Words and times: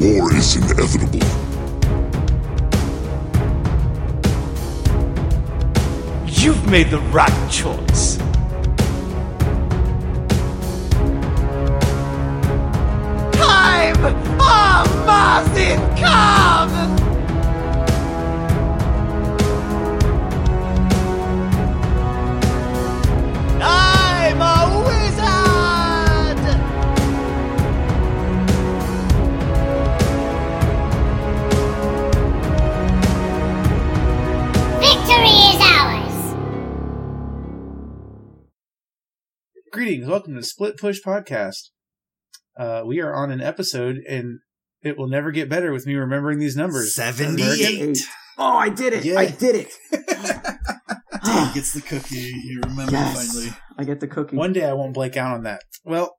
War 0.00 0.34
is 0.34 0.56
inevitable. 0.56 1.18
You've 6.26 6.70
made 6.70 6.88
the 6.88 7.00
right 7.12 7.50
choice. 7.50 8.16
Time 13.36 14.04
of 14.06 15.06
Martin 15.06 15.78
come! 15.98 16.99
Greetings, 39.90 40.08
welcome 40.08 40.36
to 40.36 40.42
Split 40.44 40.76
Push 40.76 41.00
Podcast. 41.04 41.70
Uh, 42.56 42.84
we 42.86 43.00
are 43.00 43.12
on 43.12 43.32
an 43.32 43.40
episode, 43.40 43.96
and 44.08 44.38
it 44.82 44.96
will 44.96 45.08
never 45.08 45.32
get 45.32 45.48
better 45.48 45.72
with 45.72 45.84
me 45.84 45.96
remembering 45.96 46.38
these 46.38 46.54
numbers. 46.54 46.94
78. 46.94 47.98
Oh, 48.38 48.56
I 48.56 48.68
did 48.68 48.92
it! 48.92 49.04
Yeah. 49.04 49.18
I 49.18 49.26
did 49.26 49.56
it! 49.56 49.72
Dave 49.90 51.54
gets 51.54 51.72
the 51.72 51.82
cookie. 51.84 52.18
You 52.20 52.60
remember 52.66 52.92
yes, 52.92 53.32
finally. 53.32 53.56
I 53.78 53.82
get 53.82 53.98
the 53.98 54.06
cookie. 54.06 54.36
One 54.36 54.52
day 54.52 54.64
I 54.64 54.74
won't 54.74 54.94
blank 54.94 55.16
out 55.16 55.34
on 55.34 55.42
that. 55.42 55.62
Well, 55.84 56.18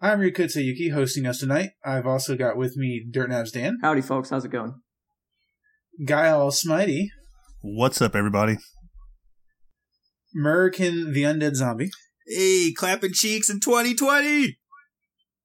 I'm 0.00 0.20
Ryukutsu 0.20 0.62
Yuki, 0.64 0.90
hosting 0.90 1.26
us 1.26 1.40
tonight. 1.40 1.70
I've 1.84 2.06
also 2.06 2.36
got 2.36 2.56
with 2.56 2.76
me 2.76 3.04
Dirt 3.10 3.28
Nabs 3.28 3.50
Dan, 3.50 3.78
Howdy, 3.82 4.02
folks. 4.02 4.30
How's 4.30 4.44
it 4.44 4.52
going? 4.52 4.74
Guy 6.06 6.28
All 6.28 6.52
Smitey, 6.52 7.06
What's 7.60 8.00
up, 8.00 8.14
everybody? 8.14 8.58
Merkin 10.40 11.12
the 11.12 11.24
Undead 11.24 11.56
Zombie. 11.56 11.90
Hey, 12.30 12.72
clapping 12.76 13.12
cheeks 13.12 13.50
in 13.50 13.58
2020. 13.60 14.56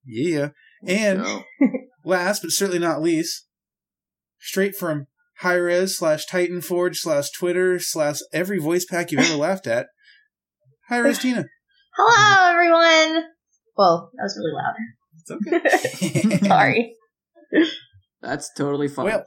Yeah. 0.05 0.49
And 0.87 1.25
So, 1.25 1.43
last 2.05 2.43
but 2.43 2.51
certainly 2.51 2.79
not 2.79 3.01
least, 3.01 3.47
straight 4.39 4.75
from 4.75 5.07
Hi-Rez 5.39 5.97
slash 5.97 6.25
Titan 6.27 6.61
Forge 6.61 6.99
slash 6.99 7.31
Twitter 7.31 7.79
slash 7.79 8.17
every 8.31 8.59
voice 8.59 8.85
pack 8.85 9.11
you've 9.11 9.21
ever 9.21 9.35
laughed 9.35 9.65
at. 9.67 9.87
Hi-Rez 10.89 11.19
Tina. 11.19 11.45
Hello, 11.97 12.51
everyone. 12.51 13.23
Whoa, 13.75 14.09
that 14.13 14.23
was 14.23 14.37
really 14.37 14.53
It's 15.17 16.11
okay. 16.11 16.29
loud. 16.29 16.39
Sorry. 16.47 16.95
that's 18.21 18.51
totally 18.55 18.87
fine. 18.89 19.05
Well, 19.05 19.25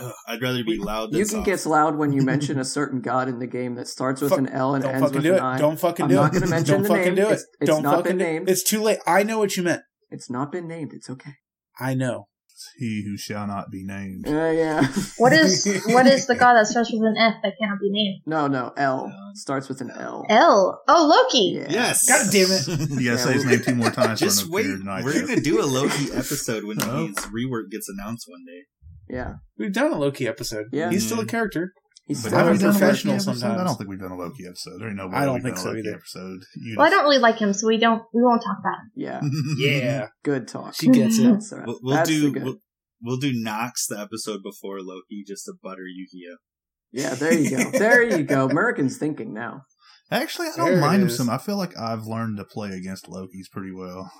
Ugh, 0.00 0.12
I'd 0.28 0.42
rather 0.42 0.62
be 0.64 0.78
loud 0.78 1.10
than 1.12 1.18
Yuki 1.18 1.30
soft. 1.30 1.46
gets 1.46 1.66
loud 1.66 1.96
when 1.96 2.12
you 2.12 2.22
mention 2.22 2.58
a 2.60 2.64
certain 2.64 3.00
god 3.00 3.28
in 3.28 3.38
the 3.38 3.46
game 3.46 3.74
that 3.76 3.88
starts 3.88 4.20
with 4.20 4.30
Fuck- 4.30 4.38
an 4.40 4.48
L 4.48 4.74
and 4.74 4.84
ends 4.84 5.12
with 5.12 5.22
do 5.22 5.30
an 5.30 5.34
it. 5.36 5.42
I. 5.42 5.58
Don't 5.58 5.78
fucking 5.78 6.04
I'm 6.04 6.08
do 6.10 6.14
not 6.16 6.34
it. 6.34 6.40
gonna 6.40 6.50
mention 6.50 6.74
Don't 6.74 6.82
the 6.84 6.88
fucking 6.88 7.04
name. 7.04 7.14
do 7.16 7.22
it. 7.22 7.32
It's- 7.32 7.46
it's 7.60 7.70
Don't 7.70 7.82
not 7.82 7.96
fucking 7.96 8.16
been 8.16 8.18
do 8.18 8.24
named. 8.24 8.48
It's 8.50 8.62
too 8.62 8.82
late. 8.82 8.98
I 9.06 9.22
know 9.22 9.38
what 9.38 9.56
you 9.56 9.62
meant. 9.62 9.82
It's 10.10 10.30
not 10.30 10.50
been 10.52 10.66
named. 10.68 10.92
It's 10.94 11.10
okay. 11.10 11.32
I 11.80 11.94
know. 11.94 12.28
It's 12.50 12.70
he 12.76 13.04
who 13.06 13.16
shall 13.16 13.46
not 13.46 13.70
be 13.70 13.84
named. 13.84 14.26
Uh, 14.26 14.50
yeah. 14.50 14.86
What 15.18 15.32
is 15.32 15.64
what 15.88 16.06
is 16.08 16.26
the 16.26 16.34
god 16.34 16.54
that 16.54 16.66
starts 16.66 16.90
with 16.92 17.02
an 17.02 17.16
F 17.16 17.34
that 17.42 17.52
cannot 17.60 17.78
be 17.80 17.88
named? 17.90 18.22
no, 18.26 18.46
no. 18.48 18.72
L 18.76 19.12
starts 19.34 19.68
with 19.68 19.80
an 19.80 19.90
L. 19.92 20.24
L. 20.28 20.80
Oh, 20.88 21.26
Loki. 21.28 21.56
Yeah. 21.60 21.66
Yes. 21.70 22.08
God 22.08 22.32
damn 22.32 22.50
it. 22.50 22.90
You 22.90 23.00
Yeah, 23.00 23.12
gotta 23.12 23.22
say 23.22 23.32
his 23.34 23.44
we- 23.44 23.50
name 23.52 23.60
two 23.62 23.74
more 23.76 23.90
times. 23.90 24.18
Just 24.18 24.48
wait. 24.48 24.64
him 24.66 24.70
to 24.70 24.74
appear 24.74 24.78
tonight, 24.84 25.04
We're 25.04 25.12
going 25.26 25.36
to 25.36 25.40
do 25.40 25.60
a 25.60 25.66
Loki 25.66 26.06
episode 26.12 26.64
when 26.64 26.78
Oh. 26.82 27.06
his 27.08 27.16
rework 27.26 27.70
gets 27.70 27.88
announced 27.88 28.24
one 28.28 28.44
day. 28.46 28.62
Yeah. 29.10 29.34
We've 29.58 29.72
done 29.72 29.92
a 29.92 29.98
Loki 29.98 30.26
episode. 30.28 30.66
Yeah. 30.72 30.90
He's 30.90 31.06
still 31.06 31.20
a 31.20 31.24
mm. 31.24 31.28
character. 31.28 31.72
He's 32.06 32.22
But 32.22 32.28
still 32.30 32.38
I'm 32.38 32.46
have 32.46 32.54
a 32.54 32.56
we 32.56 32.62
done 32.62 32.72
professional 32.72 33.14
Loki 33.14 33.16
episode? 33.16 33.40
sometimes. 33.40 33.60
I 33.60 33.64
don't 33.64 33.76
think 33.76 33.90
we've 33.90 34.00
done 34.00 34.12
a 34.12 34.16
Loki 34.16 34.46
episode. 34.46 34.80
There 34.80 34.88
ain't 34.88 34.96
no 34.96 35.08
way 35.08 35.14
I 35.14 35.24
don't 35.24 35.34
we've 35.34 35.42
think 35.42 35.56
done 35.56 35.64
so 35.64 35.70
a 35.70 35.72
Loki 35.72 35.88
either. 35.88 35.96
episode. 35.96 36.38
You 36.56 36.74
Well, 36.78 36.86
I 36.86 36.90
don't 36.90 37.04
really 37.04 37.18
like 37.18 37.38
him, 37.38 37.52
so 37.52 37.66
we 37.66 37.76
don't 37.78 38.02
we 38.14 38.22
won't 38.22 38.42
talk 38.42 38.56
about 38.60 38.78
him. 38.78 38.90
Yeah. 38.96 39.20
Yeah. 39.58 40.06
Good 40.24 40.48
talk. 40.48 40.74
She 40.74 40.88
gets 40.88 41.18
it. 41.18 41.24
That's 41.24 41.52
all 41.52 41.58
right. 41.58 41.66
We'll, 41.66 41.78
we'll 41.82 41.96
That's 41.96 42.08
do 42.08 42.20
the 42.22 42.30
good. 42.30 42.42
we'll, 42.44 42.56
we'll 43.02 43.16
do 43.18 43.32
Nox 43.34 43.86
the 43.86 43.98
episode 44.00 44.40
before 44.42 44.78
Loki 44.80 45.24
just 45.26 45.44
to 45.46 45.54
butter 45.62 45.84
Yuki 45.86 46.24
up. 46.32 46.38
Yeah, 46.90 47.14
there 47.14 47.34
you 47.34 47.50
go. 47.50 47.70
There 47.72 48.02
you 48.02 48.24
go. 48.24 48.48
American's 48.50 48.96
thinking 48.96 49.34
now. 49.34 49.62
Actually, 50.10 50.48
I 50.48 50.56
don't 50.56 50.72
it 50.78 50.80
mind 50.80 51.02
him 51.02 51.08
is. 51.08 51.16
some. 51.18 51.28
I 51.28 51.36
feel 51.36 51.58
like 51.58 51.76
I've 51.78 52.04
learned 52.04 52.38
to 52.38 52.44
play 52.44 52.70
against 52.70 53.06
Lokis 53.06 53.50
pretty 53.52 53.72
well. 53.72 54.10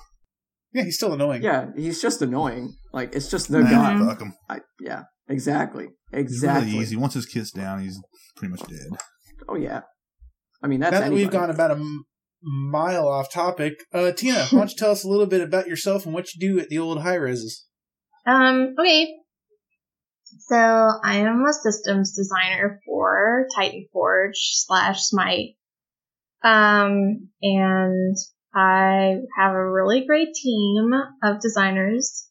Yeah, 0.72 0.84
he's 0.84 0.96
still 0.96 1.12
annoying. 1.14 1.42
Yeah, 1.42 1.66
he's 1.76 2.00
just 2.02 2.20
annoying. 2.22 2.74
Like 2.92 3.14
it's 3.14 3.30
just 3.30 3.50
the 3.50 3.60
Nah, 3.60 3.70
guy. 3.70 4.06
fuck 4.06 4.20
him. 4.20 4.34
I, 4.48 4.60
yeah, 4.80 5.04
exactly, 5.28 5.88
exactly. 6.12 6.72
really 6.72 6.82
easy. 6.82 6.96
Once 6.96 7.14
his 7.14 7.26
kit's 7.26 7.50
down, 7.50 7.80
he's 7.82 7.98
pretty 8.36 8.50
much 8.50 8.60
dead. 8.68 8.98
Oh 9.48 9.56
yeah. 9.56 9.80
I 10.62 10.66
mean 10.66 10.80
that's 10.80 10.92
now 10.92 11.00
that 11.00 11.12
we've 11.12 11.30
gone 11.30 11.50
about 11.50 11.70
a 11.70 11.74
m- 11.74 12.04
mile 12.42 13.08
off 13.08 13.32
topic, 13.32 13.74
uh, 13.94 14.12
Tina, 14.12 14.44
why 14.50 14.58
don't 14.58 14.70
you 14.70 14.76
tell 14.76 14.90
us 14.90 15.04
a 15.04 15.08
little 15.08 15.26
bit 15.26 15.40
about 15.40 15.68
yourself 15.68 16.04
and 16.04 16.14
what 16.14 16.34
you 16.34 16.40
do 16.54 16.60
at 16.60 16.68
the 16.68 16.78
old 16.78 17.00
Hi-Rezes? 17.02 17.62
Um. 18.26 18.74
Okay. 18.78 19.08
So 20.48 20.56
I 20.56 21.16
am 21.16 21.44
a 21.48 21.52
systems 21.54 22.14
designer 22.14 22.80
for 22.84 23.46
Titan 23.56 23.86
Forge 23.92 24.36
slash 24.36 25.00
Smite. 25.00 25.56
Um, 26.44 27.28
and 27.42 28.16
I 28.54 29.16
have 29.36 29.52
a 29.52 29.70
really 29.70 30.06
great 30.06 30.34
team 30.34 30.92
of 31.22 31.40
designers 31.40 32.28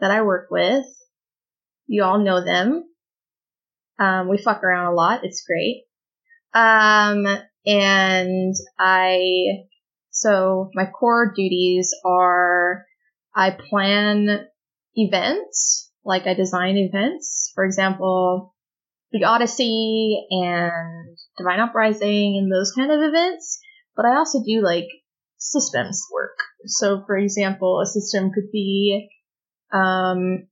that 0.00 0.10
I 0.10 0.22
work 0.22 0.48
with. 0.50 0.86
You 1.86 2.04
all 2.04 2.18
know 2.18 2.44
them. 2.44 2.84
Um, 3.98 4.28
we 4.28 4.38
fuck 4.38 4.62
around 4.64 4.92
a 4.92 4.94
lot. 4.94 5.24
It's 5.24 5.44
great. 5.46 5.84
Um, 6.54 7.26
and 7.66 8.54
I, 8.78 9.18
so 10.10 10.70
my 10.74 10.86
core 10.86 11.32
duties 11.34 11.94
are 12.04 12.84
I 13.34 13.50
plan 13.50 14.46
events, 14.94 15.90
like 16.04 16.26
I 16.26 16.34
design 16.34 16.76
events. 16.76 17.52
For 17.54 17.64
example, 17.64 18.54
the 19.12 19.24
Odyssey 19.24 20.26
and 20.30 21.16
Divine 21.38 21.60
Uprising 21.60 22.36
and 22.38 22.52
those 22.52 22.72
kind 22.72 22.90
of 22.90 23.00
events. 23.00 23.60
But 23.96 24.06
I 24.06 24.16
also 24.16 24.40
do 24.44 24.62
like 24.62 24.88
systems 25.44 26.02
work. 26.12 26.36
So 26.66 27.02
for 27.06 27.16
example, 27.16 27.80
a 27.80 27.86
system 27.86 28.30
could 28.32 28.50
be, 28.50 29.08
um, 29.72 30.48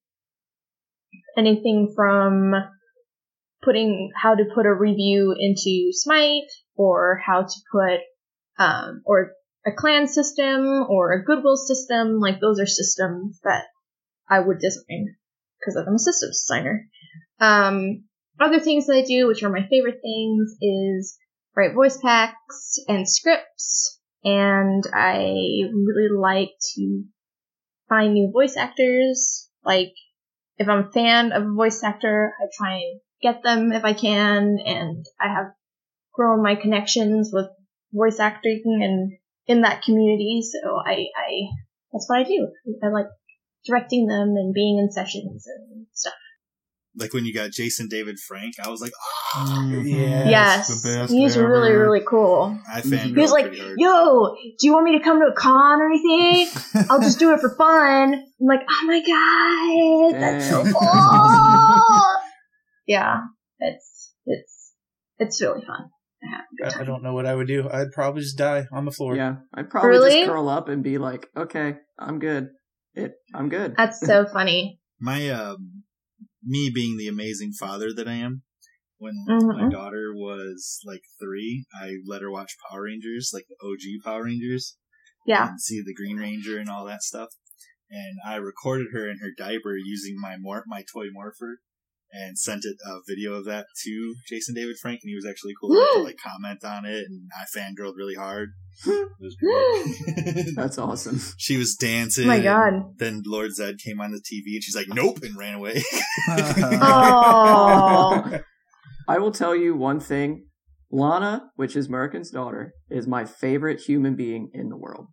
anything 1.36 1.92
from 1.97 2.54
putting 3.62 4.10
how 4.14 4.34
to 4.34 4.44
put 4.54 4.66
a 4.66 4.75
review 4.75 5.34
into 5.38 5.91
Smite 5.92 6.50
or 6.76 7.20
how 7.25 7.42
to 7.42 7.60
put, 7.70 8.00
um, 8.58 9.02
or 9.06 9.32
a 9.64 9.72
clan 9.72 10.08
system 10.08 10.86
or 10.88 11.12
a 11.12 11.25
goodwill 11.25 11.56
system. 11.56 12.19
Like 12.19 12.41
those 12.41 12.60
are 12.60 12.66
systems 12.66 13.41
that 13.44 13.64
I 14.28 14.41
would 14.41 14.58
design 14.58 15.16
because 15.58 15.76
I'm 15.76 15.94
a 15.94 15.98
systems 15.98 16.44
designer. 16.47 16.88
Um, 17.41 18.04
other 18.41 18.60
things 18.60 18.86
that 18.86 18.97
I 18.97 19.02
do, 19.02 19.26
which 19.26 19.42
are 19.42 19.50
my 19.50 19.66
favorite 19.69 20.00
things, 20.02 20.56
is 20.60 21.16
write 21.54 21.75
voice 21.75 21.98
packs 21.98 22.78
and 22.88 23.08
scripts. 23.08 24.00
And 24.25 24.84
I 24.94 25.34
really 25.72 26.09
like 26.16 26.53
to 26.77 27.05
find 27.88 28.15
new 28.15 28.31
voice 28.33 28.56
actors. 28.56 29.49
Like, 29.65 29.94
if 30.59 30.69
I'm 30.69 30.87
a 30.87 30.93
fan 30.93 31.33
of 31.33 31.43
a 31.43 31.53
voice 31.53 31.83
actor, 31.83 32.34
I 32.41 32.47
try 32.56 32.75
and 32.77 33.00
get 33.21 33.43
them 33.43 33.72
if 33.72 33.84
I 33.84 33.93
can. 33.93 34.59
And 34.65 35.05
I 35.21 35.28
have 35.28 35.53
grown 36.15 36.43
my 36.43 36.55
connections 36.55 37.31
with 37.32 37.47
voice 37.93 38.21
acting 38.21 38.62
and 38.82 39.12
in 39.47 39.62
that 39.62 39.82
community. 39.82 40.43
So 40.43 40.77
I, 40.77 41.06
I, 41.16 41.49
that's 41.93 42.09
what 42.09 42.21
I 42.21 42.25
do. 42.25 42.49
I 42.82 42.88
like 42.88 43.06
directing 43.66 44.06
them 44.06 44.35
and 44.37 44.55
being 44.55 44.79
in 44.79 44.91
sessions 44.91 45.46
and 45.46 45.87
stuff. 45.93 46.14
Like 46.94 47.15
when 47.15 47.25
you 47.25 47.33
got 47.33 47.50
Jason 47.53 47.89
David 47.89 48.19
Frank, 48.19 48.55
I 48.62 48.69
was 48.69 48.81
like, 48.83 48.93
oh, 49.35 49.39
Mm-hmm. 49.39 49.87
Yeah. 49.89 50.29
yes, 50.29 50.69
the 50.69 50.89
best 50.89 51.12
he's 51.12 51.37
ever. 51.39 51.49
really, 51.49 51.73
really 51.73 52.03
cool. 52.06 52.59
I 52.71 52.81
He 52.83 52.91
fangirled 52.91 53.15
He 53.15 53.21
was 53.21 53.33
like, 53.33 53.47
hard. 53.56 53.75
"Yo, 53.79 54.35
do 54.59 54.67
you 54.67 54.73
want 54.75 54.85
me 54.85 54.99
to 54.99 55.03
come 55.05 55.19
to 55.21 55.27
a 55.27 55.33
con 55.35 55.81
or 55.81 55.87
anything? 55.87 56.53
I'll 56.91 57.00
just 57.00 57.19
do 57.19 57.33
it 57.33 57.41
for 57.41 57.55
fun." 57.56 58.12
I'm 58.15 58.47
like, 58.47 58.61
"Oh 58.69 58.85
my 58.87 59.00
god, 60.12 60.21
that's 60.21 60.50
so 60.50 60.62
Dang. 60.65 60.73
cool!" 60.75 62.03
yeah, 62.87 63.21
it's 63.59 64.15
it's 64.27 64.73
it's 65.19 65.41
really 65.41 65.65
fun. 65.65 65.89
I 66.23 66.37
have 66.37 66.44
a 66.53 66.56
good 66.73 66.79
I 66.79 66.83
I 66.83 66.85
don't 66.85 67.03
know 67.03 67.15
what 67.15 67.27
I 67.27 67.35
would 67.35 67.47
do. 67.49 67.69
I'd 67.73 67.93
probably 67.93 68.23
just 68.23 68.37
die 68.39 68.67
on 68.73 68.85
the 68.85 68.91
floor. 68.93 69.17
Yeah, 69.17 69.37
I'd 69.55 69.71
probably 69.71 69.91
Really? 69.91 70.11
just 70.21 70.27
curl 70.31 70.49
up 70.49 70.69
and 70.69 70.83
be 70.83 70.99
like, 70.99 71.27
"Okay, 71.37 71.77
I'm 71.99 72.19
good. 72.19 72.49
It, 72.94 73.12
I'm 73.35 73.49
good." 73.49 73.75
That's 73.79 73.99
so 74.00 74.27
funny. 74.33 74.79
my 75.00 75.31
um 75.31 75.85
me 76.43 76.71
being 76.75 76.97
the 76.97 77.09
amazing 77.09 77.53
father 77.53 77.93
that 77.94 78.09
I 78.09 78.15
am, 78.15 78.43
when 78.99 79.15
Mhm. 79.29 79.62
my 79.62 79.69
daughter 79.71 80.12
was 80.15 80.81
like 80.85 81.03
three, 81.21 81.65
I 81.75 81.97
let 82.06 82.23
her 82.23 82.31
watch 82.31 82.56
Power 82.69 82.83
Rangers, 82.83 83.31
like 83.33 83.47
the 83.49 83.56
OG 83.61 84.00
Power 84.05 84.25
Rangers, 84.25 84.77
Yeah, 85.27 85.50
and 85.50 85.61
see 85.61 85.83
the 85.83 85.94
Green 85.94 86.17
Ranger 86.17 86.59
and 86.59 86.69
all 86.69 86.85
that 86.87 87.03
stuff. 87.03 87.31
and 87.94 88.19
I 88.25 88.37
recorded 88.37 88.87
her 88.93 89.11
in 89.11 89.19
her 89.19 89.31
diaper 89.37 89.77
using 89.77 90.19
my 90.19 90.39
mor- 90.39 90.65
my 90.67 90.83
toy 90.91 91.11
morpher, 91.11 91.61
and 92.12 92.38
sent 92.38 92.64
it 92.64 92.76
a 92.87 92.99
video 93.09 93.32
of 93.35 93.44
that 93.47 93.67
to 93.85 94.14
Jason 94.29 94.55
David 94.55 94.76
Frank, 94.81 95.00
and 95.03 95.09
he 95.11 95.14
was 95.14 95.26
actually 95.26 95.55
cool 95.61 95.73
enough 95.73 95.88
to 95.94 96.03
like 96.03 96.17
comment 96.23 96.64
on 96.64 96.85
it, 96.85 97.05
and 97.09 97.29
I 97.35 97.44
fangirled 97.59 97.97
really 97.97 98.14
hard. 98.14 98.50
It 98.87 99.09
was 99.20 99.37
great. 99.37 100.55
That's 100.56 100.79
awesome. 100.79 101.20
she 101.37 101.56
was 101.56 101.75
dancing. 101.76 102.25
Oh 102.25 102.29
my 102.29 102.41
god. 102.41 102.99
Then 102.99 103.23
Lord 103.25 103.50
Zedd 103.59 103.79
came 103.79 104.00
on 104.00 104.11
the 104.11 104.19
TV, 104.19 104.55
and 104.55 104.62
she's 104.64 104.75
like, 104.75 104.88
"Nope," 104.88 105.19
and 105.23 105.37
ran 105.37 105.55
away. 105.55 105.81
Oh. 106.85 108.41
I 109.08 109.19
will 109.19 109.32
tell 109.32 109.55
you 109.55 109.76
one 109.76 110.00
thing. 110.00 110.47
Lana, 110.91 111.50
which 111.56 111.75
is 111.76 111.88
Merkin's 111.88 112.31
daughter, 112.31 112.73
is 112.91 113.06
my 113.06 113.25
favorite 113.25 113.81
human 113.81 114.15
being 114.15 114.50
in 114.53 114.69
the 114.69 114.76
world. 114.76 115.06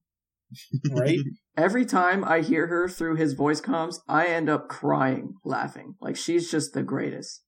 Right? 0.92 1.20
Every 1.58 1.86
time 1.86 2.24
I 2.24 2.42
hear 2.42 2.68
her 2.68 2.88
through 2.88 3.16
his 3.16 3.34
voice 3.34 3.60
comms, 3.62 3.98
I 4.08 4.28
end 4.28 4.50
up 4.50 4.70
crying, 4.70 5.36
laughing. 5.44 5.96
Like 6.02 6.16
she's 6.16 6.50
just 6.50 6.74
the 6.74 6.84
greatest. 6.84 7.44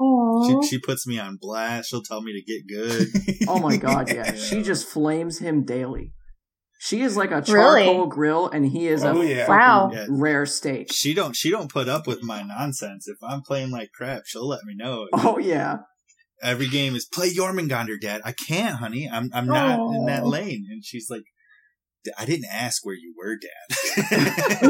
Mhm. 0.00 0.62
She, 0.64 0.68
she 0.68 0.78
puts 0.80 1.06
me 1.06 1.18
on 1.18 1.38
blast. 1.40 1.88
She'll 1.90 2.02
tell 2.02 2.22
me 2.22 2.32
to 2.32 2.42
get 2.42 2.66
good. 2.68 3.08
Oh 3.48 3.60
my 3.60 3.76
god, 3.76 4.10
yeah. 4.12 4.34
She 4.34 4.62
just 4.62 4.86
flames 4.88 5.38
him 5.38 5.64
daily. 5.64 6.12
She 6.80 7.00
is 7.02 7.16
like 7.16 7.30
a 7.30 7.42
Really? 7.48 7.84
charcoal 7.84 8.06
grill 8.06 8.48
and 8.48 8.66
he 8.66 8.88
is 8.88 9.04
Oh, 9.04 9.20
a 9.22 9.24
yeah. 9.26 9.48
Wow. 9.48 9.90
Yeah. 9.92 10.06
rare 10.08 10.44
steak. 10.44 10.92
she 10.92 11.14
don't 11.14 11.34
she 11.36 11.50
don't 11.50 11.70
put 11.72 11.88
up 11.88 12.06
with 12.06 12.22
my 12.22 12.42
nonsense. 12.42 13.06
If 13.08 13.16
I'm 13.22 13.42
playing 13.42 13.70
like 13.70 13.90
crap, 13.94 14.22
she'll 14.26 14.48
let 14.48 14.64
me 14.64 14.74
know. 14.76 15.06
Oh 15.12 15.38
yeah. 15.38 15.78
Every 16.42 16.68
game 16.68 16.94
is 16.96 17.06
play 17.06 17.32
Jormungandr, 17.32 17.98
Dad. 18.00 18.20
I 18.24 18.32
can't, 18.32 18.76
honey. 18.76 19.08
I'm 19.10 19.30
I'm 19.32 19.46
not 19.46 19.78
in 19.94 20.06
that 20.06 20.26
lane. 20.26 20.66
And 20.70 20.84
she's 20.84 21.06
like, 21.08 21.22
I 22.18 22.24
didn't 22.24 22.46
ask 22.50 22.84
where 22.84 22.94
you 22.94 23.14
were, 23.16 23.36
Dad. 23.36 23.76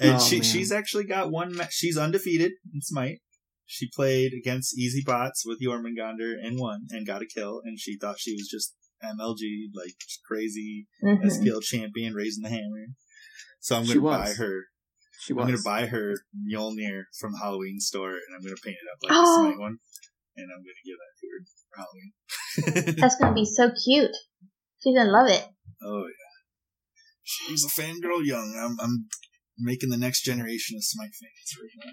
and 0.00 0.16
Oh, 0.16 0.18
she 0.18 0.36
man. 0.36 0.42
she's 0.42 0.72
actually 0.72 1.04
got 1.04 1.30
one. 1.30 1.54
Ma- 1.56 1.66
she's 1.70 1.96
undefeated 1.96 2.52
in 2.72 2.80
Smite. 2.82 3.20
She 3.66 3.88
played 3.94 4.32
against 4.34 4.76
easy 4.78 5.02
bots 5.04 5.44
with 5.46 5.58
Jormungandr 5.62 6.34
and 6.42 6.58
won 6.58 6.86
and 6.90 7.06
got 7.06 7.22
a 7.22 7.26
kill. 7.26 7.60
And 7.64 7.78
she 7.78 7.96
thought 7.98 8.18
she 8.18 8.32
was 8.34 8.48
just 8.50 8.74
MLG, 9.02 9.70
like 9.74 9.94
crazy 10.26 10.86
Mhm. 11.02 11.24
SPL 11.24 11.62
champion, 11.62 12.14
raising 12.14 12.42
the 12.42 12.50
hammer. 12.50 12.86
So 13.60 13.76
I'm 13.76 13.86
gonna 13.86 14.00
buy 14.00 14.32
her. 14.32 14.64
She 15.20 15.32
I'm 15.32 15.38
gonna 15.38 15.56
buy 15.64 15.86
her 15.86 16.14
Mjolnir 16.36 17.04
from 17.18 17.32
the 17.32 17.38
Halloween 17.38 17.80
store, 17.80 18.10
and 18.12 18.34
I'm 18.36 18.42
gonna 18.42 18.56
paint 18.62 18.76
it 18.76 18.88
up 18.92 18.98
like 19.02 19.12
Oh. 19.14 19.22
the 19.22 19.48
Smite 19.48 19.58
one, 19.60 19.78
and 20.36 20.48
I'm 20.52 20.62
gonna 20.62 20.84
give 20.84 20.98
that 21.00 21.14
to 21.20 21.26
her 21.32 21.40
for 21.70 21.76
Halloween. 21.80 22.12
That's 23.00 23.16
gonna 23.16 23.34
be 23.34 23.46
so 23.46 23.70
cute. 23.84 24.10
She's 24.84 24.96
gonna 24.96 25.10
love 25.10 25.28
it. 25.28 25.46
oh 25.82 26.04
yeah, 26.04 26.34
she's 27.22 27.64
a 27.64 27.68
fangirl 27.80 28.24
young. 28.24 28.54
I'm 28.62 28.78
I'm 28.80 29.06
making 29.58 29.88
the 29.90 29.96
next 29.96 30.22
generation 30.22 30.76
of 30.76 30.84
Smite 30.84 31.10
fans 31.20 31.56
right 31.60 31.86
now. 31.86 31.92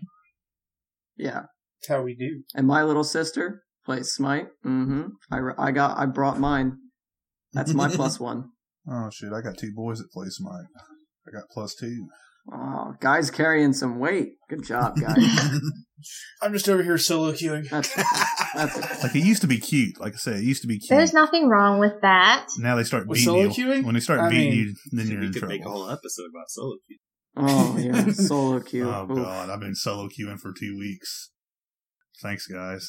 Yeah. 1.16 1.42
That's 1.82 1.98
how 1.98 2.04
we 2.04 2.16
do. 2.16 2.44
And 2.54 2.68
my 2.68 2.84
little 2.84 3.04
sister 3.04 3.64
plays 3.86 4.12
Smite. 4.12 4.48
Mm-hmm. 4.66 5.08
I, 5.32 5.40
I 5.58 5.72
got 5.72 5.98
I 5.98 6.06
brought 6.06 6.40
mine. 6.40 6.78
That's 7.54 7.74
my 7.74 7.90
plus 7.96 8.20
one. 8.20 8.50
Oh 8.88 9.10
shit! 9.12 9.32
I 9.34 9.42
got 9.42 9.58
two 9.58 9.72
boys 9.76 9.98
that 10.00 10.12
play 10.12 10.28
Smite. 10.30 10.66
I 11.28 11.32
got 11.32 11.50
plus 11.52 11.74
two. 11.76 12.08
Oh, 12.52 12.94
guys 13.00 13.30
carrying 13.32 13.74
some 13.74 14.00
weight. 14.00 14.34
Good 14.50 14.64
job, 14.64 14.96
guys. 15.00 15.18
I'm 16.42 16.54
just 16.54 16.68
over 16.68 16.82
here 16.82 16.98
solo 16.98 17.32
queuing. 17.34 17.70
That's 17.70 17.94
that's 18.56 19.04
Like 19.04 19.16
it 19.16 19.24
used 19.24 19.42
to 19.42 19.48
be 19.48 19.58
cute. 19.60 20.00
Like 20.00 20.14
I 20.14 20.18
said, 20.18 20.36
it 20.38 20.44
used 20.44 20.62
to 20.64 20.68
be 20.68 20.80
cute. 20.80 20.90
There's 20.98 21.14
nothing 21.14 21.48
wrong 21.48 21.80
with 21.80 21.94
that. 22.02 22.48
now 22.60 22.76
they 22.76 22.84
start 22.84 23.08
With 23.08 23.18
beating 23.18 23.26
solo 23.34 23.42
you. 23.44 23.50
queuing? 23.50 23.84
When 23.86 23.94
they 23.96 24.02
start 24.02 24.20
I 24.22 24.30
beating 24.30 24.50
mean, 24.52 24.60
you, 24.60 24.76
then 24.98 25.08
you're 25.08 25.20
we 25.22 25.28
in 25.28 25.34
could 25.34 25.40
trouble. 25.40 25.56
make 25.58 25.66
a 25.66 25.70
whole 25.70 25.90
episode 25.90 26.26
about 26.34 26.50
solo 26.50 26.76
queue. 26.88 26.98
oh 27.38 27.78
yeah, 27.80 28.12
solo 28.12 28.60
queue. 28.60 28.90
Oh 28.90 29.08
Oof. 29.10 29.16
god, 29.18 29.50
I've 29.50 29.60
been 29.60 29.76
solo 29.76 30.08
queuing 30.10 30.40
for 30.40 30.54
two 30.58 30.78
weeks. 30.78 31.32
Thanks, 32.22 32.46
guys. 32.48 32.88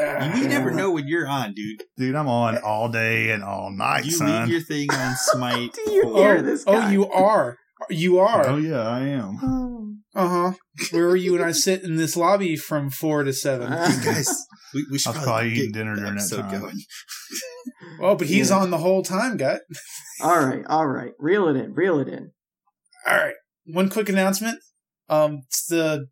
Ah, 0.00 0.34
You 0.38 0.48
never 0.48 0.70
know 0.70 0.90
when 0.90 1.06
you're 1.06 1.26
on, 1.28 1.52
dude. 1.54 1.82
Dude, 1.98 2.14
I'm 2.14 2.26
on 2.28 2.56
all 2.58 2.88
day 2.88 3.30
and 3.30 3.44
all 3.44 3.70
night, 3.70 4.04
You 4.06 4.12
son. 4.12 4.44
leave 4.44 4.52
your 4.52 4.60
thing 4.62 4.90
on 4.90 5.14
Smite. 5.16 5.72
Do 5.74 5.92
you 5.92 6.02
for- 6.04 6.16
hear 6.18 6.36
oh, 6.38 6.42
this 6.42 6.64
oh, 6.66 6.88
you 6.88 7.06
are. 7.10 7.58
You 7.90 8.18
are. 8.18 8.46
Oh 8.48 8.56
yeah, 8.56 8.80
I 8.80 9.00
am. 9.00 9.38
Uh 10.14 10.28
huh. 10.28 10.52
Where 10.92 11.08
were 11.08 11.16
you 11.16 11.34
and 11.36 11.44
I 11.44 11.52
sit 11.66 11.82
in 11.82 11.96
this 11.96 12.16
lobby 12.16 12.56
from 12.56 12.90
four 12.90 13.24
to 13.24 13.32
seven? 13.32 13.70
You 13.72 14.04
guys, 14.04 14.28
we, 14.72 14.86
we 14.92 14.98
should 14.98 15.14
I 15.14 15.18
was 15.18 15.24
probably 15.24 15.50
get 15.50 15.58
eating 15.58 15.72
dinner 15.72 15.96
during 15.96 16.14
that 16.16 16.30
time. 16.30 16.60
Going. 16.60 16.76
Oh, 18.00 18.14
but 18.14 18.26
he's 18.28 18.50
Yeah. 18.50 18.58
on 18.58 18.70
the 18.70 18.78
whole 18.78 19.02
time, 19.02 19.36
gut. 19.36 19.62
all 20.22 20.44
right, 20.46 20.64
all 20.68 20.86
right. 20.86 21.12
Reel 21.18 21.48
it 21.48 21.56
in. 21.56 21.74
Reel 21.74 21.98
it 22.00 22.08
in. 22.08 22.30
All 23.06 23.16
right. 23.16 23.34
One 23.66 23.88
quick 23.90 24.08
announcement. 24.08 24.58
Um, 25.08 25.40
it's 25.48 25.66
the 25.66 26.06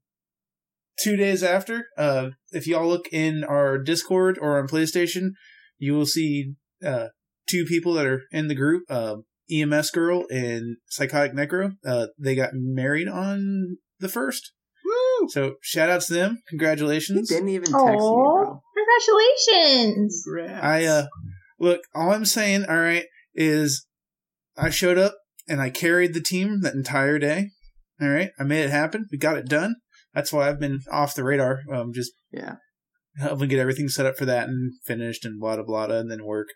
two 1.03 1.17
days 1.17 1.43
after. 1.43 1.87
Uh, 1.97 2.31
if 2.51 2.67
y'all 2.67 2.89
look 2.89 3.07
in 3.13 3.45
our 3.45 3.79
Discord 3.79 4.39
or 4.41 4.59
on 4.59 4.67
PlayStation, 4.69 5.31
you 5.79 5.95
will 5.95 6.07
see 6.07 6.55
uh 6.85 7.09
two 7.49 7.65
people 7.65 7.95
that 7.95 8.07
are 8.07 8.23
in 8.33 8.49
the 8.49 8.55
group. 8.55 8.83
Um, 8.91 9.25
EMS 9.51 9.91
girl 9.91 10.25
and 10.31 10.77
Psychotic 10.87 11.35
Necro. 11.35 11.73
Uh, 11.85 12.07
they 12.19 12.35
got 12.35 12.51
married 12.55 13.09
on 13.09 13.77
the 14.03 14.09
first. 14.09 14.53
Woo! 14.85 15.29
So 15.31 15.55
shout 15.63 15.89
out 15.89 16.03
to 16.03 16.13
them. 16.13 16.37
He 16.45 16.51
Congratulations. 16.51 17.29
didn't 17.29 17.49
even 17.49 17.65
text 17.73 17.79
me, 17.87 18.23
Oh, 18.25 18.33
bro. 18.35 18.61
congratulations! 18.77 20.25
I 20.63 20.85
uh 20.85 21.07
look, 21.59 21.81
all 21.95 22.13
I'm 22.13 22.25
saying, 22.25 22.65
all 22.69 22.77
right, 22.79 23.07
is 23.35 23.87
I 24.57 24.71
showed 24.71 24.99
up 24.99 25.15
and 25.49 25.61
I 25.61 25.71
carried 25.71 26.15
the 26.15 26.21
team 26.21 26.61
that 26.63 26.75
entire 26.75 27.19
day. 27.19 27.51
All 28.01 28.09
right, 28.09 28.31
I 28.39 28.43
made 28.45 28.65
it 28.65 28.71
happen. 28.71 29.07
We 29.13 29.19
got 29.19 29.37
it 29.37 29.47
done. 29.49 29.77
That's 30.15 30.33
why 30.33 30.49
I've 30.49 30.61
been 30.61 30.81
off 30.91 31.15
the 31.15 31.25
radar. 31.25 31.61
Um, 31.73 31.93
just 31.93 32.13
Yeah. 32.33 32.57
helping 33.17 33.49
get 33.49 33.59
everything 33.61 33.89
set 33.89 34.07
up 34.07 34.17
for 34.17 34.25
that 34.27 34.49
and 34.49 34.73
finished 34.85 35.25
and 35.25 35.39
blah 35.41 35.57
blah 35.57 35.65
blah, 35.87 35.97
and 35.97 36.11
then 36.11 36.25
work. 36.25 36.49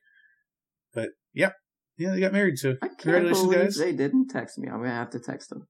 But 0.92 1.10
yeah, 1.32 1.52
yeah, 1.96 2.10
they 2.12 2.20
got 2.20 2.32
married. 2.32 2.58
So 2.58 2.76
I 2.82 2.88
can't 2.88 2.98
congratulations, 2.98 3.42
believe 3.46 3.58
guys. 3.60 3.76
they 3.76 3.92
didn't 3.92 4.28
text 4.28 4.58
me. 4.58 4.68
I'm 4.68 4.78
gonna 4.78 4.90
have 4.90 5.10
to 5.10 5.20
text 5.20 5.50
them. 5.50 5.66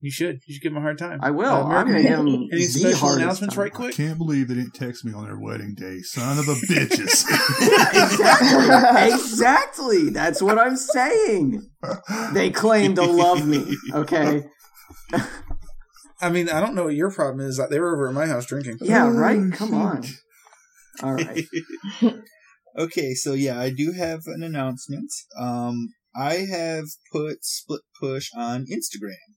You 0.00 0.10
should. 0.12 0.40
You 0.46 0.54
should 0.54 0.62
give 0.62 0.72
them 0.72 0.78
a 0.78 0.82
hard 0.82 0.96
time. 0.98 1.18
I 1.22 1.30
will. 1.32 1.46
Uh, 1.50 1.64
I'm 1.64 1.88
American, 1.88 1.92
gonna 1.92 2.02
give 2.02 2.32
them 2.40 2.48
any 2.52 2.60
the 2.60 2.66
special 2.68 2.98
hardest 2.98 3.22
announcements, 3.22 3.54
time. 3.56 3.62
right 3.64 3.72
I 3.72 3.76
quick? 3.76 3.94
can't 3.96 4.18
believe 4.18 4.48
they 4.48 4.54
didn't 4.54 4.74
text 4.74 5.04
me 5.04 5.12
on 5.12 5.24
their 5.24 5.38
wedding 5.38 5.74
day. 5.76 5.98
Son 6.02 6.38
of 6.38 6.46
a 6.48 6.54
bitches. 6.70 7.24
exactly. 7.98 9.14
exactly. 9.14 10.10
That's 10.10 10.40
what 10.40 10.58
I'm 10.58 10.76
saying. 10.76 11.68
They 12.32 12.50
claim 12.50 12.94
to 12.94 13.02
love 13.02 13.46
me. 13.46 13.64
Okay. 13.92 14.44
I 16.20 16.30
mean, 16.30 16.48
I 16.48 16.60
don't 16.60 16.74
know 16.74 16.84
what 16.84 16.94
your 16.94 17.10
problem 17.10 17.46
is. 17.46 17.60
They 17.70 17.80
were 17.80 17.94
over 17.94 18.08
at 18.08 18.14
my 18.14 18.26
house 18.26 18.46
drinking. 18.46 18.78
Yeah. 18.80 19.08
Right. 19.10 19.52
Come 19.52 19.74
on. 19.74 20.04
All 21.02 21.14
right. 21.14 21.44
okay, 22.78 23.14
so 23.14 23.34
yeah, 23.34 23.58
I 23.60 23.70
do 23.70 23.92
have 23.92 24.20
an 24.26 24.42
announcement. 24.42 25.10
Um, 25.38 25.88
I 26.16 26.46
have 26.50 26.84
put 27.12 27.44
Split 27.44 27.82
Push 28.00 28.30
on 28.36 28.66
Instagram. 28.66 29.27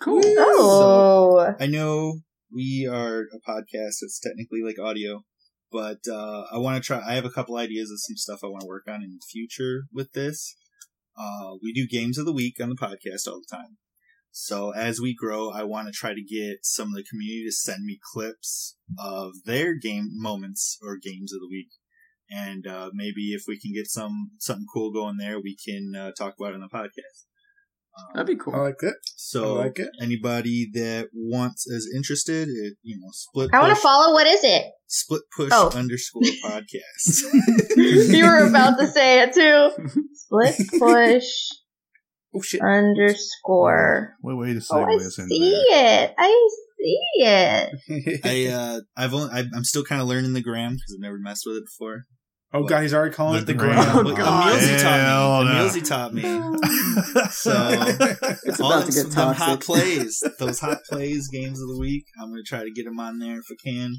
Cool. 0.00 0.22
Oh, 0.24 1.54
I 1.58 1.66
know 1.66 2.20
we 2.52 2.88
are 2.90 3.20
a 3.20 3.50
podcast 3.50 3.96
that's 4.00 4.20
technically 4.20 4.60
like 4.62 4.78
audio, 4.78 5.24
but 5.70 5.98
uh, 6.10 6.44
I 6.52 6.58
want 6.58 6.82
to 6.82 6.86
try. 6.86 7.00
I 7.06 7.14
have 7.14 7.24
a 7.24 7.30
couple 7.30 7.56
ideas 7.56 7.90
of 7.90 8.00
some 8.00 8.16
stuff 8.16 8.40
I 8.42 8.48
want 8.48 8.62
to 8.62 8.68
work 8.68 8.84
on 8.88 9.02
in 9.02 9.18
the 9.20 9.26
future 9.30 9.84
with 9.92 10.12
this. 10.12 10.56
Uh, 11.16 11.54
we 11.62 11.72
do 11.72 11.86
games 11.86 12.18
of 12.18 12.26
the 12.26 12.32
week 12.32 12.56
on 12.60 12.68
the 12.68 12.76
podcast 12.76 13.28
all 13.28 13.40
the 13.40 13.56
time. 13.56 13.76
So 14.36 14.70
as 14.70 15.00
we 15.00 15.14
grow, 15.14 15.50
I 15.50 15.62
want 15.62 15.86
to 15.86 15.92
try 15.92 16.12
to 16.12 16.22
get 16.22 16.58
some 16.64 16.88
of 16.88 16.94
the 16.94 17.04
community 17.04 17.44
to 17.46 17.52
send 17.52 17.84
me 17.84 18.00
clips 18.12 18.76
of 18.98 19.44
their 19.44 19.78
game 19.78 20.08
moments 20.10 20.76
or 20.82 20.98
games 21.00 21.32
of 21.32 21.38
the 21.40 21.48
week. 21.48 21.70
And 22.28 22.66
uh, 22.66 22.90
maybe 22.92 23.32
if 23.32 23.44
we 23.46 23.60
can 23.60 23.72
get 23.72 23.86
some 23.86 24.32
something 24.40 24.66
cool 24.74 24.92
going 24.92 25.18
there, 25.18 25.38
we 25.40 25.56
can 25.56 25.94
uh, 25.96 26.10
talk 26.18 26.34
about 26.36 26.50
it 26.52 26.56
on 26.56 26.62
the 26.62 26.68
podcast. 26.68 27.26
That'd 28.14 28.26
be 28.26 28.36
cool. 28.36 28.54
I 28.54 28.58
like 28.58 28.78
that. 28.80 28.96
so 29.16 29.56
I 29.58 29.64
like 29.66 29.78
it. 29.78 29.88
anybody 30.00 30.68
that 30.74 31.08
wants 31.14 31.66
is 31.66 31.90
interested, 31.94 32.48
it, 32.48 32.74
you 32.82 32.96
know, 32.98 33.08
split. 33.12 33.50
I 33.52 33.60
want 33.60 33.74
to 33.74 33.80
follow. 33.80 34.12
What 34.12 34.26
is 34.26 34.40
it? 34.42 34.64
Split 34.88 35.22
push 35.36 35.50
Oh. 35.52 35.70
underscore 35.74 36.22
podcast. 36.44 37.22
you 37.76 38.24
were 38.24 38.48
about 38.48 38.78
to 38.78 38.86
say 38.88 39.22
it 39.22 39.32
too. 39.32 39.70
Split 40.14 40.56
push 40.78 41.24
Oh 42.36 42.42
shit! 42.42 42.60
underscore. 42.62 44.14
Wait, 44.22 44.34
wait 44.36 44.54
to 44.60 44.66
Oh, 44.72 44.80
I 44.80 44.94
us 44.96 45.18
into 45.18 45.28
see 45.28 45.66
that. 45.70 46.10
it. 46.10 46.14
I 46.18 46.48
see 46.78 46.98
it. 47.18 48.20
I 48.24 48.52
uh, 48.52 48.80
I've 48.96 49.14
only 49.14 49.30
I, 49.32 49.44
I'm 49.54 49.62
still 49.64 49.84
kind 49.84 50.02
of 50.02 50.08
learning 50.08 50.32
the 50.32 50.42
gram 50.42 50.72
because 50.74 50.94
I've 50.96 51.00
never 51.02 51.18
messed 51.18 51.44
with 51.46 51.56
it 51.56 51.64
before. 51.64 52.06
Oh 52.54 52.62
god, 52.64 52.82
he's 52.82 52.94
already 52.94 53.14
calling 53.14 53.34
The 53.34 53.42
it 53.42 53.46
the 53.46 53.54
gram. 53.54 53.74
gram. 53.84 53.96
Oh, 53.98 54.02
But 54.04 54.16
God. 54.16 54.52
Emilzy 54.52 54.72
Hell 54.72 54.82
taught 54.82 55.42
me. 55.42 55.42
no. 55.42 55.50
Emilzy 55.50 55.80
taught 55.82 56.14
me. 56.14 56.22
So 57.30 57.52
It's 58.44 58.60
all 58.60 58.72
about 58.72 58.84
them, 58.84 58.92
to 58.94 59.02
get 59.02 59.10
them 59.10 59.34
hot 59.34 59.60
plays, 59.60 60.22
those 60.38 60.60
hot 60.60 60.78
plays, 60.88 61.28
games 61.28 61.60
of 61.60 61.68
the 61.68 61.76
week. 61.78 62.04
I'm 62.20 62.30
gonna 62.30 62.42
try 62.46 62.62
to 62.62 62.70
get 62.70 62.84
them 62.84 63.00
on 63.00 63.18
there 63.18 63.38
if 63.38 63.44
I 63.50 63.54
can. 63.62 63.96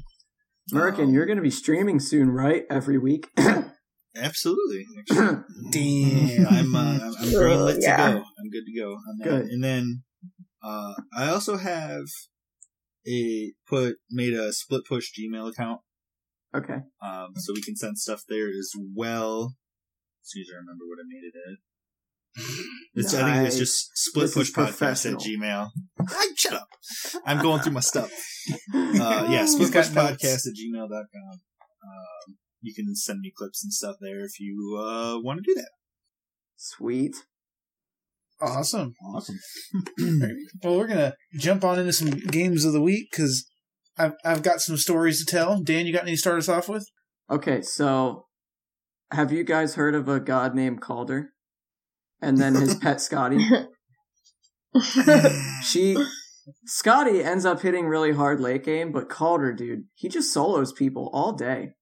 Merkin, 0.72 1.04
Um, 1.04 1.12
you're 1.14 1.26
going 1.26 1.36
to 1.36 1.42
be 1.42 1.50
streaming 1.50 2.00
soon, 2.00 2.28
right? 2.30 2.64
Every 2.68 2.98
week. 2.98 3.28
Absolutely. 4.16 4.84
Actually. 4.98 5.42
Damn. 5.70 6.46
I'm 6.48 6.74
uh, 6.74 6.98
I'm, 7.02 7.14
I'm 7.20 7.30
Yeah. 7.30 8.06
to 8.06 8.12
go. 8.14 8.24
I'm 8.38 8.50
good 8.50 8.64
to 8.66 8.80
go 8.80 8.92
on 8.94 9.18
that. 9.18 9.24
Good. 9.28 9.46
And 9.46 9.62
then 9.62 10.02
uh, 10.64 10.94
I 11.16 11.28
also 11.28 11.56
have 11.56 12.02
a 13.06 13.52
put 13.68 13.96
made 14.10 14.32
a 14.34 14.52
split 14.52 14.84
push 14.88 15.10
Gmail 15.16 15.48
account, 15.50 15.80
Okay. 16.56 16.78
um, 17.02 17.28
so 17.36 17.52
we 17.54 17.62
can 17.62 17.76
send 17.76 17.98
stuff 17.98 18.22
there 18.28 18.48
as 18.48 18.70
well. 18.94 19.54
As 20.22 20.30
soon 20.30 20.42
as 20.42 20.48
I 20.52 20.56
remember 20.56 20.84
what 20.86 20.98
I 20.98 21.06
made 21.08 21.24
it 21.24 21.34
at. 21.52 21.58
It's, 22.98 23.12
I 23.12 23.30
think 23.30 23.46
it's 23.46 23.58
just 23.58 23.90
split 23.94 24.24
This 24.24 24.34
push 24.34 24.48
is 24.48 24.54
podcast 24.54 25.12
at. 25.12 25.18
Gmail. 25.18 25.68
I, 26.08 26.28
shut 26.34 26.54
up. 26.54 26.68
I'm 27.26 27.42
going 27.42 27.60
through 27.60 27.72
my 27.72 27.80
stuff. 27.80 28.10
Uh, 28.74 29.26
yeah, 29.28 29.42
He's 29.42 29.52
split 29.52 29.72
push 29.72 29.88
podcast 29.88 30.46
at 30.46 30.54
gmail.com. 30.54 31.32
Um, 31.32 32.36
you 32.62 32.72
can 32.74 32.94
send 32.94 33.20
me 33.20 33.32
clips 33.36 33.62
and 33.62 33.72
stuff 33.72 33.96
there 34.00 34.24
if 34.24 34.40
you 34.40 34.78
uh, 34.80 35.20
want 35.20 35.40
to 35.40 35.42
do 35.42 35.54
that. 35.60 35.70
Sweet. 36.56 37.14
Awesome. 38.40 38.94
Awesome. 39.04 39.38
Well, 40.62 40.78
we're 40.78 40.86
gonna 40.86 41.14
jump 41.38 41.64
on 41.64 41.78
into 41.78 41.92
some 41.92 42.10
games 42.10 42.64
of 42.64 42.72
the 42.72 42.80
week 42.80 43.08
because 43.10 43.46
I've 43.98 44.14
I've 44.24 44.42
got 44.42 44.60
some 44.60 44.76
stories 44.76 45.24
to 45.24 45.30
tell. 45.30 45.60
Dan, 45.62 45.86
you 45.86 45.92
got 45.92 46.02
any 46.02 46.12
to 46.12 46.16
start 46.16 46.38
us 46.38 46.48
off 46.48 46.68
with? 46.68 46.86
Okay, 47.30 47.62
so 47.62 48.26
have 49.10 49.32
you 49.32 49.44
guys 49.44 49.74
heard 49.74 49.94
of 49.94 50.08
a 50.08 50.20
god 50.20 50.54
named 50.54 50.80
Kaldr? 50.80 51.28
And 52.20 52.38
then 52.38 52.54
his 52.54 52.74
pet 52.76 52.96
Skadi? 52.96 53.68
she 55.62 55.96
Skadi 56.68 57.24
ends 57.24 57.44
up 57.44 57.60
hitting 57.60 57.86
really 57.86 58.12
hard 58.12 58.40
late 58.40 58.64
game, 58.64 58.92
but 58.92 59.08
Kaldr, 59.08 59.56
dude, 59.56 59.84
he 59.94 60.08
just 60.08 60.32
solos 60.32 60.72
people 60.72 61.10
all 61.12 61.32
day. 61.32 61.72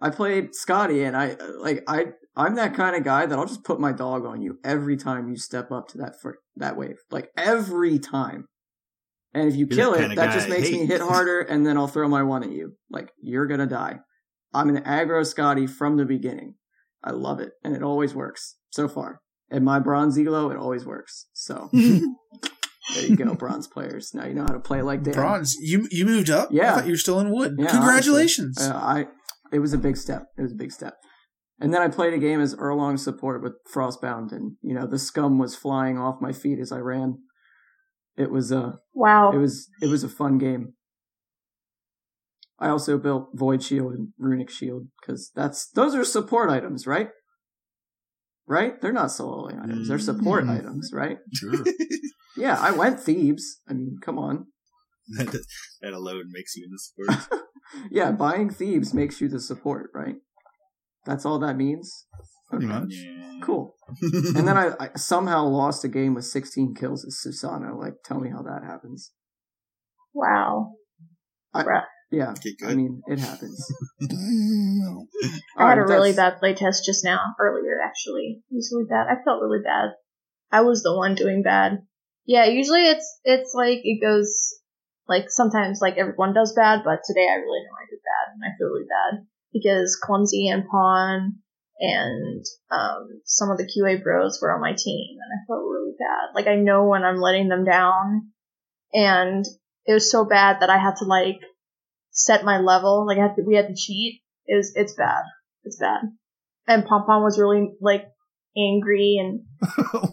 I 0.00 0.10
played 0.10 0.50
Skadi 0.50 1.06
and 1.06 1.16
I 1.16 1.36
like 1.58 1.84
I 1.86 2.06
I'm 2.36 2.54
that 2.54 2.74
kind 2.74 2.94
of 2.94 3.02
guy 3.02 3.26
that 3.26 3.38
I'll 3.38 3.46
just 3.46 3.64
put 3.64 3.80
my 3.80 3.92
dog 3.92 4.24
on 4.24 4.42
you 4.42 4.58
every 4.64 4.96
time 4.96 5.28
you 5.28 5.36
step 5.36 5.72
up 5.72 5.88
to 5.88 5.98
that 5.98 6.14
fr- 6.20 6.38
that 6.56 6.76
wave. 6.76 6.98
Like 7.10 7.30
every 7.36 7.98
time. 7.98 8.46
And 9.34 9.48
if 9.48 9.56
you 9.56 9.66
You're 9.70 9.76
kill 9.76 9.94
it, 9.94 10.08
that 10.08 10.16
guy 10.16 10.32
just 10.32 10.46
I 10.46 10.50
makes 10.50 10.70
me 10.70 10.86
hit 10.86 11.00
harder 11.12 11.40
and 11.40 11.66
then 11.66 11.76
I'll 11.76 11.86
throw 11.86 12.08
my 12.08 12.22
one 12.22 12.42
at 12.42 12.52
you. 12.52 12.74
Like 12.90 13.12
you're 13.20 13.46
going 13.46 13.60
to 13.60 13.66
die. 13.66 14.00
I'm 14.54 14.68
an 14.74 14.82
aggro 14.84 15.22
Skadi 15.22 15.68
from 15.68 15.96
the 15.96 16.04
beginning. 16.04 16.54
I 17.04 17.10
love 17.10 17.40
it 17.40 17.52
and 17.62 17.76
it 17.76 17.82
always 17.82 18.14
works 18.14 18.56
so 18.70 18.88
far. 18.88 19.20
And 19.50 19.64
my 19.64 19.78
bronze 19.78 20.18
elo, 20.18 20.50
it 20.50 20.56
always 20.56 20.84
works. 20.84 21.26
So 21.32 21.68
there 21.72 22.00
you 23.00 23.16
go, 23.16 23.34
bronze 23.34 23.66
players. 23.66 24.12
Now 24.14 24.26
you 24.26 24.34
know 24.34 24.42
how 24.42 24.52
to 24.52 24.60
play 24.60 24.82
like 24.82 25.02
Dan. 25.02 25.14
Bronze. 25.14 25.54
You 25.60 25.86
you 25.90 26.04
moved 26.04 26.30
up. 26.30 26.48
Yeah. 26.50 26.72
I 26.72 26.76
thought 26.76 26.86
you 26.86 26.92
were 26.92 26.98
still 26.98 27.20
in 27.20 27.30
wood. 27.30 27.56
Yeah, 27.58 27.70
Congratulations. 27.70 28.58
Uh, 28.60 28.74
I 28.74 29.06
it 29.52 29.60
was 29.60 29.72
a 29.72 29.78
big 29.78 29.96
step. 29.96 30.26
It 30.36 30.42
was 30.42 30.52
a 30.52 30.56
big 30.56 30.72
step. 30.72 30.94
And 31.60 31.74
then 31.74 31.82
I 31.82 31.88
played 31.88 32.14
a 32.14 32.18
game 32.18 32.40
as 32.40 32.54
Erlang 32.54 32.98
support 32.98 33.42
with 33.42 33.54
Frostbound, 33.74 34.32
and 34.32 34.56
you 34.62 34.74
know 34.74 34.86
the 34.86 34.98
scum 34.98 35.38
was 35.38 35.56
flying 35.56 35.98
off 35.98 36.20
my 36.20 36.32
feet 36.32 36.58
as 36.60 36.70
I 36.70 36.78
ran. 36.78 37.18
It 38.18 38.30
was 38.30 38.50
a 38.52 38.78
Wow. 38.94 39.32
it 39.32 39.38
was 39.38 39.68
it 39.80 39.86
was 39.88 40.02
a 40.04 40.08
fun 40.08 40.38
game. 40.38 40.74
I 42.58 42.68
also 42.70 42.98
built 42.98 43.28
Void 43.34 43.62
Shield 43.62 43.92
and 43.94 44.08
Runic 44.18 44.50
Shield 44.50 44.88
because 45.00 45.30
that's 45.34 45.68
those 45.70 45.94
are 45.94 46.04
support 46.04 46.50
items, 46.50 46.86
right? 46.86 47.10
Right? 48.46 48.80
They're 48.80 48.92
not 48.92 49.12
solo 49.12 49.46
items. 49.48 49.88
They're 49.88 49.98
support 49.98 50.44
Mm. 50.44 50.58
items, 50.58 50.90
right? 50.92 51.18
Sure. 51.32 51.52
Yeah, 52.36 52.56
I 52.60 52.70
went 52.70 53.00
Thebes. 53.00 53.60
I 53.68 53.72
mean, 53.72 53.96
come 54.00 54.16
on. 54.16 54.46
that 55.16 55.26
that 55.82 55.92
alone 55.92 56.26
makes 56.32 56.54
you 56.56 56.68
the 56.70 56.78
support. 56.78 57.42
Yeah, 57.90 58.12
buying 58.12 58.48
Thebes 58.48 58.94
makes 58.94 59.20
you 59.20 59.28
the 59.28 59.40
support, 59.40 59.90
right? 59.92 60.16
That's 61.04 61.26
all 61.26 61.38
that 61.40 61.56
means. 61.56 62.06
Pretty 62.50 62.66
much. 62.66 62.92
Yeah. 62.92 63.40
Cool. 63.42 63.74
And 64.02 64.48
then 64.48 64.56
I, 64.56 64.72
I 64.80 64.88
somehow 64.96 65.44
lost 65.44 65.84
a 65.84 65.88
game 65.88 66.14
with 66.14 66.24
16 66.24 66.74
kills 66.74 67.04
as 67.04 67.20
Susano. 67.24 67.78
Like, 67.78 67.94
tell 68.04 68.18
me 68.20 68.30
how 68.30 68.42
that 68.42 68.62
happens. 68.64 69.12
wow. 70.14 70.72
I- 71.54 71.64
Yeah, 72.10 72.30
Okay, 72.32 72.54
I 72.66 72.74
mean, 72.74 73.02
it 73.06 73.18
happens. 73.18 73.64
I 74.02 75.68
had 75.68 75.78
a 75.78 75.82
Alright, 75.82 75.88
really 75.88 76.12
that's- 76.12 76.16
bad 76.16 76.40
playtest 76.42 76.84
just 76.84 77.04
now, 77.04 77.20
earlier 77.40 77.78
actually. 77.84 78.42
It 78.50 78.54
was 78.54 78.70
really 78.74 78.88
bad. 78.88 79.06
I 79.08 79.22
felt 79.24 79.42
really 79.42 79.62
bad. 79.62 79.90
I 80.50 80.62
was 80.62 80.82
the 80.82 80.96
one 80.96 81.14
doing 81.14 81.42
bad. 81.42 81.82
Yeah, 82.26 82.44
usually 82.46 82.86
it's 82.86 83.20
it's 83.24 83.52
like 83.54 83.80
it 83.84 84.00
goes 84.02 84.54
like 85.08 85.30
sometimes 85.30 85.80
like 85.80 85.96
everyone 85.96 86.34
does 86.34 86.52
bad, 86.54 86.80
but 86.84 87.00
today 87.06 87.26
I 87.30 87.36
really 87.36 87.62
know 87.64 87.76
I 87.76 87.86
did 87.90 88.00
bad 88.04 88.32
and 88.34 88.42
I 88.44 88.56
feel 88.58 88.68
really 88.68 88.86
bad 88.88 89.26
because 89.52 89.96
Clumsy 90.02 90.48
and 90.48 90.64
Pawn 90.68 91.36
and 91.80 92.44
um 92.70 93.20
some 93.24 93.50
of 93.50 93.58
the 93.58 93.64
QA 93.64 94.02
bros 94.02 94.38
were 94.42 94.52
on 94.52 94.60
my 94.60 94.74
team 94.76 95.16
and 95.20 95.32
I 95.32 95.46
felt 95.46 95.68
really 95.68 95.92
bad. 95.98 96.34
Like 96.34 96.46
I 96.46 96.56
know 96.56 96.86
when 96.86 97.04
I'm 97.04 97.20
letting 97.20 97.48
them 97.48 97.64
down 97.64 98.32
and 98.92 99.44
it 99.86 99.92
was 99.92 100.10
so 100.10 100.24
bad 100.24 100.58
that 100.60 100.70
I 100.70 100.78
had 100.78 100.96
to 100.96 101.04
like 101.04 101.40
set 102.10 102.44
my 102.44 102.58
level. 102.58 103.06
Like 103.06 103.18
I 103.18 103.22
had 103.22 103.36
to 103.36 103.42
we 103.42 103.56
had 103.56 103.68
to 103.68 103.74
cheat. 103.76 104.20
It 104.46 104.56
was 104.56 104.72
it's 104.74 104.94
bad. 104.94 105.22
It's 105.64 105.78
bad. 105.78 106.00
And 106.66 106.84
Pom 106.84 107.04
Pom 107.06 107.22
was 107.22 107.38
really 107.38 107.70
like 107.80 108.06
angry 108.56 109.16
and 109.20 109.44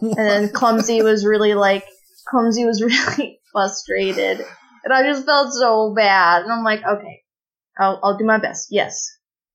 and 0.02 0.16
then 0.16 0.52
Clumsy 0.52 1.02
was 1.02 1.26
really 1.26 1.54
like 1.54 1.84
Clumsy 2.28 2.64
was 2.64 2.82
really 3.18 3.40
frustrated. 3.52 4.44
And 4.84 4.92
I 4.92 5.02
just 5.02 5.26
felt 5.26 5.52
so 5.52 5.92
bad. 5.94 6.42
And 6.42 6.52
I'm 6.52 6.62
like, 6.62 6.80
okay, 6.86 7.22
I'll 7.78 7.98
I'll 8.02 8.18
do 8.18 8.24
my 8.24 8.38
best. 8.38 8.68
Yes. 8.70 9.10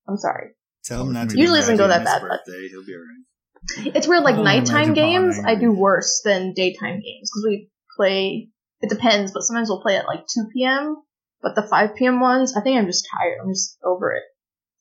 I'm 0.07 0.17
sorry. 0.17 0.49
Tell 0.83 1.03
him 1.03 1.13
not 1.13 1.29
to. 1.29 1.37
Usually 1.37 1.59
doesn't 1.59 1.77
go 1.77 1.87
that 1.87 2.03
bad, 2.05 2.21
but- 2.21 2.41
Birthday. 2.45 2.67
He'll 2.69 2.85
be 2.85 2.93
alright. 2.95 3.95
It's 3.95 4.07
weird, 4.07 4.23
like 4.23 4.37
Oh, 4.37 4.43
nighttime 4.43 4.89
imagine 4.89 4.95
Pawn 4.95 5.29
games, 5.31 5.39
I 5.45 5.53
do 5.55 5.71
worse 5.71 6.21
than 6.25 6.53
daytime 6.53 6.95
games 6.99 7.29
because 7.29 7.45
we 7.47 7.69
play. 7.95 8.49
It 8.81 8.89
depends, 8.89 9.31
but 9.31 9.43
sometimes 9.43 9.69
we'll 9.69 9.81
play 9.83 9.97
at 9.97 10.07
like 10.07 10.21
2 10.33 10.47
p.m. 10.51 10.95
But 11.43 11.53
the 11.55 11.61
5 11.67 11.95
p.m. 11.95 12.19
ones, 12.19 12.55
I 12.57 12.61
think 12.61 12.77
I'm 12.79 12.87
just 12.87 13.07
tired. 13.15 13.37
I'm 13.43 13.51
just 13.51 13.77
over 13.83 14.13
it. 14.13 14.23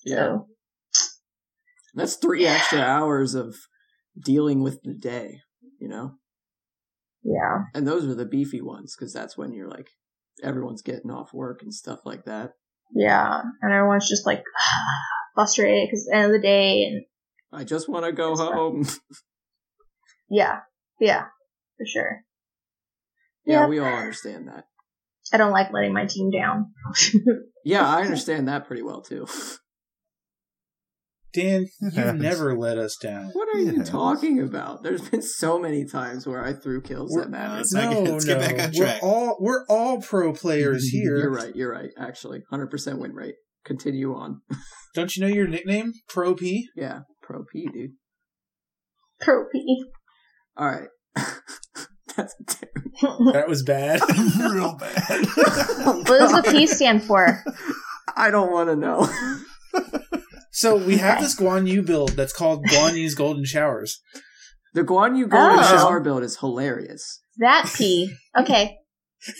Yeah. 0.07 0.16
So 0.16 0.47
That's 1.95 2.16
three 2.16 2.47
extra 2.47 2.80
hours 2.80 3.35
of 3.35 3.57
dealing 4.19 4.62
with 4.62 4.83
the 4.83 4.95
day, 4.95 5.40
you 5.78 5.88
know? 5.88 6.12
yeah, 7.23 7.64
And 7.75 7.87
those 7.87 8.07
are 8.07 8.14
the 8.14 8.25
beefy 8.25 8.62
ones, 8.62 8.97
because 8.97 9.12
that's 9.12 9.37
when 9.37 9.52
you're 9.52 9.69
like, 9.69 9.88
everyone's 10.42 10.80
getting 10.83 11.11
off 11.11 11.35
work 11.35 11.61
and 11.62 11.75
stuff 11.75 12.00
like 12.07 12.25
that. 12.25 12.52
yeah, 12.95 13.42
and 13.61 13.73
everyone's 13.73 14.09
just 14.09 14.25
like 14.26 14.42
ah, 14.59 15.20
frustrated 15.35 15.89
because 15.89 16.07
the 16.07 16.17
end 16.17 16.27
of 16.27 16.33
the 16.33 16.41
day, 16.41 16.85
and 16.85 17.05
I 17.53 17.65
just 17.65 17.89
want 17.89 18.05
to 18.07 18.13
go 18.13 18.37
home. 18.37 18.87
yeah, 20.31 20.61
yeah, 21.01 21.25
for 21.79 21.87
sure. 21.87 22.21
yeah, 23.45 23.61
Yeah. 23.63 23.67
we 23.69 23.79
all 23.79 23.87
understand 23.87 24.49
that. 24.49 24.65
I 25.33 25.37
don't 25.37 25.53
like 25.53 25.73
letting 25.73 25.93
my 25.95 26.07
team 26.07 26.31
down. 26.31 26.73
Yeah, 27.63 27.87
I 27.87 28.01
understand 28.05 28.49
that 28.49 28.67
pretty 28.67 28.81
well 28.81 29.03
too. 29.03 29.27
Dan, 31.33 31.67
you've 31.81 32.17
never 32.17 32.57
let 32.59 32.77
us 32.77 32.97
down. 33.01 33.27
What 33.35 33.49
are 33.55 33.59
It 33.59 33.61
you 33.61 33.67
happens. 33.67 33.91
talking 33.91 34.41
about? 34.41 34.83
There's 34.83 35.09
been 35.09 35.23
so 35.23 35.61
many 35.61 35.85
times 35.85 36.27
where 36.27 36.45
I 36.45 36.55
threw 36.55 36.81
kills 36.81 37.13
We're- 37.13 37.25
that 37.27 37.31
matter. 37.31 37.57
Let's 37.59 37.73
No, 37.73 37.89
get- 38.03 38.13
let's 38.13 38.25
get 38.25 38.41
no, 38.41 38.47
back 38.49 38.59
on 38.67 38.73
we're 38.75 38.85
track. 38.87 39.03
all 39.03 39.37
we're 39.41 39.65
all 39.69 40.01
pro 40.01 40.33
players 40.33 40.89
here. 40.89 41.19
You're 41.19 41.31
right. 41.31 41.55
You're 41.55 41.71
right. 41.71 41.91
Actually, 41.99 42.43
100% 42.51 42.99
win 42.99 43.13
rate. 43.15 43.37
Continue 43.64 44.14
on. 44.14 44.40
Don't 44.95 45.14
you 45.17 45.23
know 45.23 45.33
your 45.33 45.47
nickname, 45.47 45.93
Pro 46.09 46.35
P? 46.35 46.69
Yeah, 46.75 47.00
pro 47.23 47.45
P, 47.52 47.69
dude. 47.73 47.93
Pro 49.21 49.45
P. 49.52 49.85
All 50.57 50.69
right. 50.69 50.88
That's 52.17 52.35
terrible. 52.47 53.33
That 53.33 53.49
was 53.49 53.62
bad. 53.62 54.00
Real 54.38 54.76
bad. 54.76 55.26
what 55.35 56.07
does 56.07 56.33
the 56.33 56.49
P 56.50 56.67
stand 56.67 57.02
for? 57.02 57.43
I 58.14 58.31
don't 58.31 58.52
want 58.52 58.69
to 58.69 58.76
know. 58.76 59.09
so 60.52 60.76
we 60.76 60.99
have 60.99 61.21
this 61.21 61.38
Guan 61.38 61.67
Yu 61.67 61.83
build 61.83 62.11
that's 62.11 62.33
called 62.35 62.67
Guan 62.67 62.95
Yu's 62.95 63.14
Golden 63.14 63.45
Showers. 63.47 64.00
The 64.75 64.83
Guan 64.83 65.17
Yu 65.17 65.29
Golden 65.29 65.61
Oh. 65.61 65.62
Shower 65.62 66.00
build 66.00 66.23
is 66.23 66.38
hilarious. 66.40 67.23
That 67.38 67.73
P. 67.75 68.12
Okay. 68.38 68.76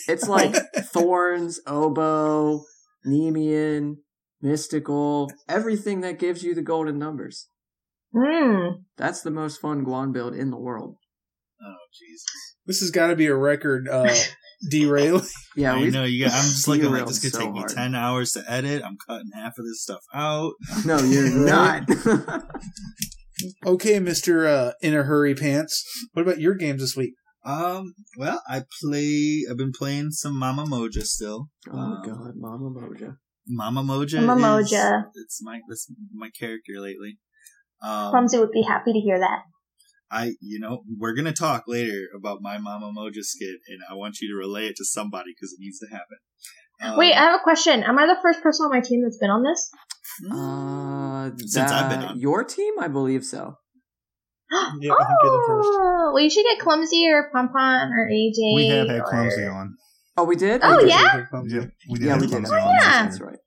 It's 0.09 0.27
like 0.29 0.55
Thorns, 0.77 1.61
Oboe, 1.67 2.63
Nemean, 3.07 3.97
Mystical, 4.43 5.31
everything 5.49 6.01
that 6.01 6.19
gives 6.19 6.43
you 6.43 6.55
the 6.55 6.63
golden 6.63 6.99
numbers. 6.99 7.49
Hmm. 8.17 8.83
That's 8.97 9.21
the 9.23 9.31
most 9.31 9.61
fun 9.61 9.85
Guan 9.85 10.13
build 10.13 10.35
in 10.35 10.51
the 10.51 10.59
world. 10.59 10.97
Oh 11.65 11.75
Jesus! 11.99 12.25
This 12.67 12.81
has 12.81 12.91
got 12.91 13.09
to 13.09 13.17
be 13.17 13.27
a 13.27 13.35
record 13.37 13.87
uh, 13.89 14.13
derail. 14.71 15.23
Yeah, 15.57 15.75
I 15.75 15.81
we 15.81 15.91
know 15.91 16.05
you. 16.05 16.25
Got, 16.25 16.33
I'm 16.35 16.43
just 16.45 16.67
looking 16.67 16.85
like 16.85 16.93
derailed 16.93 17.09
this 17.11 17.21
could 17.21 17.33
so 17.33 17.39
take 17.41 17.53
me 17.53 17.59
hard. 17.61 17.71
ten 17.73 17.95
hours 17.95 18.33
to 18.33 18.45
edit. 18.51 18.83
I'm 18.85 18.97
cutting 19.07 19.31
half 19.35 19.59
of 19.59 19.65
this 19.67 19.83
stuff 19.83 20.01
out. 20.15 20.55
No, 20.87 20.99
you're 20.99 21.29
not. 21.29 21.89
Okay, 23.65 23.99
Mister 24.01 24.47
uh, 24.47 24.73
in 24.83 24.95
a 24.95 25.03
hurry 25.03 25.35
pants. 25.35 25.85
What 26.13 26.23
about 26.23 26.41
your 26.41 26.55
games 26.55 26.81
this 26.81 26.97
week? 26.97 27.15
Um. 27.45 27.95
Well, 28.19 28.43
I 28.49 28.63
play. 28.83 29.45
I've 29.51 29.57
been 29.57 29.73
playing 29.73 30.11
some 30.11 30.39
Mama 30.39 30.65
Moja 30.65 31.03
still. 31.05 31.49
oh 31.73 31.79
Um, 31.79 32.03
god, 32.05 32.33
Mama 32.37 32.71
Moja. 32.71 33.17
Mama 33.51 33.83
Moja. 33.83 34.25
Mama 34.25 34.59
is- 34.59 34.73
Moja. 34.73 35.05
It's 35.15 35.43
my 35.43 35.61
that's 35.69 35.91
my 36.15 36.31
character 36.31 36.75
lately. 36.79 37.19
Um, 37.83 38.11
Clumsy 38.11 38.39
would 38.39 38.53
be 38.53 38.63
happy 38.63 38.93
to 38.93 38.99
hear 39.01 39.19
that. 39.19 39.41
I, 40.13 40.33
you 40.41 40.59
know, 40.59 40.83
we're 40.99 41.15
gonna 41.15 41.33
talk 41.33 41.65
later 41.69 42.07
about 42.17 42.39
my 42.43 42.59
Mama 42.59 42.93
Moja 42.97 43.23
skit, 43.23 43.59
and 43.69 43.81
I 43.91 43.95
want 43.95 44.21
you 44.21 44.29
to 44.33 44.37
relay 44.37 44.67
it 44.67 44.77
to 44.77 44.85
somebody 44.85 45.31
because 45.35 45.53
it 45.53 45.61
needs 45.61 45.79
to 45.81 45.87
happen. 45.87 46.19
Um, 46.83 46.97
Wait, 46.99 47.13
I 47.15 47.21
have 47.25 47.41
a 47.41 47.43
question. 47.43 47.83
Am 47.83 47.99
I 47.99 48.07
the 48.07 48.17
first 48.23 48.43
person 48.43 48.65
on 48.65 48.71
my 48.71 48.81
team 48.81 49.03
that's 49.03 49.19
been 49.19 49.31
on 49.31 49.43
this? 49.43 49.71
Uh, 50.31 51.31
Since 51.39 51.71
I've 51.71 51.91
been 51.91 52.03
on. 52.03 52.19
your 52.19 52.43
team, 52.45 52.75
I 52.81 52.89
believe 52.89 53.25
so. 53.25 53.55
Yeah, 54.51 54.93
I 54.93 55.05
think 55.05 55.19
you're 55.23 55.31
the 55.33 55.45
first. 55.47 55.69
oh, 55.71 56.11
well, 56.13 56.23
you 56.25 56.29
should 56.31 56.45
get 56.45 56.59
Clumsy 56.59 57.07
or 57.09 57.31
Pompon 57.33 57.91
or 57.93 58.09
AJ. 58.11 58.55
We 58.57 58.67
have 58.69 58.89
had 58.89 59.01
or- 59.01 59.05
Clumsy 59.05 59.45
on. 59.47 59.77
Oh, 60.21 60.25
we 60.25 60.37
did. 60.37 60.61
Oh, 60.63 60.77
We 60.77 60.83
did. 60.83 60.89
yeah? 60.91 61.03
Yeah, 61.03 61.41
we 61.43 61.49
did 61.99 62.07
Yeah, 62.07 62.15
we 62.19 62.27
did. 62.27 62.31
Clumsy 62.31 62.55
have 62.55 62.63
on. 62.65 62.75
Yeah. 62.75 63.03
That's 63.05 63.21
right. 63.21 63.39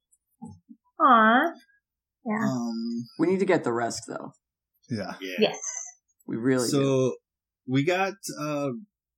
Aw. 1.01 1.51
Yeah. 2.25 2.46
Um, 2.48 3.03
We 3.20 3.27
need 3.27 3.39
to 3.39 3.46
get 3.46 3.63
the 3.63 3.74
rest 3.74 4.03
though. 4.08 4.34
Yeah. 4.89 5.13
yeah. 5.22 5.36
Yes. 5.39 5.60
We 6.27 6.38
really 6.38 6.65
do. 6.68 6.72
so 6.72 7.15
we 7.68 7.84
got 7.86 8.13
uh 8.39 8.70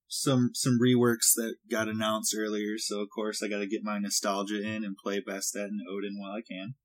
some 0.07 0.51
some 0.53 0.77
reworks 0.81 1.33
that 1.35 1.55
got 1.69 1.88
announced 1.88 2.35
earlier. 2.38 2.77
So 2.77 3.01
of 3.01 3.07
course 3.13 3.41
I 3.43 3.47
got 3.47 3.59
to 3.59 3.67
get 3.67 3.81
my 3.83 4.00
nostalgia 4.00 4.62
in 4.62 4.83
and 4.83 4.95
play 5.01 5.21
Bastet 5.21 5.65
and 5.65 5.81
Odin 5.89 6.15
while 6.19 6.33
I 6.33 6.41
can. 6.41 6.75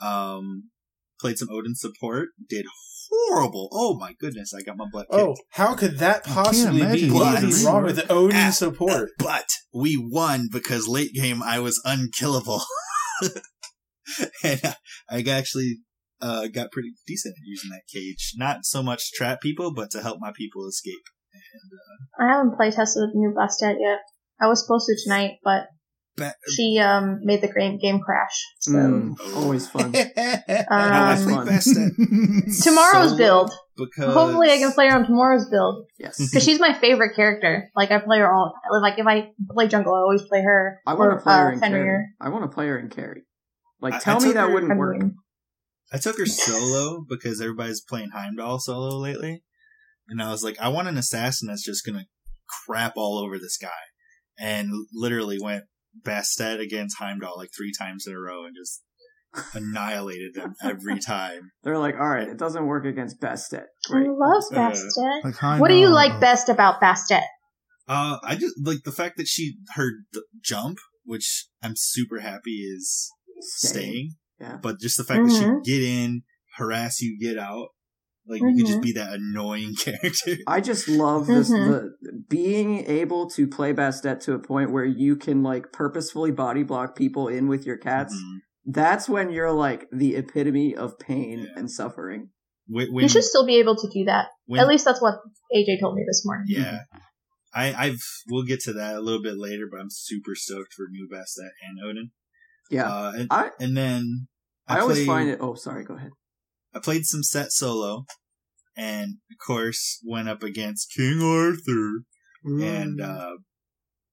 Um, 0.00 0.70
played 1.20 1.38
some 1.38 1.48
Odin 1.50 1.74
support. 1.74 2.28
Did 2.48 2.66
horrible. 3.10 3.68
Oh 3.72 3.96
my 3.98 4.14
goodness! 4.18 4.52
I 4.54 4.62
got 4.62 4.76
my 4.76 4.86
butt 4.92 5.06
kicked. 5.10 5.22
Oh, 5.22 5.36
how 5.50 5.74
could 5.74 5.98
that 5.98 6.24
possibly 6.24 6.80
be? 6.80 6.86
imagine 6.86 7.14
What 7.14 7.34
what 7.34 7.44
is 7.44 7.64
wrong 7.64 7.82
with 7.84 7.96
the 7.96 8.10
Odin 8.12 8.36
Ah, 8.36 8.50
support? 8.50 9.10
But 9.18 9.46
we 9.72 9.96
won 9.96 10.48
because 10.50 10.88
late 10.88 11.12
game 11.14 11.42
I 11.42 11.58
was 11.60 11.80
unkillable, 11.84 12.62
and 14.42 14.60
I- 14.64 14.76
I 15.08 15.22
actually 15.30 15.78
uh, 16.20 16.48
got 16.48 16.72
pretty 16.72 16.92
decent 17.06 17.32
at 17.32 17.42
using 17.46 17.70
that 17.70 17.82
cage. 17.92 18.32
Not 18.36 18.64
so 18.64 18.82
much 18.82 19.10
to 19.10 19.16
trap 19.16 19.40
people, 19.40 19.72
but 19.74 19.90
to 19.92 20.02
help 20.02 20.18
my 20.20 20.32
people 20.36 20.66
escape. 20.66 21.02
I 22.18 22.28
haven't 22.32 22.56
play 22.56 22.70
tested 22.70 23.02
the 23.02 23.10
new 23.14 23.34
Bastet 23.36 23.76
yet. 23.80 23.98
I 24.40 24.46
was 24.48 24.62
supposed 24.64 24.86
to 24.86 24.96
tonight, 25.04 25.32
but 25.44 25.68
Ba- 26.16 26.34
she 26.54 26.78
um 26.78 27.20
made 27.24 27.42
the 27.42 27.48
game 27.48 27.78
game 27.78 28.00
crash. 28.00 28.32
So 28.60 28.72
Mm, 28.72 29.36
always 29.36 29.68
fun. 29.68 29.94
I 29.94 31.14
um, 31.18 31.24
played 31.24 31.38
Bastet 31.48 32.62
tomorrow's 32.64 33.10
solo 33.10 33.16
build. 33.18 33.50
because 33.76 34.14
Hopefully, 34.14 34.50
I 34.50 34.58
can 34.58 34.72
play 34.72 34.88
her 34.88 34.96
on 34.96 35.04
tomorrow's 35.04 35.48
build 35.50 35.86
Yes. 35.98 36.16
because 36.18 36.42
she's 36.44 36.58
my 36.60 36.72
favorite 36.72 37.14
character. 37.16 37.70
Like 37.76 37.90
I 37.90 37.98
play 37.98 38.18
her 38.18 38.32
all. 38.32 38.54
Like 38.80 38.98
if 38.98 39.06
I 39.06 39.30
play 39.50 39.68
jungle, 39.68 39.94
I 39.94 39.98
always 39.98 40.22
play 40.22 40.42
her. 40.42 40.80
I 40.86 40.94
want 40.94 41.18
to 41.18 41.22
play 41.22 41.34
her 41.34 41.48
uh, 41.48 41.52
in 41.52 41.60
Fenrir. 41.60 41.84
carry. 41.84 42.04
I 42.20 42.28
want 42.30 42.44
to 42.50 42.54
play 42.54 42.68
her 42.68 42.78
in 42.78 42.88
carry. 42.88 43.22
Like, 43.80 43.94
I- 43.94 43.96
I 43.96 44.00
tell 44.00 44.20
me 44.20 44.32
that 44.32 44.48
her- 44.48 44.54
wouldn't 44.54 44.72
I 44.72 44.76
work. 44.76 44.96
mean, 44.98 45.16
I 45.92 45.98
took 45.98 46.18
her 46.18 46.26
solo 46.26 47.04
because 47.08 47.40
everybody's 47.40 47.80
playing 47.82 48.10
Heimdall 48.14 48.58
solo 48.58 48.96
lately. 48.96 49.42
And 50.08 50.22
I 50.22 50.30
was 50.30 50.42
like, 50.42 50.58
I 50.60 50.68
want 50.68 50.88
an 50.88 50.96
assassin 50.96 51.48
that's 51.48 51.64
just 51.64 51.84
gonna 51.84 52.06
crap 52.66 52.94
all 52.96 53.18
over 53.18 53.38
this 53.38 53.58
guy. 53.58 53.68
And 54.38 54.70
literally 54.94 55.38
went 55.40 55.64
Bastet 56.04 56.60
against 56.60 56.98
Heimdall 56.98 57.36
like 57.36 57.50
three 57.56 57.72
times 57.78 58.06
in 58.06 58.12
a 58.14 58.18
row 58.18 58.44
and 58.44 58.54
just 58.56 58.82
annihilated 59.54 60.34
them 60.34 60.54
every 60.62 60.98
time. 61.06 61.50
They're 61.62 61.78
like, 61.78 61.94
all 61.98 62.08
right, 62.08 62.28
it 62.28 62.38
doesn't 62.38 62.66
work 62.66 62.84
against 62.84 63.20
Bastet. 63.20 63.64
I 63.88 63.90
Great. 63.92 64.08
love 64.10 64.42
Uh, 64.52 64.56
Bastet. 64.56 65.24
Like 65.24 65.60
What 65.60 65.68
do 65.68 65.74
you 65.76 65.88
uh, 65.88 65.92
like 65.94 66.20
best 66.20 66.48
about 66.48 66.80
Bastet? 66.80 67.22
Uh, 67.88 68.18
I 68.22 68.34
just 68.34 68.54
like 68.64 68.82
the 68.84 68.92
fact 68.92 69.16
that 69.16 69.28
she, 69.28 69.56
her 69.74 69.90
d- 70.12 70.22
jump, 70.42 70.78
which 71.04 71.46
I'm 71.62 71.74
super 71.76 72.18
happy 72.20 72.62
is 72.62 73.12
staying. 73.40 74.14
Yeah. 74.40 74.58
But 74.60 74.80
just 74.80 74.96
the 74.96 75.04
fact 75.04 75.24
that 75.24 75.32
Mhm. 75.32 75.60
she 75.64 75.70
get 75.72 75.82
in, 75.82 76.22
harass 76.56 77.00
you, 77.00 77.18
get 77.20 77.38
out. 77.38 77.68
Like, 78.28 78.40
you 78.40 78.54
could 78.56 78.66
just 78.66 78.78
Mhm. 78.78 78.82
be 78.82 78.92
that 78.92 79.14
annoying 79.14 79.74
character. 79.78 80.36
I 80.46 80.60
just 80.60 80.88
love 80.88 81.26
this 81.26 81.50
Mhm. 81.50 81.68
the 82.02 82.22
being 82.28 82.84
able 82.86 83.28
to 83.30 83.46
play 83.46 83.72
Bastet 83.72 84.20
to 84.24 84.32
a 84.34 84.38
point 84.38 84.72
where 84.72 84.84
you 84.84 85.16
can 85.16 85.42
like 85.42 85.72
purposefully 85.72 86.32
body 86.32 86.62
block 86.64 86.96
people 86.96 87.28
in 87.28 87.46
with 87.48 87.64
your 87.64 87.76
cats. 87.76 88.14
Mhm. 88.14 88.38
That's 88.66 89.08
when 89.08 89.30
you're 89.30 89.52
like 89.52 89.86
the 89.92 90.16
epitome 90.16 90.74
of 90.74 90.98
pain 90.98 91.40
Yeah. 91.40 91.46
and 91.56 91.70
suffering. 91.70 92.30
When, 92.68 92.92
when, 92.92 93.04
you 93.04 93.08
should 93.08 93.22
still 93.22 93.46
be 93.46 93.56
able 93.60 93.76
to 93.76 93.88
do 93.92 94.04
that. 94.06 94.26
when- 94.46 94.60
At 94.60 94.66
least 94.66 94.84
that's 94.84 95.00
what 95.00 95.14
AJ 95.54 95.78
told 95.80 95.94
me 95.94 96.02
this 96.06 96.22
morning. 96.24 96.46
Yeah. 96.48 96.80
I, 97.54 97.72
I've 97.72 98.00
we'll 98.28 98.42
get 98.42 98.60
to 98.62 98.72
that 98.72 98.96
a 98.96 99.00
little 99.00 99.22
bit 99.22 99.38
later, 99.38 99.68
but 99.70 99.78
I'm 99.80 99.88
super 99.88 100.34
stoked 100.34 100.74
for 100.74 100.86
new 100.90 101.08
Bastet 101.10 101.50
and 101.62 101.78
Odin. 101.88 102.10
Yeah. 102.70 102.90
Uh, 102.92 103.12
and, 103.16 103.28
I 103.30 103.50
and 103.60 103.76
then 103.76 104.26
I, 104.66 104.80
always 104.80 104.96
played- 104.98 105.06
find 105.06 105.28
it 105.30 105.38
oh 105.40 105.54
sorry, 105.54 105.84
go 105.84 105.94
ahead. 105.94 106.10
I 106.76 106.80
played 106.80 107.06
some 107.06 107.22
set 107.22 107.52
solo, 107.52 108.04
and 108.76 109.14
of 109.30 109.38
course 109.44 110.00
went 110.04 110.28
up 110.28 110.42
against 110.42 110.92
King 110.94 111.22
Arthur, 111.22 112.02
and 112.44 112.98
Mm. 113.00 113.08
uh, 113.08 113.36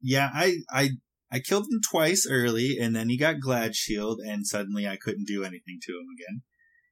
yeah, 0.02 0.30
I 0.34 0.58
I 0.72 0.92
I 1.32 1.40
killed 1.40 1.66
him 1.72 1.82
twice 1.92 2.26
early, 2.30 2.78
and 2.80 2.96
then 2.96 3.10
he 3.10 3.18
got 3.18 3.40
Glad 3.42 3.76
Shield, 3.76 4.20
and 4.26 4.48
suddenly 4.48 4.88
I 4.88 4.98
couldn't 4.98 5.26
do 5.28 5.44
anything 5.44 5.80
to 5.82 5.92
him 5.92 6.06
again. 6.18 6.42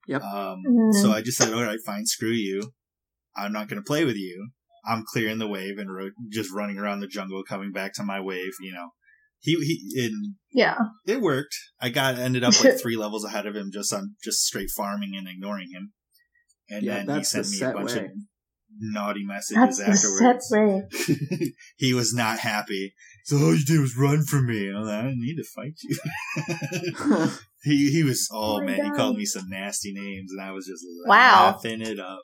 Yep. 0.08 0.22
Um, 0.24 0.58
Mhm. 0.68 1.02
so 1.02 1.12
I 1.12 1.22
just 1.22 1.38
said, 1.38 1.54
all 1.54 1.64
right, 1.64 1.80
fine, 1.86 2.06
screw 2.06 2.32
you. 2.32 2.74
I'm 3.36 3.54
not 3.54 3.68
going 3.70 3.82
to 3.82 3.86
play 3.86 4.04
with 4.04 4.16
you. 4.18 4.50
I'm 4.84 5.04
clearing 5.06 5.38
the 5.38 5.48
wave 5.48 5.78
and 5.78 5.94
ro- 5.94 6.10
just 6.32 6.52
running 6.52 6.78
around 6.80 7.00
the 7.02 7.08
jungle, 7.08 7.44
coming 7.44 7.72
back 7.72 7.94
to 7.94 8.04
my 8.04 8.20
wave. 8.20 8.54
You 8.60 8.74
know, 8.74 8.90
he 9.42 9.56
he 9.56 10.06
and 10.06 10.36
Yeah. 10.54 10.78
it 11.06 11.22
worked. 11.22 11.56
I 11.82 11.90
got 11.90 12.18
ended 12.18 12.44
up 12.44 12.54
like 12.64 12.80
three 12.82 12.96
levels 12.98 13.26
ahead 13.26 13.46
of 13.46 13.56
him 13.56 13.70
just 13.74 13.92
on 13.94 14.16
just 14.24 14.46
straight 14.46 14.70
farming 14.70 15.14
and 15.18 15.28
ignoring 15.28 15.70
him. 15.72 15.94
And 16.70 16.84
Yeah, 16.84 16.98
then 16.98 17.08
he 17.08 17.14
that's 17.16 17.32
the 17.34 17.44
sent 17.44 17.62
me 17.62 17.68
a 17.70 17.74
bunch 17.74 17.96
way. 17.96 18.06
of 18.06 18.12
naughty 18.80 19.26
That's 19.28 19.52
messages 19.52 19.78
the 19.78 19.96
set 19.98 20.36
afterwards. 20.36 20.48
way. 21.40 21.54
he 21.76 21.94
was 21.94 22.14
not 22.14 22.40
happy. 22.40 22.94
So 23.26 23.38
all 23.38 23.54
you 23.56 23.66
did 23.66 23.82
was 23.82 23.98
run 23.98 24.24
from 24.24 24.48
me. 24.48 24.68
And 24.68 24.78
I'm 24.78 24.84
like, 24.86 24.94
I 24.94 25.02
didn't 25.04 25.20
need 25.22 25.36
to 25.36 25.44
fight 25.44 25.74
you. 25.84 27.30
he 27.64 27.92
he 27.92 28.04
was 28.04 28.30
oh, 28.32 28.56
Oh 28.56 28.60
my 28.60 28.66
man, 28.68 28.86
he 28.86 28.92
called 28.92 29.18
me 29.18 29.26
some 29.26 29.50
nasty 29.50 29.92
names 29.94 30.32
and 30.32 30.42
I 30.42 30.52
was 30.52 30.66
just 30.66 30.84
Wow. 31.06 31.52
laughing 31.54 31.82
it 31.82 32.00
up. 32.00 32.22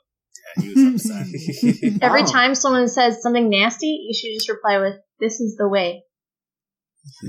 Yeah, 0.56 0.62
he 0.62 0.68
was 0.74 1.04
upset. 1.10 2.02
Every 2.02 2.22
Wow. 2.22 2.26
time 2.28 2.54
someone 2.54 2.88
says 2.88 3.20
something 3.22 3.50
nasty, 3.50 3.86
you 4.08 4.14
should 4.14 4.34
just 4.38 4.48
reply 4.48 4.78
with, 4.78 4.94
"This 5.20 5.40
is 5.40 5.56
the 5.56 5.68
way." 5.68 6.04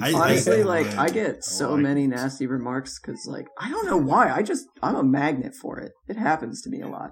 I- 0.01 0.13
Honestly, 0.13 0.62
I- 0.62 0.63
like 0.63 0.88
I 0.97 1.03
I 1.05 1.10
get 1.10 1.43
so 1.43 1.73
like 1.73 1.82
many 1.82 2.03
it. 2.03 2.08
nasty 2.10 2.47
remarks 2.47 2.99
because, 2.99 3.25
like, 3.27 3.47
I 3.60 3.69
don't 3.69 3.86
know 3.86 3.97
why. 3.97 4.32
I 4.32 4.41
just 4.41 4.65
I'm 4.82 4.95
a 4.95 5.03
magnet 5.03 5.53
for 5.62 5.79
it. 5.79 5.91
It 6.08 6.17
happens 6.17 6.62
to 6.63 6.69
me 6.69 6.82
a 6.82 6.88
lot. 6.88 7.12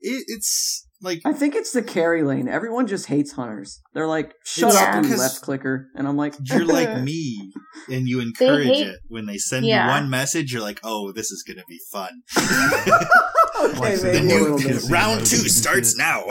it, 0.00 0.24
it's 0.28 0.86
like 1.00 1.20
I 1.24 1.32
think 1.32 1.54
it's 1.54 1.72
the 1.72 1.82
carry 1.82 2.22
lane. 2.22 2.48
Everyone 2.48 2.86
just 2.86 3.06
hates 3.06 3.32
hunters. 3.32 3.80
They're 3.94 4.06
like, 4.06 4.32
"Shut 4.44 4.74
up, 4.74 4.94
you 4.96 5.02
because 5.02 5.18
left 5.18 5.40
clicker," 5.42 5.88
and 5.96 6.06
I'm 6.08 6.16
like, 6.16 6.34
you're 6.44 6.64
like 6.64 7.02
me 7.10 7.52
and 7.90 8.06
you 8.08 8.20
encourage 8.20 8.66
hate- 8.68 8.86
it 8.88 8.96
when 9.08 9.26
they 9.26 9.36
send 9.38 9.66
Yeah. 9.66 9.84
you 9.86 9.90
one 9.90 10.08
message 10.08 10.52
you're 10.52 10.62
like 10.62 10.80
oh 10.84 11.12
this 11.12 11.30
is 11.30 11.42
gonna 11.46 11.64
be 11.68 11.78
fun 11.92 12.10
okay, 12.38 13.78
Like, 13.80 13.98
the 14.00 14.12
maybe 14.12 14.18
a 14.18 14.20
new 14.22 14.78
round 14.88 15.26
two 15.26 15.48
starts 15.48 15.96
now 15.96 16.24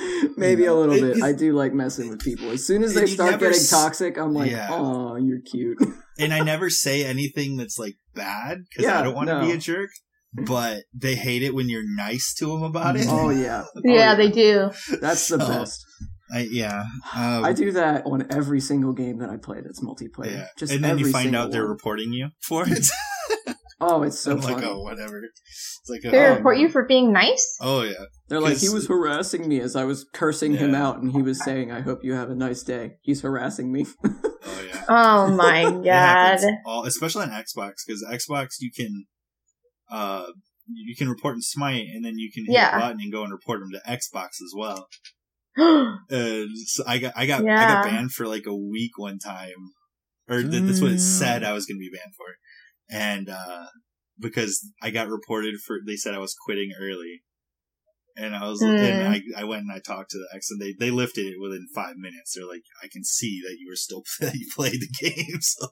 maybe 0.36 0.64
a 0.66 0.74
little 0.74 0.94
It- 0.94 1.14
bit. 1.14 1.22
I 1.22 1.32
do 1.32 1.52
like 1.52 1.72
messing 1.72 2.08
with 2.08 2.20
people. 2.20 2.50
As 2.50 2.66
soon 2.66 2.82
as 2.82 2.94
they 2.94 3.06
start 3.06 3.32
getting 3.40 3.48
s- 3.54 3.70
toxic, 3.70 4.18
I'm 4.18 4.32
like, 4.34 4.50
Yeah. 4.50 4.68
"Oh, 4.70 5.16
you're 5.16 5.40
cute." 5.40 5.78
and 6.18 6.34
i 6.34 6.40
never 6.40 6.68
say 6.68 7.02
anything 7.04 7.56
that's 7.56 7.78
like 7.78 7.94
bad 8.14 8.58
because 8.68 8.84
Yeah, 8.84 9.00
i 9.00 9.02
don't 9.02 9.14
want 9.14 9.28
to 9.30 9.40
be 9.40 9.52
a 9.52 9.56
jerk 9.56 9.88
but 10.46 10.82
they 10.94 11.14
hate 11.14 11.42
it 11.42 11.54
when 11.54 11.68
you're 11.70 11.82
nice 11.96 12.34
to 12.38 12.46
them 12.46 12.62
about 12.62 12.96
it 12.96 13.06
oh 13.08 13.30
yeah, 13.46 13.64
Oh, 13.74 13.80
yeah, 13.84 14.14
they 14.14 14.28
do. 14.28 14.70
That's 15.00 15.26
the 15.28 15.38
So, 15.38 15.48
best. 15.48 15.82
I, 16.32 16.40
yeah 16.50 16.84
um, 17.16 17.44
I 17.44 17.52
do 17.54 17.72
that 17.72 18.04
on 18.06 18.26
every 18.30 18.60
single 18.60 18.92
game 18.92 19.18
that 19.18 19.30
I 19.30 19.36
play 19.38 19.60
that's 19.62 19.80
multiplayer. 19.82 20.32
yeah 20.32 20.46
Just 20.58 20.72
and 20.72 20.84
then 20.84 20.98
you 20.98 21.10
find 21.10 21.24
single 21.24 21.40
out 21.42 21.50
they're 21.52 21.66
reporting 21.66 22.12
you 22.12 22.28
for 22.42 22.64
it 22.68 22.86
Oh, 23.82 24.02
it's 24.02 24.18
so 24.20 24.32
i'm 24.32 24.40
funny. 24.42 24.56
like 24.56 24.64
oh 24.64 24.82
whatever 24.82 25.22
it's 25.24 25.88
like 25.88 26.02
They 26.02 26.18
oh, 26.26 26.34
report 26.36 26.58
you 26.58 26.68
for 26.68 26.84
being 26.84 27.12
nice. 27.12 27.56
oh 27.62 27.82
yeah 27.82 27.92
They're 28.28 28.40
like, 28.40 28.58
he 28.58 28.68
was 28.68 28.86
harassing 28.86 29.48
me 29.48 29.58
as 29.60 29.74
I 29.74 29.84
was 29.84 30.04
cursing 30.12 30.54
him 30.56 30.74
out, 30.74 30.98
and 31.02 31.10
he 31.12 31.22
was 31.22 31.42
saying, 31.42 31.72
"I 31.72 31.80
hope 31.80 32.00
you 32.04 32.12
have 32.14 32.30
a 32.30 32.34
nice 32.34 32.62
day." 32.62 32.92
He's 33.02 33.22
harassing 33.22 33.72
me. 33.72 33.86
oh 34.04 34.62
yeah 34.72 34.84
Oh 34.88 35.34
my 35.34 35.62
It 35.80 35.84
god. 35.84 36.38
all, 36.66 36.84
especially 36.84 37.24
on 37.24 37.30
Xbox, 37.30 37.72
because 37.86 38.04
Xbox 38.08 38.56
you 38.60 38.70
can, 38.70 39.06
uh, 39.90 40.26
you 40.68 40.94
can 40.96 41.08
report 41.08 41.34
in 41.36 41.42
Smite, 41.42 41.86
and 41.94 42.04
then 42.04 42.18
you 42.18 42.30
can 42.32 42.44
hit 42.46 42.54
Yeah. 42.54 42.76
a 42.76 42.80
button 42.80 43.00
and 43.00 43.10
go 43.12 43.22
and 43.24 43.32
report 43.32 43.60
them 43.60 43.70
to 43.72 43.80
Xbox 43.90 44.40
as 44.44 44.52
well. 44.56 44.88
Uh, 45.58 46.46
so 46.66 46.82
I 46.86 46.98
got, 46.98 47.12
I 47.16 47.26
got, 47.26 47.40
I 47.42 47.66
got 47.66 47.84
banned 47.84 48.12
for 48.12 48.26
like 48.26 48.46
a 48.46 48.54
week 48.54 48.92
one 48.98 49.18
time, 49.18 49.72
or 50.28 50.42
th- 50.42 50.62
that's 50.64 50.80
what 50.80 50.92
it 50.92 51.00
said 51.00 51.42
I 51.44 51.52
was 51.52 51.66
going 51.66 51.76
to 51.78 51.80
be 51.80 51.90
banned 51.90 52.14
for, 52.16 52.26
and 52.90 53.28
uh, 53.28 53.66
because 54.18 54.66
I 54.82 54.90
got 54.90 55.08
reported 55.08 55.56
for, 55.64 55.78
they 55.86 55.96
said 55.96 56.14
I 56.14 56.18
was 56.18 56.34
quitting 56.44 56.72
early. 56.78 57.22
And 58.16 58.34
I 58.34 58.48
was, 58.48 58.60
Hmm. 58.60 58.66
and 58.66 59.08
I, 59.08 59.22
I 59.36 59.44
went 59.44 59.62
and 59.62 59.72
I 59.72 59.78
talked 59.78 60.10
to 60.10 60.18
the 60.18 60.28
X, 60.36 60.50
and 60.50 60.60
they, 60.60 60.74
they 60.78 60.90
lifted 60.90 61.26
it 61.26 61.36
within 61.40 61.66
five 61.74 61.94
minutes. 61.96 62.34
They're 62.34 62.46
like, 62.46 62.64
I 62.82 62.88
can 62.92 63.04
see 63.04 63.40
that 63.46 63.56
you 63.58 63.68
were 63.70 63.76
still 63.76 64.02
that 64.20 64.34
you 64.34 64.46
played 64.54 64.80
the 64.80 64.88
game. 65.00 65.38
So, 65.40 65.68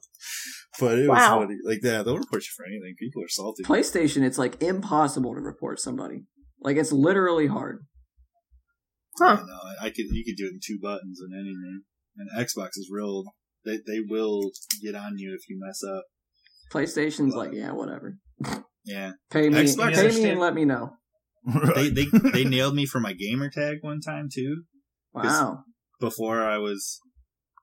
but 0.79 0.97
it 0.99 1.09
was 1.09 1.19
funny. 1.19 1.55
Like 1.63 1.81
that, 1.81 2.05
they'll 2.05 2.17
report 2.17 2.43
you 2.43 2.49
for 2.55 2.65
anything. 2.65 2.95
People 2.97 3.23
are 3.23 3.27
salty. 3.27 3.63
PlayStation, 3.63 4.23
it's 4.23 4.37
like 4.37 4.63
impossible 4.63 5.33
to 5.35 5.41
report 5.41 5.79
somebody. 5.79 6.23
Like 6.61 6.77
it's 6.77 6.91
literally 6.93 7.47
hard. 7.47 7.85
Huh. 9.19 9.37
You 9.41 9.45
know, 9.47 9.59
I 9.81 9.89
could 9.89 10.05
you 10.11 10.23
could 10.25 10.37
do 10.37 10.45
it 10.45 10.53
in 10.53 10.59
two 10.65 10.79
buttons 10.81 11.19
and 11.19 11.33
anything. 11.33 11.81
And 12.17 12.29
Xbox 12.47 12.69
is 12.77 12.89
real. 12.91 13.23
They 13.65 13.77
they 13.85 13.99
will 14.07 14.51
get 14.81 14.95
on 14.95 15.17
you 15.17 15.33
if 15.37 15.49
you 15.49 15.59
mess 15.59 15.81
up. 15.83 16.03
PlayStation's 16.69 17.35
like, 17.35 17.51
yeah, 17.53 17.71
whatever. 17.71 18.17
Yeah, 18.85 19.11
Pay 19.31 19.49
me, 19.49 19.55
Xbox 19.63 19.93
pay 19.95 20.07
me, 20.23 20.29
and 20.29 20.39
let 20.39 20.53
me 20.53 20.65
know. 20.65 20.93
they 21.75 21.89
they 21.89 22.05
they 22.33 22.43
nailed 22.43 22.75
me 22.75 22.85
for 22.85 22.99
my 22.99 23.13
gamer 23.13 23.49
tag 23.49 23.77
one 23.81 23.99
time 24.01 24.29
too. 24.33 24.63
Wow. 25.13 25.63
Before 25.99 26.43
I 26.43 26.57
was 26.57 26.99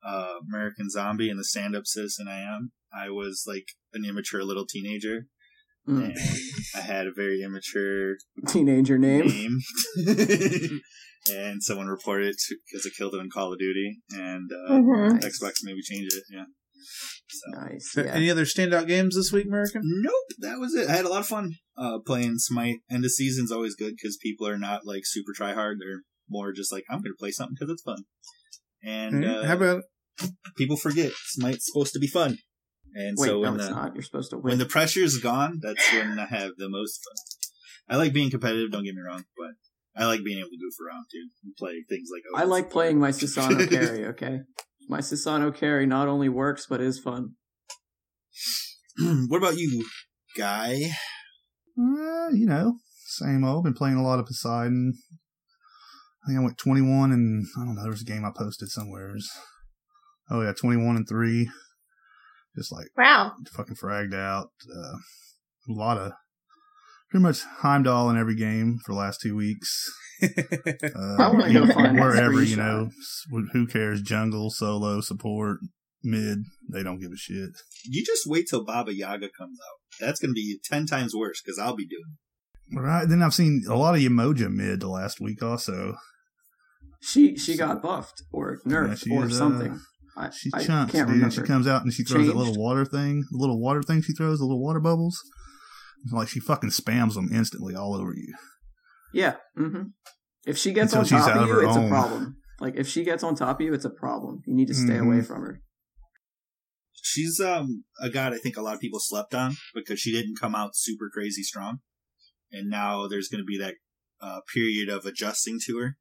uh, 0.07 0.35
American 0.53 0.91
Zombie 0.91 1.31
and 1.31 1.39
the 1.39 1.45
stand 1.45 1.75
up 1.75 1.87
citizen 1.87 2.27
I 2.29 2.41
am, 2.41 2.73
I 2.93 3.09
was 3.11 3.45
like 3.47 3.65
an 3.95 4.05
immature 4.05 4.43
little 4.45 4.67
teenager, 4.67 5.27
Mm. 5.89 6.05
and 6.07 6.19
I 6.75 6.81
had 6.81 7.07
a 7.07 7.13
very 7.15 7.43
immature 7.43 8.17
Teenager 8.49 8.99
name. 8.99 9.27
name. 9.29 9.61
and 11.31 11.63
someone 11.63 11.87
reported 11.87 12.29
it 12.31 12.37
because 12.67 12.87
I 12.87 12.91
killed 12.97 13.15
it 13.15 13.19
in 13.21 13.31
Call 13.33 13.53
of 13.53 13.59
Duty, 13.59 13.99
and 14.11 14.51
uh, 14.53 14.73
Mhm. 14.73 15.13
Nice. 15.23 15.25
Xbox 15.41 15.53
made 15.63 15.75
me 15.77 15.83
change 15.83 16.07
it. 16.13 16.25
Yeah. 16.31 16.45
So. 17.29 17.61
Nice. 17.61 17.95
Yeah. 17.97 18.05
Any 18.15 18.31
other 18.31 18.45
standout 18.45 18.87
games 18.87 19.17
this 19.17 19.33
week, 19.33 19.47
American? 19.47 19.83
Nope, 19.85 20.15
that 20.39 20.59
was 20.59 20.75
it. 20.75 20.89
I 20.89 20.93
had 20.97 21.05
a 21.05 21.09
lot 21.09 21.21
of 21.21 21.27
fun 21.27 21.53
uh, 21.77 21.99
playing 22.07 22.39
Smite. 22.39 22.77
End 22.91 23.05
of 23.05 23.11
season's 23.11 23.51
always 23.53 23.75
good 23.75 23.95
because 24.01 24.17
people 24.17 24.47
are 24.47 24.59
not 24.59 24.87
like 24.87 25.03
super 25.05 25.33
try 25.35 25.53
hard. 25.53 25.79
They're 25.81 26.03
more 26.29 26.53
just 26.53 26.73
like 26.73 26.85
I'm 26.91 26.99
going 26.99 27.13
to 27.13 27.19
play 27.19 27.31
something 27.33 27.57
because 27.59 27.73
it's 27.73 27.83
fun. 27.83 28.05
And 28.85 29.25
Mhm. 29.25 29.43
uh, 29.43 29.47
How 29.47 29.55
about 29.57 29.83
people 30.57 30.77
forget 30.77 31.13
Smite's 31.27 31.67
supposed 31.67 31.93
to 31.95 31.99
be 31.99 32.07
fun. 32.07 32.39
And 32.95 33.17
Wait, 33.19 33.27
so 33.27 33.33
no, 33.35 33.41
when 33.51 33.55
it's 33.61 33.69
the 33.69 33.75
not. 33.75 33.95
You're 33.95 34.03
supposed 34.03 34.31
to 34.31 34.37
win. 34.37 34.45
when 34.53 34.59
the 34.59 34.67
pressure 34.67 35.01
is 35.01 35.19
gone, 35.19 35.59
that's 35.63 35.93
when 35.93 36.19
I 36.19 36.27
have 36.27 36.53
the 36.57 36.69
most 36.71 37.01
fun. 37.05 37.17
I 37.89 37.97
like 37.97 38.13
being 38.13 38.31
competitive. 38.31 38.71
Don't 38.71 38.85
get 38.85 38.95
me 38.95 39.03
wrong, 39.07 39.25
but 39.37 39.51
I 40.01 40.07
like 40.07 40.25
being 40.25 40.39
able 40.39 40.49
to 40.49 40.57
goof 40.59 40.75
around 40.87 41.05
too 41.13 41.29
and 41.45 41.55
play 41.57 41.85
things 41.89 42.09
like. 42.13 42.23
I 42.41 42.45
like 42.47 42.71
playing 42.71 42.99
my 42.99 43.11
Susano 43.13 43.69
carry. 43.69 44.07
Okay, 44.07 44.41
my 44.89 44.99
Susano 45.01 45.55
carry 45.55 45.87
not 45.87 46.09
only 46.09 46.29
works 46.29 46.67
but 46.69 46.81
is 46.81 46.99
fun. 46.99 47.33
what 49.29 49.39
about 49.39 49.57
you, 49.57 49.85
guy? 50.37 50.75
Uh, 51.79 52.29
you 52.33 52.47
know, 52.47 52.77
same 53.07 53.45
old. 53.45 53.65
Been 53.65 53.75
playing 53.75 53.97
a 53.97 54.03
lot 54.03 54.19
of 54.19 54.27
Poseidon. 54.27 54.95
I 56.25 56.29
think 56.29 56.41
I 56.41 56.43
went 56.43 56.59
21 56.59 57.13
and 57.13 57.47
I 57.57 57.65
don't 57.65 57.75
know. 57.77 57.83
There's 57.85 58.03
a 58.03 58.05
game 58.05 58.25
I 58.25 58.31
posted 58.37 58.69
somewhere. 58.69 59.15
Oh 60.31 60.43
yeah, 60.43 60.53
21 60.53 60.97
and 60.97 61.09
three. 61.09 61.49
Just 62.57 62.73
like 62.73 62.87
Wow. 62.97 63.33
fucking 63.53 63.77
fragged 63.77 64.15
out. 64.15 64.49
Uh, 64.75 64.97
a 65.69 65.73
lot 65.73 65.99
of 65.99 66.13
pretty 67.11 67.23
much 67.23 67.41
Heimdall 67.61 68.11
in 68.11 68.17
every 68.19 68.37
game 68.37 68.79
for 68.85 68.93
the 68.93 68.99
last 68.99 69.21
two 69.23 69.37
weeks. 69.37 69.85
Uh, 70.23 71.17
I 71.23 71.29
wanna 71.29 71.43
go 71.43 71.47
you 71.61 71.67
know, 71.67 71.75
find 71.75 72.01
wherever 72.01 72.43
you 72.43 72.57
know. 72.57 72.89
Who 73.53 73.67
cares? 73.67 74.01
Jungle, 74.01 74.49
solo, 74.51 75.03
support, 75.03 75.59
mid. 76.03 76.39
They 76.73 76.83
don't 76.83 76.99
give 77.01 77.11
a 77.13 77.17
shit. 77.19 77.51
You 77.85 78.03
just 78.03 78.23
wait 78.27 78.47
till 78.49 78.65
Baba 78.65 78.95
Yaga 78.95 79.29
comes 79.39 79.59
out. 79.61 80.01
That's 80.07 80.19
going 80.19 80.31
to 80.31 80.35
be 80.35 80.59
ten 80.65 80.87
times 80.87 81.13
worse 81.15 81.43
because 81.45 81.59
I'll 81.59 81.77
be 81.77 81.87
doing. 81.87 82.17
it. 82.73 82.81
Right. 82.81 83.07
Then 83.07 83.23
I've 83.23 83.35
seen 83.35 83.65
a 83.69 83.77
lot 83.77 83.95
of 83.95 84.01
Yemoja 84.01 84.51
mid 84.51 84.81
the 84.81 84.89
last 84.89 85.21
week 85.21 85.43
also. 85.43 85.97
She 87.03 87.37
she 87.37 87.57
got 87.59 87.83
buffed 87.83 88.23
or 88.33 88.57
nerfed 88.67 89.05
she 89.05 89.11
or 89.15 89.27
is, 89.27 89.35
uh, 89.35 89.39
something. 89.39 89.81
I, 90.17 90.31
She 90.31 90.51
I 90.55 90.65
chunks, 90.65 90.93
can't 90.93 91.09
dude. 91.09 91.17
remember. 91.17 91.35
She 91.35 91.43
comes 91.43 91.67
out 91.69 91.83
and 91.83 91.93
she 91.93 92.05
throws 92.05 92.27
that 92.27 92.37
little 92.37 92.57
water 92.57 92.87
thing, 92.87 93.23
the 93.31 93.37
little 93.39 93.61
water 93.61 93.83
thing 93.83 94.01
she 94.01 94.15
throws, 94.15 94.39
the 94.39 94.47
little 94.47 94.63
water 94.65 94.81
bubbles. 94.81 95.21
It's 96.07 96.13
Like 96.13 96.29
she 96.29 96.39
fucking 96.41 96.71
spams 96.71 97.15
them 97.15 97.31
instantly 97.33 97.75
all 97.75 97.95
over 97.95 98.15
you. 98.15 98.33
Yeah. 99.13 99.37
hmm 99.57 99.83
If 100.47 100.57
she 100.57 100.73
gets 100.73 100.93
Until 100.93 101.01
on 101.01 101.05
she's 101.07 101.19
top 101.21 101.31
out 101.31 101.37
of 101.39 101.43
of 101.43 101.49
you, 101.49 101.55
her 101.55 101.65
it's 101.65 101.77
a 101.77 101.89
problem. 101.89 102.37
Like 102.61 102.77
if 102.77 102.87
she 102.87 103.03
gets 103.05 103.25
on 103.25 103.35
top 103.35 103.61
of 103.61 103.67
you, 103.67 103.75
it's 103.75 103.85
a 103.85 103.91
problem. 103.91 104.41
You 104.47 104.55
need 104.55 104.69
to 104.69 104.75
stay 104.75 104.95
Mhm. 104.95 105.07
away 105.07 105.23
from 105.23 105.43
her. 105.43 105.63
She's 107.03 107.41
um 107.41 107.85
a 108.01 108.09
god 108.09 108.33
I 108.33 108.39
think 108.39 108.57
a 108.57 108.63
lot 108.63 108.75
of 108.75 108.81
people 108.81 109.01
slept 109.01 109.35
on 109.35 109.57
because 109.75 109.99
she 110.01 110.13
didn't 110.13 110.39
come 110.41 110.55
out 110.55 110.77
super 110.77 111.11
crazy 111.13 111.43
strong, 111.43 111.81
and 112.53 112.71
now 112.71 113.07
there's 113.09 113.29
going 113.29 113.41
to 113.43 113.45
be 113.45 113.59
that 113.59 113.75
uh, 114.21 114.41
period 114.55 114.89
of 114.89 115.05
adjusting 115.05 115.59
to 115.67 115.79
her 115.79 115.99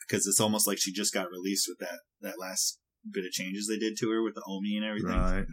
because 0.00 0.26
it's 0.26 0.40
almost 0.40 0.66
like 0.66 0.78
she 0.80 0.92
just 0.92 1.12
got 1.12 1.30
released 1.30 1.66
with 1.68 1.78
that 1.78 2.00
that 2.20 2.38
last 2.38 2.80
bit 3.10 3.24
of 3.24 3.30
changes 3.30 3.66
they 3.68 3.78
did 3.78 3.96
to 3.98 4.10
her 4.10 4.22
with 4.22 4.34
the 4.34 4.42
Omi 4.46 4.76
and 4.76 4.84
everything. 4.86 5.10
Right. 5.20 5.46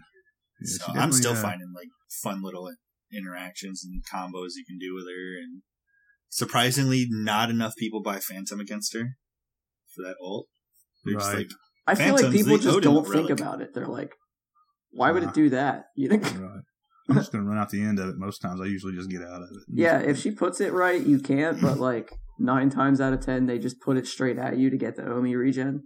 Yeah, 0.62 0.78
So 0.78 1.00
I'm 1.00 1.12
still 1.12 1.34
uh, 1.34 1.42
finding 1.42 1.72
like 1.76 1.90
fun 2.22 2.42
little 2.44 2.70
interactions 3.16 3.84
and 3.84 4.02
combos 4.04 4.52
you 4.56 4.66
can 4.68 4.78
do 4.80 4.94
with 4.96 5.06
her, 5.06 5.38
and 5.42 5.62
surprisingly, 6.30 7.06
not 7.10 7.50
enough 7.50 7.76
people 7.78 8.02
buy 8.02 8.20
Phantom 8.20 8.60
against 8.60 8.94
her 8.94 9.18
for 9.96 10.02
that 10.04 10.16
ult. 10.22 10.48
They're 11.06 11.16
just 11.16 11.28
Right. 11.30 11.38
like, 11.38 11.50
I 11.86 11.96
feel 11.96 12.16
like 12.16 12.32
people 12.32 12.58
just 12.58 12.76
Odin 12.78 12.94
don't 12.94 13.04
think 13.04 13.16
relic. 13.30 13.40
about 13.40 13.62
it. 13.62 13.74
They're 13.74 13.88
like, 13.88 14.14
why 14.92 15.12
would 15.12 15.24
Nah. 15.24 15.30
it 15.30 15.36
do 15.36 15.50
that? 15.50 15.86
You 15.96 16.10
think? 16.10 16.24
Right. 16.24 16.62
I'm 17.10 17.16
just 17.16 17.32
gonna 17.34 17.44
run 17.44 17.58
out 17.58 17.70
the 17.70 17.82
end 17.82 18.00
of 18.00 18.08
it. 18.10 18.16
Most 18.18 18.40
times, 18.40 18.62
I 18.62 18.66
usually 18.66 18.96
just 18.96 19.10
get 19.10 19.22
out 19.22 19.42
of 19.42 19.50
it. 19.52 19.64
Yeah, 19.68 20.00
if 20.00 20.18
she 20.18 20.32
puts 20.32 20.62
it 20.62 20.72
right, 20.72 21.06
you 21.06 21.20
can't. 21.20 21.60
But 21.62 21.78
like 21.78 22.14
nine 22.40 22.70
times 22.70 23.02
out 23.02 23.12
of 23.12 23.20
ten, 23.20 23.46
they 23.46 23.60
just 23.60 23.82
put 23.82 23.98
it 23.98 24.08
straight 24.08 24.38
at 24.38 24.58
you 24.58 24.70
to 24.70 24.78
get 24.78 24.96
the 24.96 25.06
Omi 25.12 25.36
regen. 25.36 25.84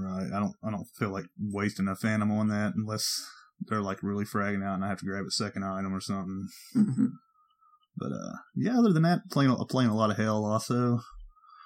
Right. 0.00 0.26
I 0.34 0.40
don't. 0.40 0.54
I 0.64 0.70
don't 0.72 0.86
feel 0.98 1.10
like 1.10 1.26
wasting 1.38 1.86
a 1.86 1.94
phantom 1.94 2.32
on 2.32 2.48
that 2.48 2.72
unless 2.74 3.24
they're 3.66 3.82
like 3.82 4.02
really 4.02 4.24
fragging 4.24 4.64
out 4.64 4.74
and 4.74 4.84
I 4.84 4.88
have 4.88 4.98
to 5.00 5.04
grab 5.06 5.24
a 5.26 5.30
second 5.30 5.64
item 5.64 5.94
or 5.94 6.00
something. 6.00 6.46
hmm 6.74 7.06
But 7.96 8.12
uh, 8.12 8.32
yeah. 8.56 8.78
Other 8.78 8.92
than 8.92 9.02
that, 9.02 9.20
playing 9.30 9.54
playing 9.68 9.90
a 9.90 9.96
lot 9.96 10.10
of 10.10 10.16
Hel 10.16 10.44
also. 10.44 11.00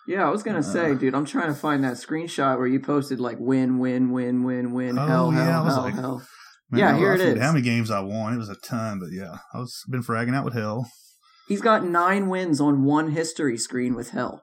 Yeah, 0.09 0.27
I 0.27 0.31
was 0.31 0.43
gonna 0.43 0.63
say, 0.63 0.93
Uh. 0.93 0.95
dude, 0.95 1.15
I'm 1.15 1.27
trying 1.27 1.49
to 1.49 1.55
find 1.55 1.85
that 1.85 1.95
screenshot 1.95 2.59
where 2.59 2.67
you 2.67 2.81
posted 2.81 3.21
like 3.21 3.37
win, 3.39 3.79
win, 3.79 4.11
win, 4.11 4.43
win, 4.43 4.73
win, 4.73 4.99
Oh, 4.99 5.07
hell, 5.07 5.33
yeah, 5.33 5.41
I 5.41 5.45
hell, 5.53 5.65
was 5.65 5.75
hell, 5.75 5.83
like- 5.85 5.95
hell. 5.95 6.23
Man, 6.71 6.79
Yeah, 6.81 6.95
I- 6.95 6.99
here 6.99 7.11
I 7.11 7.15
it 7.15 7.19
forget 7.19 7.37
is. 7.37 7.43
How 7.43 7.53
many 7.53 7.63
games 7.65 7.91
I 7.91 8.01
won? 8.01 8.33
It 8.35 8.39
was 8.39 8.49
a 8.49 8.57
ton, 8.57 8.99
but 8.99 9.11
yeah, 9.13 9.37
I 9.55 9.59
was 9.59 9.83
been 9.91 10.03
fragging 10.03 10.35
out 10.35 10.45
with 10.45 10.55
Hel. 10.55 10.91
He's 11.47 11.61
got 11.61 11.85
nine 11.85 12.29
wins 12.29 12.61
on 12.61 12.83
one 12.83 13.11
history 13.11 13.59
screen 13.59 13.95
with 13.95 14.11
Hel, 14.11 14.43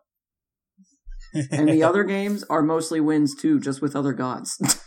and 1.51 1.67
the 1.67 1.83
other 1.83 2.03
games 2.03 2.43
are 2.49 2.61
mostly 2.61 2.99
wins 3.01 3.35
too, 3.35 3.59
just 3.59 3.81
with 3.81 3.95
other 3.95 4.13
gods. 4.13 4.55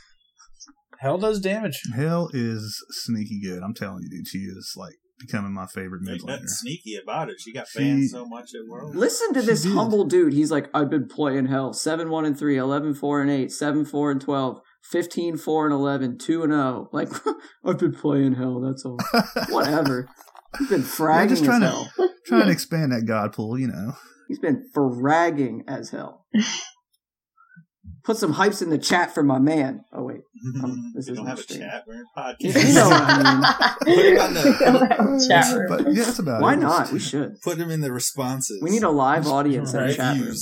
Hel 1.03 1.19
does 1.19 1.41
damage. 1.41 1.81
Hel 1.95 2.31
is 2.33 2.83
sneaky 2.91 3.41
good. 3.43 3.63
I'm 3.63 3.75
telling 3.75 4.05
you, 4.05 4.09
dude. 4.19 4.29
She 4.29 4.39
is 4.39 4.75
like 4.77 4.95
becoming 5.19 5.53
my 5.53 5.67
favorite 5.67 6.01
mid 6.03 6.13
There's 6.15 6.25
nothing 6.25 6.45
laner. 6.45 6.49
sneaky 6.49 6.97
about 7.03 7.29
it. 7.29 7.41
She 7.41 7.53
got 7.53 7.67
She- 7.69 7.79
banned 7.81 8.09
so 8.11 8.25
much 8.25 8.51
at 8.55 8.69
World. 8.69 8.95
Listen 8.97 9.35
to 9.35 9.43
this 9.43 9.63
did. 9.63 9.73
humble 9.73 10.05
dude. 10.05 10.33
He's 10.33 10.51
like, 10.51 10.69
I've 10.75 10.91
been 10.91 11.09
playing 11.09 11.47
Hel. 11.47 11.73
7 11.73 12.09
1 12.09 12.25
and 12.25 12.39
3, 12.39 12.57
11 12.57 12.95
4 12.95 13.21
and 13.21 13.31
8, 13.31 13.53
7 13.53 13.85
4 13.85 14.11
and 14.13 14.21
12, 14.21 14.61
15 14.91 15.37
4 15.37 15.67
and 15.67 15.75
11, 15.75 16.19
2 16.19 16.43
and 16.45 16.53
0. 16.53 16.89
Like, 16.93 17.09
I've 17.65 17.79
been 17.79 17.95
playing 17.95 18.35
Hel, 18.35 18.61
that's 18.61 18.85
all. 18.85 18.99
Whatever. 19.51 20.09
He's 20.59 20.69
been 20.69 20.83
fragging 20.83 21.29
just 21.31 21.43
as 21.43 21.47
trying 21.49 21.61
to- 21.63 21.67
hell. 21.69 21.91
Trying 22.27 22.47
to 22.47 22.53
expand 22.53 22.93
that 22.93 23.05
god 23.07 23.33
pool, 23.33 23.59
you 23.59 23.67
know. 23.67 23.95
He's 24.29 24.39
been 24.39 24.65
fragging 24.75 25.61
as 25.67 25.91
hell. 25.91 26.27
Put 28.05 28.17
some 28.17 28.35
hypes 28.35 28.63
in 28.63 28.71
the 28.71 28.79
chat 28.79 29.13
for 29.15 29.23
my 29.23 29.39
man. 29.39 29.85
Oh, 29.93 30.03
wait. 30.05 30.21
Um, 30.63 30.93
this 30.95 31.09
we 31.09 31.15
don't 31.17 31.25
isn't 31.25 31.27
have 31.27 31.39
a 31.39 31.43
stream. 31.43 31.61
chat. 31.61 31.85
We're 31.87 31.95
in 31.95 32.05
podcast. 32.17 32.69
You 32.69 32.75
know 32.75 32.89
what 32.89 33.03
I 33.05 33.35
mean. 33.35 33.95
Put 33.97 34.05
it 34.05 34.19
on 34.19 34.35
the- 34.35 34.43
We 34.43 34.65
don't 34.65 34.91
have 34.91 35.01
a 35.23 35.29
chat 35.29 35.57
room. 35.57 35.67
But 35.69 35.93
yeah, 35.95 36.05
that's 36.05 36.19
about 36.19 36.43
Why 36.43 36.55
it. 36.55 36.57
not? 36.61 36.91
We 36.93 36.99
should. 36.99 37.41
Put 37.43 37.59
them 37.59 37.71
in 37.71 37.81
the 37.81 37.93
responses. 37.93 38.61
We 38.63 38.71
need 38.71 38.83
a 38.83 38.91
live 38.91 39.27
audience 39.27 39.73
in 39.73 39.81
the 39.81 39.87
Right. 39.87 39.97
chat 39.97 40.19
room. 40.21 40.35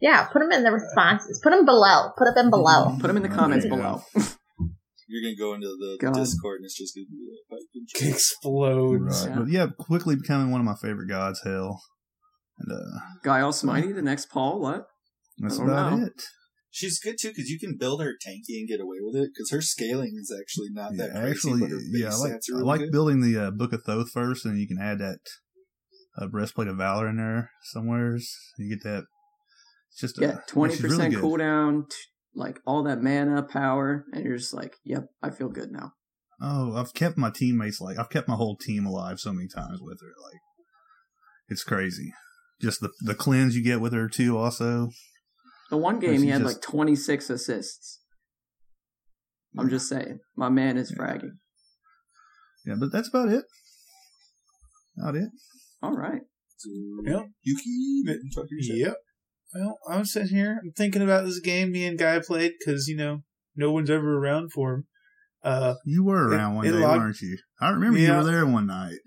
Yeah, 0.00 0.26
put 0.26 0.38
them 0.40 0.52
in 0.52 0.62
the 0.62 0.70
responses. 0.70 1.40
Put 1.42 1.50
them 1.50 1.64
below. 1.64 2.10
Put 2.16 2.32
them 2.36 2.50
below. 2.50 2.96
Put 3.00 3.08
them 3.08 3.16
in 3.16 3.22
the 3.24 3.28
comments 3.28 3.64
you 3.64 3.70
below. 3.70 4.02
You're 5.10 5.22
gonna 5.22 5.36
go 5.38 5.54
into 5.54 5.66
the 5.68 5.96
God. 6.00 6.14
Discord 6.14 6.58
and 6.58 6.66
it's 6.66 6.76
just 6.76 6.94
gonna 6.94 7.06
be 7.10 7.26
like 7.30 7.60
fucking 7.98 8.08
Explodes. 8.12 9.26
Right. 9.26 9.30
Yeah. 9.34 9.38
But 9.38 9.48
yeah, 9.48 9.66
quickly 9.78 10.16
becoming 10.16 10.50
one 10.50 10.60
of 10.60 10.66
my 10.66 10.74
favorite 10.80 11.08
gods, 11.08 11.40
Hel. 11.44 11.80
And 12.58 12.72
uh, 12.72 12.98
Guy 13.24 13.40
Almighty, 13.40 13.92
the 13.92 14.02
next 14.02 14.26
Paul, 14.30 14.60
what? 14.60 14.86
that's 15.38 15.58
I 15.58 15.64
about 15.64 15.98
know. 15.98 16.06
it. 16.06 16.22
She's 16.70 17.00
good 17.00 17.16
too 17.18 17.28
because 17.28 17.48
you 17.48 17.58
can 17.58 17.76
build 17.78 18.02
her 18.02 18.12
tanky 18.12 18.58
and 18.58 18.68
get 18.68 18.80
away 18.80 18.98
with 19.00 19.16
it 19.16 19.30
because 19.34 19.50
her 19.50 19.62
scaling 19.62 20.16
is 20.20 20.34
actually 20.38 20.68
not 20.70 20.92
Yeah, 20.92 21.06
that 21.06 21.20
crazy. 21.20 21.30
actually, 21.32 21.60
but 21.60 21.70
her 21.70 21.78
yeah, 21.90 22.12
I 22.12 22.16
like, 22.16 22.32
stats 22.32 22.54
are 22.54 22.58
I 22.58 22.64
like 22.64 22.80
good. 22.80 22.92
building 22.92 23.20
the 23.20 23.46
uh, 23.46 23.50
Book 23.50 23.72
of 23.72 23.82
Thoth 23.84 24.10
first, 24.10 24.44
and 24.44 24.58
you 24.58 24.68
can 24.68 24.78
add 24.78 24.98
that 24.98 25.18
uh, 26.20 26.26
breastplate 26.26 26.68
of 26.68 26.76
valor 26.76 27.08
in 27.08 27.16
there 27.16 27.50
somewheres. 27.62 28.30
You 28.58 28.68
get 28.68 28.82
that. 28.84 29.04
It's 29.90 30.00
just 30.00 30.18
a, 30.18 30.22
Yeah, 30.22 30.36
twenty 30.46 30.74
she's 30.74 30.82
really 30.84 30.96
percent 30.96 31.14
good. 31.14 31.22
cooldown, 31.22 31.88
t- 31.88 31.96
like 32.34 32.60
all 32.66 32.82
that 32.84 33.02
mana 33.02 33.42
power, 33.42 34.04
and 34.12 34.24
you're 34.24 34.36
just 34.36 34.54
like, 34.54 34.74
"Yep, 34.84 35.06
I 35.22 35.30
feel 35.30 35.48
good 35.48 35.72
now." 35.72 35.92
Oh, 36.40 36.76
I've 36.76 36.94
kept 36.94 37.16
my 37.18 37.30
teammates 37.30 37.80
like 37.80 37.98
I've 37.98 38.10
kept 38.10 38.28
my 38.28 38.36
whole 38.36 38.56
team 38.56 38.86
alive 38.86 39.18
so 39.18 39.32
many 39.32 39.48
times 39.48 39.80
with 39.80 39.98
her. 40.00 40.12
Like 40.22 40.40
it's 41.48 41.64
crazy. 41.64 42.12
Just 42.60 42.80
the 42.80 42.90
the 43.00 43.14
cleanse 43.14 43.56
you 43.56 43.62
get 43.64 43.80
with 43.80 43.92
her 43.92 44.08
too. 44.08 44.36
Also, 44.36 44.90
The 45.70 45.76
one 45.76 45.98
game 46.00 46.14
he 46.14 46.18
she 46.20 46.26
had 46.28 46.42
just- 46.42 46.54
like 46.54 46.62
twenty 46.62 46.96
six 46.96 47.28
assists. 47.30 48.00
I'm 49.58 49.68
just 49.70 49.88
saying, 49.88 50.20
my 50.36 50.48
man 50.50 50.76
is 50.76 50.92
fragging. 50.92 51.38
yeah, 52.64 52.74
but 52.78 52.92
that's 52.92 53.08
about 53.08 53.28
it. 53.28 53.44
About 54.98 55.16
it. 55.16 55.28
All 55.82 55.94
right, 55.96 56.20
Yep. 57.04 57.26
Yuki, 57.42 58.04
talk 58.34 58.46
to. 58.48 58.56
Yep. 58.60 58.96
Well, 59.54 59.78
I'm 59.88 60.04
sitting 60.04 60.36
here. 60.36 60.60
I'm 60.62 60.72
thinking 60.76 61.02
about 61.02 61.24
this 61.24 61.40
game 61.40 61.72
me 61.72 61.86
and 61.86 61.98
Guy 61.98 62.20
played 62.20 62.52
because 62.58 62.86
you 62.88 62.96
know 62.96 63.22
no 63.56 63.72
one's 63.72 63.90
ever 63.90 64.18
around 64.18 64.52
for 64.52 64.74
him. 64.74 64.84
Uh, 65.42 65.74
You 65.84 66.04
were 66.04 66.30
It- 66.32 66.36
around 66.36 66.56
one 66.56 66.66
it 66.66 66.72
day, 66.72 66.78
logged- 66.78 67.00
weren't 67.02 67.20
you? 67.20 67.38
I 67.60 67.70
remember 67.70 67.98
you 67.98 68.12
were 68.12 68.24
there 68.24 68.44
one 68.46 68.66
night. 68.66 68.98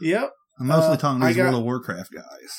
yep. 0.00 0.30
I'm 0.60 0.66
mostly 0.66 0.94
Uh, 0.94 0.96
talking 0.96 1.20
to 1.20 1.26
these 1.28 1.36
got- 1.36 1.44
World 1.44 1.56
of 1.60 1.64
Warcraft 1.64 2.10
guys. 2.12 2.50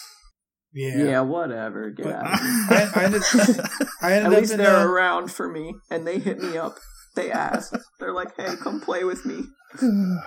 Yeah. 0.74 1.04
Yeah, 1.04 1.22
whatever. 1.22 1.90
Get 1.90 2.06
But- 2.06 2.16
out. 2.16 2.28
I, 2.42 2.92
I 2.96 3.04
ended, 3.06 3.24
I 3.34 3.38
ended 4.14 4.26
At 4.26 4.26
up 4.26 4.32
least 4.34 4.52
in 4.52 4.58
they're 4.60 4.76
uh, 4.78 4.86
around 4.86 5.32
for 5.32 5.50
me, 5.52 5.74
and 5.90 6.06
they 6.06 6.20
hit 6.20 6.40
me 6.40 6.58
up. 6.58 6.78
They 7.16 7.32
asked. 7.32 7.76
They're 8.00 8.14
like, 8.14 8.36
"Hey, 8.38 8.56
come 8.62 8.80
play 8.82 9.04
with 9.04 9.26
me." 9.26 9.42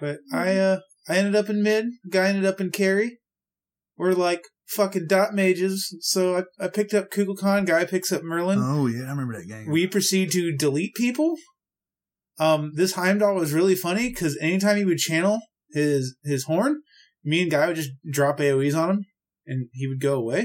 But 0.00 0.18
I 0.32 0.56
uh 0.56 0.78
I 1.08 1.16
ended 1.16 1.34
up 1.34 1.48
in 1.48 1.62
mid. 1.62 1.86
Guy 2.10 2.28
ended 2.28 2.44
up 2.44 2.60
in 2.60 2.70
carry. 2.70 3.18
We're 3.96 4.12
like 4.12 4.42
fucking 4.68 5.06
dot 5.08 5.34
mages. 5.34 5.96
So 6.00 6.36
I, 6.36 6.64
I 6.64 6.68
picked 6.68 6.94
up 6.94 7.10
Kukulkan. 7.10 7.66
Guy 7.66 7.84
picks 7.84 8.12
up 8.12 8.22
Merlin. 8.22 8.60
oh 8.62 8.86
yeah, 8.86 9.06
I 9.06 9.10
remember 9.10 9.36
that 9.38 9.48
game. 9.48 9.70
We 9.70 9.86
proceed 9.88 10.30
to 10.32 10.56
delete 10.56 10.94
people. 10.94 11.34
Um, 12.38 12.70
this 12.74 12.92
Heimdall 12.92 13.34
was 13.34 13.52
really 13.52 13.74
funny 13.74 14.10
because 14.10 14.38
anytime 14.40 14.76
he 14.76 14.84
would 14.84 14.98
channel 14.98 15.40
his 15.72 16.16
his 16.22 16.44
horn, 16.44 16.82
me 17.24 17.42
and 17.42 17.50
Guy 17.50 17.66
would 17.66 17.76
just 17.76 17.90
drop 18.10 18.38
AOE's 18.38 18.74
on 18.74 18.90
him, 18.90 19.04
and 19.46 19.68
he 19.72 19.86
would 19.86 20.00
go 20.00 20.14
away. 20.14 20.40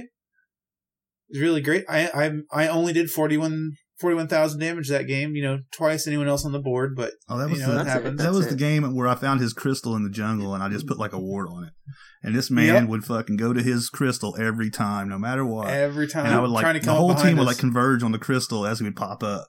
It 1.29 1.37
was 1.37 1.41
really 1.41 1.61
great. 1.61 1.85
I 1.89 2.07
I 2.51 2.65
I 2.65 2.67
only 2.67 2.93
did 2.93 3.09
41 3.09 3.71
41,000 3.99 4.59
damage 4.59 4.89
that 4.89 5.07
game. 5.07 5.33
You 5.35 5.43
know, 5.43 5.59
twice 5.71 6.07
anyone 6.07 6.27
else 6.27 6.45
on 6.45 6.51
the 6.51 6.59
board, 6.59 6.93
but 6.95 7.11
oh, 7.29 7.37
that 7.37 7.49
was 7.49 7.59
you 7.59 7.65
know, 7.65 7.73
the, 7.75 7.81
it 7.81 7.83
That's 7.85 7.95
it. 7.95 8.03
happens. 8.03 8.21
that 8.21 8.33
was 8.33 8.45
it. 8.47 8.49
the 8.49 8.55
game 8.55 8.95
where 8.95 9.07
I 9.07 9.15
found 9.15 9.39
his 9.39 9.53
crystal 9.53 9.95
in 9.95 10.03
the 10.03 10.09
jungle 10.09 10.53
and 10.53 10.61
I 10.61 10.67
just 10.69 10.85
put 10.87 10.97
like 10.99 11.13
a 11.13 11.19
ward 11.19 11.47
on 11.49 11.63
it. 11.63 11.73
And 12.21 12.35
this 12.35 12.49
man 12.51 12.65
Yep. 12.83 12.87
would 12.89 13.03
fucking 13.05 13.37
go 13.37 13.53
to 13.53 13.61
his 13.63 13.89
crystal 13.89 14.35
every 14.39 14.69
time, 14.69 15.07
no 15.09 15.17
matter 15.17 15.45
what. 15.45 15.69
Every 15.69 16.07
time, 16.07 16.25
and 16.25 16.35
I 16.35 16.39
would 16.39 16.49
like 16.49 16.65
to 16.73 16.85
the 16.85 16.93
whole 16.93 17.09
behind 17.09 17.29
team 17.29 17.37
would 17.37 17.47
like 17.47 17.57
converge 17.59 18.03
on 18.03 18.11
the 18.11 18.19
crystal 18.19 18.65
as 18.65 18.79
he 18.79 18.83
would 18.85 18.95
pop 18.95 19.23
up 19.23 19.47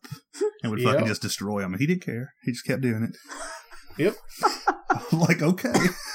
and 0.62 0.70
would 0.70 0.80
fucking 0.82 1.00
Yep. 1.00 1.08
just 1.08 1.22
destroy 1.22 1.60
him. 1.60 1.72
And 1.72 1.80
he 1.80 1.86
didn't 1.86 2.02
care. 2.04 2.32
He 2.44 2.52
just 2.52 2.64
kept 2.64 2.82
doing 2.82 3.02
it. 3.02 3.16
Yep. 3.98 4.14
I'm 5.12 5.18
like, 5.20 5.42
okay. 5.42 5.72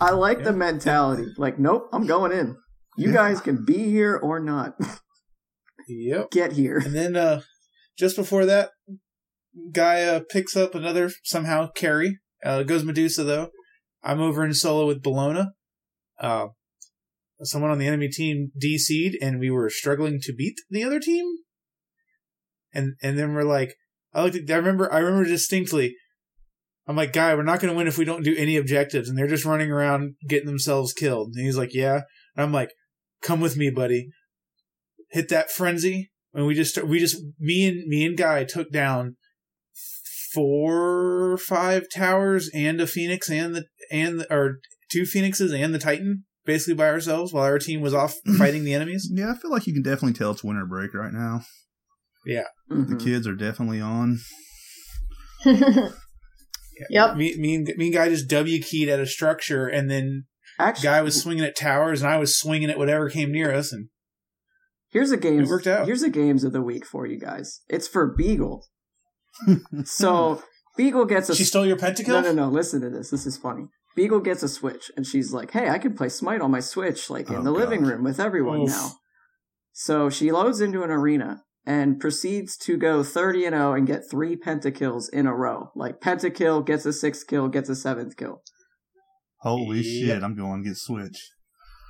I 0.00 0.10
like 0.10 0.44
the 0.44 0.52
mentality. 0.52 1.26
Like, 1.36 1.58
nope, 1.58 1.88
I'm 1.92 2.06
going 2.06 2.32
in. 2.32 2.56
You 2.96 3.08
Yeah. 3.08 3.14
guys 3.14 3.40
can 3.40 3.64
be 3.64 3.84
here 3.84 4.16
or 4.16 4.40
not. 4.40 4.74
Yep. 5.86 6.30
Get 6.32 6.52
here. 6.52 6.78
And 6.78 6.94
then 6.94 7.16
uh 7.16 7.42
just 7.98 8.16
before 8.16 8.44
that, 8.46 8.70
uh, 9.76 10.20
picks 10.30 10.56
up 10.56 10.74
another 10.74 11.10
somehow 11.24 11.70
carry. 11.74 12.18
Uh, 12.44 12.62
goes 12.62 12.84
Medusa 12.84 13.24
though. 13.24 13.50
I'm 14.02 14.20
over 14.20 14.44
in 14.44 14.54
solo 14.54 14.86
with 14.86 15.02
Bellona. 15.02 15.48
Uh, 16.20 16.48
someone 17.42 17.70
on 17.70 17.78
the 17.78 17.86
enemy 17.86 18.08
team 18.08 18.52
DC'd, 18.62 19.16
and 19.20 19.40
we 19.40 19.50
were 19.50 19.70
struggling 19.70 20.20
to 20.22 20.32
beat 20.32 20.54
the 20.70 20.84
other 20.84 21.00
team. 21.00 21.26
And 22.72 22.94
and 23.02 23.18
then 23.18 23.34
we're 23.34 23.42
like, 23.42 23.74
I 24.12 24.22
looked. 24.22 24.36
At, 24.36 24.50
I 24.50 24.56
remember. 24.56 24.92
I 24.92 24.98
remember 24.98 25.28
distinctly. 25.28 25.96
I'm 26.88 26.96
like, 26.96 27.12
guy, 27.12 27.34
we're 27.34 27.42
not 27.42 27.60
going 27.60 27.70
to 27.72 27.76
win 27.76 27.86
if 27.86 27.98
we 27.98 28.06
don't 28.06 28.24
do 28.24 28.34
any 28.36 28.56
objectives, 28.56 29.08
and 29.08 29.16
they're 29.18 29.26
just 29.28 29.44
running 29.44 29.70
around 29.70 30.14
getting 30.26 30.46
themselves 30.46 30.92
killed. 30.94 31.32
And 31.36 31.44
he's 31.44 31.58
like, 31.58 31.74
yeah. 31.74 32.00
And 32.34 32.42
I'm 32.44 32.52
like, 32.52 32.70
come 33.22 33.40
with 33.40 33.56
me, 33.58 33.70
buddy. 33.70 34.08
Hit 35.10 35.28
that 35.28 35.50
frenzy, 35.50 36.10
and 36.34 36.46
we 36.46 36.54
just 36.54 36.82
we 36.84 36.98
just 36.98 37.22
me 37.38 37.66
and 37.68 37.86
me 37.86 38.04
and 38.04 38.16
guy 38.16 38.44
took 38.44 38.70
down 38.72 39.16
four 40.32 41.32
or 41.32 41.38
five 41.38 41.84
towers 41.94 42.50
and 42.52 42.80
a 42.80 42.86
phoenix 42.86 43.30
and 43.30 43.54
the 43.54 43.64
and 43.90 44.20
the, 44.20 44.34
or 44.34 44.58
two 44.90 45.06
phoenixes 45.06 45.52
and 45.52 45.74
the 45.74 45.78
titan 45.78 46.24
basically 46.44 46.74
by 46.74 46.88
ourselves 46.88 47.32
while 47.32 47.44
our 47.44 47.58
team 47.58 47.80
was 47.80 47.94
off 47.94 48.14
fighting 48.38 48.64
the 48.64 48.74
enemies. 48.74 49.08
Yeah, 49.12 49.32
I 49.32 49.38
feel 49.38 49.50
like 49.50 49.66
you 49.66 49.72
can 49.72 49.82
definitely 49.82 50.12
tell 50.12 50.30
it's 50.32 50.44
winter 50.44 50.66
break 50.66 50.92
right 50.94 51.12
now. 51.12 51.42
Yeah. 52.26 52.44
The 52.68 52.74
Mhm. 52.74 53.00
kids 53.02 53.26
are 53.26 53.34
definitely 53.34 53.80
on. 53.80 54.18
Yep. 56.90 57.16
Me, 57.16 57.36
me 57.38 57.54
and 57.56 57.72
me 57.76 57.86
and 57.86 57.94
guy 57.94 58.08
just 58.08 58.28
W 58.28 58.62
keyed 58.62 58.88
at 58.88 59.00
a 59.00 59.06
structure, 59.06 59.66
and 59.66 59.90
then 59.90 60.24
Actually, 60.58 60.82
guy 60.84 61.02
was 61.02 61.20
swinging 61.20 61.44
at 61.44 61.56
towers, 61.56 62.02
and 62.02 62.10
I 62.10 62.16
was 62.18 62.38
swinging 62.38 62.70
at 62.70 62.78
whatever 62.78 63.08
came 63.10 63.30
near 63.32 63.52
us, 63.52 63.72
and 63.72 63.88
here's 64.90 65.10
a 65.10 65.16
games. 65.16 65.48
It 65.48 65.52
worked 65.52 65.66
out. 65.66 65.86
Here's 65.86 66.02
a 66.02 66.10
games 66.10 66.44
of 66.44 66.52
the 66.52 66.62
week 66.62 66.84
for 66.86 67.06
you 67.06 67.18
guys. 67.18 67.60
It's 67.68 67.88
for 67.88 68.14
Beagle. 68.16 68.66
so 69.84 70.42
Beagle 70.76 71.04
gets 71.04 71.28
a 71.28 71.34
she 71.34 71.44
stole 71.44 71.66
your 71.66 71.76
pentakill. 71.76 72.08
No, 72.08 72.20
no, 72.20 72.32
no. 72.32 72.48
Listen 72.48 72.80
to 72.80 72.90
this. 72.90 73.10
This 73.10 73.26
is 73.26 73.36
funny. 73.36 73.66
Beagle 73.96 74.20
gets 74.20 74.42
a 74.42 74.48
Switch, 74.48 74.90
and 74.96 75.06
she's 75.06 75.32
like, 75.32 75.50
"Hey, 75.52 75.68
I 75.68 75.78
can 75.78 75.94
play 75.94 76.08
Smite 76.08 76.40
on 76.40 76.50
my 76.50 76.60
Switch, 76.60 77.10
like 77.10 77.28
in 77.30 77.36
Oh, 77.36 77.42
the 77.42 77.50
living 77.50 77.82
room 77.82 78.04
with 78.04 78.20
everyone 78.20 78.62
Oof. 78.62 78.68
now." 78.68 78.92
So 79.72 80.10
she 80.10 80.32
loads 80.32 80.60
into 80.60 80.82
an 80.82 80.90
arena 80.90 81.42
and 81.66 82.00
proceeds 82.00 82.56
to 82.58 82.76
go 82.76 83.02
thirty 83.02 83.44
and 83.44 83.54
zero 83.54 83.74
and 83.74 83.86
get 83.86 84.02
three 84.10 84.36
pentakills 84.36 85.08
in 85.12 85.26
a 85.26 85.34
row. 85.34 85.70
Like 85.74 86.00
pentakill 86.00 86.64
gets 86.64 86.86
a 86.86 86.92
sixth 86.92 87.26
kill, 87.26 87.48
gets 87.48 87.68
a 87.68 87.74
seventh 87.76 88.16
kill. 88.16 88.42
Holy 89.40 89.80
Yep. 89.80 89.84
shit, 90.16 90.22
I'm 90.22 90.34
going 90.34 90.62
to 90.64 90.68
get 90.70 90.76
Switch. 90.76 91.30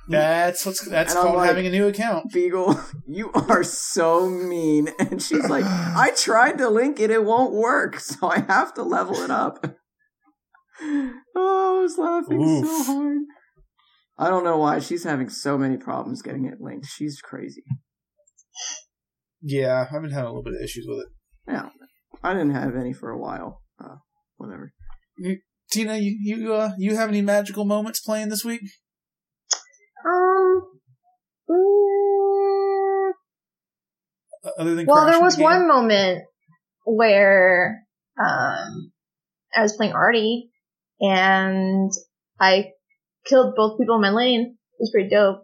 That's 0.07 0.65
what's 0.65 0.81
that's 0.87 1.13
And 1.13 1.21
called 1.23 1.37
like- 1.37 1.47
having 1.49 1.67
a 1.67 1.69
new 1.69 1.87
account. 1.87 2.31
Beagle, 2.33 2.79
you 3.07 3.31
are 3.33 3.63
so 3.63 4.27
mean. 4.29 4.89
And 4.99 5.21
she's 5.21 5.47
like, 5.49 5.63
I 5.67 6.11
tried 6.15 6.57
to 6.57 6.69
link 6.69 6.99
it, 6.99 7.11
it 7.11 7.23
won't 7.23 7.53
work, 7.53 7.99
so 7.99 8.27
I 8.27 8.39
have 8.47 8.73
to 8.75 8.83
level 8.83 9.15
it 9.15 9.29
up. 9.31 9.63
Oh, 10.81 11.77
I 11.77 11.81
was 11.81 11.97
laughing 11.97 12.63
so 12.65 12.83
hard. 12.93 13.17
I 14.17 14.29
don't 14.29 14.43
know 14.43 14.57
why 14.57 14.79
she's 14.79 15.03
having 15.03 15.29
so 15.29 15.57
many 15.57 15.77
problems 15.77 16.21
getting 16.21 16.45
it 16.45 16.59
linked. 16.59 16.87
She's 16.87 17.21
crazy. 17.21 17.63
Yeah, 19.41 19.85
I've 19.91 20.01
been 20.01 20.11
having 20.11 20.25
a 20.25 20.29
little 20.29 20.43
bit 20.43 20.53
of 20.53 20.61
issues 20.61 20.85
with 20.87 20.99
it. 20.99 21.07
Yeah, 21.47 21.69
I 22.23 22.33
didn't 22.33 22.55
have 22.55 22.75
any 22.75 22.93
for 22.93 23.09
a 23.09 23.17
while. 23.17 23.61
Uh, 23.83 23.95
whatever. 24.37 24.73
Tina, 25.71 25.97
you 25.97 26.17
you 26.19 26.53
uh 26.53 26.71
you 26.77 26.95
have 26.95 27.09
any 27.09 27.21
magical 27.21 27.65
moments 27.65 27.99
playing 27.99 28.29
this 28.29 28.43
week? 28.43 28.61
Um. 30.05 30.61
mm, 31.49 33.11
Other 34.57 34.75
than 34.75 34.85
well, 34.85 35.05
there 35.05 35.21
was 35.21 35.35
the 35.35 35.43
one 35.43 35.67
moment 35.67 36.23
where 36.85 37.85
um, 38.19 38.91
I 39.55 39.61
was 39.61 39.75
playing 39.75 39.93
Artie, 39.93 40.49
and 40.99 41.91
I 42.39 42.71
killed 43.25 43.53
both 43.55 43.77
people 43.79 43.95
in 43.95 44.01
my 44.01 44.11
lane. 44.11 44.57
It 44.73 44.81
was 44.81 44.91
pretty 44.91 45.09
dope. 45.09 45.43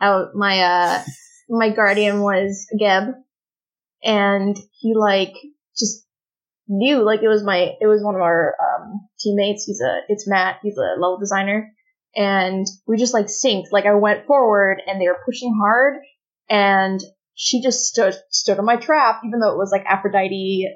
Out 0.00 0.34
my 0.34 0.60
uh, 0.60 1.02
my 1.52 1.70
guardian 1.70 2.20
was 2.22 2.66
Geb, 2.78 3.14
and 4.02 4.56
he 4.80 4.94
like 4.96 5.34
just 5.78 6.06
knew 6.66 7.04
like 7.04 7.22
it 7.22 7.28
was 7.28 7.44
my 7.44 7.74
it 7.80 7.86
was 7.86 8.02
one 8.02 8.14
of 8.14 8.20
our 8.22 8.54
um, 8.60 9.00
teammates. 9.20 9.64
He's 9.64 9.80
a 9.80 10.00
it's 10.08 10.28
Matt. 10.28 10.56
He's 10.62 10.76
a 10.76 10.98
level 11.00 11.18
designer, 11.20 11.70
and 12.16 12.66
we 12.86 12.96
just 12.96 13.14
like 13.14 13.26
synced. 13.26 13.70
Like 13.70 13.86
I 13.86 13.94
went 13.94 14.26
forward, 14.26 14.80
and 14.86 15.00
they 15.00 15.06
were 15.06 15.20
pushing 15.24 15.54
hard, 15.60 15.98
and 16.48 17.00
she 17.34 17.62
just 17.62 17.84
stood 17.86 18.14
stood 18.30 18.58
on 18.58 18.64
my 18.64 18.76
trap, 18.76 19.20
even 19.24 19.40
though 19.40 19.52
it 19.52 19.58
was 19.58 19.70
like 19.70 19.84
Aphrodite 19.86 20.68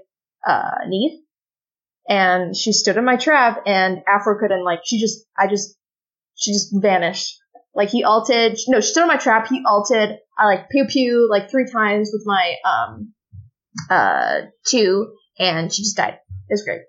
uh, 0.46 0.78
Neith. 0.86 1.20
And 2.08 2.56
she 2.56 2.72
stood 2.72 2.96
in 2.96 3.04
my 3.04 3.16
trap, 3.16 3.62
and 3.66 3.98
Afro 4.06 4.38
couldn't 4.38 4.64
like. 4.64 4.78
She 4.84 5.00
just, 5.00 5.26
I 5.36 5.48
just, 5.48 5.76
she 6.36 6.52
just 6.52 6.68
vanished. 6.72 7.36
Like 7.76 7.90
he 7.90 8.02
alted. 8.02 8.58
No, 8.68 8.80
she 8.80 8.88
stood 8.88 9.02
on 9.02 9.08
my 9.08 9.18
trap. 9.18 9.48
He 9.48 9.62
alted. 9.66 10.16
I 10.38 10.46
like 10.46 10.70
pew 10.70 10.86
pew 10.88 11.28
like 11.30 11.50
three 11.50 11.66
times 11.70 12.10
with 12.12 12.22
my 12.24 12.54
um 12.64 13.12
uh 13.90 14.40
two, 14.66 15.12
and 15.38 15.72
she 15.72 15.82
just 15.82 15.96
died. 15.96 16.14
It 16.48 16.54
was 16.54 16.64
great. 16.64 16.80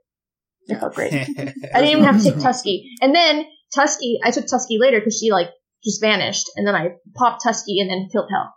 It 0.67 0.79
felt 0.79 0.95
great. 0.95 1.13
I 1.13 1.25
didn't 1.27 1.85
even 1.85 2.03
have 2.03 2.23
to 2.23 2.31
take 2.31 2.41
Tusky. 2.41 2.89
And 3.01 3.13
then 3.13 3.45
Tusky, 3.75 4.19
I 4.23 4.31
took 4.31 4.47
Tusky 4.47 4.77
later 4.79 4.99
because 4.99 5.17
she 5.19 5.31
like 5.31 5.49
just 5.83 6.01
vanished, 6.01 6.49
and 6.55 6.65
then 6.65 6.75
I 6.75 6.91
popped 7.15 7.43
Tusky 7.43 7.79
and 7.81 7.89
then 7.89 8.07
killed 8.11 8.29
Hel 8.31 8.53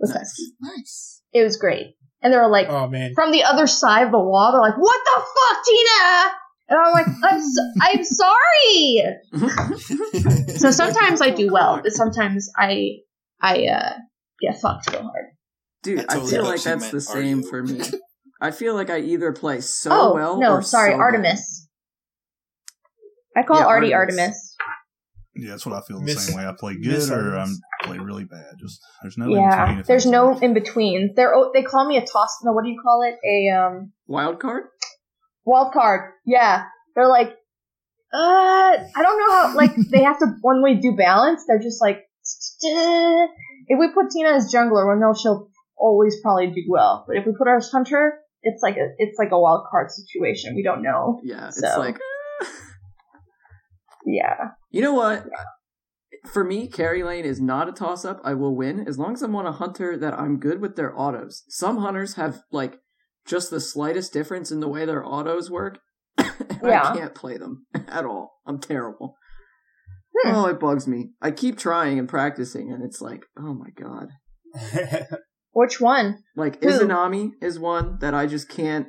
with 0.00 0.10
Nice. 0.10 0.18
Tusky. 0.20 0.42
Nice. 0.60 1.22
It 1.32 1.42
was 1.42 1.58
great. 1.58 1.96
And 2.22 2.32
they 2.32 2.38
were 2.38 2.48
like, 2.48 2.68
oh 2.68 2.88
man, 2.88 3.12
from 3.14 3.32
the 3.32 3.44
other 3.44 3.66
side 3.66 4.06
of 4.06 4.12
the 4.12 4.18
wall, 4.18 4.52
they're 4.52 4.60
like, 4.60 4.78
"What 4.78 5.00
the 5.04 5.20
fuck, 5.20 5.64
Tina?" 5.64 6.32
And 6.68 6.78
I'm 6.78 6.92
like, 6.92 7.06
"I'm 7.22 7.40
so- 7.40 7.72
I'm 7.80 8.04
sorry." 8.04 9.02
So 10.56 10.70
sometimes 10.70 11.20
I 11.20 11.30
do 11.30 11.52
well, 11.52 11.80
but 11.82 11.92
sometimes 11.92 12.50
I 12.56 12.96
I 13.40 13.66
uh 13.66 13.92
get 14.40 14.60
fucked 14.60 14.90
real 14.90 15.02
hard. 15.02 15.26
Dude, 15.82 16.00
I 16.08 16.16
I, 16.16 16.26
feel 16.26 16.44
like 16.44 16.62
that's 16.62 16.90
the 16.90 17.00
same 17.00 17.38
Artie. 17.38 17.48
for 17.48 17.62
me. 17.62 17.80
I 18.40 18.50
feel 18.50 18.74
like 18.74 18.90
I 18.90 18.98
either 19.00 19.32
play 19.32 19.60
so 19.60 19.90
oh 19.92 20.14
well 20.14 20.40
no, 20.40 20.54
or 20.54 20.62
sorry, 20.62 20.90
so 20.92 20.96
bad. 20.96 21.00
Artemis. 21.02 21.68
I 23.36 23.42
call 23.42 23.58
Yeah, 23.58 23.66
Artie 23.66 23.94
Artemis. 23.94 24.18
Artemis. 24.20 24.56
Yeah, 25.38 25.50
that's 25.50 25.66
what 25.66 25.74
I 25.74 25.82
feel 25.86 25.98
the 25.98 26.04
Miss- 26.06 26.26
same 26.26 26.36
way. 26.38 26.46
I 26.46 26.52
play 26.58 26.74
Miss 26.78 27.08
good 27.10 27.18
or 27.18 27.36
Artemis. 27.36 27.60
I'm 27.82 27.88
play 27.88 27.98
really 27.98 28.24
bad. 28.24 28.54
Just 28.58 28.80
there's 29.02 29.18
no 29.18 29.26
in 29.26 29.30
between. 29.34 29.76
Yeah, 29.76 29.82
there's 29.86 30.06
no 30.06 30.38
in 30.38 30.54
between. 30.54 31.12
They're 31.14 31.34
oh, 31.34 31.50
they 31.52 31.62
call 31.62 31.86
me 31.86 31.98
a 31.98 32.00
toss. 32.04 32.38
No, 32.42 32.52
what 32.52 32.64
do 32.64 32.70
you 32.70 32.80
call 32.82 33.02
it? 33.02 33.16
A 33.24 33.54
um 33.56 33.92
Wild 34.06 34.40
card? 34.40 34.64
Wild 35.46 35.72
card. 35.72 36.12
Yeah, 36.26 36.64
they're 36.94 37.08
like, 37.08 37.30
Uh, 38.12 38.18
I 38.18 39.02
don't 39.02 39.18
know 39.18 39.30
how. 39.36 39.56
Like 39.56 39.74
they 39.90 40.02
have 40.02 40.18
to 40.18 40.26
when 40.42 40.62
we 40.62 40.74
do 40.80 40.94
balance, 40.96 41.44
they're 41.48 41.58
just 41.62 41.80
like. 41.80 42.02
If 43.68 43.78
we 43.78 43.88
put 43.94 44.10
Tina 44.10 44.30
as 44.30 44.52
jungler, 44.52 44.92
we 44.92 45.00
know 45.00 45.14
she'll 45.14 45.48
always 45.78 46.16
probably 46.22 46.48
do 46.48 46.62
well. 46.68 47.04
But 47.06 47.16
if 47.18 47.24
we 47.26 47.32
put 47.38 47.46
her 47.46 47.56
as 47.56 47.70
hunter, 47.70 48.18
it's 48.42 48.62
like 48.62 48.76
a 48.76 48.88
it's 48.98 49.16
like 49.18 49.30
a 49.32 49.38
wild 49.40 49.64
card 49.70 49.90
situation. 49.90 50.54
We 50.56 50.62
don't 50.64 50.82
know. 50.82 51.20
Yeah, 51.22 51.48
it's 51.48 51.60
So- 51.60 51.78
like 51.78 51.98
Yeah. 54.06 54.50
you 54.70 54.82
know 54.82 54.94
what? 54.94 55.24
For 56.32 56.42
me, 56.44 56.66
carry 56.68 57.02
lane 57.04 57.24
is 57.24 57.40
not 57.40 57.68
a 57.68 57.72
toss 57.72 58.04
up. 58.04 58.20
I 58.24 58.34
will 58.34 58.54
win 58.56 58.86
as 58.88 58.98
long 58.98 59.12
as 59.14 59.22
I'm 59.22 59.36
on 59.36 59.46
a 59.46 59.52
hunter 59.52 59.96
that 59.96 60.14
I'm 60.14 60.38
good 60.38 60.60
with 60.60 60.74
their 60.76 60.98
autos. 60.98 61.44
Some 61.48 61.78
hunters 61.78 62.14
have 62.14 62.40
like 62.50 62.78
just 63.26 63.50
the 63.50 63.60
slightest 63.60 64.12
difference 64.12 64.50
in 64.50 64.60
the 64.60 64.68
way 64.68 64.84
their 64.84 65.04
autos 65.04 65.50
work. 65.50 65.78
Yeah. 66.62 66.90
I 66.90 66.96
can't 66.96 67.14
play 67.14 67.36
them 67.36 67.66
at 67.88 68.04
all. 68.04 68.40
I'm 68.44 68.58
terrible. 68.58 69.16
Hmm. 70.22 70.34
Oh, 70.34 70.46
it 70.46 70.58
bugs 70.58 70.88
me. 70.88 71.10
I 71.22 71.30
keep 71.30 71.58
trying 71.58 71.98
and 71.98 72.08
practicing, 72.08 72.72
and 72.72 72.82
it's 72.82 73.00
like, 73.00 73.24
oh 73.38 73.54
my 73.54 73.68
god. 73.70 74.08
Which 75.52 75.80
one? 75.80 76.18
Like 76.34 76.62
Who? 76.62 76.70
Izanami 76.70 77.32
is 77.40 77.58
one 77.58 77.98
that 78.00 78.14
I 78.14 78.26
just 78.26 78.48
can't 78.48 78.88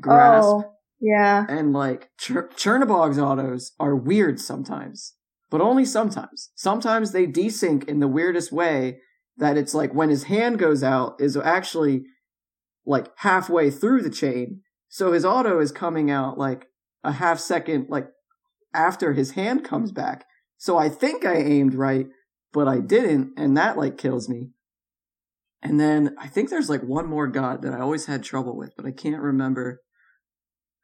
grasp. 0.00 0.46
Oh, 0.46 0.72
yeah. 1.00 1.46
And 1.48 1.72
like 1.72 2.10
Cher- 2.18 2.50
Chernobog's 2.54 3.18
autos 3.18 3.72
are 3.80 3.96
weird 3.96 4.40
sometimes, 4.40 5.14
but 5.50 5.60
only 5.60 5.84
sometimes. 5.84 6.50
Sometimes 6.54 7.12
they 7.12 7.26
desync 7.26 7.88
in 7.88 8.00
the 8.00 8.08
weirdest 8.08 8.52
way 8.52 8.98
that 9.36 9.56
it's 9.56 9.74
like 9.74 9.94
when 9.94 10.10
his 10.10 10.24
hand 10.24 10.58
goes 10.58 10.82
out 10.82 11.16
is 11.20 11.36
actually 11.36 12.04
like 12.86 13.08
halfway 13.18 13.70
through 13.70 14.02
the 14.02 14.10
chain. 14.10 14.60
So 14.88 15.12
his 15.12 15.24
auto 15.24 15.60
is 15.60 15.72
coming 15.72 16.10
out 16.10 16.38
like 16.38 16.66
a 17.02 17.12
half 17.12 17.38
second 17.38 17.86
like 17.88 18.08
after 18.72 19.12
his 19.12 19.32
hand 19.32 19.64
comes 19.64 19.92
back. 19.92 20.24
So 20.56 20.78
I 20.78 20.88
think 20.88 21.24
I 21.24 21.36
aimed 21.36 21.74
right, 21.74 22.06
but 22.52 22.68
I 22.68 22.78
didn't, 22.80 23.32
and 23.36 23.56
that 23.56 23.76
like 23.76 23.98
kills 23.98 24.28
me. 24.28 24.50
And 25.62 25.80
then 25.80 26.14
I 26.18 26.26
think 26.28 26.50
there's 26.50 26.68
like 26.70 26.82
one 26.82 27.06
more 27.08 27.26
god 27.26 27.62
that 27.62 27.72
I 27.72 27.80
always 27.80 28.06
had 28.06 28.22
trouble 28.22 28.56
with, 28.56 28.72
but 28.76 28.86
I 28.86 28.90
can't 28.92 29.22
remember 29.22 29.80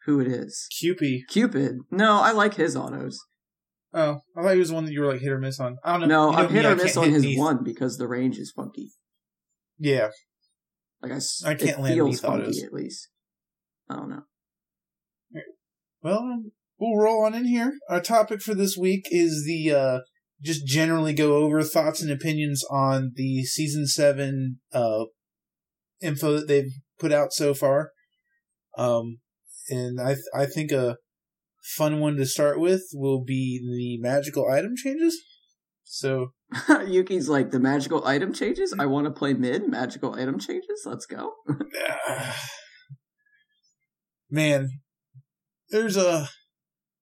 who 0.06 0.20
it 0.20 0.26
is. 0.26 0.66
Cupid. 0.78 1.22
Cupid. 1.28 1.78
No, 1.90 2.20
I 2.20 2.32
like 2.32 2.54
his 2.54 2.74
autos. 2.76 3.18
Oh, 3.92 4.20
I 4.36 4.42
thought 4.42 4.52
he 4.52 4.58
was 4.58 4.68
the 4.68 4.74
one 4.74 4.84
that 4.86 4.92
you 4.92 5.00
were 5.00 5.12
like 5.12 5.20
hit 5.20 5.32
or 5.32 5.38
miss 5.38 5.60
on. 5.60 5.76
I 5.84 5.98
don't 5.98 6.08
know. 6.08 6.30
No, 6.30 6.30
You 6.30 6.36
know 6.36 6.42
I'm 6.44 6.48
hit 6.54 6.64
I 6.66 6.70
or 6.72 6.76
miss 6.76 6.96
on 6.96 7.04
hit 7.04 7.12
his 7.14 7.22
Neith. 7.24 7.38
one 7.38 7.62
because 7.64 7.98
the 7.98 8.08
range 8.08 8.38
is 8.38 8.52
funky. 8.54 8.92
Yeah, 9.78 10.08
Like 11.02 11.12
I, 11.12 11.50
I 11.50 11.54
can't 11.54 11.80
land 11.80 11.94
feels 11.94 12.20
funky 12.20 12.62
at 12.62 12.72
least. 12.72 13.08
I 13.88 13.96
don't 13.96 14.10
know. 14.10 14.22
Well, 16.02 16.44
we'll 16.78 17.02
roll 17.02 17.24
on 17.24 17.34
in 17.34 17.46
here. 17.46 17.72
Our 17.88 18.00
topic 18.00 18.42
for 18.42 18.54
this 18.54 18.76
week 18.76 19.06
is 19.10 19.44
the 19.46 19.72
uh 19.72 19.98
just 20.42 20.66
generally 20.66 21.12
go 21.12 21.36
over 21.36 21.62
thoughts 21.62 22.00
and 22.02 22.10
opinions 22.10 22.64
on 22.70 23.12
the 23.14 23.44
season 23.44 23.86
seven 23.86 24.60
uh 24.72 25.04
info 26.00 26.38
that 26.38 26.48
they've 26.48 26.72
put 26.98 27.12
out 27.12 27.32
so 27.32 27.54
far. 27.54 27.90
Um, 28.78 29.18
and 29.68 30.00
I 30.00 30.14
th- 30.14 30.24
I 30.34 30.46
think 30.46 30.72
a 30.72 30.96
fun 31.76 32.00
one 32.00 32.16
to 32.16 32.26
start 32.26 32.58
with 32.58 32.82
will 32.94 33.22
be 33.22 33.60
the 33.60 34.02
magical 34.06 34.48
item 34.50 34.74
changes. 34.76 35.20
So 35.92 36.34
Yuki's 36.86 37.28
like 37.28 37.50
the 37.50 37.58
magical 37.58 38.06
item 38.06 38.32
changes. 38.32 38.72
I 38.78 38.86
want 38.86 39.06
to 39.06 39.10
play 39.10 39.32
mid. 39.34 39.68
Magical 39.68 40.14
item 40.14 40.38
changes. 40.38 40.82
Let's 40.86 41.04
go. 41.04 41.32
man, 44.30 44.68
there's 45.70 45.96
a 45.96 46.28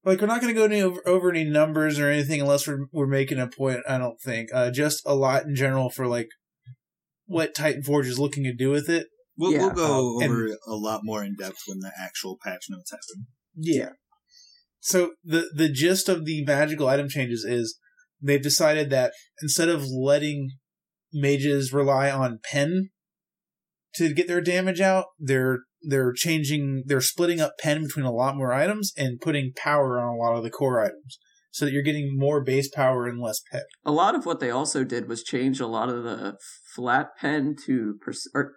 like 0.05 0.22
we're 0.22 0.27
not 0.27 0.40
going 0.40 0.55
to 0.55 0.59
go 0.59 0.64
any 0.64 0.81
over, 0.81 1.01
over 1.07 1.29
any 1.31 1.44
numbers 1.44 1.98
or 1.98 2.09
anything 2.09 2.40
unless 2.40 2.66
we're 2.66 2.87
we're 2.90 3.07
making 3.07 3.38
a 3.38 3.46
point. 3.46 3.81
I 3.87 3.98
don't 3.98 4.18
think. 4.20 4.48
Uh, 4.55 4.70
just 4.70 5.03
a 5.05 5.14
lot 5.14 5.44
in 5.44 5.55
general 5.55 5.90
for 5.90 6.07
like 6.07 6.29
what 7.27 7.55
Titan 7.55 7.83
Forge 7.83 8.07
is 8.07 8.18
looking 8.18 8.44
to 8.44 8.55
do 8.55 8.70
with 8.70 8.88
it. 8.88 9.09
We'll, 9.37 9.53
Yeah. 9.53 9.66
we'll 9.66 9.74
go 9.74 10.16
Um, 10.16 10.22
and- 10.22 10.33
over 10.33 10.46
a 10.66 10.74
lot 10.74 11.01
more 11.05 11.22
in 11.22 11.37
depth 11.38 11.59
when 11.66 11.81
the 11.81 11.92
actual 12.01 12.38
patch 12.42 12.64
notes 12.70 12.90
happen. 12.90 13.27
Yeah. 13.55 13.90
So 14.81 15.12
the 15.22 15.51
the 15.55 15.68
gist 15.68 16.09
of 16.09 16.24
the 16.24 16.42
magical 16.46 16.88
item 16.88 17.11
changes 17.11 17.44
is 17.44 17.79
they've 18.21 18.43
decided 18.43 18.91
that 18.91 19.13
instead 19.43 19.69
of 19.69 19.87
letting 19.87 20.51
mages 21.13 21.73
rely 21.73 22.11
on 22.11 22.41
pen 22.51 22.91
to 23.95 24.13
get 24.13 24.29
their 24.29 24.41
damage 24.41 24.81
out, 24.81 25.07
they're 25.19 25.61
they're 25.83 26.13
changing 26.13 26.85
they're 26.87 27.01
splitting 27.01 27.41
up 27.41 27.53
pen 27.59 27.85
between 27.85 28.05
a 28.05 28.13
lot 28.13 28.37
more 28.37 28.53
items 28.53 28.93
and 28.97 29.21
putting 29.21 29.53
power 29.57 30.01
on 30.01 30.15
a 30.15 30.17
lot 30.17 30.37
of 30.37 30.43
the 30.43 30.51
core 30.51 30.81
items. 30.81 31.19
So 31.51 31.65
that 31.65 31.73
you're 31.73 31.83
getting 31.83 32.17
more 32.17 32.45
base 32.45 32.69
power 32.69 33.07
and 33.07 33.21
less 33.21 33.41
pen. 33.51 33.63
A 33.85 33.91
lot 33.91 34.15
of 34.15 34.27
what 34.27 34.39
they 34.39 34.51
also 34.51 34.85
did 34.85 35.09
was 35.09 35.25
change 35.25 35.61
a 35.61 35.67
lot 35.67 35.89
of 35.89 36.05
the 36.05 36.37
flat 36.75 37.17
pen 37.19 37.57
to 37.65 37.95
per- 38.01 38.13
or 38.35 38.57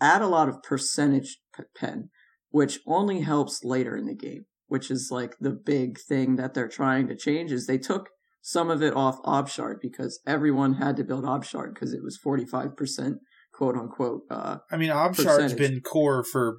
add 0.00 0.22
a 0.22 0.28
lot 0.28 0.48
of 0.48 0.62
percentage 0.62 1.38
pen, 1.74 2.10
which 2.50 2.78
only 2.86 3.22
helps 3.22 3.64
later 3.64 3.96
in 3.96 4.06
the 4.06 4.14
game. 4.14 4.44
Which 4.66 4.90
is 4.90 5.08
like 5.10 5.34
the 5.40 5.50
big 5.50 5.98
thing 5.98 6.36
that 6.36 6.54
they're 6.54 6.68
trying 6.68 7.08
to 7.08 7.16
change 7.16 7.50
is 7.50 7.66
they 7.66 7.78
took 7.78 8.10
some 8.42 8.70
of 8.70 8.82
it 8.82 8.94
off 8.94 9.18
Obshard 9.24 9.78
because 9.80 10.20
everyone 10.26 10.74
had 10.74 10.96
to 10.96 11.04
build 11.04 11.24
Obshard 11.24 11.74
because 11.74 11.92
it 11.92 12.02
was 12.02 12.16
forty 12.16 12.44
five 12.44 12.76
percent 12.76 13.18
quote 13.52 13.76
unquote. 13.76 14.22
Uh, 14.30 14.58
I 14.70 14.76
mean, 14.76 14.90
Obshard's 14.90 15.52
Percentage. 15.52 15.58
been 15.58 15.80
core 15.80 16.24
for 16.24 16.58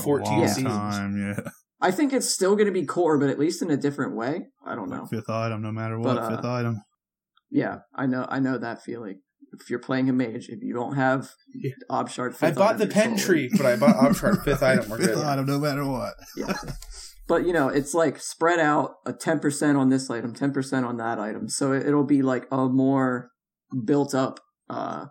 A 0.00 0.02
14 0.02 0.32
long 0.38 0.48
seasons. 0.48 0.66
time, 0.66 1.16
yeah. 1.18 1.50
I 1.80 1.90
think 1.90 2.12
it's 2.12 2.28
still 2.28 2.54
going 2.54 2.66
to 2.66 2.72
be 2.72 2.84
core, 2.86 3.18
but 3.18 3.28
at 3.28 3.38
least 3.38 3.60
in 3.62 3.70
a 3.70 3.76
different 3.76 4.14
way. 4.16 4.46
I 4.64 4.74
don't 4.76 4.88
know. 4.88 5.06
Fifth 5.06 5.28
item, 5.30 5.62
no 5.62 5.72
matter 5.72 5.98
what. 5.98 6.14
But, 6.16 6.18
uh, 6.22 6.36
fifth 6.36 6.44
item. 6.44 6.82
Yeah, 7.50 7.78
I 7.94 8.06
know. 8.06 8.24
I 8.28 8.38
know 8.38 8.56
that 8.58 8.82
feeling. 8.82 9.20
If 9.60 9.68
you're 9.68 9.80
playing 9.80 10.08
a 10.08 10.12
mage, 10.14 10.48
if 10.48 10.62
you 10.62 10.72
don't 10.74 10.94
have 10.96 11.30
Yeah. 11.54 11.72
Obshard, 11.90 12.34
I 12.40 12.52
bought 12.52 12.76
item, 12.76 12.78
the 12.78 12.84
you're 12.86 12.92
pen 12.94 13.16
tree, 13.18 13.50
but 13.54 13.66
I 13.66 13.76
bought 13.76 13.96
Obshard 13.96 14.42
fifth 14.44 14.62
item. 14.72 14.88
We're 14.88 14.96
Fifth 14.98 15.14
good. 15.14 15.24
item, 15.24 15.44
no 15.46 15.58
matter 15.58 15.84
what. 15.86 16.14
Yeah. 16.36 16.54
But 17.28 17.46
you 17.46 17.52
know, 17.52 17.68
it's 17.68 17.94
like 17.94 18.20
spread 18.20 18.58
out 18.58 18.94
a 19.06 19.12
ten 19.12 19.38
percent 19.40 19.78
on 19.78 19.88
this 19.88 20.10
item, 20.10 20.34
ten 20.34 20.52
percent 20.52 20.84
on 20.86 20.96
that 20.98 21.18
item. 21.18 21.48
So 21.48 21.72
it- 21.72 21.86
it'll 21.86 22.04
be 22.04 22.22
like 22.22 22.46
a 22.50 22.68
more 22.68 23.30
built 23.84 24.14
up 24.14 24.40
uh 24.68 25.06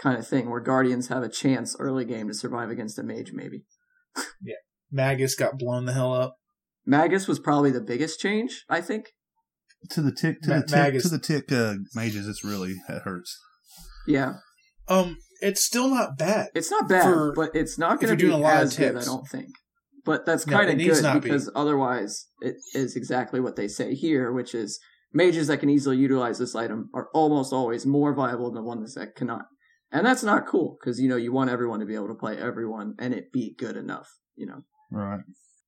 kind 0.00 0.18
of 0.18 0.26
thing 0.26 0.48
where 0.50 0.60
guardians 0.60 1.08
have 1.08 1.22
a 1.22 1.28
chance 1.28 1.76
early 1.78 2.04
game 2.04 2.28
to 2.28 2.34
survive 2.34 2.70
against 2.70 2.98
a 2.98 3.02
mage, 3.02 3.32
maybe. 3.32 3.64
Yeah 4.42 4.54
magus 4.90 5.34
got 5.34 5.58
blown 5.58 5.84
the 5.84 5.92
hell 5.92 6.14
up. 6.14 6.36
Magus 6.86 7.28
was 7.28 7.38
probably 7.38 7.70
the 7.70 7.80
biggest 7.82 8.18
change, 8.20 8.64
I 8.70 8.80
think. 8.80 9.06
To 9.90 10.00
the 10.00 10.10
tick, 10.12 10.40
to 10.42 10.48
Ma- 10.48 10.56
the 10.56 10.62
tick, 10.62 10.70
Magus. 10.76 11.02
to 11.02 11.08
the 11.10 11.18
tick 11.18 11.52
uh, 11.52 11.74
mages, 11.94 12.26
it's 12.26 12.42
really, 12.42 12.72
it 12.88 13.02
hurts. 13.02 13.38
Yeah. 14.06 14.36
Um, 14.88 15.18
it's 15.42 15.62
still 15.62 15.90
not 15.90 16.16
bad. 16.16 16.48
It's 16.54 16.70
not 16.70 16.88
bad, 16.88 17.02
For- 17.04 17.32
but 17.36 17.50
it's 17.54 17.78
not 17.78 18.00
going 18.00 18.08
to 18.10 18.16
be 18.16 18.22
doing 18.30 18.40
a 18.40 18.42
lot 18.42 18.56
of 18.62 18.68
as 18.68 18.76
good, 18.78 18.96
I 18.96 19.04
don't 19.04 19.28
think. 19.28 19.48
But 20.08 20.24
that's 20.24 20.46
No, 20.46 20.56
kind 20.56 20.70
of 20.70 20.78
good 20.78 21.02
not 21.02 21.14
be. 21.14 21.20
because 21.20 21.50
otherwise 21.54 22.28
it 22.40 22.56
is 22.74 22.96
exactly 22.96 23.40
what 23.40 23.56
they 23.56 23.68
say 23.68 23.94
here, 23.94 24.32
which 24.32 24.54
is 24.54 24.80
mages 25.12 25.48
that 25.48 25.60
can 25.60 25.68
easily 25.68 25.98
utilize 25.98 26.38
this 26.38 26.54
item 26.54 26.88
are 26.94 27.08
almost 27.12 27.52
always 27.52 27.84
more 27.84 28.14
viable 28.14 28.50
than 28.50 28.62
the 28.62 28.66
ones 28.66 28.94
that 28.94 29.14
cannot. 29.14 29.44
And 29.92 30.06
that's 30.06 30.22
not 30.22 30.46
cool 30.46 30.78
because, 30.80 30.98
you 30.98 31.10
know, 31.10 31.16
you 31.16 31.30
want 31.30 31.50
everyone 31.50 31.80
to 31.80 31.84
be 31.86 31.94
able 31.94 32.08
to 32.08 32.14
play 32.14 32.38
everyone 32.38 32.94
and 32.98 33.12
it 33.12 33.32
be 33.32 33.54
good 33.58 33.76
enough, 33.76 34.08
you 34.34 34.46
know. 34.46 34.62
Right. 34.90 35.20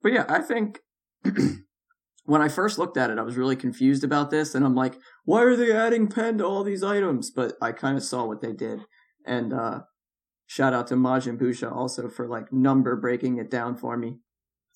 But 0.03 0.12
yeah, 0.12 0.24
I 0.26 0.40
think 0.40 0.81
when 2.24 2.40
I 2.40 2.48
first 2.48 2.79
looked 2.79 2.96
at 2.96 3.11
it, 3.11 3.18
I 3.18 3.22
was 3.22 3.37
really 3.37 3.57
confused 3.57 4.05
about 4.05 4.31
this, 4.31 4.55
and 4.55 4.64
I'm 4.64 4.74
like, 4.74 4.94
why 5.24 5.42
are 5.42 5.55
they 5.55 5.70
adding 5.70 6.09
pen 6.09 6.38
to 6.38 6.46
all 6.46 6.64
these 6.64 6.83
items? 6.83 7.31
But 7.31 7.57
I 7.61 7.72
kind 7.72 7.98
of 7.98 8.05
saw 8.05 8.24
what 8.24 8.40
they 8.40 8.55
did, 8.55 8.81
and 9.26 9.53
uh, 9.53 9.81
shout 10.46 10.72
out 10.72 10.87
to 10.87 10.94
Majin 10.94 11.38
Busha 11.38 11.70
also 11.70 12.09
for 12.09 12.26
like 12.26 12.50
number 12.53 12.96
breaking 12.96 13.37
it 13.37 13.50
down 13.50 13.76
for 13.76 13.98
me. 13.98 14.20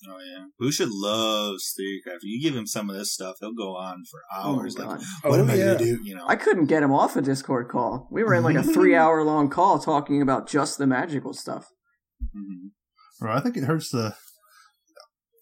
Oh 0.09 0.19
yeah, 0.21 0.45
Busha 0.61 0.87
loves 0.88 1.75
Theorycraft. 1.79 2.19
You 2.23 2.43
give 2.43 2.57
him 2.57 2.67
some 2.67 2.90
of 2.90 2.97
this 2.97 3.12
stuff, 3.12 3.37
he'll 3.40 3.53
go 3.55 3.77
on 3.77 4.05
for 4.11 4.21
Oh 4.37 4.57
hours. 4.59 4.79
like, 4.79 4.88
god, 4.88 5.02
what 5.23 5.38
Oh, 5.40 5.42
am 5.42 5.50
I 5.50 5.57
gonna 5.57 5.79
do? 5.79 5.98
You 6.05 6.15
know, 6.17 6.25
I 6.27 6.37
couldn't 6.37 6.67
get 6.67 6.83
him 6.83 6.92
off 6.92 7.17
a 7.17 7.23
Discord 7.23 7.69
call. 7.69 8.09
We 8.11 8.23
were 8.25 8.35
in 8.35 8.42
like 8.44 8.57
a 8.57 8.63
three 8.75 8.94
hour 8.94 9.23
long 9.25 9.48
call 9.48 9.79
talking 9.79 10.21
about 10.23 10.48
just 10.48 10.79
the 10.79 10.87
magical 10.87 11.33
stuff. 11.33 11.67
Mhm. 12.37 12.71
Right. 13.21 13.37
I 13.37 13.40
think 13.40 13.57
it 13.57 13.65
hurts 13.65 13.90
the. 13.90 14.15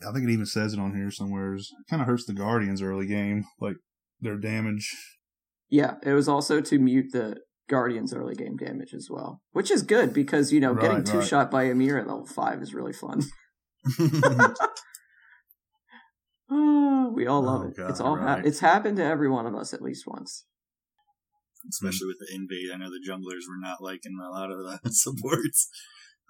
I 0.06 0.12
think 0.12 0.28
it 0.28 0.32
even 0.32 0.46
says 0.46 0.72
it 0.74 0.80
on 0.80 0.94
here 0.96 1.10
somewhere. 1.10 1.54
It 1.54 1.62
kind 1.88 2.02
of 2.02 2.08
hurts 2.08 2.24
the 2.26 2.32
Guardians 2.32 2.82
early 2.82 3.06
game, 3.06 3.44
like 3.60 3.76
their 4.20 4.36
damage. 4.36 4.90
Yeah, 5.70 5.94
it 6.02 6.12
was 6.12 6.28
also 6.28 6.60
to 6.60 6.78
mute 6.78 7.12
the 7.12 7.38
Guardians 7.68 8.12
early 8.12 8.34
game 8.34 8.56
damage 8.56 8.92
as 8.94 9.08
well, 9.08 9.40
which 9.52 9.70
is 9.70 9.82
good 9.82 10.12
because 10.12 10.52
you 10.52 10.60
know 10.60 10.74
getting 10.74 11.04
two 11.04 11.18
right. 11.18 11.26
shot 11.26 11.50
by 11.50 11.64
Ymir 11.64 11.98
at 11.98 12.06
level 12.08 12.26
five 12.26 12.60
is 12.60 12.74
really 12.74 12.92
fun. 12.92 13.22
Oh, 16.50 17.10
we 17.14 17.26
all 17.26 17.42
love 17.42 17.62
Oh, 17.62 17.68
it. 17.68 17.76
God, 17.76 17.90
it's 17.90 18.00
all 18.00 18.16
ha- 18.16 18.42
it's 18.44 18.60
happened 18.60 18.96
to 18.98 19.04
every 19.04 19.30
one 19.30 19.46
of 19.46 19.54
us 19.54 19.72
at 19.72 19.80
least 19.82 20.04
once. 20.06 20.44
Especially 21.68 22.08
with 22.08 22.18
the 22.18 22.34
invade, 22.34 22.70
I 22.74 22.76
know 22.76 22.90
the 22.90 23.00
junglers 23.08 23.48
were 23.48 23.58
not 23.60 23.80
liking 23.82 24.18
a 24.20 24.28
lot 24.30 24.50
of 24.50 24.58
the 24.58 24.78
supports. 24.90 25.68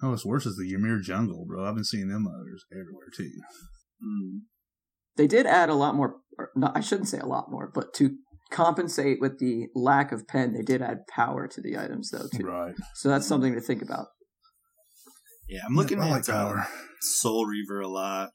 Oh, 0.02 0.12
it's 0.12 0.24
worse 0.26 0.46
is 0.46 0.56
the 0.56 0.72
Ymir 0.72 1.00
jungle, 1.00 1.44
bro. 1.46 1.64
I've 1.64 1.74
been 1.74 1.84
seeing 1.84 2.08
them 2.08 2.26
others 2.28 2.64
everywhere 2.70 3.08
too. 3.16 3.30
Mm. 4.04 4.40
they 5.16 5.26
did 5.26 5.46
add 5.46 5.68
a 5.68 5.74
lot 5.74 5.94
more. 5.94 6.16
Or 6.38 6.50
not, 6.56 6.76
I 6.76 6.80
shouldn't 6.80 7.08
say 7.08 7.18
a 7.18 7.26
lot 7.26 7.50
more, 7.50 7.70
but 7.72 7.92
to 7.94 8.16
compensate 8.50 9.20
with 9.20 9.38
the 9.38 9.68
lack 9.74 10.12
of 10.12 10.26
pen, 10.28 10.52
they 10.52 10.62
did 10.62 10.82
add 10.82 11.06
power 11.08 11.46
to 11.48 11.60
the 11.60 11.78
items 11.78 12.10
though 12.10 12.26
too. 12.36 12.46
Right. 12.46 12.74
So 12.94 13.08
that's 13.08 13.26
something 13.26 13.54
to 13.54 13.60
think 13.60 13.80
about. 13.82 14.08
Yeah, 15.48 15.60
I'm 15.66 15.74
looking 15.74 16.00
I 16.00 16.06
at 16.06 16.10
like 16.10 16.28
uh. 16.28 16.64
Soul 17.00 17.46
Reaver 17.46 17.80
a 17.80 17.88
lot. 17.88 18.30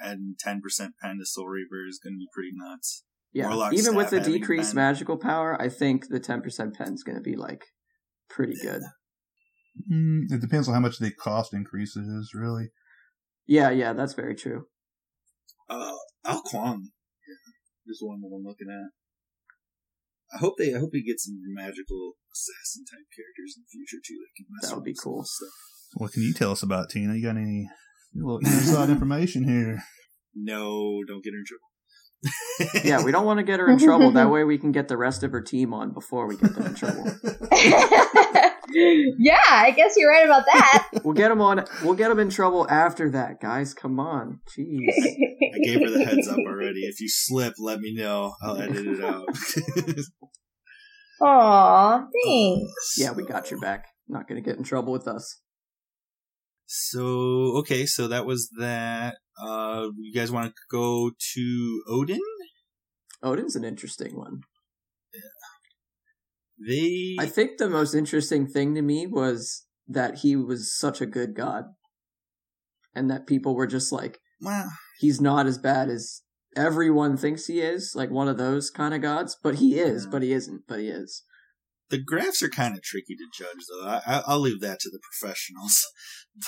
Adding 0.00 0.34
10% 0.44 0.60
pen 1.00 1.18
to 1.18 1.24
Soul 1.26 1.46
Reaver 1.46 1.86
is 1.88 2.00
going 2.02 2.14
to 2.14 2.18
be 2.18 2.28
pretty 2.32 2.50
nuts. 2.52 3.04
Yeah, 3.32 3.48
Warlock 3.48 3.74
even 3.74 3.96
with 3.96 4.10
the 4.10 4.20
decreased 4.20 4.74
pen. 4.74 4.76
magical 4.76 5.16
power, 5.16 5.60
I 5.60 5.68
think 5.68 6.06
the 6.08 6.20
ten 6.20 6.40
percent 6.40 6.74
pen 6.74 6.94
is 6.94 7.02
going 7.02 7.16
to 7.16 7.22
be 7.22 7.34
like 7.34 7.64
pretty 8.30 8.54
good. 8.62 8.82
Mm, 9.90 10.30
it 10.30 10.40
depends 10.40 10.68
on 10.68 10.74
how 10.74 10.80
much 10.80 10.98
the 10.98 11.10
cost 11.10 11.52
increase 11.52 11.96
is, 11.96 12.30
really. 12.32 12.68
Yeah, 13.44 13.70
yeah, 13.70 13.92
that's 13.92 14.14
very 14.14 14.36
true. 14.36 14.66
Uh, 15.68 15.96
Ao 16.24 16.42
Kuang 16.42 16.78
yeah, 17.26 17.90
is 17.90 17.98
one 18.00 18.20
that 18.20 18.30
I'm 18.32 18.44
looking 18.44 18.68
at. 18.70 18.90
I 20.32 20.38
hope 20.38 20.54
they. 20.56 20.72
I 20.72 20.78
hope 20.78 20.90
we 20.92 21.02
get 21.02 21.18
some 21.18 21.34
magical 21.54 22.12
assassin 22.32 22.84
type 22.84 23.06
characters 23.14 23.56
in 23.56 23.64
the 23.64 23.70
future 23.70 24.00
too. 24.04 24.14
That 24.14 24.34
can 24.36 24.46
mess 24.50 24.70
That 24.70 24.76
would 24.76 24.84
be 24.84 24.94
cool. 24.94 25.24
Stuff. 25.24 25.48
What 25.94 26.12
can 26.12 26.22
you 26.22 26.32
tell 26.32 26.50
us 26.50 26.62
about 26.62 26.90
Tina? 26.90 27.14
You 27.14 27.22
got 27.22 27.36
any 27.36 27.68
little 28.14 28.38
inside 28.38 28.90
information 28.90 29.48
here? 29.48 29.82
No, 30.34 31.02
don't 31.06 31.22
get 31.22 31.32
her 31.32 31.38
in 31.38 31.44
trouble. 31.46 31.60
Yeah, 32.84 33.02
we 33.02 33.12
don't 33.12 33.26
want 33.26 33.38
to 33.38 33.42
get 33.44 33.60
her 33.60 33.68
in 33.68 33.78
trouble. 33.78 34.12
That 34.12 34.30
way, 34.30 34.44
we 34.44 34.58
can 34.58 34.72
get 34.72 34.88
the 34.88 34.96
rest 34.96 35.22
of 35.22 35.32
her 35.32 35.40
team 35.40 35.74
on 35.74 35.92
before 35.92 36.26
we 36.26 36.36
get 36.36 36.54
them 36.54 36.66
in 36.66 36.74
trouble. 36.74 37.04
yeah, 39.18 39.40
I 39.50 39.72
guess 39.76 39.94
you're 39.96 40.10
right 40.10 40.24
about 40.24 40.44
that. 40.52 40.88
We'll 41.04 41.14
get 41.14 41.28
them 41.28 41.40
on. 41.40 41.64
We'll 41.82 41.94
get 41.94 42.08
them 42.08 42.18
in 42.18 42.30
trouble 42.30 42.66
after 42.70 43.10
that, 43.10 43.40
guys. 43.40 43.74
Come 43.74 44.00
on, 44.00 44.40
jeez. 44.56 44.88
I 44.88 45.58
gave 45.64 45.80
her 45.80 45.90
the 45.90 46.04
heads 46.04 46.28
up 46.28 46.38
already. 46.38 46.80
If 46.80 47.00
you 47.00 47.08
slip, 47.10 47.54
let 47.58 47.80
me 47.80 47.94
know. 47.94 48.34
I'll 48.42 48.56
edit 48.56 48.86
it 48.86 49.04
out. 49.04 49.26
Aw, 51.20 51.98
thanks. 51.98 52.94
Yeah, 52.96 53.12
we 53.12 53.24
got 53.24 53.50
your 53.50 53.60
back. 53.60 53.86
Not 54.08 54.28
going 54.28 54.42
to 54.42 54.48
get 54.48 54.56
in 54.56 54.64
trouble 54.64 54.92
with 54.92 55.06
us. 55.08 55.40
So 56.66 57.56
okay, 57.58 57.86
so 57.86 58.08
that 58.08 58.26
was 58.26 58.50
that. 58.58 59.16
Uh, 59.40 59.88
you 59.98 60.12
guys 60.14 60.30
want 60.30 60.46
to 60.46 60.52
go 60.70 61.10
to 61.34 61.82
Odin? 61.88 62.20
Odin's 63.22 63.56
an 63.56 63.64
interesting 63.64 64.16
one. 64.16 64.42
They 66.66 67.16
I 67.18 67.26
think 67.26 67.58
the 67.58 67.68
most 67.68 67.94
interesting 67.94 68.46
thing 68.46 68.74
to 68.74 68.82
me 68.82 69.06
was 69.06 69.66
that 69.88 70.18
he 70.18 70.36
was 70.36 70.76
such 70.78 71.00
a 71.00 71.06
good 71.06 71.34
god, 71.34 71.64
and 72.94 73.10
that 73.10 73.26
people 73.26 73.54
were 73.54 73.66
just 73.66 73.90
like, 73.92 74.18
well, 74.40 74.70
he's 75.00 75.20
not 75.20 75.46
as 75.46 75.58
bad 75.58 75.88
as 75.90 76.22
everyone 76.56 77.16
thinks 77.16 77.46
he 77.46 77.60
is, 77.60 77.92
like 77.96 78.10
one 78.10 78.28
of 78.28 78.38
those 78.38 78.70
kind 78.70 78.94
of 78.94 79.02
gods. 79.02 79.36
But 79.42 79.56
he 79.56 79.78
is, 79.78 80.04
Yeah. 80.04 80.10
but 80.12 80.22
he 80.22 80.32
isn't, 80.32 80.62
but 80.68 80.78
he 80.78 80.88
is. 80.88 81.24
The 81.94 82.02
graphs 82.02 82.42
are 82.42 82.48
kind 82.48 82.74
of 82.74 82.82
tricky 82.82 83.14
to 83.14 83.26
judge, 83.32 83.64
though. 83.68 83.86
I, 83.86 84.00
I, 84.04 84.22
I'll 84.26 84.40
leave 84.40 84.60
that 84.60 84.80
to 84.80 84.90
the 84.90 85.00
professionals. 85.00 85.80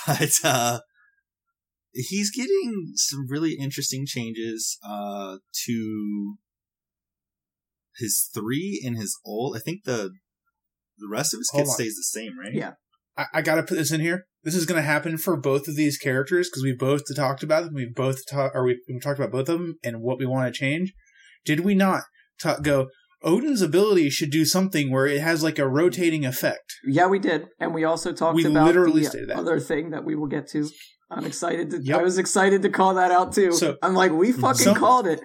But 0.05 0.31
uh, 0.43 0.79
he's 1.93 2.29
getting 2.29 2.91
some 2.95 3.25
really 3.29 3.53
interesting 3.53 4.05
changes 4.05 4.77
uh, 4.83 5.37
to 5.65 6.35
his 7.97 8.29
three 8.33 8.83
and 8.85 8.97
his 8.97 9.17
old. 9.25 9.55
I 9.55 9.59
think 9.59 9.85
the 9.85 10.11
the 10.97 11.07
rest 11.09 11.33
of 11.33 11.37
his 11.37 11.49
kit 11.55 11.61
on. 11.61 11.67
stays 11.67 11.95
the 11.95 12.03
same, 12.03 12.37
right? 12.37 12.53
Yeah. 12.53 12.73
I, 13.17 13.25
I 13.35 13.41
got 13.41 13.55
to 13.55 13.63
put 13.63 13.77
this 13.77 13.93
in 13.93 14.01
here. 14.01 14.25
This 14.43 14.55
is 14.55 14.65
going 14.65 14.81
to 14.81 14.85
happen 14.85 15.17
for 15.17 15.37
both 15.37 15.69
of 15.69 15.77
these 15.77 15.97
characters 15.97 16.49
because 16.49 16.63
we 16.63 16.73
both 16.73 17.03
talked 17.15 17.43
about 17.43 17.63
them. 17.63 17.73
We 17.73 17.85
both 17.85 18.27
talked, 18.29 18.53
or 18.57 18.65
we 18.65 18.81
we 18.89 18.99
talked 18.99 19.19
about 19.19 19.31
both 19.31 19.47
of 19.47 19.57
them 19.59 19.75
and 19.85 20.01
what 20.01 20.19
we 20.19 20.25
want 20.25 20.53
to 20.53 20.59
change. 20.59 20.93
Did 21.45 21.61
we 21.61 21.75
not 21.75 22.03
ta- 22.41 22.59
go? 22.61 22.87
Odin's 23.23 23.61
ability 23.61 24.09
should 24.09 24.29
do 24.29 24.45
something 24.45 24.91
where 24.91 25.07
it 25.07 25.21
has 25.21 25.43
like 25.43 25.57
a 25.59 25.67
rotating 25.67 26.25
effect. 26.25 26.75
Yeah, 26.85 27.07
we 27.07 27.19
did, 27.19 27.47
and 27.59 27.73
we 27.73 27.83
also 27.83 28.13
talked 28.13 28.35
We 28.35 28.45
about 28.45 28.67
literally 28.67 29.01
the 29.01 29.25
that. 29.27 29.37
other 29.37 29.59
thing 29.59 29.89
that 29.91 30.03
we 30.05 30.15
will 30.15 30.27
get 30.27 30.47
to. 30.49 30.69
I'm 31.09 31.25
excited 31.25 31.69
to. 31.71 31.81
Yep. 31.81 31.99
I 31.99 32.03
was 32.03 32.17
excited 32.17 32.61
to 32.63 32.69
call 32.69 32.93
that 32.95 33.11
out 33.11 33.33
too. 33.33 33.51
So- 33.53 33.77
I'm 33.81 33.93
like, 33.95 34.11
we 34.11 34.31
fucking 34.31 34.63
Some- 34.65 34.75
called 34.75 35.07
it. 35.07 35.21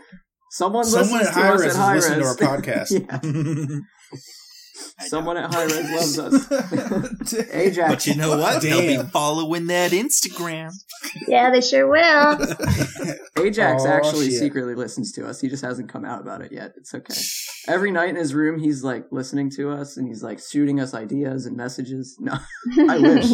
Someone, 0.53 0.84
Someone 0.84 1.20
listens 1.20 1.28
at 1.28 1.34
to 1.34 1.40
High 1.40 1.49
us 1.55 1.61
Res 1.61 1.62
at 1.62 1.70
is 1.70 1.76
High 1.76 1.95
listening 1.95 2.20
to 2.20 2.26
our 2.26 2.36
podcast. 2.36 3.80
yeah. 4.75 4.83
I 5.01 5.07
Someone 5.09 5.37
at 5.37 5.53
Hi-Rez 5.53 6.16
loves 6.16 6.18
us. 6.18 7.35
Ajax. 7.53 7.93
But 7.93 8.07
you 8.07 8.14
know 8.14 8.37
what? 8.39 8.62
They'll 8.62 9.03
be 9.05 9.09
following 9.11 9.66
that 9.68 9.93
Instagram. 9.93 10.73
Yeah, 11.29 11.51
they 11.51 11.61
sure 11.61 11.89
will. 11.89 12.39
Ajax 13.45 13.85
Aw, 13.85 13.89
actually 13.89 14.31
shit. 14.31 14.39
secretly 14.39 14.75
listens 14.75 15.12
to 15.12 15.27
us. 15.27 15.41
He 15.41 15.49
just 15.49 15.64
hasn't 15.64 15.89
come 15.89 16.05
out 16.05 16.20
about 16.20 16.41
it 16.43 16.53
yet. 16.53 16.73
It's 16.77 16.95
okay. 16.95 17.14
Every 17.68 17.91
night 17.91 18.11
in 18.11 18.16
his 18.16 18.35
room, 18.35 18.59
he's 18.59 18.83
like 18.85 19.07
listening 19.11 19.51
to 19.57 19.70
us 19.70 19.97
and 19.97 20.07
he's 20.07 20.23
like 20.23 20.41
shooting 20.41 20.81
us 20.81 20.95
ideas 20.95 21.47
and 21.47 21.57
messages. 21.57 22.16
No, 22.23 22.39
I 22.89 22.99
wish. 22.99 23.33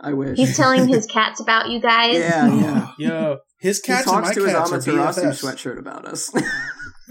I 0.00 0.12
wish. 0.12 0.36
He's 0.38 0.56
telling 0.56 0.86
his 0.86 1.06
cats 1.06 1.40
about 1.40 1.70
you 1.70 1.80
guys. 1.80 2.14
Yeah, 2.14 2.54
yeah. 2.54 2.92
Yo, 2.98 3.38
his 3.58 3.80
He 3.80 3.88
cats 3.88 4.06
and 4.06 4.14
talks 4.14 4.28
my 4.28 4.34
to 4.34 4.44
his 4.44 4.52
cats 4.52 4.72
are 4.72 4.78
Amaterasu 4.78 5.42
sweatshirt 5.42 5.78
about 5.78 6.04
us. 6.06 6.32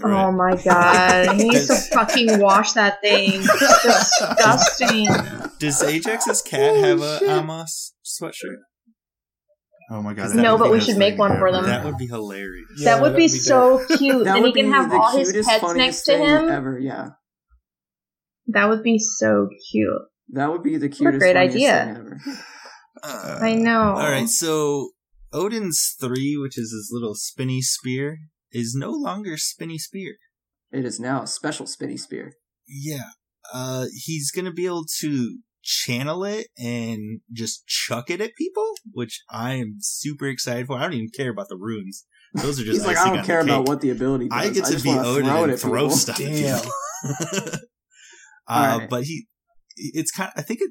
Oh 0.04 0.32
my 0.32 0.54
god. 0.64 1.36
He 1.36 1.48
needs 1.48 1.66
to 1.68 1.74
fucking 1.94 2.38
wash 2.40 2.72
that 2.72 3.00
thing. 3.00 3.42
It's 3.42 3.82
disgusting. 4.20 5.06
Does 5.58 5.82
Ajax's 5.82 6.42
cat 6.42 6.76
have 6.76 7.00
a 7.02 7.20
Amos 7.28 7.94
sweatshirt? 8.04 8.58
Oh 9.90 10.02
my 10.02 10.12
god! 10.12 10.34
No, 10.34 10.58
but 10.58 10.70
we 10.70 10.80
should 10.80 10.98
make 10.98 11.12
thing 11.12 11.18
one 11.18 11.38
for 11.38 11.50
them. 11.50 11.64
That 11.64 11.84
would 11.84 11.96
be 11.96 12.06
hilarious. 12.06 12.66
Yeah, 12.78 12.94
that 12.96 13.02
would 13.02 13.16
be, 13.16 13.22
be 13.22 13.28
so 13.28 13.84
cute. 13.96 14.24
that 14.24 14.36
and 14.36 14.42
would 14.44 14.54
he 14.54 14.62
can 14.62 14.70
be 14.70 14.76
have 14.76 14.90
the 14.90 14.96
all 14.98 15.16
his 15.16 15.32
pets 15.46 15.74
next 15.74 16.02
to 16.02 16.16
him. 16.18 16.48
ever. 16.50 16.78
Yeah, 16.78 17.08
That 18.48 18.68
would 18.68 18.82
be 18.82 18.98
so 18.98 19.48
cute. 19.72 19.88
that 20.34 20.52
would 20.52 20.62
be 20.62 20.76
the 20.76 20.90
cutest, 20.90 21.18
great 21.20 21.36
idea. 21.36 21.84
thing 21.86 21.96
ever. 21.96 22.20
Uh, 23.02 23.38
I 23.40 23.54
know. 23.54 23.80
All 23.96 24.10
right, 24.10 24.28
so 24.28 24.90
Odin's 25.32 25.94
three, 25.98 26.36
which 26.36 26.58
is 26.58 26.70
his 26.70 26.90
little 26.92 27.14
spinny 27.14 27.62
spear, 27.62 28.18
is 28.52 28.74
no 28.74 28.90
longer 28.90 29.36
spinny 29.36 29.78
spear. 29.78 30.16
It 30.70 30.84
is 30.84 31.00
now 31.00 31.22
a 31.22 31.26
special 31.26 31.66
spinny 31.66 31.96
spear. 31.96 32.34
Yeah, 32.66 33.10
uh, 33.52 33.86
he's 33.92 34.30
gonna 34.30 34.52
be 34.52 34.66
able 34.66 34.84
to 35.00 35.38
channel 35.62 36.24
it 36.24 36.48
and 36.58 37.20
just 37.32 37.66
chuck 37.66 38.10
it 38.10 38.20
at 38.20 38.34
people, 38.36 38.74
which 38.90 39.20
I 39.30 39.54
am 39.54 39.76
super 39.80 40.26
excited 40.26 40.66
for. 40.66 40.78
I 40.78 40.82
don't 40.82 40.94
even 40.94 41.10
care 41.14 41.30
about 41.30 41.48
the 41.48 41.56
runes; 41.56 42.06
those 42.34 42.60
are 42.60 42.64
just 42.64 42.78
He's 42.78 42.86
like, 42.86 42.96
I 42.96 43.14
don't 43.14 43.24
care 43.24 43.40
about 43.40 43.66
what 43.68 43.80
the 43.80 43.90
ability 43.90 44.28
does. 44.28 44.38
I 44.38 44.50
get 44.50 44.64
to 44.66 44.72
just 44.72 44.84
be 44.84 44.90
wanna 44.90 45.08
Odin 45.08 45.24
throw 45.24 45.44
and 45.44 45.60
throw 45.60 45.82
people. 45.82 45.96
stuff. 45.96 46.20
at 46.20 46.26
Damn. 46.26 46.58
people. 46.58 46.72
uh, 48.48 48.72
Alright. 48.72 48.90
But 48.90 49.04
he, 49.04 49.26
it's 49.76 50.10
kind. 50.10 50.30
of, 50.34 50.40
I 50.40 50.42
think 50.42 50.60
it. 50.60 50.70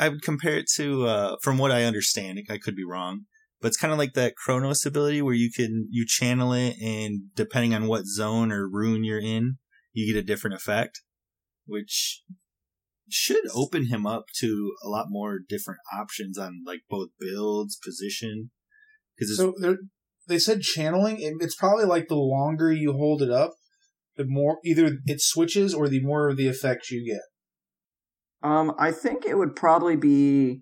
I 0.00 0.08
would 0.08 0.22
compare 0.22 0.56
it 0.56 0.66
to, 0.76 1.06
uh, 1.06 1.36
from 1.42 1.58
what 1.58 1.72
I 1.72 1.82
understand, 1.82 2.38
I 2.48 2.58
could 2.58 2.76
be 2.76 2.84
wrong, 2.84 3.22
but 3.60 3.68
it's 3.68 3.76
kind 3.76 3.92
of 3.92 3.98
like 3.98 4.14
that 4.14 4.36
Chronos 4.36 4.86
ability 4.86 5.22
where 5.22 5.34
you 5.34 5.50
can 5.50 5.88
you 5.90 6.04
channel 6.06 6.52
it, 6.52 6.76
and 6.80 7.22
depending 7.34 7.74
on 7.74 7.86
what 7.86 8.06
zone 8.06 8.52
or 8.52 8.68
rune 8.68 9.04
you're 9.04 9.20
in, 9.20 9.58
you 9.92 10.12
get 10.12 10.18
a 10.18 10.26
different 10.26 10.54
effect, 10.54 11.02
which 11.66 12.22
should 13.10 13.44
open 13.54 13.86
him 13.86 14.06
up 14.06 14.26
to 14.36 14.72
a 14.84 14.88
lot 14.88 15.06
more 15.08 15.38
different 15.46 15.80
options 15.96 16.36
on 16.38 16.62
like 16.66 16.80
both 16.88 17.08
builds, 17.18 17.78
position. 17.82 18.50
Because 19.16 19.36
So 19.36 19.54
they're- 19.60 20.38
said 20.38 20.60
channeling. 20.60 21.24
and 21.24 21.42
It's 21.42 21.56
probably 21.56 21.86
like 21.86 22.08
the 22.08 22.16
longer 22.16 22.70
you 22.70 22.92
hold 22.92 23.22
it 23.22 23.30
up, 23.30 23.54
the 24.16 24.26
more 24.26 24.58
either 24.64 24.98
it 25.06 25.20
switches 25.22 25.72
or 25.72 25.88
the 25.88 26.02
more 26.02 26.28
of 26.28 26.36
the 26.36 26.48
effects 26.48 26.90
you 26.90 27.04
get. 27.04 27.22
Um, 28.46 28.74
I 28.78 28.92
think 28.92 29.24
it 29.24 29.38
would 29.38 29.56
probably 29.56 29.96
be 29.96 30.60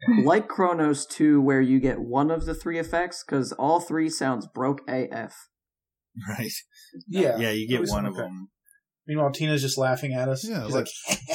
like 0.24 0.48
Chronos 0.48 1.06
2, 1.06 1.40
where 1.40 1.60
you 1.60 1.80
get 1.80 2.00
one 2.00 2.30
of 2.30 2.44
the 2.44 2.54
three 2.54 2.78
effects, 2.78 3.24
because 3.24 3.52
all 3.52 3.80
three 3.80 4.08
sounds 4.08 4.46
broke 4.46 4.80
AF. 4.88 5.34
right, 6.28 6.52
Yeah, 7.06 7.38
yeah, 7.38 7.50
you 7.50 7.68
get 7.68 7.88
one 7.88 8.06
of 8.06 8.16
them. 8.16 8.48
Meanwhile, 9.06 9.32
Tina's 9.32 9.62
just 9.62 9.76
laughing 9.76 10.12
at 10.12 10.28
us. 10.28 10.48
Yeah, 10.48 10.64
She's 10.64 10.74
like 10.74 10.86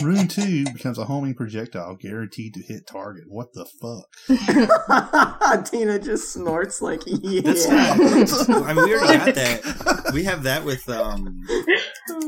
Rune 0.02 0.28
Two 0.30 0.64
becomes 0.66 0.98
a 0.98 1.06
homing 1.06 1.36
projectile 1.36 1.96
guaranteed 1.96 2.54
to 2.54 2.62
hit 2.62 2.88
target. 2.88 3.26
What 3.28 3.50
the 3.54 3.66
fuck? 3.82 5.66
Tina 5.66 6.00
just 6.00 6.32
snorts 6.32 6.82
like, 6.82 7.02
yeah. 7.06 7.42
That's 7.42 7.68
not. 7.68 8.64
I 8.64 8.74
mean, 8.74 8.86
we 8.86 8.96
already 8.96 9.18
got 9.18 9.36
that. 9.36 10.12
We 10.14 10.24
have 10.24 10.44
that 10.44 10.64
with 10.64 10.88
um, 10.88 11.42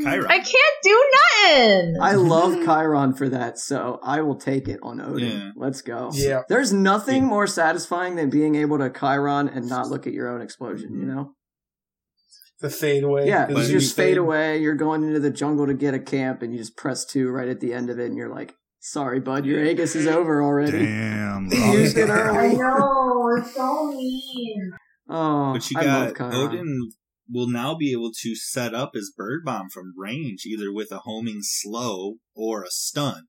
Chiron. 0.04 0.26
I 0.30 0.40
can't 0.40 0.78
do 0.84 1.12
nothing. 1.46 1.96
I 2.02 2.14
love 2.16 2.56
Chiron 2.66 3.14
for 3.14 3.30
that, 3.30 3.60
so 3.60 4.00
I 4.04 4.22
will 4.22 4.36
take 4.36 4.68
it 4.68 4.80
on 4.84 5.00
Odin. 5.00 5.30
Yeah. 5.30 5.52
Let's 5.56 5.82
go. 5.82 6.10
Yeah. 6.14 6.42
There's 6.50 6.74
nothing 6.74 7.26
more 7.26 7.48
satisfying 7.48 8.16
than 8.18 8.30
being 8.30 8.56
able 8.56 8.78
to 8.80 8.90
Chiron 8.90 9.48
and 9.48 9.70
not 9.70 9.88
look 9.88 10.06
at 10.06 10.14
your 10.14 10.28
own 10.28 10.42
explosion, 10.42 11.00
you 11.00 11.06
know? 11.06 11.34
The 12.62 12.70
fade 12.70 13.04
away. 13.04 13.28
Yeah, 13.28 13.46
the 13.46 13.60
you 13.62 13.68
just 13.80 13.96
fade 13.96 14.18
away, 14.18 14.60
you're 14.62 14.76
going 14.76 15.04
into 15.04 15.20
the 15.20 15.30
jungle 15.30 15.66
to 15.68 15.74
get 15.74 15.94
a 15.94 16.00
camp, 16.00 16.42
and 16.42 16.54
you 16.54 16.60
just 16.60 16.76
press 16.76 17.06
two 17.06 17.30
right 17.30 17.48
at 17.48 17.60
the 17.60 17.74
end 17.74 17.90
of 17.90 18.00
it, 18.00 18.06
and 18.08 18.18
you're 18.18 18.34
like, 18.34 18.56
sorry, 18.80 19.20
bud, 19.20 19.46
your 19.46 19.64
Aegis 19.64 19.96
is 19.96 20.08
over 20.08 20.42
already. 20.42 20.86
Damn. 20.86 21.50
You 21.52 21.80
used 21.80 21.98
it 21.98 22.10
I 22.10 22.48
know, 22.54 23.36
it's 23.38 23.56
so 23.56 23.88
mean. 23.88 24.72
Oh, 25.10 25.54
But 25.54 25.70
you 25.72 25.80
I 25.80 25.86
love 25.86 26.14
got 26.14 26.32
Chiron. 26.32 26.48
Odin 26.50 26.90
will 27.32 27.50
now 27.50 27.76
be 27.76 27.92
able 27.92 28.12
to 28.22 28.36
set 28.36 28.74
up 28.74 28.92
his 28.94 29.14
bird 29.16 29.44
bomb 29.46 29.70
from 29.70 29.94
range, 29.98 30.46
either 30.46 30.72
with 30.74 30.92
a 30.92 31.00
homing 31.00 31.40
slow 31.42 32.16
or 32.36 32.64
a 32.64 32.70
stun. 32.70 33.24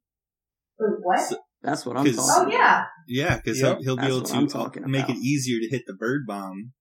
What? 0.79 1.21
That's 1.63 1.85
what 1.85 1.97
I'm 1.99 2.07
talking. 2.07 2.19
Oh 2.19 2.49
yeah. 2.51 2.85
Yeah, 3.07 3.37
because 3.37 3.61
Yep. 3.61 3.79
he'll, 3.79 3.97
he'll 3.97 3.97
be 3.97 4.07
able 4.07 4.23
to 4.23 4.47
talking 4.47 4.91
make 4.91 5.09
it 5.11 5.17
easier 5.17 5.59
to 5.61 5.69
hit 5.69 5.83
the 5.87 5.95
bird 5.95 6.23
bomb 6.27 6.73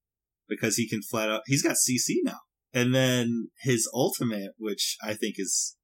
because 0.50 0.76
he 0.76 0.88
can 0.88 1.00
flat 1.00 1.30
out. 1.30 1.42
He's 1.46 1.62
got 1.62 1.76
CC 1.76 2.16
now, 2.22 2.40
and 2.74 2.94
then 2.94 3.48
his 3.62 3.88
ultimate, 3.94 4.50
which 4.58 4.96
I 5.02 5.14
think 5.14 5.36
is 5.38 5.76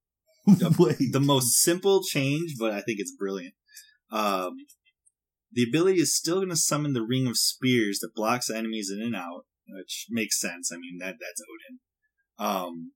Wait. 0.78 1.12
the 1.12 1.20
most 1.20 1.62
simple 1.62 2.02
change, 2.02 2.54
but 2.58 2.72
I 2.72 2.80
think 2.82 2.98
it's 3.00 3.16
brilliant. 3.16 3.54
Um, 4.12 4.56
the 5.52 5.64
ability 5.64 6.00
is 6.00 6.14
still 6.14 6.36
going 6.36 6.50
to 6.50 6.56
summon 6.56 6.92
the 6.92 7.06
ring 7.06 7.26
of 7.26 7.38
spears 7.38 8.00
that 8.00 8.14
blocks 8.14 8.50
enemies 8.50 8.92
in 8.94 9.02
and 9.02 9.16
out, 9.16 9.46
which 9.68 10.06
makes 10.10 10.38
sense. 10.38 10.70
I 10.72 10.76
mean 10.76 10.98
that 11.00 11.16
that's 11.20 11.42
Odin. 11.42 11.78
Um, 12.38 12.92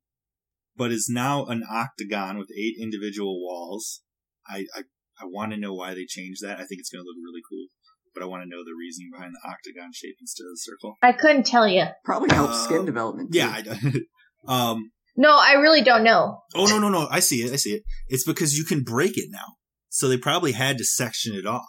but 0.77 0.93
is 0.93 1.09
now 1.11 1.47
an 1.47 1.63
octagon 1.71 2.39
with 2.39 2.51
eight 2.57 2.77
individual 2.81 3.41
walls. 3.41 4.03
I 4.47 4.67
I, 4.75 4.83
I 5.21 5.25
want 5.25 5.53
to 5.53 5.59
know 5.59 5.75
why 5.75 5.95
they 5.95 6.05
changed 6.07 6.43
that. 6.43 6.61
I 6.61 6.65
think 6.65 6.81
it's 6.81 6.91
going 6.91 7.03
to 7.03 7.09
look 7.09 7.17
really 7.25 7.43
cool, 7.49 7.67
but 8.15 8.23
I 8.23 8.27
want 8.27 8.43
to 8.43 8.49
know 8.49 8.63
the 8.65 8.75
reasoning 8.79 9.11
behind 9.13 9.35
the 9.35 9.49
octagon 9.49 9.91
shape 9.93 10.17
instead 10.21 10.45
of 10.45 10.51
the 10.53 10.59
circle. 10.61 10.97
I 11.03 11.13
couldn't 11.13 11.47
tell 11.47 11.67
you. 11.69 11.85
Probably 12.05 12.35
helps 12.35 12.55
Uh, 12.55 12.65
skin 12.65 12.85
development. 12.85 13.31
Yeah, 13.33 13.61
too. 13.63 14.05
I, 14.49 14.53
um, 14.71 14.91
No, 15.17 15.37
I 15.39 15.55
really 15.55 15.83
don't 15.83 16.05
know. 16.05 16.43
Oh 16.55 16.67
no 16.67 16.79
no 16.79 16.89
no! 16.89 17.07
I 17.11 17.21
see 17.21 17.43
it. 17.43 17.53
I 17.53 17.57
see 17.57 17.75
it. 17.75 17.83
It's 18.09 18.25
because 18.25 18.55
you 18.55 18.65
can 18.65 18.83
break 18.83 19.17
it 19.19 19.29
now. 19.31 19.57
So 19.89 20.09
they 20.09 20.17
probably 20.19 20.53
had 20.53 20.79
to 20.79 20.85
section 20.85 21.35
it 21.35 21.47
off. 21.47 21.67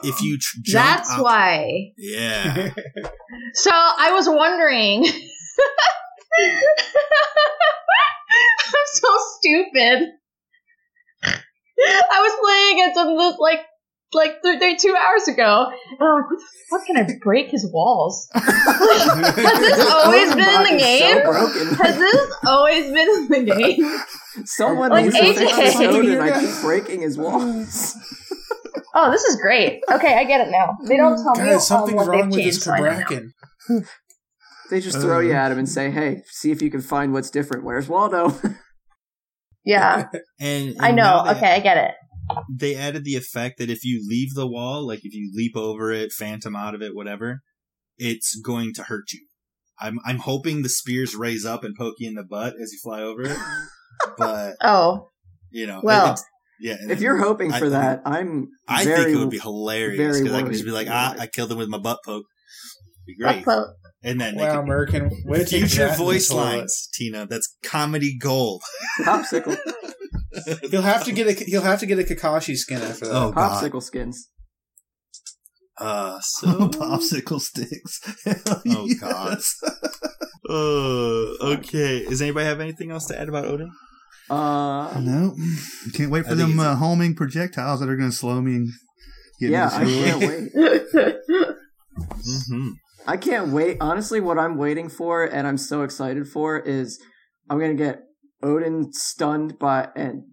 If 0.01 0.21
you 0.21 0.37
tr- 0.39 0.57
jump 0.63 0.85
that's 0.85 1.11
out- 1.11 1.23
why. 1.23 1.91
Yeah. 1.97 2.71
So 3.53 3.71
I 3.73 4.11
was 4.13 4.27
wondering. 4.29 5.05
I'm 5.05 5.11
so 8.93 9.17
stupid. 9.37 10.09
I 12.11 12.21
was 12.21 12.33
playing 12.43 12.79
against 12.79 12.99
him 12.99 13.17
this 13.17 13.37
like 13.39 13.59
like 14.11 14.41
th- 14.41 14.59
th- 14.59 14.81
two 14.81 14.95
hours 14.95 15.27
ago. 15.27 15.67
And 15.99 16.07
I'm 16.07 16.15
like, 16.15 16.25
what 16.31 16.41
fuck 16.79 16.87
can 16.87 16.97
I 16.97 17.07
break 17.23 17.49
his 17.51 17.69
walls? 17.71 18.27
Has 18.33 19.59
this 19.59 19.93
always 19.93 20.29
been 20.35 20.39
in 20.39 20.63
the 20.63 20.73
Odin 20.73 20.79
is 20.79 20.99
so 20.99 21.05
game? 21.59 21.75
Has 21.75 21.97
this 21.97 22.35
always 22.47 22.85
been 22.85 23.09
in 23.09 23.27
the 23.45 23.55
game? 23.55 24.45
Someone 24.45 24.89
Like 24.89 25.05
needs 25.05 25.15
to 25.17 25.33
fix 25.33 25.51
AJ. 25.51 25.55
this 25.57 25.75
Odin. 25.81 26.19
I 26.19 26.39
keep 26.39 26.61
breaking 26.61 27.01
his 27.01 27.17
walls. 27.17 27.95
Oh, 28.95 29.11
this 29.11 29.23
is 29.25 29.35
great. 29.39 29.81
Okay, 29.91 30.15
I 30.15 30.23
get 30.23 30.41
it 30.47 30.49
now. 30.51 30.75
They 30.87 30.97
don't 30.97 31.15
tell 31.21 31.33
me 31.35 31.51
Guys, 31.51 31.53
um, 31.55 31.59
something's 31.61 31.97
what 31.97 32.07
wrong 32.07 32.29
they've 32.29 32.37
with 32.37 32.45
this 32.45 32.63
so 32.63 32.71
I 32.73 32.77
don't 32.79 32.85
know. 32.99 33.05
Cabrakan. 33.05 33.87
They 34.71 34.79
just 34.81 34.99
throw 34.99 35.17
Uh. 35.17 35.21
you 35.21 35.33
at 35.33 35.51
him 35.51 35.57
and 35.59 35.69
say, 35.69 35.91
"Hey, 35.91 36.23
see 36.27 36.51
if 36.51 36.61
you 36.61 36.69
can 36.71 36.81
find 36.81 37.13
what's 37.13 37.29
different." 37.29 37.63
Where's 37.63 37.87
Waldo? 37.87 38.33
Yeah, 39.69 40.07
And, 40.39 40.69
and 40.75 40.81
I 40.81 40.91
know. 40.91 41.03
now 41.03 41.23
they, 41.23 41.31
Okay, 41.37 41.53
I 41.55 41.59
get 41.59 41.77
it. 41.77 41.91
They 42.53 42.75
added 42.75 43.03
the 43.05 43.15
effect 43.15 43.57
that 43.59 43.69
if 43.69 43.83
you 43.83 44.05
leave 44.07 44.33
the 44.35 44.47
wall, 44.47 44.85
like 44.85 44.99
if 45.03 45.13
you 45.13 45.31
leap 45.35 45.55
over 45.55 45.91
it, 45.91 46.11
phantom 46.11 46.55
out 46.55 46.75
of 46.75 46.81
it, 46.81 46.95
whatever, 46.95 47.39
it's 47.97 48.39
going 48.39 48.73
to 48.75 48.83
hurt 48.83 49.11
you. 49.13 49.25
I'm 49.81 49.97
I'm 50.05 50.17
hoping 50.19 50.61
the 50.61 50.69
spears 50.69 51.15
raise 51.15 51.45
up 51.45 51.63
and 51.63 51.75
poke 51.75 51.95
you 51.99 52.07
in 52.09 52.15
the 52.15 52.23
butt 52.23 52.53
as 52.61 52.71
you 52.73 52.79
fly 52.83 53.01
over 53.01 53.23
it. 53.23 53.37
but 54.17 54.55
Oh, 54.61 55.09
you 55.51 55.65
know, 55.67 55.79
Well, 55.83 56.03
it's- 56.13 56.23
yeah. 56.59 56.75
if 56.93 56.99
you're 57.01 57.17
hoping 57.17 57.51
I- 57.53 57.59
for 57.59 57.69
that, 57.69 58.01
I'm. 58.05 58.49
I 58.67 58.83
very, 58.83 59.05
think 59.05 59.15
it 59.15 59.19
would 59.19 59.29
be 59.29 59.39
hilarious 59.39 60.19
because 60.19 60.33
I 60.33 60.43
could 60.43 60.51
just 60.51 60.65
be 60.65 60.71
like, 60.71 60.87
ah, 60.89 61.15
I 61.17 61.27
killed 61.27 61.51
him 61.51 61.57
with 61.57 61.69
my 61.69 61.77
butt 61.79 61.99
poke. 62.05 62.25
Be 63.07 63.15
butt 63.19 63.43
great. 63.43 63.45
Quote. 64.01 64.11
And 64.11 64.21
then 64.21 64.35
they 64.35 64.43
Wow, 64.43 64.55
could- 64.55 64.63
American. 64.65 65.09
Way 65.25 65.45
future 65.45 65.89
voice 65.95 66.31
lines, 66.31 66.89
Tina. 66.93 67.25
That's 67.27 67.55
comedy 67.63 68.17
gold. 68.17 68.61
popsicle, 69.03 69.57
He'll 70.71 70.81
have 70.83 71.03
to 71.05 71.11
get 71.11 71.27
a 71.27 71.33
he'll 71.45 71.61
have 71.63 71.79
to 71.79 71.85
get 71.85 71.99
a 71.99 72.03
Kakashi 72.03 72.55
skin 72.55 72.81
after 72.81 73.05
that. 73.07 73.15
Oh, 73.15 73.31
God. 73.31 73.63
popsicle 73.63 73.81
skins. 73.83 74.29
Uh, 75.77 76.19
so 76.21 76.47
popsicle 76.69 77.39
sticks. 77.41 77.99
Hell 78.25 78.61
Oh, 78.67 78.87
God. 78.99 79.29
yes. 79.37 79.55
Uh, 80.49 81.53
okay. 81.55 82.05
Does 82.05 82.21
anybody 82.21 82.45
have 82.45 82.59
anything 82.59 82.91
else 82.91 83.05
to 83.07 83.19
add 83.19 83.29
about 83.29 83.45
Odin? 83.45 83.71
Uh, 84.29 84.99
No, 84.99 85.35
can't 85.95 86.11
wait 86.11 86.23
for 86.25 86.35
think 86.35 86.49
them 86.51 86.59
uh, 86.59 86.75
homing 86.75 87.15
projectiles 87.15 87.79
that 87.79 87.89
are 87.89 87.95
going 87.97 88.09
to 88.11 88.15
slow 88.15 88.39
me 88.41 88.55
and 88.55 88.69
get 89.39 89.49
yeah, 89.51 89.79
me 89.83 90.01
I 90.03 90.09
can't 90.09 90.19
wait. 90.19 90.53
Mm-hmm. 91.99 92.69
I 93.09 93.17
can't 93.17 93.51
wait. 93.51 93.77
Honestly, 93.81 94.19
what 94.19 94.37
I'm 94.37 94.55
waiting 94.57 94.87
for 94.89 95.23
and 95.23 95.47
I'm 95.47 95.57
so 95.57 95.81
excited 95.81 96.27
for 96.27 96.59
is 96.59 97.01
I'm 97.49 97.59
gonna 97.59 97.73
get 97.73 98.03
Odin 98.43 98.93
stunned 98.93 99.57
by 99.59 99.89
and 99.95 100.23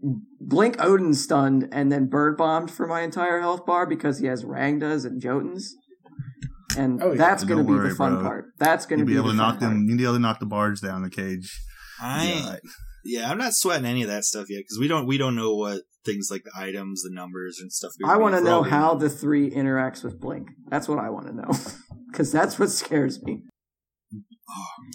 Blink 0.41 0.77
Odin 0.79 1.14
stunned 1.14 1.68
and 1.72 1.91
then 1.91 2.07
bird 2.09 2.37
bombed 2.37 2.70
for 2.70 2.87
my 2.87 3.01
entire 3.01 3.41
health 3.41 3.64
bar 3.64 3.87
because 3.87 4.18
he 4.18 4.27
has 4.27 4.45
Rangda's 4.45 5.05
and 5.05 5.20
Jotunn's. 5.22 5.74
And 6.77 7.03
Oh, 7.03 7.12
yeah. 7.12 7.16
that's 7.18 7.43
Don't 7.45 7.57
gonna 7.57 7.64
be 7.64 7.72
worry, 7.72 7.89
the 7.89 7.95
fun 7.95 8.14
bro. 8.16 8.22
part. 8.22 8.45
That's 8.59 8.85
gonna 8.85 9.05
be, 9.07 9.12
be 9.12 9.16
able 9.18 9.29
the 9.29 9.33
to 9.33 9.39
fun 9.39 9.49
knock 9.53 9.61
them. 9.61 9.87
You'll 9.89 9.97
be 9.97 10.05
able 10.05 10.12
to 10.14 10.18
knock 10.20 10.41
the 10.41 10.47
barge 10.47 10.81
down 10.83 11.03
the 11.03 11.11
cage. 11.11 11.51
I 12.01 12.27
Yeah. 12.27 12.57
yeah, 13.05 13.31
I'm 13.31 13.39
not 13.39 13.55
sweating 13.55 13.87
any 13.87 14.03
of 14.03 14.09
that 14.09 14.24
stuff 14.24 14.47
yet 14.51 14.59
because 14.59 14.79
we 14.79 14.87
don't 14.87 15.07
we 15.07 15.16
don't 15.16 15.35
know 15.35 15.55
what 15.55 15.81
things 16.07 16.28
like 16.30 16.44
the 16.44 16.52
items, 16.57 17.02
the 17.02 17.11
numbers, 17.11 17.59
and 17.61 17.72
stuff. 17.72 17.92
I 18.04 18.16
want 18.16 18.34
to 18.36 18.40
know 18.40 18.62
how 18.62 18.94
the 18.94 19.11
three 19.11 19.50
interacts 19.50 20.02
with 20.02 20.20
Blink. 20.20 20.48
That's 20.68 20.88
what 20.88 20.98
I 20.98 21.11
want 21.11 21.26
to 21.26 21.34
know. 21.34 21.50
Because 22.09 22.32
that's 22.32 22.59
what 22.59 22.70
scares 22.70 23.22
me. 23.24 23.42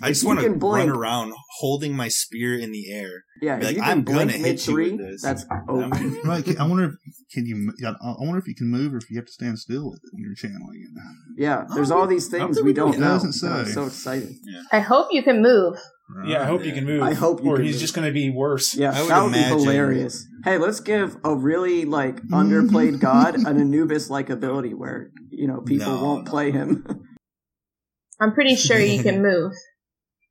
I 0.02 0.10
just 0.10 0.24
want 0.26 0.40
to 0.40 0.50
run 0.50 0.90
around 0.90 1.34
holding 1.60 1.96
my 1.96 2.08
spear 2.08 2.58
in 2.58 2.72
the 2.72 2.92
air. 2.92 3.24
Yeah, 3.42 3.58
like, 3.58 3.76
you 3.76 3.82
I'm 3.82 4.04
gonna 4.04 4.32
hit 4.32 4.42
mid 4.42 4.52
you 4.68 4.74
three, 4.74 4.92
with 4.92 5.00
this. 5.02 5.22
that's 5.22 5.46
I'm 5.52 5.90
Right? 6.24 6.48
I 6.60 6.66
wonder 6.68 6.86
if 6.86 6.94
can 7.34 7.46
you. 7.46 7.72
I 7.86 7.90
I 7.90 8.14
wonder 8.20 8.38
if 8.40 8.48
you 8.48 8.56
can 8.56 8.68
move 8.68 8.94
or 8.94 8.98
if 8.98 9.10
you 9.10 9.18
have 9.18 9.26
to 9.26 9.32
stand 9.32 9.60
still 9.60 9.90
with 9.90 10.00
it 10.04 10.10
when 10.14 10.24
you're 10.24 10.36
channeling 10.36 10.82
it. 10.84 11.42
Yeah, 11.42 11.66
there's 11.74 11.92
all 11.92 12.08
these 12.08 12.28
things 12.28 12.58
we 12.58 12.64
we 12.68 12.74
don't 12.74 12.92
do. 12.92 12.98
It 12.98 13.02
know. 13.02 13.08
doesn't 13.20 13.44
and 13.50 13.60
I'm 13.62 13.66
so 13.66 13.86
excited. 13.86 14.34
I 14.72 14.80
hope 14.80 15.08
you 15.12 15.24
can 15.24 15.42
move. 15.42 15.78
Yeah, 16.26 16.42
I 16.42 16.46
hope 16.46 16.66
you 16.66 16.74
can 16.74 16.86
move. 16.86 17.02
I 17.04 17.14
hope 17.14 17.42
you 17.42 17.50
or 17.52 17.56
can 17.56 17.66
he's 17.66 17.76
move. 17.76 17.82
just 17.82 17.94
going 17.94 18.06
to 18.06 18.12
be 18.14 18.30
worse. 18.30 18.76
Yeah, 18.76 18.92
I 18.94 19.02
would 19.02 19.10
that 19.12 19.22
would 19.24 19.28
imagine- 19.34 19.58
be 19.58 19.64
hilarious. 19.64 20.28
Hey, 20.44 20.58
let's 20.58 20.82
give 20.82 21.16
a 21.24 21.34
really 21.34 21.86
like 21.86 22.22
underplayed 22.24 23.00
god 23.10 23.36
an 23.36 23.58
Anubis 23.60 24.10
like 24.10 24.30
ability 24.30 24.74
where 24.74 25.12
you 25.30 25.48
know 25.48 25.62
people 25.62 25.96
No, 25.96 26.04
won't 26.04 26.26
no. 26.26 26.32
play 26.32 26.52
him. 26.52 26.86
I'm 28.22 28.34
pretty 28.34 28.56
sure 28.56 28.80
you 28.80 29.02
can 29.02 29.22
move. 29.24 29.52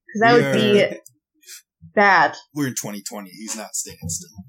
Because 0.07 0.21
that 0.21 0.33
would 0.35 0.55
be 0.55 0.99
bad. 1.95 2.37
We're 2.55 2.69
in 2.69 2.75
2020. 2.75 3.31
He's 3.31 3.57
not 3.57 3.75
standing 3.75 4.09
still. 4.09 4.45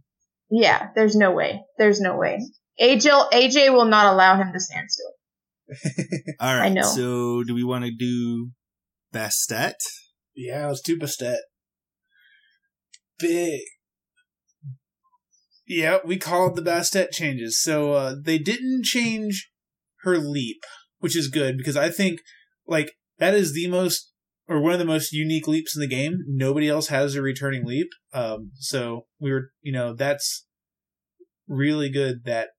Yeah, 0.50 0.90
there's 0.96 1.16
no 1.16 1.32
way. 1.32 1.62
There's 1.78 2.00
no 2.00 2.18
way. 2.18 2.40
AJ, 2.80 3.32
AJ 3.32 3.74
will 3.74 3.86
not 3.86 4.14
allow 4.14 4.38
him 4.38 4.52
to 4.54 4.60
stand 4.60 4.88
still. 4.90 6.04
All 6.40 6.56
right. 6.56 6.66
I 6.66 6.70
know. 6.70 6.82
So, 6.82 7.44
do 7.44 7.56
we 7.56 7.64
want 7.64 7.86
to 7.86 7.92
do 7.92 8.52
Bastet? 9.14 9.76
Yeah, 10.36 10.68
let's 10.68 10.82
do 10.82 10.98
Bastet. 10.98 11.38
Big. 13.20 13.62
Yeah, 15.68 16.00
we 16.04 16.18
called 16.18 16.56
the 16.56 16.62
Bastet 16.62 17.12
changes. 17.12 17.62
So 17.62 17.94
uh, 17.94 18.16
they 18.22 18.38
didn't 18.38 18.84
change 18.84 19.52
her 20.02 20.18
leap, 20.18 20.64
which 21.00 21.16
is 21.16 21.30
good 21.30 21.58
because 21.58 21.78
I 21.78 21.90
think 21.90 22.20
like 22.68 22.92
that 23.22 23.34
is 23.36 23.54
the 23.54 23.68
most 23.68 24.12
or 24.48 24.60
one 24.60 24.74
of 24.74 24.80
the 24.80 24.86
most 24.86 25.14
unique 25.14 25.48
leaps 25.48 25.76
in 25.76 25.80
the 25.80 25.88
game. 25.88 26.18
Nobody 26.28 26.68
else 26.68 26.88
has 26.88 27.16
a 27.16 27.22
returning 27.22 27.66
leap. 27.66 27.88
Um, 28.12 28.52
so 28.56 29.06
we 29.20 29.32
were, 29.32 29.52
you 29.62 29.72
know, 29.72 29.94
that's 29.94 30.46
really 31.48 31.90
good 31.90 32.26
that 32.26 32.50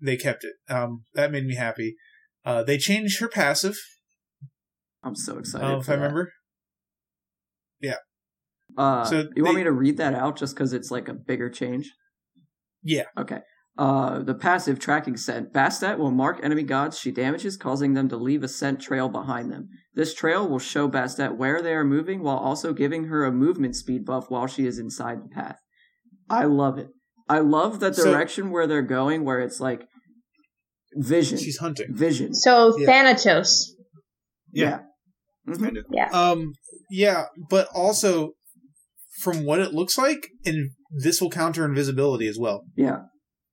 they 0.00 0.16
kept 0.16 0.44
it. 0.44 0.54
Um, 0.72 1.04
that 1.12 1.30
made 1.32 1.44
me 1.44 1.56
happy. 1.56 1.96
Uh, 2.44 2.62
they 2.62 2.78
changed 2.78 3.20
her 3.20 3.28
passive, 3.28 3.76
I'm 5.02 5.16
so 5.16 5.38
excited. 5.38 5.78
if 5.78 5.88
I 5.88 5.96
that. 5.96 6.00
remember. 6.00 6.32
Yeah. 7.80 7.96
Uh, 8.76 9.04
So 9.04 9.28
you 9.34 9.44
want 9.44 9.56
me 9.56 9.64
to 9.64 9.72
read 9.72 9.96
that 9.98 10.14
out 10.14 10.38
just 10.38 10.54
because 10.54 10.72
it's 10.72 10.90
like 10.90 11.08
a 11.08 11.14
bigger 11.14 11.50
change? 11.50 11.90
Yeah. 12.82 13.04
Okay. 13.18 13.40
Uh, 13.78 14.22
the 14.22 14.34
passive 14.34 14.78
tracking 14.78 15.16
scent. 15.16 15.50
Bastet 15.52 15.96
will 15.96 16.10
mark 16.10 16.38
enemy 16.42 16.62
gods 16.62 16.98
she 16.98 17.10
damages, 17.10 17.56
causing 17.56 17.94
them 17.94 18.06
to 18.10 18.16
leave 18.18 18.42
a 18.42 18.48
scent 18.48 18.80
trail 18.82 19.08
behind 19.08 19.50
them. 19.50 19.68
This 19.94 20.12
trail 20.12 20.46
will 20.46 20.58
show 20.58 20.90
Bastet 20.90 21.36
where 21.36 21.62
they 21.62 21.72
are 21.72 21.84
moving 21.84 22.22
while 22.22 22.36
also 22.36 22.74
giving 22.74 23.04
her 23.04 23.24
a 23.24 23.32
movement 23.32 23.74
speed 23.74 24.04
buff 24.04 24.30
while 24.30 24.46
she 24.46 24.66
is 24.66 24.78
inside 24.78 25.22
the 25.24 25.28
path. 25.28 25.56
I 26.28 26.44
love 26.44 26.76
it. 26.78 26.88
I 27.30 27.38
love 27.38 27.80
the 27.80 27.94
So- 27.94 28.04
direction 28.12 28.50
where 28.50 28.66
they're 28.66 28.82
going, 28.82 29.24
where 29.24 29.40
it's 29.40 29.58
like 29.58 29.86
vision. 30.94 31.38
She's 31.38 31.56
hunting. 31.58 31.94
Vision. 31.94 32.34
So 32.34 32.76
Yeah. 32.78 32.86
Thanatos. 32.86 33.74
Yeah. 34.52 34.80
Kind 35.46 35.78
of. 35.78 35.86
Yeah. 35.90 36.10
Um, 36.10 36.52
yeah, 36.90 37.24
but 37.48 37.68
also 37.74 38.32
from 39.22 39.44
what 39.46 39.60
it 39.60 39.72
looks 39.72 39.96
like, 39.96 40.28
and 40.44 40.70
this 41.02 41.22
will 41.22 41.30
counter 41.30 41.64
invisibility 41.64 42.26
as 42.28 42.38
well. 42.38 42.64
Yeah. 42.76 42.98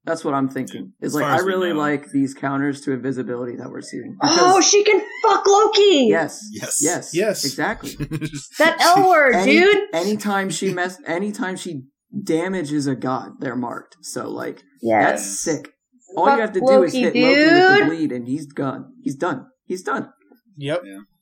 That's 0.06 0.24
what 0.24 0.34
I'm 0.34 0.48
thinking. 0.50 0.94
Is 1.02 1.14
like 1.14 1.26
I 1.26 1.40
really 1.40 1.74
like 1.74 2.10
these 2.12 2.34
counters 2.34 2.82
to 2.82 2.92
invisibility 2.94 3.56
that 3.58 3.70
we're 3.70 3.82
seeing. 3.82 4.16
Oh, 4.24 4.62
she 4.62 4.84
can 4.84 5.02
fuck 5.24 5.46
Loki. 5.46 6.08
yes, 6.10 6.42
Yes. 6.52 6.78
yes, 6.82 7.12
Yes. 7.14 7.46
exactly. 7.46 7.96
That 8.60 8.78
L 8.82 9.08
word, 9.10 9.36
Any- 9.36 9.60
dude. 9.60 9.78
Anytime 9.94 10.50
she 10.50 10.74
mess, 10.74 10.98
anytime 11.06 11.56
she 11.58 11.84
damages 12.24 12.88
a 12.88 12.96
god, 12.96 13.34
they're 13.40 13.56
marked. 13.56 13.98
So 14.02 14.30
like 14.30 14.64
Yes. 14.82 15.04
that's 15.22 15.40
sick. 15.42 15.74
All 16.18 16.26
Fuck 16.26 16.36
you 16.38 16.42
have 16.42 16.54
to 16.54 16.60
do 16.62 16.84
is 16.84 16.94
Loki, 16.96 17.00
hit 17.02 17.16
Loki 17.16 17.28
with 17.28 17.50
the 17.50 17.76
dude. 17.78 17.88
bleed, 17.88 18.12
and 18.12 18.28
he's 18.28 18.48
done. 18.48 18.86
He's 19.04 19.16
done. 19.16 19.46
He's 19.66 19.84
done. 19.84 20.10
Yep. 20.58 20.82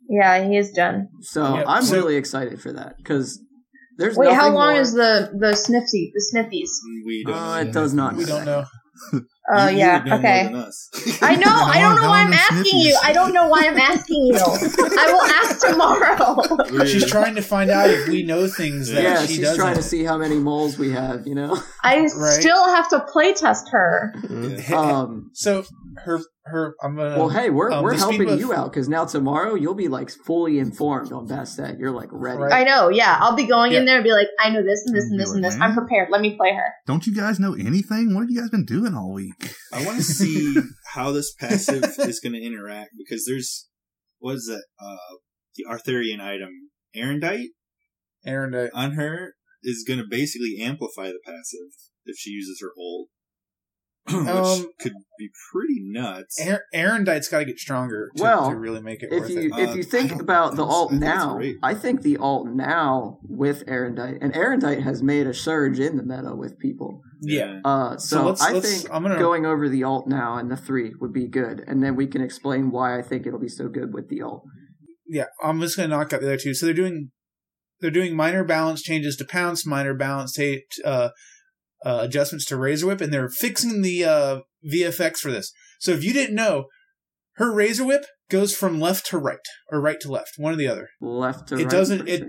Yeah, 0.10 0.48
he 0.48 0.56
is 0.56 0.72
done. 0.72 1.10
So 1.22 1.56
Yep, 1.56 1.66
I'm 1.68 1.84
so- 1.84 1.96
really 1.96 2.16
excited 2.16 2.62
for 2.62 2.72
that 2.74 2.96
because 2.98 3.42
there's 3.98 4.16
Wait, 4.18 4.34
how 4.34 4.50
long 4.54 4.74
more- 4.74 4.82
is 4.82 4.94
the 4.94 5.32
the 5.38 5.56
sniffy 5.56 6.12
the 6.14 6.24
sniffies? 6.34 6.70
We 7.06 7.24
don't. 7.26 7.34
Uh, 7.36 7.56
know. 7.64 7.70
it 7.70 7.74
does 7.74 7.94
not. 7.94 8.16
We 8.16 8.26
don't 8.26 8.46
know. 8.46 8.66
Oh 9.50 9.68
You- 9.68 9.74
you 9.74 9.78
yeah, 9.78 10.04
know 10.04 10.16
okay. 10.18 10.42
I 10.42 10.50
know. 10.50 10.70
I 11.22 11.80
don't 11.80 11.96
know 12.02 12.10
why 12.10 12.24
I'm 12.24 12.34
asking 12.34 12.64
sniffies? 12.82 12.84
you. 12.86 12.98
I 13.04 13.14
don't 13.14 13.32
know 13.34 13.48
why 13.48 13.64
I'm 13.68 13.78
asking 13.94 14.26
you. 14.26 14.36
I 14.36 15.12
will 15.14 15.22
ask 15.22 15.66
tomorrow. 15.66 16.86
She's 16.86 17.06
trying 17.06 17.36
to 17.36 17.42
find 17.42 17.70
out 17.70 17.90
if 17.90 18.08
we 18.10 18.24
know 18.24 18.48
things 18.48 18.90
that 18.90 19.04
Yeah, 19.04 19.22
she 19.22 19.28
she's 19.36 19.40
doesn't. 19.42 19.60
trying 19.60 19.76
to 19.76 19.84
see 19.84 20.04
how 20.04 20.18
many 20.18 20.36
moles 20.38 20.78
we 20.78 20.92
have. 20.92 21.26
You 21.28 21.36
know. 21.36 21.58
I 21.84 22.08
still 22.08 22.66
have 22.76 22.90
to 22.90 23.00
play 23.12 23.34
test 23.34 23.70
her. 23.72 24.14
Um. 24.74 25.30
so 25.34 25.64
her 26.06 26.20
her 26.46 26.76
I'm 26.82 26.96
gonna 26.96 27.18
Well, 27.18 27.30
hey, 27.30 27.50
we're 27.50 27.72
um, 27.72 27.84
we're 27.84 27.96
helping 27.96 28.26
with- 28.26 28.40
you 28.40 28.54
out 28.54 28.72
because 28.72 28.88
now 28.88 29.06
tomorrow 29.06 29.56
you'll 29.56 29.74
be 29.76 29.88
like 29.88 30.10
fully 30.10 30.60
informed 30.60 31.12
on 31.12 31.28
Bastet. 31.28 31.80
You're 31.80 31.92
like 31.92 32.10
ready. 32.12 32.38
Right. 32.40 32.62
I 32.62 32.64
know. 32.64 32.90
Yeah, 32.90 33.18
I'll 33.20 33.36
be 33.36 33.46
going 33.48 33.74
in 33.74 33.86
there 33.86 33.96
and 33.96 34.04
be 34.04 34.12
like, 34.12 34.28
I 34.40 34.50
know 34.50 34.64
this 34.64 34.84
and 34.86 34.96
this 34.96 35.06
and 35.06 35.20
this 35.20 35.32
and 35.32 35.44
this. 35.44 35.58
I'm 35.60 35.74
prepared. 35.74 36.10
Let 36.12 36.22
me 36.22 36.36
play 36.36 36.54
her. 36.54 36.74
Don't 36.86 37.06
you 37.06 37.14
guys 37.16 37.40
know 37.40 37.54
anything? 37.54 38.14
What 38.14 38.22
have 38.22 38.30
you 38.30 38.40
guys 38.42 38.50
been 38.50 38.66
doing 38.66 38.94
all 38.94 39.14
week? 39.14 39.54
I 39.74 39.86
want 39.86 39.98
to 39.98 40.04
see 40.04 40.56
how 40.94 41.12
this 41.12 41.34
passive 41.34 41.84
is 42.00 42.20
going 42.20 42.34
to 42.34 42.42
interact 42.44 42.92
because 42.98 43.26
there's 43.26 43.68
what 44.20 44.36
is 44.36 44.46
that? 44.46 44.64
Uh, 44.80 45.18
the 45.56 45.66
Arthurian 45.70 46.22
item, 46.22 46.70
Arondight, 46.96 47.48
Aaron 48.26 48.54
uh, 48.54 48.68
on 48.74 48.92
her 48.92 49.34
is 49.64 49.84
going 49.88 50.00
to 50.00 50.06
basically 50.10 50.58
amplify 50.62 51.08
the 51.08 51.20
passive 51.26 51.74
if 52.06 52.18
she 52.18 52.30
uses 52.30 52.60
her 52.62 52.72
ult, 52.80 53.10
which 54.12 54.28
Um, 54.28 54.68
could 54.80 54.94
be 55.20 55.30
pretty 55.52 55.80
nuts. 55.82 56.40
Aaron, 56.40 56.62
Arondight's 56.74 57.28
got 57.28 57.40
to 57.40 57.46
get 57.46 57.58
stronger 57.60 58.10
to, 58.16 58.24
Well, 58.24 58.50
to 58.50 58.56
really 58.56 58.82
make 58.82 59.04
it 59.04 59.10
If 59.12 59.22
worth 59.22 59.30
you 59.32 59.40
it. 59.40 59.60
if 59.60 59.70
Uh, 59.70 59.74
you 59.74 59.84
think 59.84 60.12
about 60.22 60.56
the 60.56 60.64
alt 60.64 60.94
I 60.94 60.98
now. 60.98 61.40
I 61.64 61.74
think 61.74 62.02
the 62.04 62.18
alt 62.18 62.48
now 62.48 63.20
with 63.24 63.66
Arondight 63.66 64.20
and 64.22 64.34
Arondight 64.34 64.84
has 64.84 65.02
made 65.04 65.28
a 65.28 65.34
surge 65.34 65.80
in 65.80 65.98
the 65.98 66.04
meta 66.04 66.36
with 66.36 66.58
people. 66.60 67.02
Yeah. 67.22 67.62
Uh, 67.66 67.98
so, 67.98 68.26
let's- 68.28 68.42
I 68.42 68.54
let's- 68.54 68.82
think 68.84 68.94
I'm 68.94 69.02
gonna- 69.04 69.18
going 69.20 69.46
over 69.46 69.68
the 69.68 69.84
alt 69.84 70.08
now 70.08 70.38
and 70.38 70.50
the 70.52 70.58
three 70.58 70.94
would 71.02 71.14
be 71.14 71.28
good, 71.28 71.64
and 71.68 71.82
then 71.84 71.96
we 71.96 72.06
can 72.08 72.22
explain 72.22 72.70
why 72.72 72.98
I 72.98 73.02
think 73.02 73.26
it'll 73.26 73.40
be 73.40 73.50
so 73.50 73.68
good 73.68 73.94
with 73.94 74.08
the 74.10 74.22
alt. 74.22 74.44
Yeah, 75.08 75.26
I'm 75.44 75.60
just 75.62 75.76
gonna 75.78 75.90
knock 75.90 76.14
out 76.14 76.22
the 76.22 76.28
other 76.28 76.38
two. 76.38 76.54
So 76.54 76.66
they're 76.68 76.76
doing 76.76 77.12
they're 77.80 77.92
doing 77.92 78.16
minor 78.16 78.44
balance 78.44 78.82
changes 78.82 79.16
to 79.18 79.26
pounce, 79.26 79.64
minor 79.66 79.94
balance 79.94 80.34
ta- 80.34 80.62
uh, 80.84 81.10
uh, 81.88 82.00
adjustments 82.02 82.46
to 82.46 82.58
Razor 82.58 82.88
Whip, 82.88 83.02
and 83.02 83.14
they're 83.14 83.30
fixing 83.30 83.82
the 83.82 84.04
uh, 84.04 84.40
VFX 84.72 85.18
for 85.18 85.32
this. 85.32 85.52
So 85.80 85.92
if 85.92 86.04
you 86.04 86.12
didn't 86.14 86.36
know, 86.36 86.66
her 87.36 87.54
Razor 87.54 87.86
Whip 87.86 88.06
goes 88.30 88.56
from 88.56 88.80
left 88.80 89.06
to 89.08 89.18
right 89.18 89.38
or 89.72 89.80
right 89.80 90.00
to 90.02 90.12
left, 90.12 90.32
one 90.38 90.54
or 90.54 90.58
the 90.58 90.68
other. 90.68 90.90
Left 91.00 91.48
to 91.50 91.56
It 91.56 91.64
right. 91.64 91.70
doesn't- 91.72 92.00
per 92.00 92.08
it- 92.08 92.24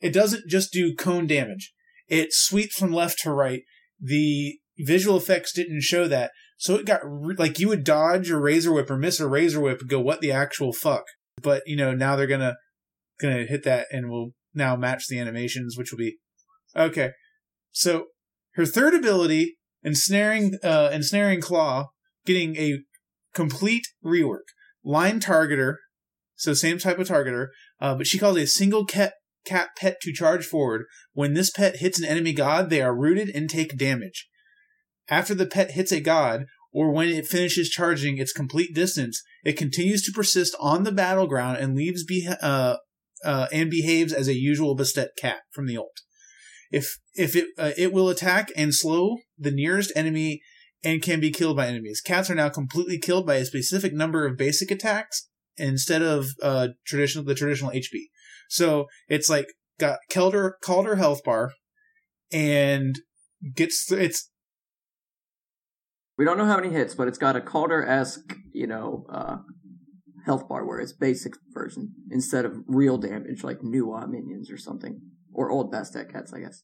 It 0.00 0.12
doesn't 0.12 0.46
just 0.46 0.72
do 0.72 0.94
cone 0.94 1.26
damage; 1.26 1.72
it 2.06 2.28
sweeps 2.32 2.76
from 2.78 2.92
left 2.92 3.18
to 3.22 3.32
right. 3.32 3.62
The 3.98 4.58
visual 4.78 5.16
effects 5.16 5.54
didn't 5.54 5.80
show 5.80 6.06
that, 6.08 6.32
so 6.58 6.74
it 6.74 6.84
got 6.84 7.00
re- 7.02 7.34
like 7.38 7.58
you 7.58 7.68
would 7.68 7.82
dodge 7.82 8.30
a 8.30 8.36
Razor 8.36 8.72
Whip 8.74 8.90
or 8.90 8.98
miss 8.98 9.20
a 9.20 9.26
Razor 9.26 9.58
Whip 9.60 9.80
and 9.80 9.88
go, 9.88 9.98
"What 10.00 10.20
the 10.20 10.32
actual 10.32 10.74
fuck?" 10.74 11.04
But 11.40 11.62
you 11.64 11.76
know 11.76 11.94
now 11.94 12.14
they're 12.14 12.26
gonna 12.26 12.56
gonna 13.18 13.44
hit 13.46 13.62
that 13.62 13.86
and 13.90 14.10
will 14.10 14.32
now 14.52 14.76
match 14.76 15.06
the 15.08 15.18
animations, 15.18 15.78
which 15.78 15.90
will 15.92 15.98
be 15.98 16.18
okay. 16.76 17.12
So 17.72 18.08
her 18.56 18.66
third 18.66 18.94
ability, 18.94 19.56
ensnaring 19.82 20.58
uh, 20.64 20.90
ensnaring 20.92 21.40
claw, 21.40 21.88
getting 22.24 22.56
a 22.56 22.80
complete 23.34 23.86
rework. 24.04 24.48
Line 24.84 25.20
targeter, 25.20 25.76
so 26.36 26.54
same 26.54 26.78
type 26.78 26.98
of 26.98 27.08
targeter, 27.08 27.48
uh, 27.80 27.94
but 27.94 28.06
she 28.06 28.18
calls 28.18 28.38
a 28.38 28.46
single 28.46 28.84
cat 28.84 29.14
cat 29.46 29.70
pet 29.78 29.96
to 30.02 30.12
charge 30.12 30.44
forward. 30.44 30.84
When 31.12 31.34
this 31.34 31.50
pet 31.50 31.76
hits 31.76 31.98
an 31.98 32.04
enemy 32.04 32.32
god, 32.32 32.70
they 32.70 32.82
are 32.82 32.96
rooted 32.96 33.28
and 33.30 33.48
take 33.48 33.76
damage. 33.76 34.28
After 35.08 35.34
the 35.34 35.46
pet 35.46 35.72
hits 35.72 35.92
a 35.92 36.00
god, 36.00 36.46
or 36.72 36.90
when 36.92 37.08
it 37.08 37.26
finishes 37.26 37.68
charging 37.68 38.18
its 38.18 38.32
complete 38.32 38.74
distance, 38.74 39.22
it 39.44 39.56
continues 39.56 40.02
to 40.04 40.12
persist 40.12 40.54
on 40.60 40.82
the 40.82 40.92
battleground 40.92 41.58
and 41.58 41.76
leaves 41.76 42.04
be- 42.04 42.28
uh, 42.42 42.76
uh, 43.24 43.46
and 43.52 43.70
behaves 43.70 44.12
as 44.12 44.28
a 44.28 44.34
usual 44.34 44.76
Bastet 44.76 45.08
cat 45.18 45.38
from 45.52 45.66
the 45.66 45.76
ult. 45.76 46.02
If 46.70 46.98
if 47.14 47.36
it 47.36 47.46
uh, 47.58 47.72
it 47.76 47.92
will 47.92 48.08
attack 48.08 48.50
and 48.56 48.74
slow 48.74 49.16
the 49.38 49.50
nearest 49.50 49.92
enemy 49.96 50.40
and 50.84 51.02
can 51.02 51.20
be 51.20 51.30
killed 51.30 51.56
by 51.56 51.66
enemies. 51.66 52.00
Cats 52.00 52.30
are 52.30 52.34
now 52.34 52.48
completely 52.48 52.98
killed 52.98 53.26
by 53.26 53.36
a 53.36 53.44
specific 53.44 53.92
number 53.92 54.26
of 54.26 54.36
basic 54.36 54.70
attacks 54.70 55.28
instead 55.56 56.02
of 56.02 56.28
uh 56.42 56.68
traditional 56.86 57.24
the 57.24 57.34
traditional 57.34 57.70
HP. 57.70 58.04
So 58.48 58.86
it's 59.08 59.28
like 59.28 59.46
got 59.78 59.98
Kaldr 60.10 60.52
Kaldr 60.64 60.96
health 60.98 61.22
bar 61.24 61.52
and 62.32 62.96
gets 63.54 63.90
it's 63.90 64.30
We 66.18 66.24
don't 66.24 66.38
know 66.38 66.46
how 66.46 66.56
many 66.56 66.70
hits, 66.70 66.94
but 66.94 67.08
it's 67.08 67.18
got 67.18 67.36
a 67.36 67.40
Kaldr 67.40 67.86
esque, 67.86 68.34
you 68.52 68.66
know, 68.66 69.06
uh, 69.10 69.36
health 70.24 70.48
bar 70.48 70.66
where 70.66 70.80
it's 70.80 70.92
basic 70.92 71.34
version 71.52 71.94
instead 72.10 72.44
of 72.44 72.56
real 72.66 72.98
damage 72.98 73.44
like 73.44 73.62
Nu 73.62 73.86
Wa 73.86 74.06
minions 74.06 74.50
or 74.50 74.56
something. 74.56 75.00
Or 75.38 75.50
old 75.50 75.72
Bastet 75.72 76.10
cats, 76.12 76.32
I 76.32 76.40
guess. 76.40 76.62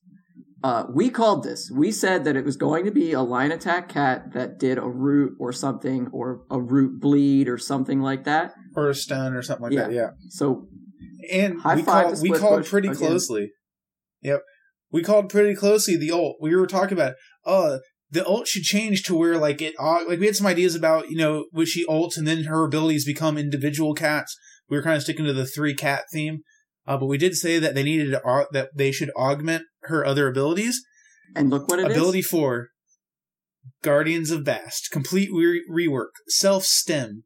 Uh, 0.64 0.85
we 0.95 1.11
called 1.11 1.43
this. 1.45 1.70
We 1.75 1.91
said 1.93 2.25
that 2.25 2.37
it 2.37 2.45
was 2.45 2.57
going 2.57 2.85
to 2.85 2.91
be 2.91 3.12
a 3.12 3.20
line 3.20 3.53
attack 3.53 3.89
cat 3.89 4.33
that 4.33 4.59
did 4.59 4.79
a 4.79 4.89
root 4.89 5.33
or 5.39 5.53
something, 5.53 6.09
or 6.12 6.43
a 6.51 6.61
root 6.61 7.01
bleed 7.01 7.49
or 7.49 7.59
something 7.59 8.01
like 8.01 8.25
that. 8.25 8.53
or 8.75 8.89
a 8.89 8.95
stun 8.95 9.35
or 9.35 9.43
something 9.43 9.64
like 9.64 9.73
Yeah. 9.73 9.89
that. 9.89 9.93
Yeah. 9.93 10.11
So 10.31 10.66
And 11.31 11.57
we 11.77 11.83
called 11.83 12.23
we 12.23 12.31
called 12.31 12.64
pretty 12.64 12.89
again. 12.89 12.99
closely. 12.99 13.53
Yep. 14.23 14.41
We 14.91 15.03
called 15.03 15.29
pretty 15.29 15.55
closely 15.55 15.97
the 15.97 16.11
ult. 16.11 16.37
We 16.41 16.57
were 16.57 16.66
talking 16.66 16.97
about 16.97 17.14
uh 17.45 17.79
the 18.11 18.25
ult 18.27 18.47
should 18.47 18.62
change 18.62 19.03
to 19.05 19.14
where 19.14 19.37
like 19.37 19.61
it 19.61 19.75
uh, 19.79 20.05
like 20.09 20.20
we 20.20 20.27
had 20.27 20.37
some 20.37 20.47
ideas 20.47 20.75
about, 20.75 21.11
you 21.11 21.16
know, 21.16 21.47
when 21.51 21.66
she 21.66 21.85
ults 21.87 22.16
and 22.16 22.27
then 22.27 22.45
her 22.45 22.64
abilities 22.64 23.05
become 23.05 23.37
individual 23.37 23.93
cats. 23.95 24.35
We 24.70 24.77
were 24.79 24.83
kind 24.83 24.97
of 24.97 25.03
sticking 25.03 25.27
to 25.27 25.33
the 25.35 25.45
three 25.47 25.75
cat 25.75 26.05
theme. 26.12 26.41
Uh, 26.87 26.97
but 26.97 27.07
we 27.07 27.18
did 27.18 27.35
say 27.35 27.59
that 27.59 27.74
they 27.74 27.83
needed 27.83 28.11
to, 28.11 28.20
au- 28.26 28.47
that 28.53 28.70
they 28.74 28.91
should 28.93 29.11
augment 29.11 29.64
her 29.83 30.05
other 30.05 30.26
abilities. 30.28 30.80
and 31.37 31.51
look 31.51 31.68
what 31.68 31.78
it 31.78 31.91
is. 31.91 31.97
Ability 31.97 32.22
four, 32.22 32.68
Guardians 33.83 34.30
of 34.30 34.45
Bast, 34.45 34.89
complete 34.91 35.30
re- 35.33 35.64
rework, 35.70 36.11
self 36.28 36.64
stem. 36.64 37.24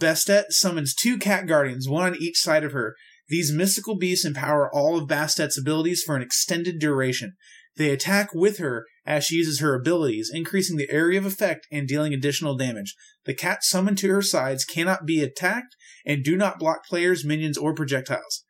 Bastet 0.00 0.44
summons 0.50 0.94
two 0.94 1.18
cat 1.18 1.46
guardians, 1.46 1.88
one 1.88 2.02
on 2.02 2.16
each 2.20 2.38
side 2.38 2.64
of 2.64 2.72
her. 2.72 2.94
These 3.28 3.52
mystical 3.52 3.96
beasts 3.96 4.24
empower 4.24 4.74
all 4.74 4.98
of 4.98 5.08
Bastet's 5.08 5.58
abilities 5.58 6.02
for 6.02 6.16
an 6.16 6.22
extended 6.22 6.78
duration. 6.78 7.34
They 7.76 7.90
attack 7.90 8.34
with 8.34 8.58
her 8.58 8.84
as 9.06 9.24
she 9.24 9.36
uses 9.36 9.60
her 9.60 9.74
abilities, 9.74 10.30
increasing 10.32 10.76
the 10.76 10.90
area 10.90 11.18
of 11.18 11.26
effect 11.26 11.66
and 11.72 11.88
dealing 11.88 12.12
additional 12.12 12.56
damage. 12.56 12.94
The 13.24 13.34
cats 13.34 13.68
summoned 13.68 13.98
to 13.98 14.08
her 14.10 14.22
sides 14.22 14.64
cannot 14.64 15.06
be 15.06 15.22
attacked 15.22 15.74
and 16.06 16.22
do 16.24 16.36
not 16.36 16.58
block 16.58 16.86
players, 16.86 17.24
minions, 17.24 17.58
or 17.58 17.74
projectiles. 17.74 18.44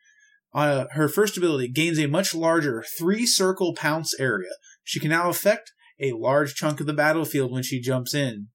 Uh, 0.55 0.85
her 0.93 1.09
first 1.09 1.37
ability 1.37 1.69
gains 1.69 1.99
a 1.99 2.07
much 2.07 2.35
larger 2.35 2.85
three 2.99 3.27
circle 3.27 3.75
pounce 3.75 4.15
area. 4.21 4.53
She 4.85 5.01
can 5.01 5.11
now 5.11 5.29
affect 5.29 5.73
a 6.01 6.13
large 6.13 6.55
chunk 6.55 6.81
of 6.81 6.87
the 6.87 6.93
battlefield 6.93 7.51
when 7.51 7.63
she 7.63 7.81
jumps 7.81 8.15
in. 8.15 8.49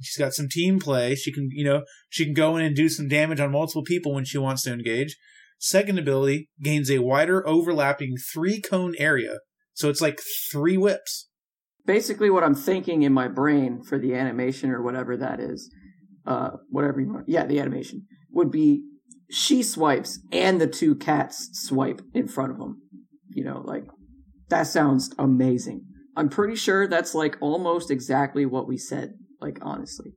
She's 0.00 0.16
got 0.18 0.34
some 0.34 0.48
team 0.48 0.78
play. 0.78 1.14
She 1.14 1.32
can, 1.32 1.48
you 1.50 1.64
know, 1.64 1.82
she 2.08 2.24
can 2.24 2.34
go 2.34 2.56
in 2.56 2.64
and 2.64 2.76
do 2.76 2.88
some 2.88 3.08
damage 3.08 3.40
on 3.40 3.50
multiple 3.50 3.82
people 3.82 4.14
when 4.14 4.24
she 4.24 4.38
wants 4.38 4.62
to 4.64 4.72
engage. 4.72 5.16
Second 5.58 5.98
ability 5.98 6.50
gains 6.62 6.90
a 6.90 7.00
wider 7.00 7.46
overlapping 7.48 8.16
three 8.32 8.60
cone 8.60 8.94
area. 8.98 9.38
So 9.72 9.88
it's 9.88 10.00
like 10.00 10.20
three 10.52 10.76
whips. 10.76 11.28
basically 11.86 12.28
what 12.30 12.44
I'm 12.44 12.54
thinking 12.54 13.02
in 13.02 13.12
my 13.12 13.28
brain 13.28 13.82
for 13.82 13.98
the 13.98 14.14
animation 14.14 14.70
or 14.70 14.82
whatever 14.82 15.16
that 15.16 15.40
is, 15.40 15.72
uh, 16.26 16.50
whatever 16.68 17.00
you 17.00 17.12
want, 17.12 17.28
yeah, 17.28 17.46
the 17.46 17.58
animation 17.58 18.06
would 18.30 18.50
be 18.50 18.82
she 19.30 19.62
swipes 19.62 20.20
and 20.32 20.60
the 20.60 20.66
two 20.66 20.94
cats 20.94 21.50
swipe 21.52 22.02
in 22.14 22.28
front 22.28 22.52
of 22.52 22.58
them. 22.58 22.82
You 23.30 23.44
know, 23.44 23.62
like 23.64 23.84
that 24.48 24.64
sounds 24.64 25.10
amazing. 25.18 25.82
I'm 26.16 26.28
pretty 26.28 26.56
sure 26.56 26.88
that's 26.88 27.14
like 27.14 27.36
almost 27.40 27.90
exactly 27.90 28.44
what 28.44 28.66
we 28.66 28.76
said. 28.76 29.14
Like 29.40 29.58
honestly, 29.62 30.14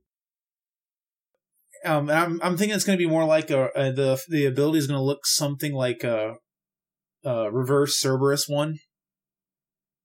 Um, 1.84 2.10
I'm 2.10 2.40
I'm 2.42 2.56
thinking 2.56 2.74
it's 2.74 2.84
going 2.84 2.98
to 2.98 3.04
be 3.04 3.10
more 3.10 3.24
like 3.24 3.50
a, 3.50 3.70
uh 3.76 3.92
the 3.92 4.20
the 4.28 4.46
ability 4.46 4.78
is 4.78 4.86
going 4.86 4.98
to 4.98 5.04
look 5.04 5.26
something 5.26 5.72
like 5.72 6.02
a, 6.02 6.34
a 7.24 7.52
reverse 7.52 8.00
Cerberus 8.00 8.48
one, 8.48 8.78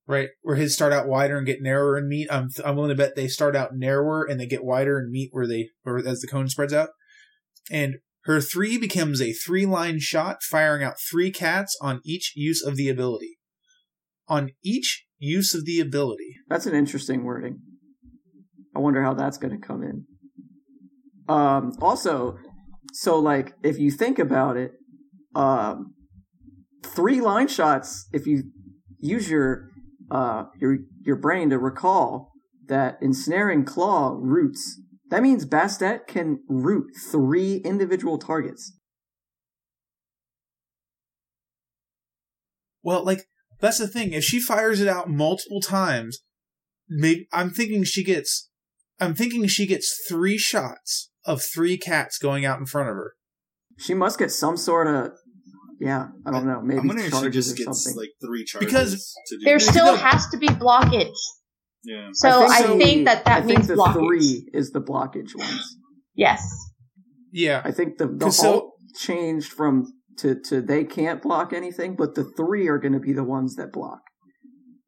right? 0.05 0.29
Where 0.41 0.55
his 0.55 0.75
start 0.75 0.93
out 0.93 1.07
wider 1.07 1.37
and 1.37 1.47
get 1.47 1.61
narrower 1.61 1.97
and 1.97 2.07
meet. 2.07 2.27
I'm 2.31 2.49
I'm 2.63 2.75
willing 2.75 2.89
to 2.89 2.95
bet 2.95 3.15
they 3.15 3.27
start 3.27 3.55
out 3.55 3.71
narrower 3.73 4.23
and 4.23 4.39
they 4.39 4.45
get 4.45 4.63
wider 4.63 4.99
and 4.99 5.09
meet 5.09 5.29
where 5.31 5.47
they 5.47 5.69
or 5.85 5.97
as 5.97 6.19
the 6.19 6.27
cone 6.27 6.49
spreads 6.49 6.73
out. 6.73 6.89
And 7.71 7.95
her 8.27 8.41
three 8.41 8.77
becomes 8.77 9.21
a 9.21 9.31
three 9.31 9.65
line 9.65 9.99
shot, 9.99 10.43
firing 10.43 10.83
out 10.83 10.95
three 11.09 11.31
cats 11.31 11.77
on 11.81 12.01
each 12.05 12.33
use 12.35 12.61
of 12.61 12.75
the 12.75 12.89
ability. 12.89 13.39
On 14.27 14.51
each 14.63 15.05
use 15.17 15.55
of 15.55 15.65
the 15.65 15.79
ability. 15.79 16.35
That's 16.49 16.65
an 16.65 16.75
interesting 16.75 17.23
wording. 17.23 17.61
I 18.75 18.79
wonder 18.79 19.01
how 19.01 19.13
that's 19.13 19.37
going 19.37 19.59
to 19.59 19.65
come 19.65 19.81
in. 19.81 20.05
Um, 21.29 21.71
also, 21.81 22.37
so 22.91 23.17
like 23.17 23.53
if 23.63 23.79
you 23.79 23.91
think 23.91 24.19
about 24.19 24.57
it, 24.57 24.73
um, 25.33 25.93
three 26.85 27.21
line 27.21 27.47
shots. 27.47 28.09
If 28.11 28.27
you 28.27 28.43
use 28.99 29.29
your 29.29 29.69
uh, 30.11 30.45
your 30.59 30.79
your 31.01 31.15
brain 31.15 31.49
to 31.51 31.57
recall 31.57 32.33
that 32.67 32.97
ensnaring 33.01 33.63
claw 33.63 34.17
roots, 34.19 34.81
that 35.09 35.21
means 35.23 35.45
Bastet 35.45 36.07
can 36.07 36.39
root 36.49 36.91
three 37.11 37.55
individual 37.57 38.17
targets. 38.17 38.73
Well, 42.83 43.03
like 43.03 43.27
that's 43.59 43.77
the 43.79 43.87
thing. 43.87 44.13
If 44.13 44.23
she 44.23 44.39
fires 44.39 44.79
it 44.81 44.87
out 44.87 45.09
multiple 45.09 45.61
times, 45.61 46.19
maybe 46.89 47.27
I'm 47.33 47.49
thinking 47.51 47.83
she 47.83 48.03
gets. 48.03 48.49
I'm 48.99 49.13
thinking 49.13 49.45
she 49.47 49.67
gets 49.67 49.95
three 50.07 50.37
shots 50.37 51.11
of 51.25 51.41
three 51.43 51.77
cats 51.77 52.17
going 52.17 52.45
out 52.45 52.59
in 52.59 52.65
front 52.65 52.89
of 52.89 52.95
her. 52.95 53.13
She 53.77 53.93
must 53.93 54.17
get 54.17 54.31
some 54.31 54.57
sort 54.57 54.87
of 54.87 55.11
yeah. 55.79 56.07
I 56.25 56.31
don't 56.31 56.47
know. 56.47 56.61
Maybe 56.61 56.79
I'm 56.79 56.87
wondering 56.87 57.07
if 57.07 57.13
she 57.13 57.19
charges 57.19 57.47
just 57.47 57.59
or 57.59 57.65
gets 57.65 57.83
something. 57.83 57.99
like 57.99 58.09
three 58.25 58.43
charges 58.45 58.65
Because 58.65 59.13
to 59.27 59.37
do 59.37 59.45
There 59.45 59.57
this. 59.59 59.67
still 59.67 59.85
No. 59.85 59.95
has 59.97 60.27
to 60.29 60.37
be 60.37 60.47
blockage. 60.47 61.13
Yeah. 61.87 62.09
So 62.13 62.29
I 62.45 62.61
the- 62.63 62.77
think, 62.77 63.05
that 63.05 63.25
that 63.25 63.37
I 63.43 63.45
think 63.45 63.59
means 63.59 63.67
the 63.67 63.75
blockage. 63.75 63.93
three 64.07 64.49
is 64.53 64.71
the 64.71 64.81
blockage 64.81 65.35
ones. 65.35 65.77
Yes. 66.15 66.41
Yeah, 67.31 67.61
I 67.63 67.71
think 67.71 67.97
the 67.97 68.07
the 68.07 68.25
'Cause 68.25 68.37
so- 68.37 68.51
halt 68.51 68.73
changed 68.99 69.51
from 69.51 69.85
to 70.19 70.35
to 70.49 70.61
they 70.61 70.83
can't 70.83 71.21
block 71.21 71.53
anything, 71.53 71.95
but 71.95 72.15
the 72.15 72.23
three 72.37 72.67
are 72.67 72.79
going 72.79 72.93
to 72.93 72.99
be 72.99 73.13
the 73.13 73.23
ones 73.23 73.55
that 73.55 73.71
block 73.71 73.99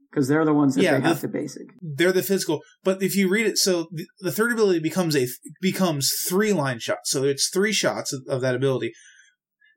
because 0.10 0.28
they're 0.28 0.46
the 0.46 0.54
ones 0.54 0.74
that 0.76 0.82
Yeah, 0.84 0.98
they 1.00 1.08
have 1.08 1.22
the- 1.22 1.28
to 1.28 1.34
basic. 1.34 1.68
they're 1.82 2.12
the 2.12 2.24
physical. 2.24 2.62
But 2.84 3.04
if 3.04 3.16
you 3.16 3.30
read 3.30 3.46
it, 3.46 3.58
so 3.58 3.88
the, 3.92 4.06
the 4.22 4.32
third 4.32 4.52
ability 4.52 4.80
becomes 4.80 5.16
a 5.16 5.28
becomes 5.62 6.12
three 6.28 6.54
line 6.54 6.80
shots. 6.80 7.12
So 7.12 7.24
it's 7.24 7.50
three 7.54 7.74
shots 7.74 8.12
of, 8.14 8.22
of 8.28 8.42
that 8.42 8.56
ability. 8.56 8.92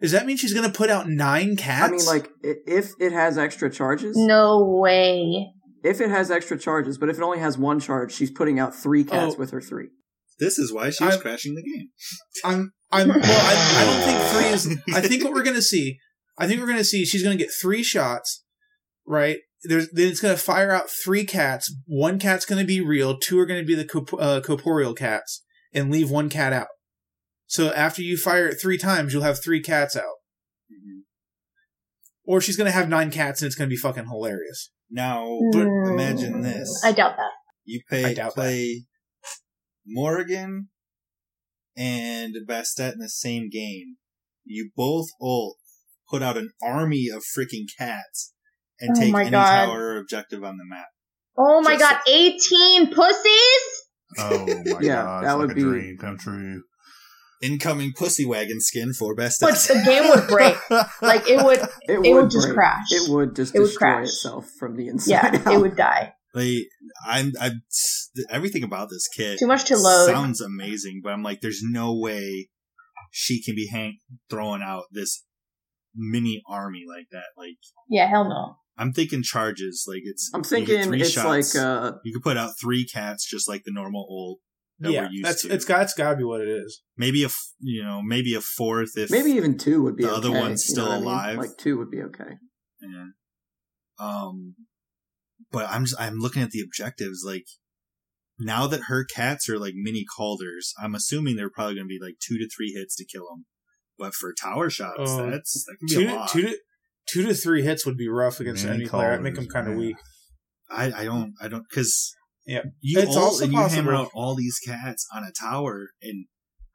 Does 0.00 0.12
that 0.12 0.24
mean 0.26 0.36
she's 0.36 0.54
going 0.54 0.66
to 0.68 0.72
put 0.76 0.88
out 0.90 1.08
nine 1.08 1.54
cats? 1.56 1.92
I 1.92 1.96
mean, 1.96 2.06
like 2.06 2.28
if 2.42 2.90
it 2.98 3.12
has 3.12 3.36
extra 3.38 3.70
charges, 3.70 4.16
No 4.16 4.64
way. 4.80 5.48
If 5.82 6.00
it 6.00 6.10
has 6.10 6.30
extra 6.30 6.58
charges, 6.58 6.98
but 6.98 7.08
if 7.08 7.16
it 7.18 7.22
only 7.22 7.38
has 7.38 7.58
one 7.58 7.80
charge, 7.80 8.12
she's 8.12 8.30
putting 8.30 8.58
out 8.58 8.74
three 8.74 9.04
cats 9.04 9.34
Oh. 9.34 9.38
with 9.38 9.50
her 9.50 9.60
three. 9.60 9.88
This 10.38 10.58
is 10.58 10.72
why 10.72 10.90
she 10.90 11.04
was 11.04 11.14
I'm- 11.14 11.22
crashing 11.22 11.54
the 11.54 11.62
game. 11.62 11.88
I'm, 12.44 12.72
I'm. 12.90 13.08
Well, 13.08 13.18
I, 13.22 13.76
I 13.78 13.84
don't 13.84 14.02
think 14.04 14.20
three 14.32 14.92
is. 14.92 14.96
I 14.96 15.00
think 15.06 15.24
what 15.24 15.32
we're 15.34 15.42
going 15.42 15.56
to 15.56 15.62
see. 15.62 15.98
I 16.38 16.46
think 16.48 16.60
we're 16.60 16.66
going 16.66 16.78
to 16.78 16.84
see 16.84 17.04
she's 17.04 17.22
going 17.22 17.36
to 17.36 17.42
get 17.44 17.52
three 17.52 17.82
shots, 17.82 18.44
right? 19.06 19.38
There's 19.64 19.88
then 19.92 20.08
it's 20.08 20.20
going 20.20 20.34
to 20.34 20.40
fire 20.42 20.72
out 20.72 20.88
three 20.90 21.24
cats. 21.24 21.72
One 21.86 22.18
cat's 22.18 22.44
going 22.46 22.58
to 22.60 22.66
be 22.66 22.80
real. 22.80 23.18
Two 23.18 23.38
are 23.38 23.46
going 23.46 23.60
to 23.60 23.66
be 23.66 23.74
the 23.74 23.84
corp- 23.84 24.14
uh, 24.20 24.40
corporeal 24.40 24.94
cats, 24.94 25.44
and 25.72 25.90
leave 25.90 26.10
one 26.10 26.28
cat 26.28 26.52
out. 26.52 26.68
So 27.46 27.72
after 27.74 28.02
you 28.02 28.16
fire 28.16 28.48
it 28.48 28.56
three 28.60 28.78
times, 28.78 29.12
you'll 29.12 29.22
have 29.22 29.42
three 29.42 29.60
cats 29.62 29.94
out. 29.96 30.14
Or 32.24 32.40
she's 32.40 32.56
going 32.56 32.66
to 32.66 32.72
have 32.72 32.88
nine 32.88 33.10
cats, 33.10 33.42
and 33.42 33.46
it's 33.46 33.56
going 33.56 33.68
to 33.68 33.72
be 33.72 33.76
fucking 33.76 34.06
hilarious. 34.06 34.70
Now, 34.93 35.38
but 35.53 35.62
imagine 35.62 36.34
hmm. 36.34 36.43
this. 36.43 36.82
I 36.84 36.93
doubt 36.93 37.16
that. 37.16 37.30
You 37.64 37.80
pay 37.88 38.12
doubt 38.12 38.34
play 38.34 38.84
Morgan 39.86 40.68
and 41.76 42.34
Bastet 42.47 42.93
in 42.93 42.99
the 42.99 43.09
same 43.09 43.49
game. 43.51 43.97
You 44.45 44.70
both 44.76 45.09
ult, 45.20 45.57
put 46.11 46.22
out 46.22 46.36
an 46.36 46.51
army 46.62 47.09
of 47.09 47.22
freaking 47.22 47.66
cats, 47.78 48.34
and 48.80 48.95
Oh 48.95 49.01
take 49.01 49.12
my 49.12 49.22
any 49.22 49.30
God. 49.30 49.66
tower 49.66 49.97
objective 49.97 50.45
on 50.45 50.59
the 50.59 50.64
map. 50.66 50.86
Oh 51.38 51.62
my 51.62 51.78
Just- 51.78 51.90
god, 51.90 52.01
18 52.07 52.95
pussies? 52.95 53.62
Oh 54.18 54.47
my 54.47 54.78
Yeah, 54.82 55.03
god, 55.03 55.24
that 55.24 55.30
it's 55.30 55.36
would 55.38 55.49
like 55.49 55.57
be- 55.57 55.62
a 55.62 55.64
dream 55.64 55.97
come 55.99 56.18
true. 56.18 56.62
Incoming 57.43 57.93
pussy 57.97 58.24
wagon 58.24 58.61
skin 58.61 58.93
for 58.93 59.14
best. 59.14 59.40
But 59.40 59.55
Bastet. 59.55 59.84
the 59.84 59.90
game 59.90 60.09
would 60.11 60.28
break. 60.28 60.57
Like 61.03 61.28
it 61.28 61.45
would 61.45 61.59
It, 61.88 62.07
It 62.07 62.14
would 62.14 62.30
just 62.30 62.51
crash. 62.53 62.86
It 62.90 63.11
would 63.11 63.34
just 63.34 63.55
It 63.55 63.59
would 63.59 63.66
destroy 63.66 63.88
crash. 63.88 64.05
itself 64.09 64.47
from 64.59 64.76
the 64.76 64.88
inside 64.88 65.11
yeah, 65.34 65.43
out. 65.47 65.55
it 65.55 65.61
would 65.61 65.76
die. 65.76 66.14
like, 66.34 66.66
I'm, 67.07 67.32
I'm, 67.40 67.62
everything 68.30 68.62
about 68.62 68.88
this 68.90 69.09
kid 69.09 69.38
Too 69.38 69.47
much 69.47 69.64
to 69.66 69.76
load. 69.76 70.07
sounds 70.07 70.40
amazing, 70.40 71.01
but 71.03 71.12
I'm 71.12 71.22
like, 71.22 71.40
there's 71.40 71.61
no 71.62 71.99
way 71.99 72.49
she 73.11 73.43
can 73.43 73.55
be 73.55 73.68
hang- 73.72 73.99
throwing 74.30 74.62
out 74.62 74.84
this 74.93 75.24
mini 75.95 76.43
army 76.49 76.84
like 76.88 77.07
that. 77.11 77.24
Like, 77.36 77.57
Yeah, 77.90 78.07
hell 78.09 78.24
no. 78.28 78.57
I'm 78.78 78.93
thinking 78.95 79.22
charges. 79.22 79.84
Like 79.86 80.01
it's. 80.05 80.30
I'm 80.32 80.43
thinking 80.43 80.82
three 80.84 81.03
it's 81.03 81.11
shots. 81.11 81.55
like 81.55 81.62
uh 81.62 81.93
you 82.05 82.12
could 82.14 82.22
put 82.22 82.38
out 82.38 82.53
three 82.61 82.86
cats 82.86 83.28
just 83.28 83.47
like 83.49 83.64
the 83.64 83.72
normal 83.72 84.07
old. 84.09 84.38
That 84.82 84.92
yeah, 84.92 85.02
we're 85.02 85.10
used 85.12 85.24
that's 85.24 85.42
to. 85.42 85.52
it's 85.54 85.64
got 85.64 85.82
it's 85.82 85.94
got 85.94 86.10
to 86.10 86.16
be 86.16 86.24
what 86.24 86.40
it 86.40 86.48
is. 86.48 86.82
Maybe 86.96 87.22
a 87.22 87.26
f- 87.26 87.52
you 87.60 87.82
know 87.82 88.00
maybe 88.02 88.34
a 88.34 88.40
fourth 88.40 88.90
if 88.96 89.10
maybe 89.10 89.30
even 89.32 89.56
two 89.58 89.82
would 89.82 89.96
be 89.96 90.04
the 90.04 90.10
okay. 90.10 90.16
other 90.18 90.30
one's 90.30 90.68
you 90.68 90.76
know 90.76 90.82
still 90.84 90.92
I 90.92 90.96
mean? 90.96 91.04
alive. 91.06 91.38
Like 91.38 91.56
two 91.58 91.78
would 91.78 91.90
be 91.90 92.02
okay. 92.02 92.36
Yeah. 92.80 93.06
Um, 93.98 94.54
but 95.50 95.68
I'm 95.70 95.84
just 95.84 96.00
I'm 96.00 96.18
looking 96.18 96.42
at 96.42 96.50
the 96.50 96.60
objectives 96.60 97.22
like. 97.26 97.44
Now 98.38 98.66
that 98.66 98.84
her 98.88 99.04
cats 99.04 99.48
are 99.48 99.58
like 99.58 99.74
mini 99.76 100.04
Kaldrs, 100.18 100.72
I'm 100.82 100.94
assuming 100.96 101.36
they're 101.36 101.50
probably 101.50 101.74
going 101.74 101.86
to 101.86 101.88
be 101.88 102.00
like 102.02 102.14
two 102.18 102.38
to 102.38 102.48
three 102.48 102.72
hits 102.72 102.96
to 102.96 103.04
kill 103.04 103.26
them. 103.30 103.44
But 103.98 104.14
for 104.14 104.32
tower 104.32 104.68
shots, 104.68 104.96
Oh, 104.98 105.30
that's 105.30 105.64
that 105.66 105.76
can 105.78 105.86
be 105.86 105.94
Two 105.94 106.00
a 106.08 106.12
to, 106.12 106.16
lot. 106.16 106.28
two 106.30 106.42
to 106.42 106.56
two 107.06 107.22
to 107.24 107.34
three 107.34 107.62
hits 107.62 107.86
would 107.86 107.98
be 107.98 108.08
rough 108.08 108.40
against 108.40 108.64
Many 108.64 108.80
any 108.80 108.88
player. 108.88 109.10
That'd 109.10 109.22
make 109.22 109.34
them 109.36 109.46
kind 109.46 109.68
of 109.68 109.76
weak. 109.76 109.96
I, 110.70 110.86
I 110.92 111.04
don't 111.04 111.34
I 111.40 111.46
don't 111.48 111.64
because 111.68 112.14
Yeah. 112.47 112.62
you 112.80 112.99
It's 113.01 113.09
ult 113.16 113.24
also 113.24 113.45
and 113.45 113.53
you 113.53 113.59
hammer 113.61 113.95
out 113.95 114.11
all 114.14 114.34
these 114.34 114.59
cats 114.64 115.07
on 115.14 115.22
a 115.24 115.30
tower 115.32 115.90
and 116.03 116.26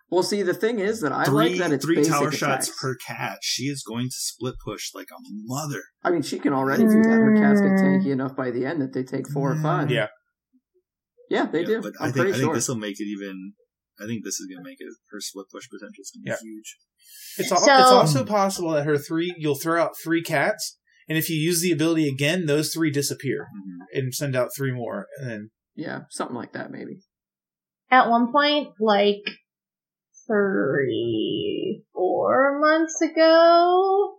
Well, 0.09 0.23
see, 0.23 0.41
the 0.41 0.53
thing 0.53 0.79
is 0.79 1.01
that 1.01 1.11
I 1.11 1.25
three 1.25 1.49
like 1.49 1.57
that 1.59 1.71
it's 1.73 1.83
three 1.85 1.95
basic 1.97 2.13
tower 2.13 2.29
attacks. 2.29 2.37
shots 2.67 2.71
per 2.81 2.95
cat. 3.05 3.39
She 3.41 3.63
is 3.63 3.83
going 3.85 4.05
to 4.07 4.15
split 4.15 4.55
push 4.63 4.91
like 4.95 5.07
a 5.11 5.19
mother. 5.45 5.81
I 6.03 6.11
mean, 6.11 6.21
she 6.21 6.39
can 6.39 6.53
already 6.53 6.83
do 6.83 7.01
that. 7.03 7.09
Her 7.09 7.35
cats 7.35 7.59
get 7.59 7.71
tanky 7.71 8.11
enough 8.11 8.33
by 8.35 8.49
the 8.51 8.65
end 8.65 8.81
that 8.81 8.93
they 8.93 9.03
take 9.03 9.27
four 9.29 9.51
or 9.51 9.61
five. 9.61 9.91
Yeah. 9.91 10.07
yeah, 11.29 11.45
they 11.45 11.61
Yeah, 11.61 11.65
do. 11.67 11.81
But 11.81 11.93
I'm 11.99 12.09
I 12.09 12.11
think 12.11 12.15
pretty 12.15 12.29
I 12.31 12.33
think 12.35 12.45
sure. 12.45 12.55
this 12.55 12.67
will 12.69 12.77
make 12.77 12.99
it 12.99 13.05
even. 13.07 13.53
I 13.99 14.05
think 14.05 14.23
this 14.23 14.39
is 14.39 14.47
going 14.47 14.63
to 14.63 14.69
make 14.69 14.77
it 14.79 14.87
her 15.11 15.19
split 15.19 15.47
push 15.51 15.67
potential 15.69 16.01
is 16.01 16.11
going 16.13 16.23
to 16.23 16.41
be 16.43 16.47
Yeah. 16.47 16.53
huge. 16.55 16.77
It's 17.39 17.51
al- 17.51 17.57
So- 17.59 17.73
it's 17.81 17.91
also 17.91 18.25
possible 18.25 18.71
that 18.71 18.85
her 18.85 18.97
three 18.97 19.33
you'll 19.37 19.57
throw 19.59 19.81
out 19.81 19.93
three 20.01 20.21
cats, 20.23 20.77
and 21.09 21.17
if 21.17 21.29
you 21.29 21.35
use 21.35 21.61
the 21.61 21.71
ability 21.71 22.07
again, 22.07 22.45
those 22.45 22.71
three 22.71 22.91
disappear 22.91 23.47
Mhm. 23.57 23.97
and 23.97 24.13
send 24.13 24.35
out 24.35 24.49
three 24.55 24.71
more, 24.71 25.07
and 25.19 25.29
then 25.29 25.49
yeah, 25.77 26.01
something 26.09 26.35
like 26.35 26.53
that, 26.53 26.71
maybe. 26.71 26.99
At 27.89 28.09
one 28.09 28.31
point, 28.31 28.69
like 28.79 29.23
three, 30.27 31.83
four 31.93 32.59
months 32.59 32.99
ago, 33.01 34.17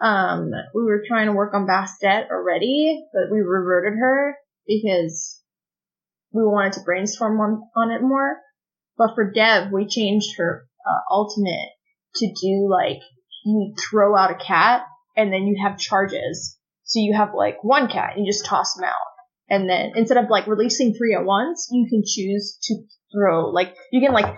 um, 0.00 0.50
we 0.74 0.84
were 0.84 1.02
trying 1.06 1.26
to 1.26 1.32
work 1.32 1.52
on 1.52 1.66
Bastet 1.66 2.30
already, 2.30 3.04
but 3.12 3.30
we 3.30 3.40
reverted 3.40 3.98
her 3.98 4.36
because 4.66 5.42
we 6.32 6.42
wanted 6.42 6.74
to 6.74 6.84
brainstorm 6.84 7.38
on, 7.40 7.62
on 7.76 7.90
it 7.90 8.00
more. 8.00 8.38
But 8.96 9.14
for 9.14 9.30
Dev, 9.30 9.72
we 9.72 9.86
changed 9.86 10.36
her 10.38 10.66
uh, 10.88 11.00
ultimate 11.12 11.70
to 12.16 12.26
do 12.40 12.68
like 12.70 13.02
you 13.44 13.74
throw 13.90 14.16
out 14.16 14.30
a 14.30 14.36
cat 14.36 14.82
and 15.16 15.32
then 15.32 15.46
you 15.46 15.56
have 15.62 15.78
charges. 15.78 16.56
So 16.84 17.00
you 17.00 17.14
have 17.16 17.34
like 17.34 17.64
one 17.64 17.88
cat, 17.88 18.12
and 18.14 18.24
you 18.24 18.30
just 18.30 18.44
toss 18.44 18.74
them 18.74 18.84
out. 18.84 19.13
And 19.48 19.68
then 19.68 19.92
instead 19.96 20.16
of 20.16 20.30
like 20.30 20.46
releasing 20.46 20.94
three 20.94 21.14
at 21.14 21.24
once, 21.24 21.68
you 21.70 21.86
can 21.88 22.02
choose 22.06 22.58
to 22.64 22.76
throw 23.14 23.50
like 23.50 23.74
you 23.92 24.00
can 24.00 24.12
like 24.12 24.34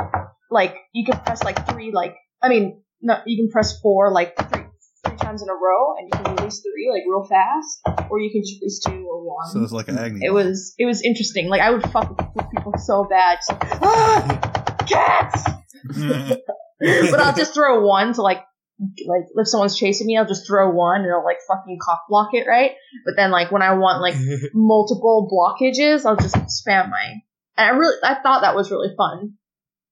like 0.50 0.76
you 0.92 1.04
can 1.04 1.18
press 1.20 1.42
like 1.42 1.68
three 1.70 1.90
like 1.92 2.14
I 2.42 2.48
mean 2.48 2.82
no 3.00 3.16
you 3.24 3.42
can 3.42 3.50
press 3.50 3.80
four 3.80 4.12
like 4.12 4.36
three 4.36 4.64
three 5.06 5.16
times 5.16 5.42
in 5.42 5.48
a 5.48 5.54
row 5.54 5.94
and 5.98 6.08
you 6.12 6.24
can 6.24 6.36
release 6.36 6.60
three 6.60 6.90
like 6.92 7.02
real 7.08 7.24
fast 7.24 8.08
or 8.10 8.20
you 8.20 8.30
can 8.30 8.42
release 8.60 8.80
two 8.80 9.06
or 9.08 9.24
one. 9.24 9.48
So 9.50 9.62
it's 9.62 9.72
like 9.72 9.88
an 9.88 9.98
Agni. 9.98 10.20
It 10.24 10.32
was 10.32 10.74
it 10.78 10.86
was 10.86 11.02
interesting. 11.02 11.48
Like 11.48 11.60
I 11.60 11.70
would 11.70 11.82
fuck 11.90 12.10
with 12.34 12.50
people 12.50 12.74
so 12.78 13.04
bad. 13.04 13.38
Just 13.46 13.50
like, 13.50 13.82
ah, 13.82 14.76
cats. 14.86 15.44
but 16.80 17.20
I'll 17.20 17.34
just 17.34 17.54
throw 17.54 17.86
one 17.86 18.12
to 18.14 18.22
like 18.22 18.42
like 18.78 19.22
if 19.34 19.48
someone's 19.48 19.78
chasing 19.78 20.06
me, 20.06 20.18
I'll 20.18 20.26
just 20.26 20.46
throw 20.46 20.70
one 20.70 21.02
and 21.02 21.12
I'll 21.12 21.24
like 21.24 21.38
fucking 21.48 21.78
cock 21.80 22.02
block 22.08 22.30
it, 22.34 22.46
right? 22.46 22.72
But 23.04 23.14
then 23.16 23.30
like 23.30 23.50
when 23.50 23.62
I 23.62 23.74
want 23.74 24.02
like 24.02 24.14
multiple 24.54 25.28
blockages, 25.32 26.04
I'll 26.04 26.16
just 26.16 26.34
spam 26.34 26.90
my. 26.90 27.14
And 27.56 27.70
I 27.70 27.76
really 27.76 27.96
I 28.02 28.16
thought 28.22 28.42
that 28.42 28.54
was 28.54 28.70
really 28.70 28.94
fun, 28.96 29.34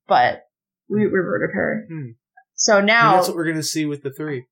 but 0.06 0.42
we 0.88 1.04
reverted 1.06 1.54
her. 1.54 1.86
Hmm. 1.88 2.10
So 2.56 2.80
now 2.80 3.16
that's 3.16 3.28
what 3.28 3.36
we're 3.36 3.46
gonna 3.46 3.62
see 3.62 3.86
with 3.86 4.02
the 4.02 4.12
three. 4.12 4.46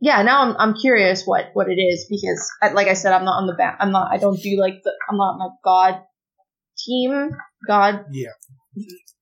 yeah, 0.00 0.22
now 0.22 0.42
I'm 0.42 0.56
I'm 0.58 0.74
curious 0.74 1.24
what 1.24 1.50
what 1.52 1.68
it 1.68 1.80
is 1.80 2.06
because 2.10 2.50
I, 2.60 2.72
like 2.72 2.88
I 2.88 2.94
said, 2.94 3.12
I'm 3.12 3.24
not 3.24 3.40
on 3.40 3.46
the 3.46 3.54
back. 3.54 3.76
I'm 3.80 3.92
not. 3.92 4.12
I 4.12 4.18
don't 4.18 4.40
do 4.40 4.58
like 4.58 4.82
the. 4.82 4.92
I'm 5.08 5.16
not 5.16 5.34
on 5.34 5.40
a 5.40 5.54
god 5.64 6.02
team, 6.78 7.30
god 7.66 8.06
Yeah. 8.10 8.30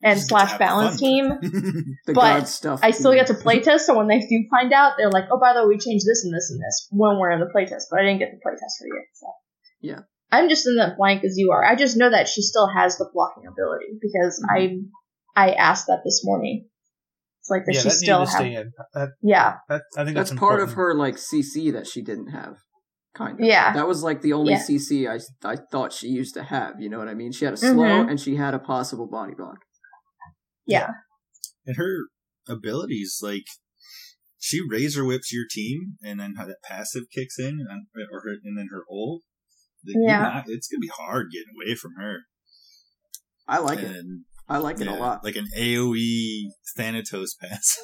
And 0.02 0.16
Just 0.16 0.28
slash 0.28 0.56
balance 0.58 0.98
fun. 0.98 0.98
team. 0.98 1.38
The 2.06 2.14
But 2.14 2.38
god 2.40 2.48
stuff. 2.48 2.80
I 2.82 2.90
still 2.92 3.12
get 3.12 3.26
to 3.28 3.34
playtest, 3.34 3.80
so 3.80 3.96
when 3.96 4.08
they 4.08 4.20
do 4.20 4.44
find 4.50 4.72
out, 4.72 4.94
they're 4.96 5.10
like, 5.10 5.24
"Oh, 5.30 5.38
by 5.38 5.52
the 5.52 5.62
way, 5.62 5.74
we 5.74 5.78
changed 5.78 6.06
this 6.06 6.24
and 6.24 6.34
this 6.34 6.50
and 6.50 6.60
this 6.60 6.88
when 6.90 7.18
we're 7.18 7.30
in 7.30 7.40
the 7.40 7.46
playtest." 7.54 7.84
But 7.90 8.00
I 8.00 8.04
didn't 8.04 8.18
get 8.18 8.30
the 8.32 8.38
playtest 8.48 8.78
for 8.78 8.86
you, 8.86 9.04
so 9.14 9.26
Yeah. 9.80 10.00
I'm 10.32 10.48
just 10.48 10.66
in 10.66 10.76
the 10.76 10.94
blank 10.96 11.24
as 11.24 11.34
you 11.36 11.50
are. 11.50 11.64
I 11.64 11.74
just 11.74 11.96
know 11.96 12.08
that 12.10 12.28
she 12.28 12.42
still 12.42 12.68
has 12.68 12.96
the 12.98 13.10
blocking 13.12 13.46
ability 13.46 13.98
because 14.00 14.40
mm-hmm. 14.40 14.86
I 15.36 15.48
I 15.48 15.52
asked 15.52 15.86
that 15.88 16.00
this 16.04 16.22
morning. 16.24 16.68
It's 17.40 17.50
like 17.50 17.64
that 17.66 17.74
yeah, 17.74 17.80
she 17.80 17.88
that 17.88 17.94
still 17.94 18.18
needed 18.20 18.30
to 18.30 18.32
have. 18.32 18.40
stay 18.40 18.54
in. 18.54 18.72
That, 18.94 19.08
Yeah, 19.22 19.54
that, 19.68 19.82
I 19.96 20.04
think 20.04 20.16
That's 20.16 20.30
that's, 20.30 20.38
part 20.38 20.60
of 20.60 20.72
her 20.74 20.94
like 20.94 21.16
CC 21.16 21.72
that 21.72 21.86
she 21.86 22.00
didn't 22.02 22.28
have. 22.28 22.56
Kind 23.14 23.40
of. 23.40 23.44
Yeah. 23.46 23.72
That 23.72 23.88
was 23.88 24.02
like 24.02 24.22
the 24.22 24.32
only 24.32 24.52
Yeah. 24.52 24.62
CC 24.62 25.08
I 25.08 25.18
I 25.48 25.56
thought 25.56 25.92
she 25.92 26.08
used 26.08 26.34
to 26.34 26.42
have. 26.44 26.80
You 26.80 26.88
know 26.88 26.98
what 26.98 27.08
I 27.08 27.14
mean? 27.14 27.32
She 27.32 27.44
had 27.44 27.54
a 27.54 27.56
slow 27.56 27.72
Mhm. 27.74 28.10
and 28.10 28.20
she 28.20 28.36
had 28.36 28.54
a 28.54 28.58
possible 28.58 29.06
body 29.08 29.34
block. 29.36 29.58
yeah, 30.66 30.90
and 31.66 31.76
her 31.76 32.06
abilities, 32.48 33.18
like 33.22 33.44
she 34.38 34.60
razor 34.68 35.04
whips 35.04 35.32
your 35.32 35.44
team, 35.50 35.96
and 36.04 36.20
then 36.20 36.34
how 36.36 36.46
that 36.46 36.62
passive 36.62 37.04
kicks 37.12 37.38
in, 37.38 37.58
and, 37.68 37.86
or 38.12 38.20
her, 38.22 38.30
and 38.44 38.56
then 38.56 38.68
her 38.70 38.84
ult. 38.90 39.22
Like, 39.84 39.96
Yeah. 39.98 40.20
not- 40.22 40.44
it's 40.48 40.68
gonna 40.68 40.78
be 40.80 40.88
hard 40.94 41.30
getting 41.32 41.52
away 41.56 41.74
from 41.74 41.92
her. 41.98 42.20
I 43.48 43.58
like 43.58 43.80
it. 43.80 44.04
I 44.48 44.58
like 44.58 44.80
it 44.80 44.86
yeah, 44.86 44.96
a 44.96 44.98
lot. 44.98 45.24
Like 45.24 45.36
an 45.36 45.48
AOE 45.56 46.50
Thanatos 46.76 47.34
pass. 47.40 47.78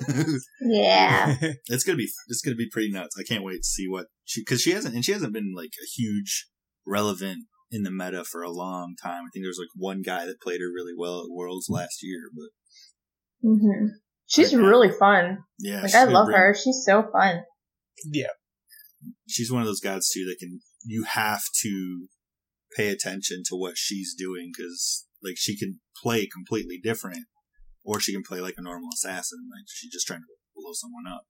yeah. 0.60 1.36
it's 1.68 1.84
gonna 1.84 1.98
be 1.98 2.08
it's 2.28 2.42
gonna 2.42 2.56
be 2.56 2.68
pretty 2.70 2.90
nuts. 2.90 3.16
I 3.18 3.22
can't 3.24 3.44
wait 3.44 3.58
to 3.58 3.64
see 3.64 3.86
what 3.88 4.06
she 4.06 4.15
because 4.34 4.60
she 4.62 4.72
hasn't 4.72 4.94
and 4.94 5.04
she 5.04 5.12
hasn't 5.12 5.32
been 5.32 5.52
like 5.56 5.72
a 5.82 5.86
huge 5.96 6.48
relevant 6.86 7.46
in 7.70 7.82
the 7.82 7.90
meta 7.90 8.24
for 8.24 8.42
a 8.42 8.50
long 8.50 8.94
time. 9.02 9.24
I 9.24 9.28
think 9.32 9.44
there's 9.44 9.58
like 9.58 9.68
one 9.74 10.02
guy 10.02 10.24
that 10.26 10.40
played 10.40 10.60
her 10.60 10.66
really 10.72 10.92
well 10.96 11.20
at 11.20 11.30
Worlds 11.30 11.66
last 11.68 12.02
year, 12.02 12.30
but 12.34 13.48
hmm 13.48 13.86
She's 14.28 14.52
Right 14.52 14.62
really 14.64 14.90
fun. 14.90 15.38
yeah, 15.60 15.82
Like 15.82 15.94
I 15.94 16.04
love 16.04 16.26
her. 16.32 16.52
She's 16.54 16.82
so 16.84 17.04
fun. 17.12 17.42
yeah. 18.04 18.26
She's 19.28 19.52
one 19.52 19.62
of 19.62 19.66
those 19.68 19.80
gods 19.80 20.10
too 20.10 20.24
that 20.26 20.38
can 20.40 20.60
you 20.84 21.04
have 21.04 21.42
to 21.62 22.08
pay 22.76 22.88
attention 22.88 23.42
to 23.46 23.54
what 23.56 23.74
she's 23.76 24.14
doing 24.18 24.50
because 24.56 25.06
like 25.22 25.36
she 25.36 25.56
can 25.56 25.80
play 26.02 26.26
completely 26.26 26.80
different, 26.82 27.26
or 27.84 28.00
she 28.00 28.12
can 28.12 28.22
play 28.24 28.40
like 28.40 28.54
a 28.56 28.62
normal 28.62 28.88
assassin, 28.94 29.38
like 29.50 29.64
she's 29.68 29.92
just 29.92 30.06
trying 30.06 30.20
to 30.20 30.26
blow 30.56 30.72
someone 30.72 31.04
up. 31.06 31.26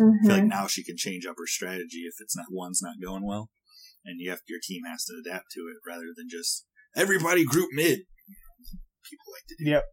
I 0.00 0.26
feel 0.26 0.36
like 0.36 0.44
now 0.44 0.66
she 0.66 0.84
can 0.84 0.96
change 0.96 1.26
up 1.26 1.36
her 1.38 1.46
strategy 1.46 2.02
if 2.06 2.14
it's 2.20 2.36
not 2.36 2.46
one's 2.50 2.80
not 2.82 2.94
going 3.02 3.26
well, 3.26 3.50
and 4.04 4.20
you 4.20 4.30
have 4.30 4.40
your 4.48 4.60
team 4.62 4.82
has 4.90 5.04
to 5.04 5.14
adapt 5.24 5.46
to 5.52 5.60
it 5.60 5.76
rather 5.86 6.06
than 6.16 6.26
just 6.30 6.66
everybody 6.94 7.44
group 7.44 7.68
mid. 7.72 8.00
People 9.08 9.32
like 9.32 9.46
to 9.48 9.64
do. 9.64 9.70
Yep. 9.70 9.84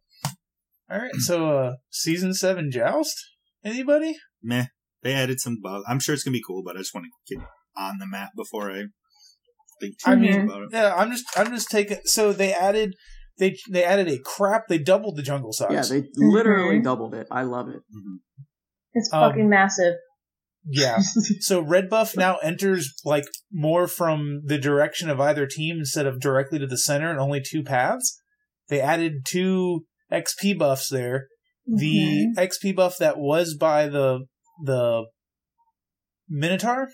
All 0.91 0.99
right, 0.99 1.15
so 1.15 1.57
uh 1.57 1.73
season 1.89 2.33
seven 2.33 2.69
joust. 2.71 3.15
Anybody? 3.63 4.17
Meh. 4.41 4.65
They 5.03 5.13
added 5.13 5.39
some 5.39 5.59
bugs. 5.61 5.85
I'm 5.87 5.99
sure 5.99 6.13
it's 6.13 6.23
gonna 6.23 6.33
be 6.33 6.43
cool, 6.45 6.63
but 6.63 6.75
I 6.75 6.79
just 6.79 6.93
want 6.93 7.05
to 7.07 7.35
get 7.35 7.45
on 7.77 7.97
the 7.99 8.05
map 8.07 8.31
before 8.35 8.71
I 8.71 8.83
think 9.79 9.95
too 10.03 10.11
I 10.11 10.15
much 10.15 10.29
mean, 10.29 10.41
about 10.41 10.61
it. 10.63 10.69
yeah. 10.71 10.93
I'm 10.95 11.11
just, 11.11 11.25
I'm 11.37 11.47
just 11.51 11.69
taking. 11.69 11.97
So 12.05 12.31
they 12.33 12.53
added, 12.53 12.93
they 13.39 13.55
they 13.71 13.83
added 13.83 14.07
a 14.07 14.19
crap. 14.19 14.67
They 14.67 14.77
doubled 14.77 15.15
the 15.17 15.23
jungle 15.23 15.51
size. 15.53 15.89
Yeah, 15.91 15.99
they 16.01 16.07
literally 16.15 16.79
Mhm. 16.79 16.83
doubled 16.83 17.13
it. 17.15 17.27
I 17.31 17.43
love 17.43 17.69
it. 17.69 17.77
Mhm. 17.95 18.19
It's 18.93 19.11
Um, 19.13 19.29
fucking 19.29 19.49
massive. 19.49 19.95
Yeah. 20.65 20.99
So 21.41 21.59
red 21.61 21.89
buff 21.89 22.15
now 22.15 22.37
enters 22.37 22.93
like 23.03 23.25
more 23.51 23.87
from 23.87 24.41
the 24.45 24.57
direction 24.57 25.09
of 25.09 25.19
either 25.19 25.45
team 25.45 25.77
instead 25.79 26.05
of 26.05 26.19
directly 26.21 26.57
to 26.59 26.67
the 26.67 26.77
center 26.77 27.09
and 27.11 27.19
only 27.19 27.41
two 27.45 27.63
paths. 27.63 28.17
They 28.69 28.79
added 28.79 29.25
two 29.27 29.85
XP 30.11 30.57
buffs 30.57 30.87
there. 30.89 31.27
The 31.65 32.27
Mhm. 32.37 32.37
XP 32.37 32.75
buff 32.75 32.97
that 32.99 33.17
was 33.17 33.55
by 33.55 33.87
the 33.87 34.25
the 34.63 35.05
Minotaur, 36.29 36.89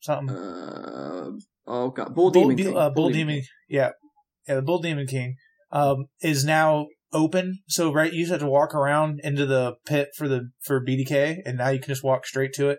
something 0.00 0.34
Uh, 0.36 1.30
oh 1.66 1.90
god, 1.90 2.14
Bull 2.14 2.30
Bull, 2.30 2.42
Demon 2.42 2.56
De- 2.56 2.62
King. 2.64 2.76
uh, 2.76 2.90
Bull 2.90 3.10
Demon, 3.10 3.42
yeah, 3.68 3.90
yeah, 4.48 4.54
the 4.56 4.62
Bull 4.62 4.80
Demon 4.80 5.06
King 5.06 5.36
um, 5.72 6.06
is 6.20 6.44
now 6.44 6.86
open. 7.12 7.58
So 7.68 7.92
right, 7.92 8.12
you 8.12 8.20
used 8.20 8.30
to 8.30 8.34
have 8.34 8.40
to 8.42 8.46
walk 8.48 8.74
around 8.74 9.20
into 9.22 9.46
the 9.46 9.74
pit 9.86 10.08
for 10.16 10.28
the 10.28 10.50
for 10.62 10.84
BDK, 10.84 11.38
and 11.44 11.58
now 11.58 11.68
you 11.70 11.78
can 11.80 11.88
just 11.88 12.04
walk 12.04 12.26
straight 12.26 12.52
to 12.54 12.70
it. 12.70 12.78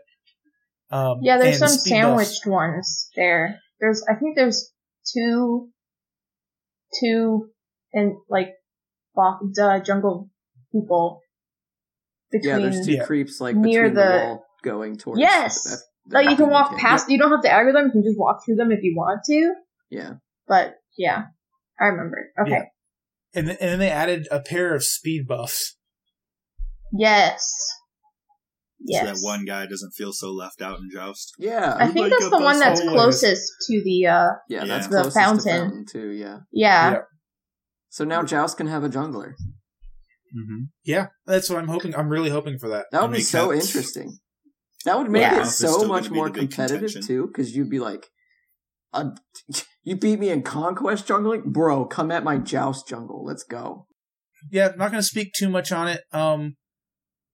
Um, 0.92 1.20
yeah, 1.22 1.38
there's 1.38 1.60
some 1.60 1.70
speed 1.70 2.02
buffs. 2.02 2.32
sandwiched 2.42 2.46
ones 2.48 3.10
there. 3.16 3.60
There's, 3.80 4.04
I 4.10 4.16
think 4.16 4.36
there's 4.36 4.72
two, 5.14 5.70
two, 7.00 7.50
and 7.94 8.14
like, 8.30 8.50
bo- 9.16 9.40
uh, 9.62 9.80
jungle 9.80 10.30
people 10.74 11.22
Yeah, 12.34 12.60
there's 12.60 12.86
two 12.86 12.94
Yeah. 12.94 13.06
creeps 13.06 13.40
like 13.42 13.56
Near 13.56 13.90
the, 13.90 13.96
the- 13.96 14.02
wall 14.26 14.46
going 14.64 14.98
towards. 14.98 15.20
Yes! 15.22 15.64
the- 15.64 15.78
the 16.08 16.16
like 16.16 16.30
you 16.30 16.36
can 16.36 16.50
walk 16.50 16.72
King. 16.72 16.80
past. 16.80 17.10
You 17.10 17.18
don't 17.18 17.32
have 17.32 17.42
to 17.44 17.50
aggro 17.50 17.74
them. 17.74 17.86
You 17.86 17.92
can 17.92 18.04
just 18.04 18.18
walk 18.20 18.42
through 18.46 18.56
them 18.56 18.72
if 18.72 18.80
you 18.84 18.94
want 18.98 19.22
to. 19.26 19.54
Yeah. 19.90 20.14
But 20.48 20.76
yeah, 20.98 21.26
I 21.80 21.86
remember. 21.86 22.18
Okay. 22.42 22.52
Yeah. 22.52 22.64
And 23.34 23.48
then, 23.48 23.58
and 23.60 23.70
then 23.72 23.80
they 23.80 23.90
added 23.90 24.28
a 24.32 24.40
pair 24.42 24.74
of 24.76 24.84
speed 24.84 25.28
buffs. 25.28 25.78
Yes. 26.94 27.48
Yes. 28.84 29.06
So 29.06 29.14
that 29.14 29.26
one 29.28 29.46
guy 29.46 29.66
doesn't 29.68 29.92
feel 29.92 30.12
so 30.12 30.32
left 30.32 30.62
out 30.62 30.80
in 30.80 30.90
Joust. 30.92 31.34
Yeah. 31.38 31.76
I 31.78 31.86
think 31.88 31.98
Like 32.10 32.12
that's 32.12 32.30
the 32.32 32.40
one 32.40 32.60
that's 32.60 32.82
always. 32.82 32.94
closest 32.96 33.52
to 33.68 33.82
the. 33.84 34.08
uh 34.08 34.30
yeah, 34.50 34.60
Yeah. 34.62 34.66
that's 34.66 34.88
The 34.88 34.96
closest 35.04 35.16
to 35.16 35.20
fountain. 35.22 35.62
fountain 35.62 35.86
too. 35.86 36.10
Yeah. 36.10 36.38
Yeah. 36.52 36.92
Yeah. 36.92 36.98
So 37.90 38.04
now 38.06 38.24
Joust 38.24 38.58
can 38.58 38.68
have 38.68 38.84
a 38.84 38.90
jungler. 38.90 39.34
Mm-hmm. 40.36 40.64
Yeah, 40.86 41.08
that's 41.26 41.50
what 41.50 41.60
I'm 41.60 41.68
hoping. 41.68 41.94
I'm 41.96 42.08
really 42.10 42.30
hoping 42.30 42.58
for 42.58 42.70
that. 42.70 42.86
That 42.92 43.02
would 43.02 43.12
be 43.12 43.22
so 43.22 43.50
that- 43.50 43.56
interesting. 43.56 44.18
That 44.86 44.98
would 44.98 45.12
make 45.12 45.22
Yeah. 45.22 45.42
it 45.42 45.46
so 45.46 45.86
much 45.86 46.10
more 46.10 46.30
competitive 46.32 46.80
contention. 46.92 47.02
too, 47.04 47.28
because 47.28 47.56
you'd 47.56 47.70
be 47.70 47.80
like, 47.80 48.08
uh, 48.94 49.12
"You 49.84 49.96
beat 49.96 50.20
me 50.20 50.30
in 50.30 50.44
conquest 50.44 51.08
jungling, 51.08 51.46
bro. 51.46 51.86
Come 51.86 52.12
at 52.12 52.24
my 52.24 52.38
joust 52.38 52.88
jungle. 52.88 53.24
Let's 53.24 53.44
go." 53.44 53.88
Yeah, 54.50 54.70
I'm 54.70 54.78
not 54.78 54.92
going 54.92 55.02
to 55.02 55.08
speak 55.08 55.34
too 55.34 55.50
much 55.50 55.72
on 55.72 55.88
it. 55.88 56.04
Um, 56.12 56.56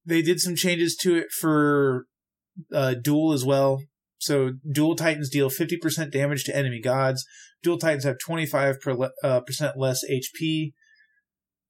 they 0.06 0.22
did 0.22 0.40
some 0.40 0.56
changes 0.56 0.96
to 1.02 1.16
it 1.16 1.28
for 1.32 2.06
uh, 2.74 2.96
duel 2.96 3.34
as 3.34 3.46
well. 3.46 3.82
So 4.20 4.54
duel 4.72 4.96
titans 4.96 5.30
deal 5.30 5.50
50% 5.50 6.12
damage 6.12 6.44
to 6.46 6.56
enemy 6.56 6.82
gods. 6.82 7.26
Duel 7.62 7.78
titans 7.78 8.04
have 8.04 8.18
25 8.24 8.82
per 8.82 8.94
le- 8.94 9.12
uh, 9.24 9.42
percent 9.42 9.78
less 9.78 10.04
HP 10.10 10.74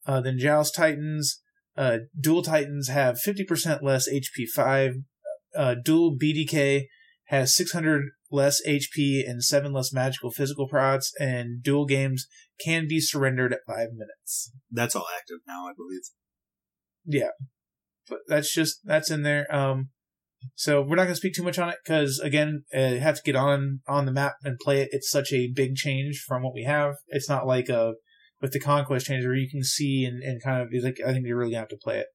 uh, 0.05 0.21
than 0.21 0.39
joust 0.39 0.75
titans. 0.75 1.41
Uh, 1.75 1.99
duel 2.19 2.41
titans 2.41 2.88
have 2.88 3.17
50% 3.25 3.84
less 3.84 4.09
HP 4.09 4.47
5. 4.53 4.93
Uh, 5.55 5.75
duel 5.84 6.15
BDK 6.17 6.86
has 7.25 7.55
600 7.55 8.03
less 8.32 8.61
HP 8.67 9.28
and 9.28 9.43
7 9.43 9.71
less 9.73 9.93
magical 9.93 10.32
physical 10.32 10.67
procs. 10.67 11.11
And 11.19 11.61
duel 11.61 11.86
games 11.86 12.28
can 12.63 12.88
be 12.88 12.99
surrendered 12.99 13.53
at 13.53 13.59
5 13.67 13.89
minutes. 13.93 14.51
That's 14.71 14.95
all 14.95 15.07
active 15.15 15.38
now, 15.47 15.65
I 15.67 15.73
believe. 15.75 16.01
Yeah, 17.05 17.32
but 18.09 18.19
that's 18.28 18.53
just 18.53 18.80
that's 18.84 19.09
in 19.09 19.23
there. 19.23 19.53
Um, 19.53 19.89
so 20.55 20.82
we're 20.82 20.95
not 20.95 21.03
going 21.03 21.13
to 21.13 21.15
speak 21.15 21.34
too 21.34 21.43
much 21.43 21.57
on 21.57 21.69
it 21.69 21.78
because 21.84 22.19
again, 22.19 22.63
uh, 22.75 22.80
you 22.80 22.99
have 22.99 23.15
to 23.15 23.21
get 23.23 23.36
on 23.36 23.80
on 23.88 24.05
the 24.05 24.11
map 24.11 24.36
and 24.43 24.57
play 24.59 24.82
it. 24.82 24.89
It's 24.91 25.09
such 25.09 25.32
a 25.32 25.51
big 25.53 25.75
change 25.75 26.23
from 26.28 26.43
what 26.43 26.53
we 26.53 26.63
have. 26.63 26.95
It's 27.07 27.30
not 27.30 27.47
like 27.47 27.69
uh 27.69 27.93
with 28.41 28.51
the 28.51 28.59
conquest 28.59 29.07
change 29.07 29.25
where 29.25 29.36
you 29.36 29.49
can 29.49 29.63
see 29.63 30.05
and, 30.05 30.21
and 30.21 30.41
kind 30.43 30.61
of. 30.61 30.69
It's 30.71 30.86
like 30.86 30.97
I 31.05 31.13
think 31.13 31.25
you're 31.25 31.38
really 31.38 31.51
gonna 31.51 31.61
have 31.61 31.69
to 31.69 31.78
play 31.78 31.99
it. 31.99 32.07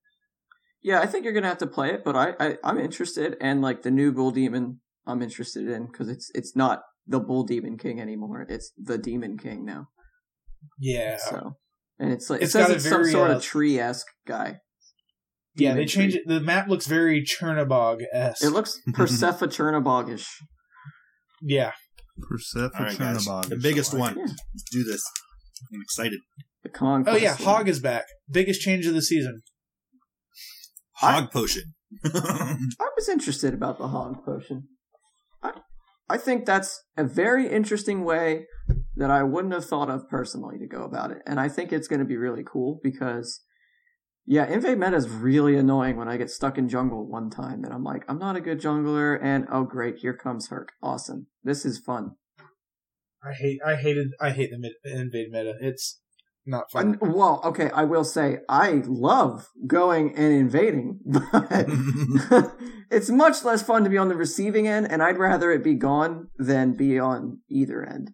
Yeah, 0.83 1.01
I 1.01 1.07
think 1.07 1.25
you're 1.25 1.33
gonna 1.33 1.49
have 1.49 1.59
to 1.59 1.67
play 1.67 1.91
it, 1.91 2.05
but 2.05 2.17
I, 2.17 2.35
I 2.39 2.59
I'm 2.65 2.79
interested, 2.79 3.37
and 3.41 3.63
like 3.63 3.83
the 3.83 3.91
new 3.91 4.13
Bull 4.13 4.31
Demon, 4.31 4.81
I'm 5.07 5.23
interested 5.23 5.69
in 5.69 5.87
because 5.87 6.09
it's 6.09 6.31
it's 6.35 6.55
not 6.57 6.81
the 7.07 7.19
Bull 7.21 7.45
Demon 7.45 7.77
King 7.79 8.01
anymore. 8.01 8.47
It's 8.49 8.73
the 8.77 8.99
Demon 8.99 9.37
King 9.39 9.65
now. 9.65 9.89
Yeah, 10.79 11.17
So, 11.19 11.57
and 11.99 12.13
it's 12.13 12.31
like 12.31 12.41
It's 12.41 12.51
it 12.51 12.53
says 12.53 12.67
got 12.69 12.71
a 12.73 12.75
it's 12.77 12.85
some 12.85 12.93
very, 13.03 13.11
sort 13.13 13.31
uh, 13.33 13.37
of 13.37 13.43
tree 13.43 13.81
esque 13.81 14.07
guy. 14.29 14.59
yeah. 15.57 15.75
They 15.75 15.87
change 15.87 16.15
it. 16.15 16.23
The 16.27 16.41
map 16.41 16.69
looks 16.69 16.87
very 16.87 17.25
Chernobog 17.25 18.03
esque. 18.13 18.45
It 18.45 18.51
looks 18.51 18.81
Persephone 18.95 19.49
Chernobyl-ish. 19.49 20.29
yeah. 21.43 21.73
Persephone 22.29 22.71
All 22.79 22.85
right, 22.87 22.97
guys. 22.99 23.27
Chernobog. 23.27 23.49
The 23.49 23.57
biggest 23.57 23.93
one. 23.93 24.17
Yeah. 24.17 24.23
Let's 24.27 24.65
do 24.71 24.85
this. 24.85 25.03
I'm 25.75 25.81
excited. 25.83 26.21
The 26.63 26.69
conquest. 26.69 27.17
Oh 27.17 27.21
yeah, 27.21 27.35
one. 27.35 27.43
Hog 27.45 27.69
is 27.69 27.81
back. 27.81 28.05
Biggest 28.31 28.61
change 28.61 28.87
of 28.87 28.95
the 28.95 29.03
season. 29.03 29.43
Hog 30.97 31.33
potion. 31.33 31.75
I 32.05 32.89
was 32.97 33.09
interested 33.09 33.53
about 33.53 33.79
the 33.79 33.89
hog 33.89 34.25
potion. 34.25 34.69
I, 36.09 36.19
think 36.19 36.45
that's 36.45 36.83
a 36.97 37.05
very 37.05 37.49
interesting 37.49 38.05
way 38.05 38.47
that 38.97 39.11
I 39.11 39.23
wouldn't 39.23 39.55
have 39.55 39.65
thought 39.65 39.91
of 39.91 40.09
personally 40.09 40.59
to 40.59 40.67
go 40.67 40.85
about 40.85 41.11
it. 41.11 41.19
And 41.27 41.41
I 41.41 41.49
think 41.49 41.73
it's 41.73 41.89
going 41.89 42.01
to 42.01 42.07
be 42.07 42.17
really 42.17 42.45
cool 42.45 42.81
because 42.83 43.41
Yeah, 44.27 44.47
invade 44.47 44.79
meta 44.79 44.97
is 44.97 45.09
really 45.09 45.57
annoying 45.57 45.97
when 45.97 46.09
I 46.09 46.17
get 46.17 46.31
stuck 46.31 46.57
in 46.57 46.69
jungle 46.69 47.09
one 47.09 47.29
time 47.31 47.65
and 47.65 47.73
I'm 47.73 47.83
like, 47.83 48.05
I'm 48.09 48.19
not 48.19 48.37
a 48.37 48.41
good 48.41 48.61
jungler, 48.61 49.19
and 49.21 49.47
oh 49.51 49.65
great, 49.65 49.99
here 49.99 50.15
comes 50.15 50.49
Herc. 50.49 50.73
Awesome. 50.83 51.27
This 51.43 51.65
is 51.65 51.79
fun. 51.79 52.13
I 53.25 53.33
hate. 53.33 53.61
I 53.65 53.77
hated. 53.77 54.09
I 54.21 54.31
hate 54.31 54.51
the 54.51 54.73
invade 54.85 55.31
meta. 55.31 55.55
It's 55.61 56.01
not 56.45 56.71
fun. 56.71 56.99
Well, 57.01 57.41
okay, 57.45 57.71
I 57.71 57.85
will 57.85 58.05
say 58.05 58.39
I 58.49 58.83
love 58.87 59.49
going 59.67 60.15
and 60.17 60.33
invading, 60.33 60.99
but 61.05 61.69
it's 62.91 63.11
much 63.11 63.45
less 63.45 63.63
fun 63.63 63.85
to 63.85 63.91
be 63.91 63.99
on 63.99 64.09
the 64.09 64.17
receiving 64.17 64.67
end, 64.67 64.91
and 64.91 65.03
I'd 65.03 65.19
rather 65.19 65.53
it 65.53 65.63
be 65.63 65.75
gone 65.75 66.29
than 66.37 66.75
be 66.75 66.99
on 66.99 67.39
either 67.49 67.85
end. 67.85 68.13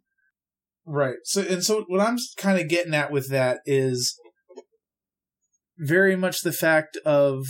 Right. 0.85 1.16
So 1.24 1.43
and 1.43 1.64
so 1.64 1.85
what 1.89 2.01
I'm 2.01 2.16
kind 2.37 2.59
of 2.59 2.68
getting 2.68 2.95
at 2.95 3.11
with 3.11 3.29
that 3.31 3.61
is 3.66 4.18
very 5.79 6.16
much 6.16 6.41
the 6.41 6.53
fact 6.53 6.97
of 7.05 7.45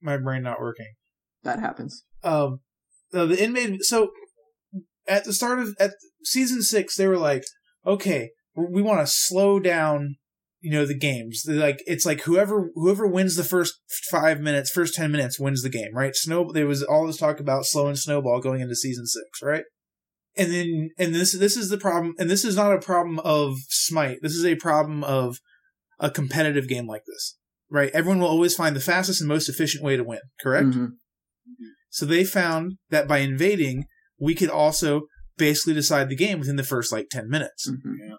my 0.00 0.16
brain 0.16 0.42
not 0.42 0.60
working. 0.60 0.94
That 1.42 1.60
happens. 1.60 2.04
Um 2.22 2.60
uh, 3.12 3.26
the 3.26 3.42
inmate 3.42 3.82
so 3.82 4.10
at 5.06 5.24
the 5.24 5.32
start 5.32 5.58
of 5.58 5.74
at 5.78 5.92
season 6.24 6.62
6 6.62 6.96
they 6.96 7.06
were 7.06 7.18
like, 7.18 7.44
"Okay, 7.86 8.30
we 8.70 8.82
want 8.82 9.00
to 9.00 9.06
slow 9.06 9.60
down 9.60 10.16
you 10.60 10.72
know 10.72 10.84
the 10.84 10.98
games. 10.98 11.42
They're 11.44 11.56
like 11.56 11.82
it's 11.86 12.04
like 12.04 12.22
whoever 12.22 12.70
whoever 12.74 13.06
wins 13.06 13.36
the 13.36 13.44
first 13.44 13.74
five 14.10 14.40
minutes 14.40 14.70
first 14.70 14.94
10 14.94 15.12
minutes 15.12 15.38
wins 15.38 15.62
the 15.62 15.70
game 15.70 15.94
right? 15.94 16.14
Snow 16.14 16.50
there 16.52 16.66
was 16.66 16.82
all 16.82 17.06
this 17.06 17.16
talk 17.18 17.38
about 17.40 17.64
slowing 17.64 17.96
snowball 17.96 18.40
going 18.40 18.60
into 18.60 18.74
season 18.74 19.06
six 19.06 19.40
right? 19.42 19.64
And 20.36 20.52
then 20.52 20.90
and 20.98 21.14
this 21.14 21.36
this 21.38 21.56
is 21.56 21.68
the 21.68 21.78
problem 21.78 22.14
and 22.18 22.28
this 22.28 22.44
is 22.44 22.56
not 22.56 22.72
a 22.72 22.80
problem 22.80 23.20
of 23.20 23.54
smite. 23.68 24.18
This 24.22 24.32
is 24.34 24.44
a 24.44 24.56
problem 24.56 25.04
of 25.04 25.38
a 26.00 26.10
competitive 26.10 26.68
game 26.68 26.86
like 26.86 27.02
this 27.06 27.36
right? 27.70 27.90
Everyone 27.92 28.20
will 28.20 28.28
always 28.28 28.54
find 28.54 28.74
the 28.74 28.80
fastest 28.80 29.20
and 29.20 29.28
most 29.28 29.48
efficient 29.48 29.84
way 29.84 29.96
to 29.96 30.04
win 30.04 30.20
correct? 30.40 30.68
Mhm. 30.68 30.88
so 31.90 32.04
they 32.04 32.24
found 32.24 32.76
that 32.90 33.08
by 33.08 33.18
invading 33.18 33.84
we 34.18 34.34
could 34.34 34.50
also 34.50 35.02
basically 35.36 35.72
decide 35.72 36.08
the 36.08 36.16
game 36.16 36.40
within 36.40 36.56
the 36.56 36.64
first 36.64 36.92
like 36.92 37.08
10 37.10 37.28
minutes. 37.28 37.70
Mhm. 37.70 38.18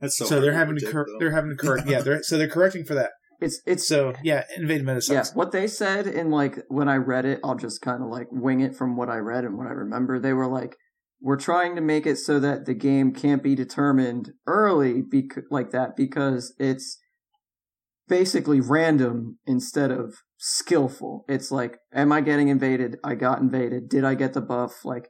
That's 0.00 0.16
so. 0.16 0.24
so, 0.26 0.40
they're 0.40 0.52
having 0.52 0.76
to 0.76 0.80
predict, 0.86 0.92
cor- 0.92 1.18
they're 1.18 1.32
having 1.32 1.50
to 1.50 1.56
correct 1.62 1.88
yeah 1.88 2.00
they're 2.02 2.22
so 2.22 2.38
they're 2.38 2.48
correcting 2.48 2.84
for 2.84 2.94
that 2.94 3.10
It's 3.40 3.60
it's 3.66 3.86
so 3.86 4.14
yeah 4.22 4.44
invade 4.56 4.84
Medicine. 4.84 5.14
yeah. 5.16 5.24
What 5.34 5.52
they 5.52 5.66
said 5.66 6.06
in 6.06 6.30
like 6.30 6.58
when 6.68 6.88
I 6.88 6.96
read 6.96 7.24
it, 7.24 7.40
I'll 7.44 7.56
just 7.56 7.80
kind 7.80 8.02
of 8.02 8.08
like 8.08 8.26
wing 8.30 8.60
it 8.60 8.74
from 8.76 8.96
what 8.96 9.08
I 9.08 9.16
read 9.18 9.44
and 9.44 9.56
what 9.56 9.66
I 9.66 9.70
remember. 9.70 10.18
They 10.18 10.32
were 10.32 10.48
like, 10.48 10.76
"We're 11.20 11.36
trying 11.36 11.74
to 11.76 11.80
make 11.80 12.06
it 12.06 12.16
so 12.18 12.40
that 12.40 12.64
the 12.66 12.74
game 12.74 13.12
can't 13.12 13.42
be 13.42 13.54
determined 13.54 14.32
early, 14.46 15.02
bec- 15.02 15.44
like 15.50 15.70
that, 15.70 15.90
because 15.96 16.54
it's 16.58 16.98
basically 18.08 18.60
random 18.60 19.38
instead 19.46 19.90
of 19.90 20.14
skillful. 20.38 21.24
It's 21.28 21.50
like, 21.50 21.78
am 21.92 22.12
I 22.12 22.20
getting 22.20 22.48
invaded? 22.48 22.96
I 23.04 23.14
got 23.14 23.40
invaded. 23.40 23.88
Did 23.88 24.04
I 24.04 24.14
get 24.14 24.32
the 24.32 24.40
buff? 24.40 24.84
Like, 24.84 25.08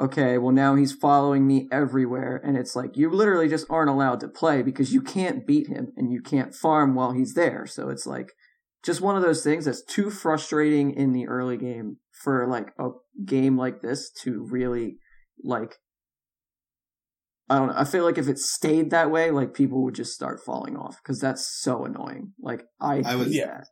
okay, 0.00 0.38
well 0.38 0.52
now 0.52 0.74
he's 0.74 0.92
following 0.92 1.46
me 1.46 1.68
everywhere, 1.70 2.40
and 2.44 2.56
it's 2.56 2.74
like 2.74 2.96
you 2.96 3.10
literally 3.10 3.48
just 3.48 3.66
aren't 3.70 3.90
allowed 3.90 4.20
to 4.20 4.28
play 4.28 4.62
because 4.62 4.92
you 4.92 5.02
can't 5.02 5.46
beat 5.46 5.68
him 5.68 5.92
and 5.96 6.12
you 6.12 6.20
can't 6.22 6.54
farm 6.54 6.94
while 6.94 7.12
he's 7.12 7.34
there. 7.34 7.66
So 7.66 7.88
it's 7.90 8.06
like 8.06 8.32
just 8.82 9.00
one 9.00 9.16
of 9.16 9.22
those 9.22 9.44
things 9.44 9.66
that's 9.66 9.84
too 9.84 10.10
frustrating 10.10 10.92
in 10.92 11.12
the 11.12 11.26
early 11.28 11.56
game 11.56 11.98
for 12.10 12.46
like 12.48 12.72
a 12.78 12.90
game 13.24 13.56
like 13.58 13.80
this 13.82 14.10
to 14.22 14.46
really 14.50 14.96
like 15.42 15.76
I 17.48 17.58
don't 17.58 17.68
know. 17.68 17.74
I 17.76 17.84
feel 17.84 18.04
like 18.04 18.16
if 18.16 18.28
it 18.28 18.38
stayed 18.38 18.90
that 18.90 19.10
way, 19.10 19.32
like 19.32 19.54
people 19.54 19.82
would 19.82 19.94
just 19.96 20.12
start 20.14 20.40
falling 20.40 20.76
off 20.76 20.98
because 21.02 21.20
that's 21.20 21.44
so 21.60 21.84
annoying. 21.84 22.32
Like 22.40 22.64
I, 22.80 23.02
I 23.04 23.16
was- 23.16 23.34
Yeah. 23.34 23.46
that. 23.46 23.66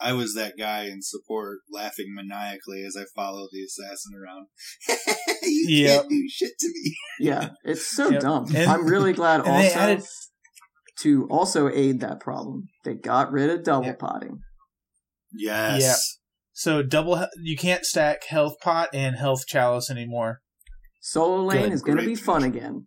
I 0.00 0.12
was 0.14 0.34
that 0.34 0.54
guy 0.58 0.84
in 0.86 1.00
support, 1.02 1.60
laughing 1.70 2.06
maniacally 2.14 2.82
as 2.84 2.96
I 2.98 3.04
followed 3.14 3.48
the 3.52 3.62
assassin 3.62 4.12
around. 4.20 4.46
you 5.42 5.84
Yep. 5.84 6.00
can't 6.00 6.08
do 6.10 6.28
shit 6.28 6.52
to 6.58 6.68
me. 6.68 6.96
Yeah, 7.20 7.50
it's 7.64 7.86
so 7.86 8.08
Yep. 8.10 8.20
dumb. 8.22 8.46
And- 8.54 8.70
I'm 8.70 8.86
really 8.86 9.12
glad 9.12 9.40
also 9.42 9.78
added- 9.78 10.04
to 11.00 11.26
also 11.30 11.68
aid 11.68 12.00
that 12.00 12.20
problem. 12.20 12.68
They 12.84 12.94
got 12.94 13.32
rid 13.32 13.50
of 13.50 13.64
double 13.64 13.86
Yep. 13.86 13.98
potting. 13.98 14.40
Yes. 15.32 15.80
Yeah. 15.82 15.94
So 16.52 16.82
double 16.82 17.26
you 17.40 17.56
can't 17.56 17.84
stack 17.84 18.24
health 18.24 18.56
pot 18.60 18.90
and 18.92 19.16
health 19.16 19.46
chalice 19.46 19.90
anymore. 19.90 20.42
Solo 21.00 21.44
lane 21.44 21.64
Good 21.64 21.72
is 21.72 21.82
going 21.82 21.98
to 21.98 22.04
be 22.04 22.14
fun 22.14 22.44
again. 22.44 22.86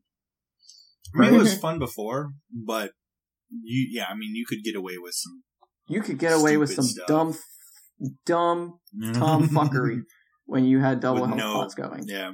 I 1.16 1.20
mean, 1.20 1.34
it 1.34 1.38
was 1.38 1.58
fun 1.58 1.80
before, 1.80 2.32
but 2.52 2.92
you, 3.50 3.88
yeah, 3.92 4.06
I 4.10 4.16
mean, 4.16 4.36
you 4.36 4.46
could 4.48 4.64
get 4.64 4.76
away 4.76 4.98
with 4.98 5.14
some 5.16 5.44
You 5.88 6.02
could 6.02 6.18
get 6.18 6.34
away 6.34 6.58
with 6.58 6.74
some 6.74 6.86
Stupid 6.86 7.08
dumb, 7.08 7.38
dumb 8.26 8.80
tomfuckery 9.02 10.02
when 10.46 10.66
you 10.66 10.80
had 10.80 11.00
double 11.00 11.22
With 11.22 11.32
health 11.32 11.40
no- 11.40 11.54
pots 11.54 11.76
going. 11.76 12.04
Yeah. 12.08 12.32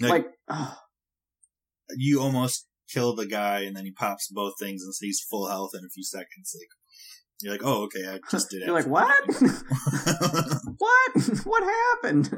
Like, 0.00 0.10
Like, 0.10 0.26
ugh, 0.48 0.76
you 1.96 2.20
almost 2.20 2.66
kill 2.92 3.14
the 3.14 3.26
guy, 3.26 3.60
and 3.60 3.76
then 3.76 3.84
he 3.84 3.92
pops 3.92 4.28
both 4.28 4.54
things, 4.58 4.82
and 4.82 4.92
he's 5.00 5.20
full 5.20 5.48
health 5.48 5.70
in 5.74 5.84
a 5.84 5.88
few 5.88 6.04
seconds. 6.04 6.54
Like, 6.58 6.68
you're 7.42 7.52
like, 7.52 7.62
oh, 7.64 7.84
okay, 7.84 8.06
I 8.08 8.18
just 8.30 8.50
did 8.50 8.62
it. 8.62 8.66
you're 8.66 8.74
like, 8.74 8.86
what? 8.86 9.14
what? 10.78 11.40
what 11.44 11.62
happened? 11.62 12.30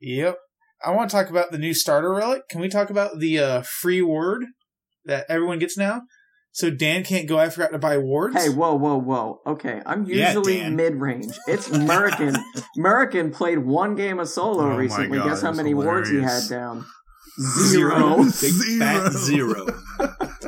Yep. 0.00 0.36
I 0.84 0.90
want 0.92 1.10
to 1.10 1.16
talk 1.16 1.28
about 1.28 1.50
the 1.50 1.58
new 1.58 1.74
starter 1.74 2.14
relic. 2.14 2.42
Can 2.48 2.60
we 2.60 2.68
talk 2.68 2.88
about 2.90 3.18
the 3.18 3.38
uh, 3.38 3.62
free 3.62 4.00
word 4.00 4.44
that 5.04 5.26
everyone 5.28 5.58
gets 5.58 5.76
now? 5.76 6.02
So 6.52 6.70
Dan 6.70 7.04
can't 7.04 7.28
go. 7.28 7.38
I 7.38 7.50
forgot 7.50 7.70
to 7.72 7.78
buy 7.78 7.98
wards. 7.98 8.34
hey, 8.34 8.48
whoa, 8.48 8.74
whoa, 8.74 8.96
whoa. 8.96 9.40
Okay, 9.46 9.80
I'm 9.86 10.06
usually 10.06 10.58
Dan. 10.58 10.74
mid 10.76 10.96
range. 10.96 11.32
It's 11.46 11.68
American. 11.72 12.34
American 12.76 13.30
played 13.30 13.58
one 13.58 13.94
game 13.94 14.18
of 14.18 14.28
solo 14.28 14.72
Oh 14.72 14.76
recently. 14.76 15.18
God, 15.18 15.28
Guess 15.28 15.42
how 15.42 15.48
it 15.48 15.50
was 15.50 15.56
many 15.58 15.74
wards 15.74 16.10
he 16.10 16.20
had 16.20 16.42
down? 16.48 16.84
Zero. 17.68 18.24
Big 18.24 18.52
fat 18.80 19.12
zero. 19.12 19.66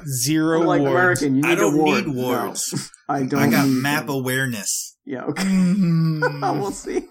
Zero 0.07 0.61
I'm 0.63 0.67
like 0.67 0.81
wards. 0.81 1.23
American, 1.23 1.37
you 1.37 1.43
need 1.43 1.49
I 1.53 1.55
don't 1.55 1.75
a 1.75 1.77
ward. 1.77 2.07
need 2.07 2.15
No, 2.17 2.23
wards. 2.23 2.91
I 3.09 3.23
don't. 3.23 3.41
I 3.43 3.49
got 3.51 3.67
need 3.69 3.75
map 3.83 4.07
them. 4.07 4.17
awareness. 4.17 4.97
Yeah. 5.05 5.25
Okay. 5.27 5.45
Mm. 5.51 6.61
we'll 6.61 6.73
see. 6.73 7.07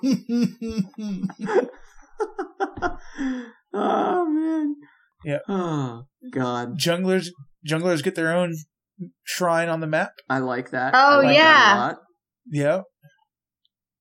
oh 3.73 4.25
man. 4.29 4.75
Yeah. 5.23 5.39
Oh 5.47 6.03
god. 6.31 6.77
Junglers 6.77 7.27
junglers 7.67 8.03
get 8.03 8.15
their 8.15 8.35
own 8.35 8.55
shrine 9.23 9.69
on 9.69 9.79
the 9.79 9.87
map. 9.87 10.13
I 10.29 10.39
like 10.39 10.71
that. 10.71 10.93
Oh, 10.95 10.97
I 10.97 11.15
like 11.17 11.25
that 11.27 11.33
yeah. 11.33 11.75
a 11.75 11.79
lot. 11.79 11.97
Yeah. 12.51 12.81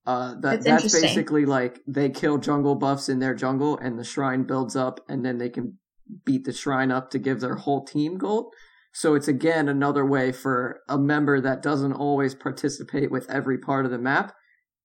Uh, 0.05 0.35
that 0.41 0.55
It's 0.55 0.65
that's 0.65 1.01
basically 1.01 1.45
like 1.45 1.79
they 1.87 2.09
kill 2.09 2.37
jungle 2.37 2.75
buffs 2.75 3.09
in 3.09 3.19
their 3.19 3.35
jungle, 3.35 3.77
and 3.77 3.99
the 3.99 4.03
shrine 4.03 4.43
builds 4.43 4.75
up, 4.75 4.99
and 5.07 5.23
then 5.23 5.37
they 5.37 5.49
can 5.49 5.77
beat 6.25 6.45
the 6.45 6.53
shrine 6.53 6.91
up 6.91 7.11
to 7.11 7.19
give 7.19 7.39
their 7.39 7.55
whole 7.55 7.85
team 7.85 8.17
gold. 8.17 8.53
So 8.91 9.13
it's 9.13 9.27
again 9.27 9.69
another 9.69 10.05
way 10.05 10.31
for 10.31 10.79
a 10.89 10.97
member 10.97 11.39
that 11.41 11.61
doesn't 11.61 11.93
always 11.93 12.33
participate 12.33 13.11
with 13.11 13.29
every 13.29 13.59
part 13.59 13.85
of 13.85 13.91
the 13.91 13.99
map 13.99 14.33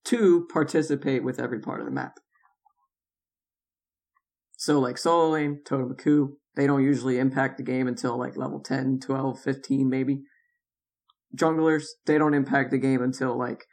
to 0.07 0.47
participate 0.53 1.25
with 1.25 1.41
every 1.41 1.61
part 1.61 1.81
of 1.81 1.87
the 1.87 1.93
map. 1.93 2.19
So 4.57 4.79
like 4.79 4.99
solo 4.99 5.31
lane, 5.31 5.61
totem 5.65 5.95
coup, 5.95 6.37
they 6.57 6.67
don't 6.67 6.85
usually 6.85 7.19
impact 7.19 7.57
the 7.57 7.63
game 7.65 7.89
until 7.89 8.17
like 8.19 8.37
level 8.37 8.61
10, 8.61 9.01
12, 9.01 9.41
15 9.41 9.89
maybe. 9.89 10.23
Junglers, 11.37 11.85
they 12.07 12.17
don't 12.19 12.35
impact 12.35 12.71
the 12.71 12.79
game 12.79 13.03
until 13.03 13.37
like 13.37 13.65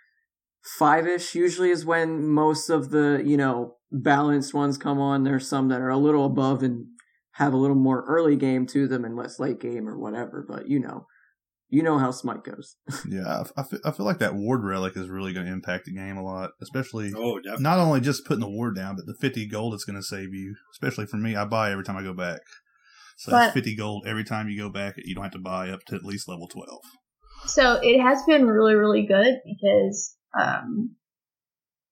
five 0.80 1.08
ish 1.08 1.36
usually 1.36 1.70
is 1.70 1.86
when 1.86 2.28
most 2.28 2.70
of 2.70 2.90
the, 2.90 3.22
you 3.26 3.38
know, 3.38 3.76
balanced 3.92 4.54
ones 4.54 4.78
come 4.78 5.00
on. 5.00 5.24
There's 5.24 5.48
some 5.48 5.68
that 5.70 5.82
are 5.82 5.90
a 5.90 5.98
little 5.98 6.26
above 6.26 6.64
and 6.64 6.86
have 7.34 7.54
a 7.54 7.58
little 7.58 7.76
more 7.76 8.04
early 8.08 8.36
game 8.36 8.66
to 8.68 8.88
them 8.88 9.06
and 9.06 9.16
less 9.16 9.40
late 9.40 9.60
game 9.60 9.88
or 9.88 9.98
whatever, 9.98 10.46
but 10.48 10.68
you 10.68 10.80
know. 10.80 11.06
You 11.74 11.84
know 11.84 11.98
how 11.98 12.12
Smite 12.12 12.44
goes. 12.44 12.76
Yeah, 13.10 13.44
I, 13.56 13.62
I 13.62 13.64
feel, 13.64 13.80
I 13.86 13.92
feel 13.92 14.06
like 14.06 14.18
that 14.20 14.36
ward 14.36 14.62
relic 14.66 14.98
is 14.98 15.08
really 15.08 15.32
going 15.32 15.46
to 15.46 15.52
impact 15.54 15.86
the 15.86 15.94
game 15.94 16.18
a 16.18 16.22
lot, 16.22 16.50
especially 16.62 17.14
Oh, 17.16 17.38
definitely. 17.40 17.64
not 17.64 17.80
only 17.80 18.02
just 18.02 18.26
putting 18.26 18.42
the 18.42 18.50
ward 18.50 18.76
down, 18.76 18.98
but 18.98 19.06
the 19.06 19.16
50 19.22 19.48
gold 19.48 19.74
it's 19.74 19.86
going 19.86 19.96
to 19.96 20.04
save 20.04 20.34
you. 20.34 20.56
Especially 20.74 21.06
for 21.06 21.16
me, 21.16 21.34
I 21.34 21.46
buy 21.46 21.72
every 21.72 21.86
time 21.86 21.96
I 21.96 22.04
go 22.04 22.14
back. 22.14 22.42
So 23.22 23.30
that's 23.30 23.53
50 23.53 23.76
gold 23.76 24.05
every 24.07 24.24
time 24.24 24.49
you 24.49 24.57
go 24.57 24.69
back. 24.69 24.95
You 24.97 25.13
don't 25.13 25.24
have 25.24 25.34
to 25.34 25.39
buy 25.39 25.69
up 25.69 25.84
to 25.86 25.95
at 25.95 26.03
least 26.03 26.28
level 26.28 26.47
12. 26.47 26.80
So 27.45 27.80
it 27.80 28.01
has 28.01 28.24
been 28.24 28.47
really, 28.47 28.74
really 28.74 29.05
good 29.05 29.36
because, 29.45 30.15
um, 30.39 30.95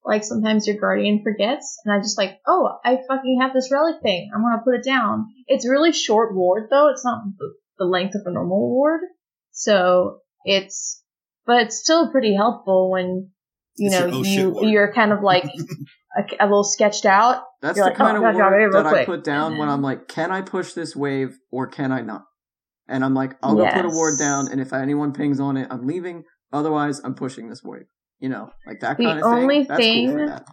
like 0.03 0.23
sometimes 0.23 0.65
your 0.65 0.77
guardian 0.77 1.21
forgets, 1.21 1.77
and 1.85 1.93
I 1.93 1.99
just 1.99 2.17
like, 2.17 2.39
oh, 2.47 2.79
I 2.83 2.97
fucking 3.07 3.39
have 3.41 3.53
this 3.53 3.69
relic 3.71 4.01
thing. 4.01 4.31
I'm 4.33 4.41
gonna 4.41 4.63
put 4.63 4.73
it 4.73 4.83
down. 4.83 5.27
It's 5.45 5.69
really 5.69 5.91
short 5.91 6.33
ward 6.33 6.69
though. 6.71 6.89
It's 6.89 7.05
not 7.05 7.21
the, 7.37 7.53
the 7.77 7.85
length 7.85 8.15
of 8.15 8.21
a 8.25 8.31
normal 8.31 8.67
ward, 8.67 9.01
so 9.51 10.21
it's, 10.45 11.03
but 11.45 11.61
it's 11.61 11.77
still 11.77 12.09
pretty 12.09 12.33
helpful 12.35 12.89
when 12.89 13.29
you 13.75 13.91
It's 13.91 13.99
know 13.99 14.09
oh 14.11 14.23
you 14.23 14.67
you're 14.67 14.91
kind 14.93 15.11
of 15.11 15.21
like 15.21 15.43
a, 16.19 16.43
a 16.43 16.45
little 16.45 16.63
sketched 16.63 17.05
out. 17.05 17.43
That's 17.61 17.77
You're 17.77 17.85
the 17.85 17.91
like, 17.91 17.99
oh, 17.99 18.03
kind 18.03 18.17
oh, 18.17 18.19
of 18.19 18.23
gotta 18.25 18.37
drop 18.37 18.51
word 18.51 18.57
real 18.57 18.71
that 18.83 18.85
I 18.85 19.05
put 19.05 19.23
down 19.23 19.51
And 19.53 19.59
when 19.59 19.69
I'm 19.69 19.81
like, 19.81 20.07
can 20.07 20.31
I 20.31 20.41
push 20.41 20.73
this 20.73 20.95
wave 20.95 21.37
or 21.51 21.67
can 21.67 21.91
I 21.91 22.01
not? 22.01 22.25
And 22.87 23.03
I'm 23.05 23.13
like, 23.13 23.35
I'll 23.43 23.55
go 23.55 23.65
put 23.67 23.85
a 23.85 23.87
Yes. 23.87 23.95
ward 23.95 24.17
down, 24.17 24.47
and 24.51 24.59
if 24.59 24.73
anyone 24.73 25.13
pings 25.13 25.39
on 25.39 25.57
it, 25.57 25.67
I'm 25.69 25.85
leaving. 25.85 26.23
Otherwise, 26.51 26.99
I'm 27.03 27.13
pushing 27.13 27.47
this 27.49 27.63
wave. 27.63 27.85
You 28.19 28.29
know, 28.29 28.49
like 28.67 28.79
that 28.81 28.97
The 28.97 29.03
kind 29.05 29.19
of 29.19 29.23
thing. 29.23 29.31
The 29.31 29.37
only 29.41 29.63
That's 29.63 29.85
cool 29.85 30.07
for 30.11 30.17
thing- 30.17 30.25
that. 30.25 30.45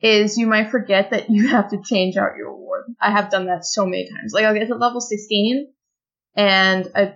is 0.00 0.38
you 0.38 0.46
might 0.46 0.70
forget 0.70 1.10
that 1.10 1.28
you 1.30 1.48
have 1.48 1.70
to 1.70 1.78
change 1.84 2.16
out 2.16 2.36
your 2.36 2.52
reward. 2.52 2.84
I 3.00 3.10
have 3.10 3.30
done 3.30 3.46
that 3.46 3.64
so 3.64 3.84
many 3.84 4.08
times. 4.08 4.32
Like 4.32 4.44
I'll 4.46 4.54
get 4.54 4.66
to 4.68 4.74
level 4.74 5.00
16 5.00 5.66
and 6.34 6.86
a 6.96 7.14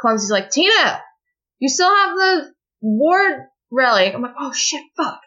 clumsy's 0.00 0.30
like, 0.30 0.50
Tina, 0.50 1.00
you 1.58 1.68
still 1.68 1.94
have 1.94 2.16
the 2.16 2.52
ward 2.80 3.42
relic. 3.70 4.14
I'm 4.14 4.22
like, 4.22 4.34
oh 4.40 4.52
shit, 4.52 4.82
fuck. 4.96 5.20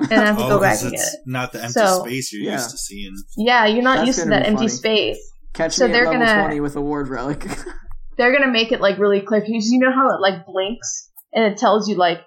And 0.00 0.12
I 0.12 0.26
have 0.26 0.38
to 0.38 0.44
Oh, 0.44 0.48
go 0.48 0.60
back 0.60 0.80
and 0.82 0.90
get 0.90 1.00
it. 1.00 1.20
not 1.26 1.52
the 1.52 1.58
empty 1.60 1.72
So- 1.72 2.02
space 2.04 2.32
you're 2.32 2.42
Yeah. 2.42 2.52
used 2.54 2.70
to 2.70 2.78
seeing. 2.78 3.14
Yeah, 3.36 3.66
you're 3.66 3.82
not 3.82 3.98
That's 3.98 4.06
used 4.08 4.22
to 4.22 4.28
that 4.30 4.46
empty 4.46 4.56
funny. 4.56 4.68
space. 4.68 5.18
Catch 5.52 5.74
So 5.74 5.86
me 5.86 5.90
at 5.90 5.94
they're 5.94 6.04
level 6.10 6.20
gonna- 6.26 6.40
20 6.42 6.60
with 6.60 6.76
a 6.76 6.80
ward 6.80 7.08
relic. 7.08 7.46
They're 8.16 8.32
gonna 8.32 8.50
make 8.52 8.70
it 8.70 8.80
like 8.80 8.98
really 8.98 9.20
clear 9.20 9.40
because 9.40 9.68
you 9.70 9.80
know 9.80 9.92
how 9.92 10.08
it 10.10 10.20
like 10.20 10.46
blinks 10.46 11.10
and 11.32 11.44
it 11.44 11.58
tells 11.58 11.88
you 11.88 11.96
like, 11.96 12.20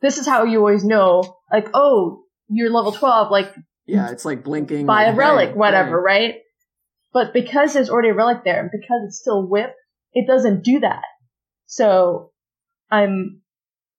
this 0.00 0.16
is 0.18 0.26
how 0.28 0.44
you 0.44 0.58
always 0.58 0.84
know, 0.84 1.22
like, 1.52 1.68
oh, 1.74 2.22
you're 2.48 2.70
level 2.70 2.92
12, 2.92 3.30
like 3.32 3.52
yeah, 3.86 4.10
it's 4.10 4.24
like 4.24 4.44
blinking. 4.44 4.86
by 4.86 5.06
like, 5.06 5.14
a 5.14 5.16
relic, 5.16 5.48
hey, 5.50 5.54
whatever, 5.54 5.98
hey. 6.00 6.04
right? 6.04 6.34
But 7.12 7.32
because 7.32 7.72
there's 7.74 7.90
already 7.90 8.10
a 8.10 8.14
relic 8.14 8.44
there, 8.44 8.60
and 8.60 8.70
because 8.72 9.02
it's 9.06 9.18
still 9.20 9.48
whip, 9.48 9.74
it 10.12 10.26
doesn't 10.26 10.62
do 10.64 10.80
that. 10.80 11.02
So 11.66 12.30
I'm, 12.90 13.40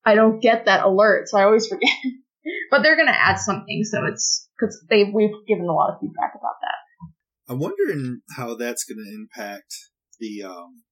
I 0.05 0.15
don't 0.15 0.39
get 0.41 0.65
that 0.65 0.85
alert, 0.85 1.27
so 1.29 1.37
I 1.37 1.43
always 1.43 1.67
forget. 1.67 1.89
but 2.71 2.83
they're 2.83 2.97
gonna 2.97 3.11
add 3.11 3.37
something, 3.37 3.83
so 3.83 4.05
it's 4.05 4.49
because 4.57 4.83
they 4.89 5.05
we've 5.13 5.45
given 5.47 5.65
a 5.65 5.73
lot 5.73 5.93
of 5.93 5.99
feedback 5.99 6.33
about 6.35 6.55
that. 6.61 6.85
I'm 7.47 7.59
wondering 7.59 8.21
how 8.35 8.55
that's 8.55 8.83
going 8.83 8.97
to 8.97 9.15
impact 9.15 9.75
the 10.19 10.43
um, 10.43 10.83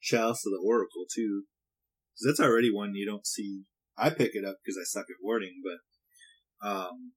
Chalice 0.00 0.44
of 0.46 0.52
the 0.52 0.62
Oracle 0.64 1.06
too, 1.12 1.44
because 2.14 2.38
that's 2.38 2.48
already 2.48 2.72
one 2.72 2.94
you 2.94 3.06
don't 3.06 3.26
see. 3.26 3.64
I 3.96 4.10
pick 4.10 4.34
it 4.34 4.44
up 4.44 4.56
because 4.64 4.78
I 4.80 4.84
suck 4.84 5.06
at 5.10 5.24
wording, 5.24 5.60
but 5.64 6.68
um, 6.68 7.12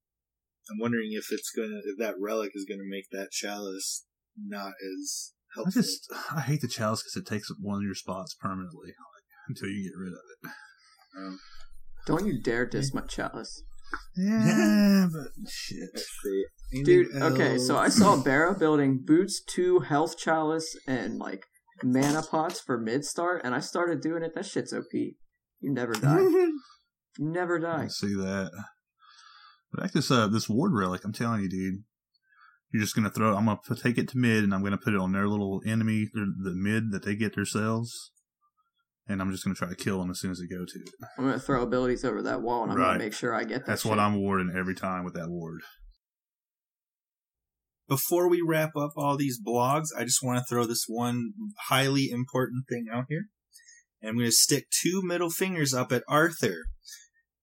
I'm 0.69 0.79
wondering 0.79 1.11
if 1.11 1.27
it's 1.31 1.51
gonna 1.55 1.81
if 1.85 1.97
that 1.99 2.15
relic 2.19 2.51
is 2.55 2.65
gonna 2.67 2.87
make 2.87 3.05
that 3.11 3.31
Chalice 3.31 4.05
not 4.35 4.73
as 5.01 5.33
helpful. 5.53 5.79
I 5.79 5.81
just 5.81 6.07
I 6.35 6.41
hate 6.41 6.61
the 6.61 6.67
chalice 6.67 7.03
because 7.03 7.15
it 7.15 7.27
takes 7.27 7.51
up 7.51 7.57
one 7.59 7.77
of 7.77 7.83
your 7.83 7.95
spots 7.95 8.33
permanently 8.33 8.93
until 9.47 9.67
you 9.67 9.83
get 9.83 9.97
rid 9.97 10.13
of 10.13 10.19
it. 10.43 10.51
Um, 11.17 11.39
Don't 12.07 12.25
you 12.25 12.41
dare 12.41 12.65
diss 12.65 12.93
my 12.93 13.01
chalice. 13.01 13.63
Yeah, 14.15 15.07
but 15.11 15.49
shit. 15.49 15.89
Dude, 16.85 17.07
Anything 17.11 17.23
okay, 17.33 17.57
so 17.57 17.77
I 17.77 17.89
saw 17.89 18.21
Barra 18.21 18.57
building 18.57 19.01
boots, 19.05 19.41
two 19.43 19.79
health 19.79 20.17
chalice, 20.17 20.75
and 20.87 21.17
like 21.17 21.45
mana 21.83 22.21
pots 22.21 22.59
for 22.59 22.77
mid 22.79 23.05
start, 23.05 23.41
and 23.43 23.55
I 23.55 23.59
started 23.59 24.01
doing 24.01 24.23
it. 24.23 24.33
That 24.35 24.45
shit's 24.45 24.73
OP. 24.73 24.93
You 24.93 25.13
never 25.73 25.93
die. 25.93 26.19
You 26.19 26.59
never 27.19 27.59
die. 27.59 27.79
can 27.81 27.89
see 27.89 28.15
that. 28.15 28.51
But 29.71 29.81
like 29.83 29.91
this 29.93 30.11
uh 30.11 30.27
this 30.27 30.49
ward 30.49 30.73
relic, 30.73 31.03
I'm 31.03 31.13
telling 31.13 31.41
you, 31.41 31.49
dude. 31.49 31.83
You're 32.73 32.83
just 32.83 32.95
gonna 32.95 33.09
throw. 33.09 33.35
I'm 33.35 33.45
gonna 33.45 33.59
take 33.81 33.97
it 33.97 34.07
to 34.09 34.17
mid, 34.17 34.43
and 34.45 34.53
I'm 34.53 34.63
gonna 34.63 34.77
put 34.77 34.93
it 34.93 34.99
on 34.99 35.11
their 35.11 35.27
little 35.27 35.61
enemy, 35.65 36.07
the 36.13 36.53
mid 36.55 36.91
that 36.91 37.03
they 37.03 37.15
get 37.15 37.35
themselves, 37.35 38.10
and 39.07 39.21
I'm 39.21 39.31
just 39.31 39.43
gonna 39.43 39.55
try 39.55 39.69
to 39.69 39.75
kill 39.75 39.99
them 39.99 40.09
as 40.11 40.19
soon 40.19 40.31
as 40.31 40.39
they 40.39 40.47
go 40.47 40.63
to 40.65 40.79
it. 40.79 40.89
I'm 41.17 41.25
gonna 41.25 41.39
throw 41.39 41.61
abilities 41.63 42.03
over 42.05 42.21
that 42.23 42.41
wall, 42.41 42.63
and 42.63 42.71
I'm 42.71 42.77
Right. 42.77 42.85
gonna 42.93 42.99
make 42.99 43.13
sure 43.13 43.33
I 43.33 43.43
get 43.43 43.59
that. 43.59 43.67
That's 43.67 43.81
shit. 43.83 43.89
what 43.89 43.99
I'm 43.99 44.15
warding 44.15 44.53
every 44.55 44.75
time 44.75 45.03
with 45.03 45.13
that 45.15 45.29
ward. 45.29 45.61
before 47.87 48.29
we 48.29 48.41
wrap 48.41 48.73
up 48.77 48.91
all 48.95 49.17
these 49.17 49.37
blogs, 49.41 49.87
I 49.97 50.05
just 50.05 50.23
want 50.23 50.39
to 50.39 50.45
throw 50.47 50.65
this 50.65 50.85
one 50.87 51.33
highly 51.67 52.09
important 52.09 52.63
thing 52.69 52.85
out 52.89 53.05
here. 53.09 53.25
And 54.01 54.09
I'm 54.09 54.15
going 54.15 54.27
to 54.27 54.31
stick 54.31 54.67
two 54.81 55.01
middle 55.03 55.29
fingers 55.29 55.73
up 55.73 55.91
at 55.91 56.03
Arthur. 56.07 56.67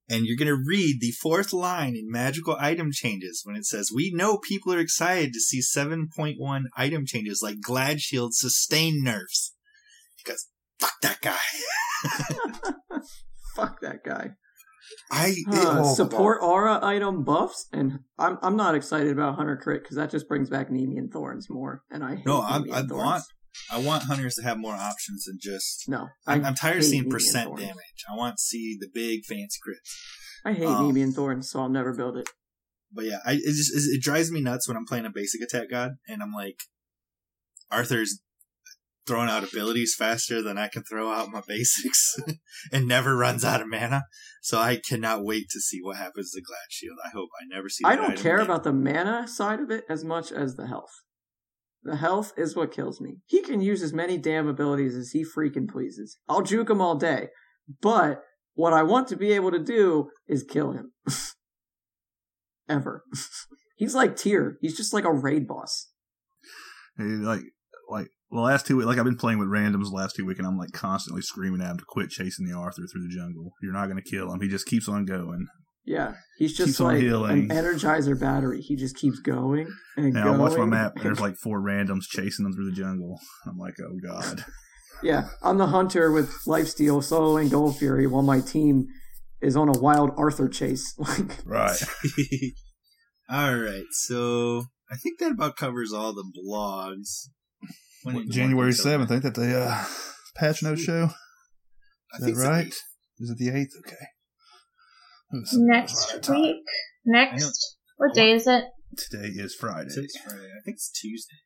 And 0.09 0.25
you're 0.25 0.39
going 0.39 0.49
to 0.49 0.65
read 0.67 1.01
the 1.03 1.11
fourth 1.21 1.53
line 1.53 1.95
in 1.97 2.11
magical 2.11 2.57
item 2.59 2.93
changes 2.93 3.43
when 3.45 3.57
it 3.57 3.67
says, 3.67 3.91
We 3.95 4.11
know 4.11 4.39
people 4.39 4.73
are 4.73 4.79
excited 4.79 5.35
to 5.35 5.39
see 5.41 5.61
7.1 5.61 6.63
item 6.75 7.05
changes 7.05 7.43
like 7.43 7.61
Glad 7.61 8.01
Shield 8.01 8.33
sustain 8.35 9.05
nerfs. 9.05 9.55
Because 10.17 10.49
fuck 10.81 10.93
that 11.03 11.21
guy. 11.21 11.37
Fuck 13.57 13.81
that 13.81 14.05
guy. 14.05 14.31
I, 15.11 15.35
Uh, 15.51 15.83
Oh, 15.85 15.95
support 15.95 16.39
aura 16.43 16.79
item 16.83 17.25
buffs, 17.25 17.67
and 17.73 18.01
I'm 18.19 18.39
I'm 18.43 18.57
not 18.57 18.75
excited 18.75 19.11
about 19.13 19.35
Hunter 19.35 19.57
Crit 19.57 19.83
because 19.83 19.97
that 19.97 20.11
just 20.11 20.29
brings 20.29 20.49
back 20.49 20.71
Nemean 20.71 21.11
Thorns 21.13 21.49
more, 21.51 21.83
and 21.91 22.05
I 22.05 22.17
hate 22.17 22.27
No, 22.27 22.41
I- 22.41 22.63
I 22.73 22.83
want- 22.83 23.25
I 23.73 23.79
want 23.79 24.05
hunters 24.05 24.37
to 24.37 24.43
have 24.45 24.59
more 24.59 24.75
options 24.75 25.25
than 25.25 25.39
just. 25.41 25.89
No, 25.89 26.07
I'm, 26.27 26.45
I 26.45 26.49
I'm 26.49 26.55
tired 26.55 26.77
of 26.79 26.85
seeing 26.85 27.11
percent 27.11 27.47
Thorns. 27.49 27.63
damage. 27.63 28.05
I 28.09 28.15
want 28.17 28.37
to 28.37 28.43
see 28.43 28.77
the 28.79 28.87
big 28.93 29.25
fancy 29.25 29.59
crits. 29.67 29.91
I 30.45 30.53
hate 30.53 30.67
Oh. 30.69 30.83
Nemean 30.93 31.13
Thorns, 31.13 31.51
so 31.51 31.61
I'll 31.61 31.69
never 31.69 31.93
build 31.93 32.17
it. 32.17 32.29
But 32.93 33.07
yeah, 33.07 33.19
I, 33.27 33.33
it 33.33 33.43
just 33.57 33.73
it 33.75 34.01
drives 34.01 34.31
me 34.31 34.41
nuts 34.41 34.69
when 34.69 34.77
I'm 34.77 34.87
playing 34.87 35.07
a 35.07 35.11
basic 35.13 35.43
attack 35.43 35.71
god 35.71 35.93
and 36.07 36.23
I'm 36.23 36.33
like, 36.33 36.61
Arthur's 37.71 38.21
throwing 39.09 39.29
out 39.29 39.43
abilities 39.43 39.95
faster 39.99 40.43
than 40.43 40.59
I 40.59 40.69
can 40.69 40.85
throw 40.85 41.11
out 41.11 41.31
my 41.31 41.43
basics, 41.47 42.15
and 42.73 42.87
never 42.87 43.17
runs 43.17 43.45
out 43.45 43.61
of 43.61 43.69
mana. 43.69 44.05
So 44.43 44.59
I 44.59 44.77
cannot 44.77 45.25
wait 45.25 45.49
to 45.51 45.61
see 45.61 45.81
what 45.83 45.97
happens 45.97 46.31
to 46.33 46.43
Glad 46.43 46.59
Shield. 46.71 46.99
I 47.05 47.09
hope 47.09 47.31
I 47.41 47.47
never 47.49 47.69
see. 47.69 47.85
I 47.85 47.97
don't 47.97 48.13
item 48.13 48.23
care 48.23 48.37
again. 48.37 48.47
about 48.47 48.65
the 48.65 48.73
mana 48.73 49.27
side 49.27 49.61
of 49.61 49.71
it 49.71 49.85
as 49.89 50.05
much 50.05 50.31
as 50.31 50.55
the 50.55 50.67
health. 50.67 50.93
The 51.83 51.97
health 51.97 52.33
is 52.37 52.55
what 52.55 52.73
kills 52.73 53.01
me. 53.01 53.19
He 53.27 53.41
can 53.41 53.61
use 53.61 53.83
as 53.83 53.93
many 53.93 54.19
damn 54.19 54.47
abilities 54.47 54.95
as 54.95 55.11
he 55.11 55.25
freaking 55.25 55.69
pleases. 55.69 56.19
I'll 56.29 56.43
juke 56.43 56.71
him 56.71 56.81
all 56.81 56.97
day. 56.97 57.29
But 57.81 58.23
what 58.55 58.73
I 58.73 58.83
want 58.83 59.09
to 59.09 59.17
be 59.17 59.33
able 59.33 59.53
to 59.53 59.63
do 59.63 60.11
is 60.27 60.43
kill 60.43 60.73
him. 60.73 60.93
Ever. 62.69 63.05
He's 63.77 63.95
like 63.95 64.17
tier. 64.17 64.59
He's 64.61 64.77
just 64.77 64.93
like 64.93 65.05
a 65.05 65.13
raid 65.13 65.47
boss. 65.47 65.89
Like 66.99 67.43
like 67.89 68.09
the 68.31 68.41
last 68.41 68.67
two 68.67 68.81
like 68.83 68.99
I've 68.99 69.05
been 69.05 69.17
playing 69.17 69.39
with 69.39 69.49
randoms 69.49 69.85
the 69.85 69.97
last 69.97 70.17
two 70.17 70.27
weeks, 70.27 70.39
and 70.39 70.47
I'm 70.47 70.59
like 70.59 70.73
constantly 70.73 71.23
screaming 71.23 71.61
at 71.61 71.71
him 71.71 71.79
to 71.79 71.85
quit 71.87 72.11
chasing 72.11 72.47
the 72.47 72.57
Arthur 72.57 72.83
through 72.93 73.03
the 73.09 73.15
jungle. 73.15 73.53
You're 73.63 73.73
not 73.73 73.89
gonna 73.89 74.03
kill 74.03 74.33
him. 74.33 74.41
He 74.41 74.49
just 74.49 74.67
keeps 74.67 74.89
on 74.89 75.05
going. 75.05 75.47
Yeah. 75.89 76.15
He's 76.37 76.55
just 76.55 76.69
Keeps 76.77 76.81
like 76.81 76.99
an 77.03 77.49
energizer 77.49 78.19
battery. 78.19 78.61
He 78.61 78.77
just 78.77 78.95
keeps 78.95 79.21
going 79.21 79.69
and 79.97 80.15
And 80.15 80.19
I 80.19 80.37
watch 80.37 80.57
my 80.59 80.67
map. 80.67 80.97
and 80.97 81.05
There's 81.05 81.21
like 81.27 81.37
four 81.37 81.63
randoms 81.63 82.03
chasing 82.11 82.45
them 82.45 82.53
through 82.53 82.71
the 82.71 82.77
jungle. 82.77 83.19
I'm 83.47 83.57
like, 83.57 83.75
oh 83.81 83.97
god. 84.07 84.45
Yeah, 85.03 85.29
I'm 85.43 85.57
the 85.57 85.69
hunter 85.69 86.13
with 86.13 86.31
lifesteal, 86.47 86.99
soloing 87.03 87.51
Gold 87.51 87.79
Fury, 87.79 88.07
while 88.07 88.23
my 88.23 88.41
team 88.41 88.87
is 89.41 89.57
on 89.57 89.69
a 89.69 89.79
wild 89.79 90.11
Arthur 90.17 90.49
chase. 90.49 90.95
Like, 90.99 91.39
Right. 91.47 91.81
all 93.31 93.57
right, 93.57 93.87
so 93.93 94.65
I 94.91 94.97
think 94.97 95.19
that 95.21 95.33
about 95.33 95.57
covers 95.57 95.93
all 95.93 96.13
the 96.13 96.25
blogs. 96.25 97.29
When 98.03 98.31
January 98.31 98.67
want 98.67 98.77
to 98.77 98.83
tell 98.83 98.93
seventh. 98.93 99.11
me? 99.11 99.17
Ain't 99.17 99.23
that 99.25 99.35
the 99.35 99.61
uh, 99.61 99.85
patch 100.37 100.63
note 100.63 100.79
show? 100.79 101.05
Is 102.15 102.25
think 102.25 102.37
that 102.37 102.43
so. 102.43 102.49
right? 102.49 102.75
Is 103.19 103.31
it 103.31 103.39
the 103.39 103.51
eighth? 103.51 103.75
Okay. 103.87 103.97
Next 105.53 106.29
week, 106.31 106.57
next, 107.05 107.77
what 107.99 108.15
day 108.15 108.33
is 108.33 108.47
it? 108.47 108.65
Today 108.97 109.29
is 109.29 109.55
Friday. 109.55 109.91
Today's 109.91 110.17
Friday. 110.25 110.47
I 110.47 110.63
think 110.65 110.77
it's 110.77 110.91
Tuesday. 110.91 111.37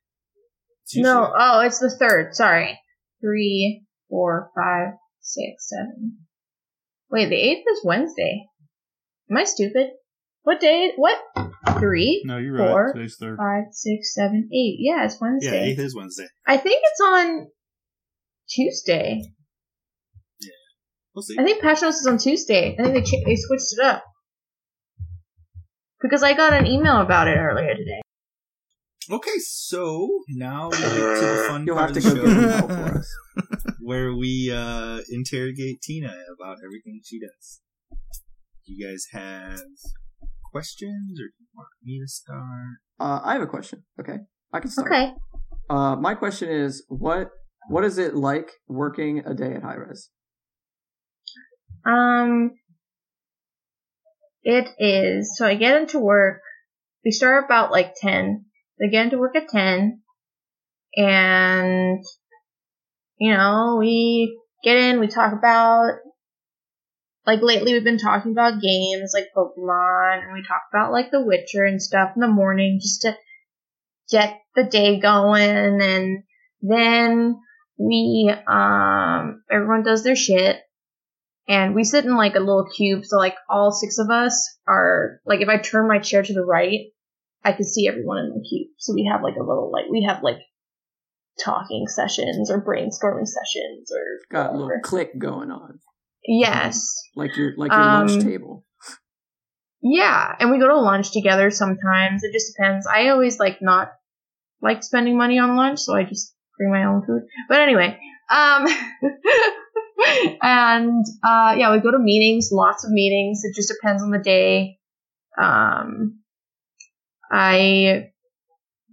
No, 0.95 1.33
oh, 1.37 1.61
it's 1.61 1.81
the 1.81 1.91
third. 1.91 2.35
Sorry, 2.35 2.79
three, 3.20 3.85
four, 4.09 4.51
five, 4.55 4.95
six, 5.20 5.69
seven. 5.69 6.19
Wait, 7.11 7.29
the 7.29 7.35
eighth 7.35 7.65
is 7.73 7.81
Wednesday. 7.85 8.47
Am 9.31 9.37
I 9.37 9.45
stupid? 9.45 9.89
What 10.44 10.60
day? 10.60 10.93
What? 10.97 11.19
Three, 11.78 12.23
No, 12.24 12.39
you're 12.39 12.56
Four. 12.59 12.86
right. 12.86 12.94
Today's 12.94 13.16
third. 13.19 13.36
five, 13.39 13.64
six, 13.73 14.12
seven, 14.14 14.48
eight. 14.52 14.77
Yeah, 14.81 15.05
it's 15.05 15.20
Wednesday. 15.20 15.47
Yeah, 15.47 15.52
Wednesday. 15.52 15.70
eighth 15.73 15.78
is 15.78 15.94
Wednesday. 15.97 16.27
I 16.47 16.56
think 16.56 16.81
it's 16.85 17.01
on 17.01 17.47
Tuesday. 18.51 19.20
Yeah, 20.40 20.48
we'll 21.14 21.23
see. 21.23 21.36
I 21.39 21.44
think 21.44 21.62
Patch 21.62 21.82
Notes 21.82 21.98
is 22.01 22.06
on 22.06 22.19
Tuesday. 22.19 22.77
I 22.78 22.82
think 22.82 22.94
they 22.94 23.02
ch- 23.02 23.23
they 23.24 23.36
switched 23.36 23.73
it 23.78 23.85
up 23.85 24.02
because 26.01 26.23
I 26.24 26.35
got 26.35 26.52
an 26.52 26.66
email 26.66 27.01
about 27.01 27.28
it 27.28 27.36
earlier 27.39 27.74
today. 27.74 28.01
Okay, 29.10 29.39
so 29.39 30.23
now 30.28 30.70
we 30.70 30.77
get 30.78 30.90
to 30.90 30.97
the 30.97 31.44
fun 31.48 31.64
you'll 31.66 31.77
part 31.77 31.89
have 31.94 31.97
of 31.97 32.02
to 32.02 32.10
the 32.10 32.20
go 32.20 32.27
get 32.27 32.60
show 32.60 32.66
them 32.66 32.90
for 32.93 32.98
us. 32.98 33.16
where 33.81 34.14
we 34.14 34.52
uh, 34.55 35.01
interrogate 35.10 35.81
Tina 35.82 36.14
about 36.36 36.59
everything 36.64 37.01
she 37.05 37.20
does. 37.20 37.60
You 38.64 38.86
guys 38.89 39.06
have 39.12 39.60
questions, 40.53 41.19
or 41.19 41.27
do 41.27 41.33
you 41.39 41.47
want 41.55 41.69
me 41.83 42.01
to 42.01 42.07
start? 42.07 42.79
Uh, 43.01 43.20
I 43.24 43.33
have 43.33 43.43
a 43.43 43.47
question. 43.47 43.83
Okay, 43.99 44.19
I 44.53 44.61
can 44.61 44.70
start. 44.70 44.87
Okay. 44.93 45.12
Uh, 45.69 45.97
my 45.97 46.15
question 46.15 46.49
is, 46.49 46.85
what 46.89 47.31
what 47.69 47.85
is 47.85 47.99
it 47.99 48.15
like 48.15 48.51
working 48.69 49.23
a 49.24 49.35
day 49.35 49.55
at 49.55 49.62
Hi-Rez? 49.62 50.11
Um, 51.85 52.53
it 54.43 54.69
is. 54.79 55.37
So 55.37 55.47
I 55.47 55.55
get 55.55 55.81
into 55.81 55.99
work. 55.99 56.41
We 57.05 57.11
start 57.11 57.45
about 57.45 57.70
like 57.70 57.95
10. 58.01 58.45
I 58.81 58.91
get 58.91 59.05
into 59.05 59.19
work 59.19 59.37
at 59.37 59.49
10. 59.49 60.01
And, 60.95 62.05
you 63.19 63.33
know, 63.33 63.77
we 63.79 64.39
get 64.62 64.77
in, 64.77 65.01
we 65.01 65.07
talk 65.07 65.33
about, 65.33 65.93
like 67.27 67.40
lately 67.43 67.73
we've 67.73 67.85
been 67.85 67.99
talking 67.99 68.32
about 68.32 68.61
games 68.61 69.12
like 69.15 69.28
Pokemon, 69.36 70.24
and 70.24 70.32
we 70.32 70.43
talk 70.43 70.62
about 70.73 70.93
like 70.93 71.11
The 71.11 71.23
Witcher 71.24 71.65
and 71.65 71.81
stuff 71.81 72.11
in 72.16 72.20
the 72.20 72.28
morning 72.28 72.78
just 72.81 73.03
to 73.03 73.16
get 74.11 74.40
the 74.55 74.65
day 74.65 75.01
going, 75.01 75.81
and 75.81 76.23
then 76.61 77.40
we, 77.78 78.32
um, 78.47 79.43
everyone 79.51 79.82
does 79.82 80.05
their 80.05 80.16
shit, 80.16 80.61
and 81.49 81.74
we 81.74 81.85
sit 81.85 82.05
in 82.05 82.16
like 82.16 82.35
a 82.35 82.40
little 82.40 82.69
cube, 82.77 83.05
so 83.05 83.16
like 83.16 83.36
all 83.49 83.73
six 83.73 83.99
of 83.99 84.11
us 84.11 84.59
are, 84.66 85.20
like 85.27 85.40
if 85.40 85.49
I 85.49 85.59
turn 85.59 85.89
my 85.89 85.99
chair 85.99 86.23
to 86.23 86.35
the 86.35 86.44
right, 86.44 86.90
I 87.44 87.53
can 87.53 87.65
see 87.65 87.89
everyone 87.89 88.19
in 88.19 88.31
the 88.31 88.47
cube. 88.49 88.69
So 88.78 88.94
we 88.94 89.09
have 89.11 89.23
like 89.23 89.36
a 89.36 89.43
little, 89.44 89.70
like, 89.73 89.86
we 89.90 90.07
have 90.09 90.23
like 90.23 90.39
talking 91.43 91.86
sessions 91.89 92.51
or 92.51 92.65
brainstorming 92.65 93.27
sessions 93.27 93.90
or 93.90 94.05
Got 94.31 94.55
a 94.55 94.57
little 94.57 94.81
click 94.82 95.19
going 95.19 95.51
on, 95.51 95.81
Yes. 96.27 96.94
like 97.16 97.36
your 97.36 97.55
like 97.57 97.73
your 97.73 97.81
Um, 97.81 98.09
lunch 98.09 98.24
table. 98.24 98.65
Yeah, 99.82 100.36
and 100.39 100.51
we 100.51 100.59
go 100.59 100.69
to 100.69 100.81
lunch 100.81 101.11
together 101.12 101.51
sometimes. 101.51 102.23
It 102.23 102.32
just 102.32 102.55
depends. 102.55 102.86
I 102.86 103.09
always 103.09 103.39
like 103.40 103.61
not 103.61 103.93
like 104.61 104.85
spending 104.85 105.16
money 105.19 105.39
on 105.40 105.57
lunch, 105.57 105.81
so 105.81 105.94
I 105.94 106.05
just 106.05 106.35
bring 106.57 106.70
my 106.70 106.85
own 106.85 107.05
food. 107.05 107.23
But 107.49 107.61
anyway, 107.61 107.99
um 108.31 108.66
and 110.43 111.05
uh 111.24 111.55
yeah, 111.59 111.73
we 111.73 111.81
go 111.81 111.90
to 111.90 111.99
meetings, 111.99 112.51
lots 112.53 112.85
of 112.85 112.93
meetings. 112.93 113.40
It 113.44 113.55
just 113.57 113.73
depends 113.74 114.03
on 114.03 114.11
the 114.11 114.19
day. 114.23 114.78
Um 115.40 116.20
I 117.31 118.11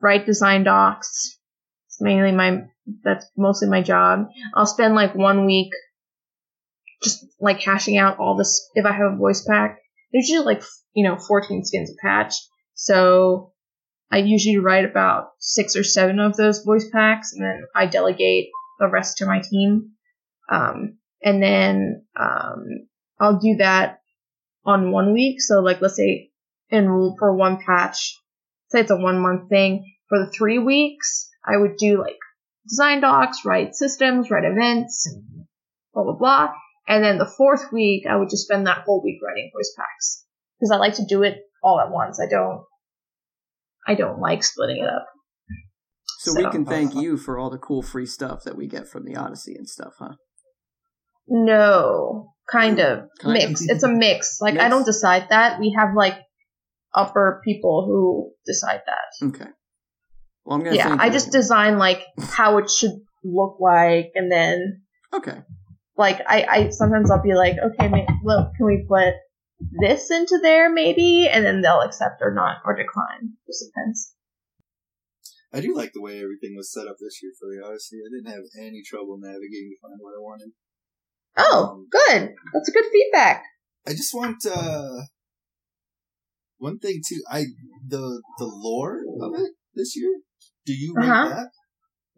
write 0.02 0.26
design 0.26 0.64
docs. 0.64 1.38
It's 1.88 2.02
mainly 2.02 2.32
my 2.32 2.64
that's 3.04 3.30
mostly 3.38 3.70
my 3.70 3.82
job. 3.84 4.30
I'll 4.56 4.66
spend 4.66 4.96
like 4.96 5.14
one 5.14 5.46
week 5.46 5.70
just 7.04 7.26
like 7.40 7.62
hashing 7.62 7.98
out 7.98 8.20
all 8.20 8.36
this 8.36 8.70
if 8.76 8.86
I 8.86 8.92
have 8.92 9.14
a 9.14 9.18
voice 9.18 9.46
pack 9.48 9.80
there's 10.12 10.28
usually 10.28 10.46
like 10.46 10.64
you 10.94 11.08
know 11.08 11.18
14 11.18 11.64
skins 11.64 11.92
a 11.92 11.94
patch 12.02 12.34
so 12.74 13.54
i 14.12 14.18
usually 14.18 14.58
write 14.58 14.86
about 14.86 15.30
six 15.40 15.76
or 15.76 15.84
seven 15.84 16.20
of 16.20 16.36
those 16.36 16.64
voice 16.64 16.90
packs 16.92 17.32
and 17.34 17.46
then 17.46 17.64
i 17.76 17.86
delegate 17.86 18.50
the 18.80 18.88
rest 18.88 19.18
to 19.18 19.26
my 19.26 19.42
team. 19.42 19.92
Um, 20.52 20.98
and 21.22 21.44
then 21.44 22.06
um, 22.20 22.66
i'll 23.20 23.40
do 23.40 23.58
that 23.58 24.00
on 24.66 24.92
one 24.92 25.14
week. 25.14 25.42
So 25.42 25.60
like 25.60 25.82
let's 25.82 25.98
say 25.98 26.32
in 26.70 26.86
for 27.20 27.36
one 27.36 27.60
patch. 27.64 28.16
Say 28.70 28.82
it's 28.82 28.92
a 28.92 28.96
one 28.96 29.20
month 29.20 29.50
thing. 29.50 29.86
For 30.08 30.26
the 30.26 30.32
three 30.32 30.58
weeks 30.58 31.30
i 31.46 31.56
would 31.56 31.78
do 31.78 32.00
like 32.00 32.18
design 32.68 33.02
docs 33.02 33.46
write 33.46 33.76
systems 33.76 34.32
write 34.32 34.44
events 34.44 35.08
blah 35.94 36.04
blah 36.04 36.18
blah 36.18 36.54
and 36.90 37.04
then 37.04 37.20
the 37.20 37.32
fourth 37.38 37.72
week, 37.72 38.06
I 38.10 38.16
would 38.16 38.30
just 38.30 38.46
spend 38.46 38.66
that 38.66 38.84
whole 38.86 39.02
week 39.04 39.20
writing 39.24 39.52
voice 39.56 39.74
packs 39.78 40.26
because 40.60 40.72
I 40.72 40.78
like 40.78 40.96
to 40.96 41.06
do 41.08 41.22
it 41.22 41.38
all 41.64 41.80
at 41.80 41.92
once. 41.92 42.20
I 42.20 42.28
don't, 42.28 42.64
I 43.88 43.94
don't 43.94 44.20
like 44.20 44.44
splitting 44.44 44.84
it 44.84 44.90
up. 44.90 45.06
So, 46.22 46.34
we 46.36 46.50
can 46.50 46.66
thank 46.66 46.92
uh-huh. 46.92 47.02
you 47.02 47.18
for 47.18 47.38
all 47.38 47.50
the 47.50 47.60
cool 47.60 47.82
free 47.84 48.08
stuff 48.08 48.44
that 48.44 48.58
we 48.58 48.68
get 48.68 48.90
from 48.90 49.06
the 49.06 49.16
Odyssey 49.16 49.56
and 49.56 49.70
stuff, 49.70 49.94
huh? 50.00 50.16
No, 51.28 52.34
kind 52.52 52.80
of 52.80 53.08
Kind 53.22 53.38
of. 53.38 53.50
mix. 53.50 53.62
It's 53.62 53.84
a 53.84 53.88
mix. 53.88 54.40
Like 54.42 54.60
I 54.60 54.68
don't 54.68 54.86
decide 54.86 55.28
that. 55.30 55.60
We 55.60 55.76
have 55.78 55.90
like 55.96 56.18
upper 56.94 57.40
people 57.46 57.86
who 57.86 58.32
decide 58.52 58.82
that. 58.86 59.28
Okay. 59.28 59.50
Well, 60.44 60.58
I'm 60.58 60.64
gonna. 60.64 60.76
Yeah, 60.76 60.98
I 61.00 61.06
you 61.06 61.12
just 61.12 61.32
design 61.32 61.78
like 61.78 62.02
how 62.20 62.58
it 62.58 62.70
should 62.70 62.96
look 63.24 63.58
like, 63.62 64.12
and 64.16 64.32
then 64.32 64.82
Okay. 65.14 65.38
Like 66.00 66.22
I, 66.26 66.46
I 66.50 66.70
sometimes 66.70 67.12
I'll 67.12 67.22
be 67.22 67.36
like, 67.36 67.58
okay, 67.60 67.90
ma- 67.90 68.08
look, 68.24 68.54
can 68.56 68.66
we 68.66 68.86
put 68.88 69.14
this 69.82 70.10
into 70.10 70.40
there 70.42 70.72
maybe, 70.74 71.28
and 71.28 71.46
then 71.46 71.62
they'll 71.62 71.82
accept 71.82 72.22
or 72.22 72.34
not 72.34 72.58
or 72.66 72.76
decline. 72.76 73.34
Just 73.46 73.66
depends. 73.68 74.16
I 75.54 75.60
do 75.62 75.76
like 75.76 75.92
the 75.94 76.02
way 76.02 76.22
everything 76.22 76.56
was 76.56 76.72
set 76.72 76.88
up 76.88 76.96
this 77.00 77.20
year 77.22 77.34
for 77.40 77.48
the 77.50 77.66
Odyssey. 77.66 77.98
I 77.98 78.10
didn't 78.16 78.32
have 78.34 78.46
any 78.58 78.82
trouble 78.88 79.18
navigating 79.20 79.72
to 79.76 79.82
find 79.82 80.00
what 80.00 80.14
I 80.16 80.22
wanted. 80.22 80.52
Oh, 81.38 81.86
good. 81.92 82.36
That's 82.54 82.70
a 82.70 82.72
good 82.72 82.86
feedback. 82.92 83.44
I 83.88 83.92
just 83.92 84.14
want 84.14 84.46
uh 84.46 85.02
one 86.58 86.80
thing 86.80 87.02
too. 87.08 87.22
I 87.30 87.46
the 87.88 88.22
the 88.38 88.46
lore 88.46 89.00
of 89.22 89.34
it 89.36 89.52
this 89.76 89.96
year. 89.96 90.20
Do 90.66 90.74
you 90.74 90.94
write 90.96 91.10
Uh-huh. 91.10 91.30
that? 91.30 91.50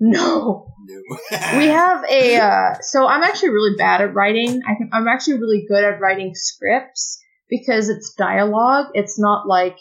No, 0.03 0.73
No. 0.87 1.57
we 1.57 1.67
have 1.67 2.03
a. 2.09 2.37
Uh, 2.41 2.73
so 2.81 3.05
I'm 3.05 3.23
actually 3.23 3.49
really 3.49 3.75
bad 3.77 4.01
at 4.01 4.13
writing. 4.15 4.61
I 4.67 4.73
can, 4.75 4.89
I'm 4.91 5.07
actually 5.07 5.39
really 5.39 5.65
good 5.67 5.83
at 5.83 5.99
writing 6.01 6.31
scripts 6.33 7.19
because 7.49 7.89
it's 7.89 8.15
dialogue. 8.17 8.87
It's 8.93 9.19
not 9.19 9.47
like 9.47 9.77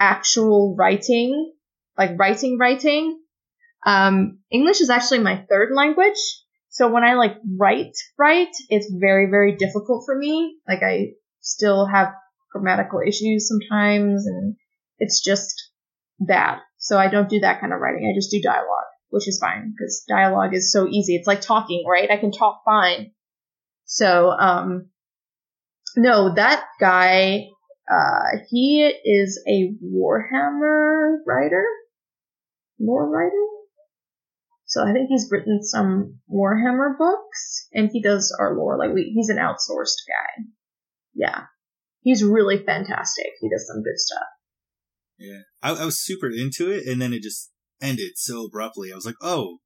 actual 0.00 0.74
writing, 0.78 1.52
like 1.98 2.18
writing 2.18 2.58
writing. 2.58 3.20
Um, 3.84 4.38
English 4.50 4.80
is 4.80 4.90
actually 4.90 5.18
my 5.20 5.44
third 5.50 5.70
language. 5.74 6.18
So 6.70 6.88
when 6.88 7.04
I 7.04 7.14
like 7.14 7.36
write, 7.58 7.92
write, 8.18 8.54
it's 8.70 8.90
very, 8.98 9.28
very 9.30 9.56
difficult 9.56 10.04
for 10.06 10.16
me. 10.16 10.56
Like 10.66 10.82
I 10.82 11.10
still 11.40 11.86
have 11.86 12.14
grammatical 12.52 13.00
issues 13.06 13.48
sometimes 13.48 14.26
and 14.26 14.56
it's 14.98 15.22
just 15.22 15.52
bad. 16.18 16.58
So 16.78 16.98
I 16.98 17.08
don't 17.08 17.28
do 17.28 17.40
that 17.40 17.60
kind 17.60 17.72
of 17.72 17.80
writing. 17.80 18.08
I 18.10 18.16
just 18.16 18.30
do 18.30 18.40
dialogue, 18.40 18.91
which 19.12 19.28
is 19.28 19.38
fine 19.38 19.72
because 19.76 20.04
dialogue 20.08 20.54
is 20.54 20.72
so 20.72 20.88
easy. 20.88 21.14
It's 21.14 21.26
like 21.26 21.42
talking, 21.42 21.84
right? 21.88 22.10
I 22.10 22.16
can 22.16 22.32
talk 22.32 22.62
fine. 22.64 23.12
So, 23.84 24.30
um, 24.30 24.88
no, 25.96 26.34
that 26.34 26.64
guy, 26.80 27.48
uh, 27.90 28.38
he 28.48 28.90
is 29.04 29.38
a 29.46 29.74
Warhammer 29.84 31.16
writer, 31.26 31.66
lore 32.80 33.08
writer. 33.08 33.46
So 34.64 34.82
I 34.82 34.94
think 34.94 35.08
he's 35.10 35.28
written 35.30 35.62
some 35.62 36.20
Warhammer 36.32 36.96
books, 36.96 37.68
and 37.74 37.90
he 37.92 38.02
does 38.02 38.34
our 38.40 38.56
lore. 38.56 38.78
Like 38.78 38.94
we, 38.94 39.12
he's 39.14 39.28
an 39.28 39.36
outsourced 39.36 40.08
guy. 40.08 40.44
Yeah, 41.14 41.42
he's 42.00 42.24
really 42.24 42.64
fantastic. 42.64 43.26
He 43.42 43.50
does 43.50 43.66
some 43.66 43.82
good 43.82 43.98
stuff. 43.98 44.28
Yeah, 45.18 45.40
I, 45.62 45.82
I 45.82 45.84
was 45.84 46.02
super 46.02 46.30
into 46.30 46.70
it, 46.70 46.86
and 46.86 47.02
then 47.02 47.12
it 47.12 47.22
just 47.22 47.51
ended 47.82 48.12
so 48.16 48.44
abruptly. 48.46 48.92
I 48.92 48.94
was 48.94 49.04
like, 49.04 49.16
oh, 49.20 49.58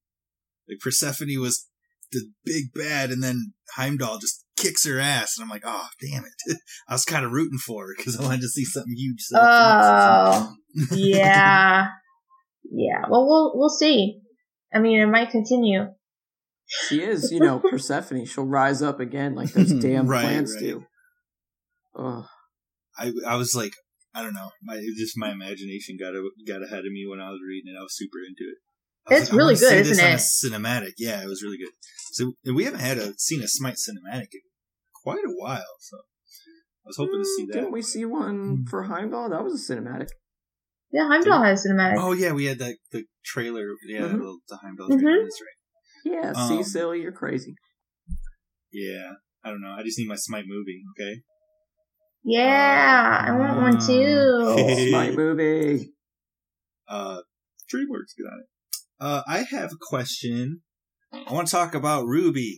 like 0.68 0.78
Persephone 0.80 1.28
was 1.40 1.66
the 2.12 2.22
big 2.44 2.72
bad, 2.74 3.10
and 3.10 3.22
then 3.22 3.52
Heimdall 3.76 4.18
just 4.18 4.44
kicks 4.56 4.86
her 4.86 4.98
ass, 4.98 5.36
and 5.36 5.44
I'm 5.44 5.51
like, 5.51 5.62
oh, 5.64 5.88
damn 6.01 6.24
it. 6.24 6.56
I 6.88 6.94
was 6.94 7.05
kind 7.05 7.24
of 7.24 7.32
rooting 7.32 7.59
for 7.59 7.86
her 7.88 7.94
because 7.97 8.18
I 8.18 8.22
wanted 8.22 8.40
to 8.40 8.48
see 8.48 8.64
something 8.64 8.94
huge. 8.97 9.20
set 9.20 9.40
up 9.40 10.47
for 10.78 10.80
next 10.80 10.93
Oh, 10.93 10.97
yeah, 10.97 11.86
yeah. 12.70 13.02
Well, 13.09 13.26
we'll 13.26 13.52
we'll 13.56 13.68
see. 13.70 14.20
I 14.74 14.78
mean, 14.78 15.01
it 15.01 15.06
might 15.06 15.30
continue. 15.30 15.86
She 16.66 17.02
is, 17.02 17.30
you 17.30 17.40
know, 17.40 17.59
Persephone. 17.70 18.24
She'll 18.26 18.44
rise 18.44 18.82
up 18.82 18.98
again 19.01 19.34
like 19.34 19.52
those 19.52 19.72
damn 19.72 20.06
Right, 20.06 20.22
plants 20.22 20.55
right. 20.55 20.60
do. 20.62 20.84
Ugh. 21.98 22.24
I 22.98 23.12
I 23.26 23.36
was 23.36 23.55
like, 23.55 23.72
I 24.16 24.22
don't 24.22 24.32
know, 24.34 24.51
my 24.62 24.76
it 24.76 24.97
just 24.97 25.18
my 25.18 25.30
imagination 25.30 25.98
got 26.01 26.14
a, 26.14 26.30
got 26.48 26.62
ahead 26.62 26.86
of 26.86 26.93
me 26.93 27.05
when 27.06 27.20
I 27.20 27.28
was 27.28 27.40
reading 27.47 27.74
it. 27.74 27.78
I 27.78 27.82
was 27.82 27.94
super 27.97 28.18
into 28.26 28.44
it. 28.51 28.56
It's 29.09 29.30
like, 29.30 29.38
really 29.38 29.55
wanna 29.55 29.56
see 29.59 29.68
good, 29.68 29.84
this 29.84 29.98
isn't 29.98 30.05
on 30.05 30.12
a 30.12 30.60
cinematic, 30.60 30.93
yeah, 30.97 31.22
it 31.22 31.26
was 31.28 31.43
really 31.43 31.59
good. 31.59 31.72
So 32.12 32.32
and 32.47 32.56
we 32.56 32.64
haven't 32.64 32.80
had 32.80 32.97
a 32.97 33.12
seen 33.18 33.43
a 33.43 33.48
Smite 33.48 33.76
cinematic 33.76 34.32
in 34.32 34.40
quite 35.05 35.24
a 35.26 35.30
while, 35.36 35.76
so 35.80 35.98
I 35.98 36.86
was 36.86 36.97
hoping 36.97 37.20
to 37.20 37.24
see 37.36 37.44
Mm, 37.44 37.47
that. 37.48 37.52
Didn't 37.52 37.72
we 37.72 37.82
see 37.82 38.05
one 38.06 38.64
for 38.64 38.84
Heimdall? 38.84 39.28
That 39.30 39.44
was 39.44 39.55
a 39.55 39.74
cinematic. 39.74 40.09
Yeah, 40.90 41.09
Heimdall 41.09 41.43
has 41.43 41.66
a 41.66 41.68
cinematic. 41.68 41.98
Oh 42.01 42.12
yeah, 42.12 42.32
we 42.32 42.47
had 42.47 42.59
that 42.60 42.76
the 42.90 43.05
trailer. 43.24 43.74
Yeah, 43.86 44.02
Mhm. 44.02 44.18
the, 44.18 44.38
the 44.48 44.56
Heimdall 44.56 44.88
Mhm. 44.88 45.01
trailer. 45.01 45.22
That's 45.24 45.40
right. 45.43 45.56
Yeah, 46.05 46.32
Um, 46.32 46.48
see, 46.48 46.62
silly, 46.62 47.02
you're 47.02 47.12
crazy. 47.12 47.55
Yeah, 48.72 49.12
I 49.44 49.51
don't 49.51 49.60
know. 49.60 49.74
I 49.78 49.82
just 49.82 49.98
need 49.98 50.09
my 50.09 50.16
Smite 50.16 50.44
movie. 50.47 50.82
Okay. 50.98 51.22
Yeah, 52.28 53.24
I 53.28 53.31
want 53.36 53.57
one 53.59 53.78
too. 53.81 54.89
Smite 54.89 55.15
movie. 55.15 55.93
Uh, 56.89 57.19
DreamWorks 57.73 58.15
got 58.20 58.39
it. 58.40 58.47
Uh, 59.01 59.23
I 59.28 59.39
have 59.51 59.70
a 59.73 59.77
question. 59.81 60.62
I 61.12 61.32
want 61.32 61.47
to 61.47 61.53
talk 61.53 61.74
about 61.77 62.05
RWBY. 62.07 62.55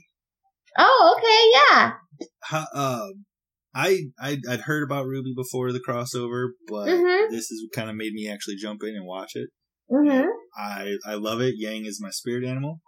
Oh, 0.79 1.17
okay, 1.19 1.51
yeah. 1.77 1.93
How, 2.45 2.65
um, 2.73 3.25
I, 3.75 4.05
I 4.19 4.39
I'd 4.49 4.61
heard 4.63 4.85
about 4.85 5.05
RWBY 5.05 5.35
before 5.37 5.71
the 5.73 5.81
crossover, 5.87 6.49
but 6.67 6.89
Mhm. 6.89 7.29
this 7.31 7.51
is 7.51 7.63
what 7.65 7.79
kind 7.79 7.91
of 7.91 7.97
made 7.97 8.15
me 8.15 8.27
actually 8.27 8.57
jump 8.57 8.83
in 8.83 8.97
and 8.97 9.07
watch 9.07 9.33
it. 9.35 9.51
Mm-hmm. 9.91 10.29
I 10.57 10.97
I 11.07 11.15
love 11.15 11.41
it. 11.43 11.55
Yang 11.59 11.87
is 11.87 12.01
my 12.01 12.11
spirit 12.11 12.45
animal. 12.45 12.81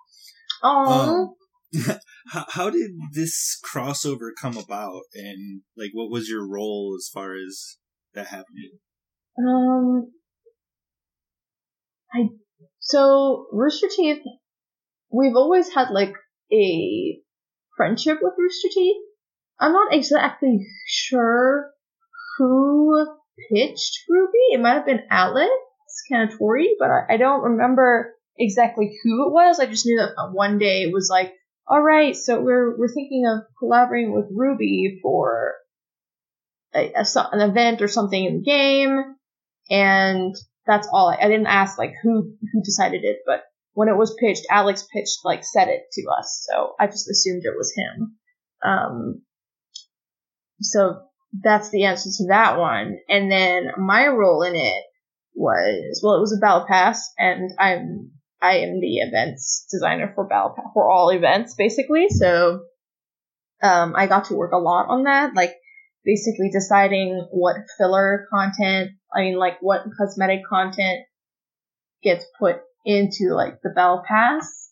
Oh, 0.62 0.86
Um, 1.28 1.34
how, 2.28 2.46
how 2.48 2.70
did 2.70 2.90
this 3.12 3.58
crossover 3.64 4.30
come 4.40 4.56
about, 4.56 5.02
and 5.14 5.62
like, 5.76 5.90
what 5.92 6.10
was 6.10 6.28
your 6.28 6.46
role 6.46 6.96
as 6.98 7.08
far 7.12 7.34
as 7.34 7.78
that 8.14 8.26
happening? 8.26 8.78
um, 9.38 10.10
I 12.12 12.28
so 12.80 13.46
Rooster 13.52 13.88
Teeth. 13.94 14.22
We've 15.12 15.36
always 15.36 15.72
had 15.72 15.90
like 15.90 16.14
a 16.52 17.18
friendship 17.76 18.18
with 18.22 18.34
Rooster 18.38 18.68
Teeth. 18.72 18.96
I'm 19.58 19.72
not 19.72 19.94
exactly 19.94 20.66
sure 20.86 21.70
who 22.38 23.06
pitched 23.52 23.98
RWBY. 24.10 24.54
It 24.54 24.60
might 24.60 24.74
have 24.74 24.86
been 24.86 25.02
Alex 25.10 25.50
Canatori, 26.10 26.68
but 26.78 26.90
I, 26.90 27.14
I 27.14 27.16
don't 27.16 27.42
remember 27.42 28.14
exactly 28.38 28.96
who 29.02 29.26
it 29.26 29.32
was. 29.32 29.58
I 29.58 29.66
just 29.66 29.84
knew 29.84 29.98
that 29.98 30.30
one 30.32 30.58
day 30.58 30.82
it 30.82 30.92
was 30.92 31.08
like, 31.10 31.32
all 31.70 31.80
right, 31.80 32.16
so 32.16 32.40
we're 32.40 32.76
we're 32.76 32.92
thinking 32.92 33.24
of 33.28 33.44
collaborating 33.60 34.12
with 34.12 34.36
RWBY 34.36 35.00
for 35.00 35.54
a, 36.74 36.92
a, 36.96 37.04
an 37.32 37.48
event 37.48 37.80
or 37.80 37.86
something 37.86 38.24
in 38.24 38.38
the 38.38 38.42
game, 38.42 39.00
and 39.70 40.34
that's 40.66 40.88
all. 40.92 41.08
I, 41.08 41.24
I 41.24 41.28
didn't 41.28 41.46
ask 41.46 41.78
like 41.78 41.94
who 42.02 42.34
who 42.52 42.62
decided 42.64 43.04
it, 43.04 43.18
but 43.24 43.44
when 43.74 43.88
it 43.88 43.96
was 43.96 44.16
pitched, 44.20 44.46
Alex 44.50 44.84
pitched 44.92 45.20
like 45.24 45.44
said 45.44 45.68
it 45.68 45.82
to 45.92 46.08
us, 46.18 46.44
so 46.50 46.74
I 46.80 46.88
just 46.88 47.08
assumed 47.08 47.42
it 47.44 47.56
was 47.56 47.72
him. 47.76 48.16
Um, 48.64 49.22
so 50.60 51.02
that's 51.32 51.70
the 51.70 51.84
answer 51.84 52.10
to 52.10 52.26
that 52.30 52.58
one. 52.58 52.98
And 53.08 53.30
then 53.30 53.70
my 53.78 54.08
role 54.08 54.42
in 54.42 54.56
it 54.56 54.84
was 55.36 56.00
well, 56.02 56.16
it 56.16 56.20
was 56.20 56.36
a 56.36 56.40
battle 56.40 56.66
pass, 56.68 57.12
and 57.16 57.52
I'm 57.60 58.10
I 58.42 58.58
am 58.58 58.80
the 58.80 58.98
events 58.98 59.66
designer 59.70 60.12
for 60.14 60.26
battle 60.26 60.54
for 60.74 60.90
all 60.90 61.10
events 61.10 61.54
basically. 61.54 62.08
So 62.08 62.62
um, 63.62 63.94
I 63.96 64.06
got 64.06 64.26
to 64.26 64.34
work 64.34 64.52
a 64.52 64.58
lot 64.58 64.86
on 64.88 65.04
that, 65.04 65.34
like 65.34 65.54
basically 66.04 66.50
deciding 66.50 67.26
what 67.30 67.56
filler 67.76 68.26
content, 68.32 68.92
I 69.14 69.20
mean, 69.20 69.38
like 69.38 69.58
what 69.60 69.84
cosmetic 69.98 70.40
content 70.48 71.00
gets 72.02 72.24
put 72.38 72.60
into 72.84 73.34
like 73.34 73.60
the 73.62 73.70
battle 73.70 74.02
pass. 74.06 74.70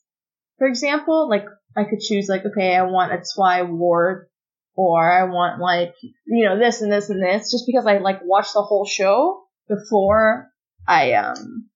For 0.56 0.66
example, 0.66 1.28
like 1.28 1.44
I 1.76 1.84
could 1.84 2.00
choose 2.00 2.28
like, 2.28 2.44
okay, 2.46 2.74
I 2.74 2.82
want 2.82 3.12
a 3.12 3.20
Zwei 3.22 3.62
ward 3.62 4.28
or 4.74 5.12
I 5.12 5.24
want 5.24 5.60
like, 5.60 5.94
you 6.26 6.44
know, 6.46 6.58
this 6.58 6.80
and 6.80 6.90
this 6.90 7.10
and 7.10 7.22
this 7.22 7.50
just 7.50 7.64
because 7.66 7.86
I 7.86 7.98
like 7.98 8.20
watched 8.24 8.54
the 8.54 8.62
whole 8.62 8.86
show 8.86 9.42
before 9.68 10.48
I, 10.86 11.12
um, 11.12 11.68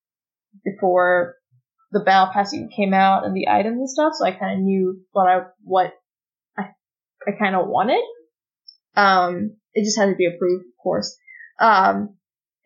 before 0.64 1.34
the 1.92 2.00
battle 2.00 2.32
pass 2.32 2.54
came 2.74 2.94
out 2.94 3.24
and 3.24 3.36
the 3.36 3.48
items 3.48 3.78
and 3.78 3.88
stuff. 3.88 4.14
So 4.18 4.24
I 4.24 4.32
kind 4.32 4.58
of 4.58 4.64
knew 4.64 5.00
what 5.12 5.28
I, 5.28 5.42
what 5.62 5.92
I, 6.58 6.70
I 7.26 7.32
kind 7.38 7.54
of 7.54 7.68
wanted. 7.68 8.02
Um, 8.96 9.56
it 9.74 9.84
just 9.84 9.98
had 9.98 10.06
to 10.06 10.16
be 10.16 10.26
approved, 10.26 10.64
of 10.64 10.82
course. 10.82 11.16
Um, 11.60 12.16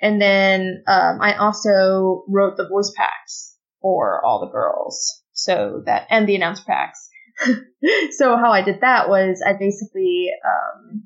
and 0.01 0.20
then, 0.20 0.85
um, 0.86 1.20
I 1.20 1.35
also 1.35 2.24
wrote 2.28 2.57
the 2.57 2.69
voice 2.69 2.93
packs 2.97 3.57
for 3.82 4.24
all 4.24 4.40
the 4.40 4.53
girls. 4.53 5.23
So 5.32 5.82
that, 5.86 6.07
and 6.11 6.28
the 6.28 6.36
announcer 6.36 6.65
packs. 6.65 7.09
so 8.16 8.36
how 8.36 8.53
I 8.53 8.62
did 8.62 8.81
that 8.81 9.09
was 9.09 9.43
I 9.47 9.55
basically, 9.55 10.28
um, 10.44 11.05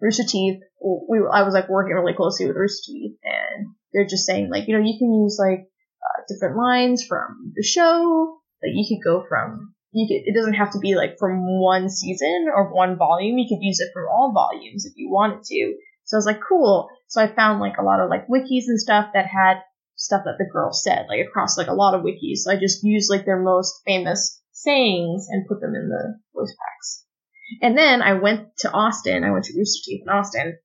Rooster 0.00 0.24
Teeth, 0.28 0.60
we, 1.08 1.18
I 1.18 1.42
was 1.42 1.54
like 1.54 1.68
working 1.68 1.94
really 1.94 2.14
closely 2.14 2.46
with 2.46 2.56
Rooster 2.56 2.92
Teeth 2.92 3.16
and 3.24 3.68
they're 3.92 4.06
just 4.06 4.26
saying 4.26 4.50
like, 4.50 4.68
you 4.68 4.76
know, 4.76 4.84
you 4.84 4.98
can 4.98 5.14
use 5.14 5.38
like, 5.40 5.66
uh, 6.04 6.22
different 6.28 6.56
lines 6.56 7.04
from 7.04 7.52
the 7.54 7.62
show, 7.62 8.38
like 8.62 8.72
you 8.74 8.84
could 8.88 9.04
go 9.04 9.24
from, 9.28 9.74
you 9.92 10.06
could, 10.08 10.28
it 10.28 10.36
doesn't 10.36 10.54
have 10.54 10.72
to 10.72 10.78
be 10.78 10.94
like 10.94 11.16
from 11.18 11.60
one 11.60 11.88
season 11.88 12.46
or 12.54 12.72
one 12.72 12.96
volume, 12.96 13.38
you 13.38 13.46
could 13.48 13.62
use 13.64 13.80
it 13.80 13.90
from 13.92 14.04
all 14.10 14.32
volumes 14.32 14.84
if 14.84 14.92
you 14.96 15.10
wanted 15.10 15.42
to. 15.44 15.74
So 16.04 16.16
I 16.16 16.18
was 16.18 16.26
like, 16.26 16.40
cool. 16.46 16.88
So 17.08 17.22
I 17.22 17.28
found 17.28 17.60
like 17.60 17.78
a 17.78 17.84
lot 17.84 18.00
of 18.00 18.10
like 18.10 18.28
wikis 18.28 18.68
and 18.68 18.80
stuff 18.80 19.10
that 19.14 19.26
had 19.26 19.62
stuff 19.96 20.22
that 20.24 20.36
the 20.38 20.50
girls 20.52 20.82
said, 20.84 21.06
like 21.08 21.26
across 21.26 21.56
like 21.56 21.68
a 21.68 21.74
lot 21.74 21.94
of 21.94 22.02
wikis. 22.02 22.38
So 22.38 22.50
I 22.50 22.56
just 22.56 22.84
used 22.84 23.10
like 23.10 23.24
their 23.24 23.40
most 23.40 23.80
famous 23.86 24.42
sayings 24.52 25.26
and 25.30 25.46
put 25.46 25.60
them 25.60 25.74
in 25.74 25.88
the 25.88 26.18
voice 26.34 26.54
packs. 26.54 27.04
And 27.60 27.76
then 27.76 28.02
I 28.02 28.14
went 28.14 28.48
to 28.58 28.70
Austin. 28.70 29.24
I 29.24 29.30
went 29.30 29.44
to 29.46 29.54
Rooster 29.56 29.82
Teeth 29.84 30.02
in 30.02 30.08
Austin, 30.08 30.58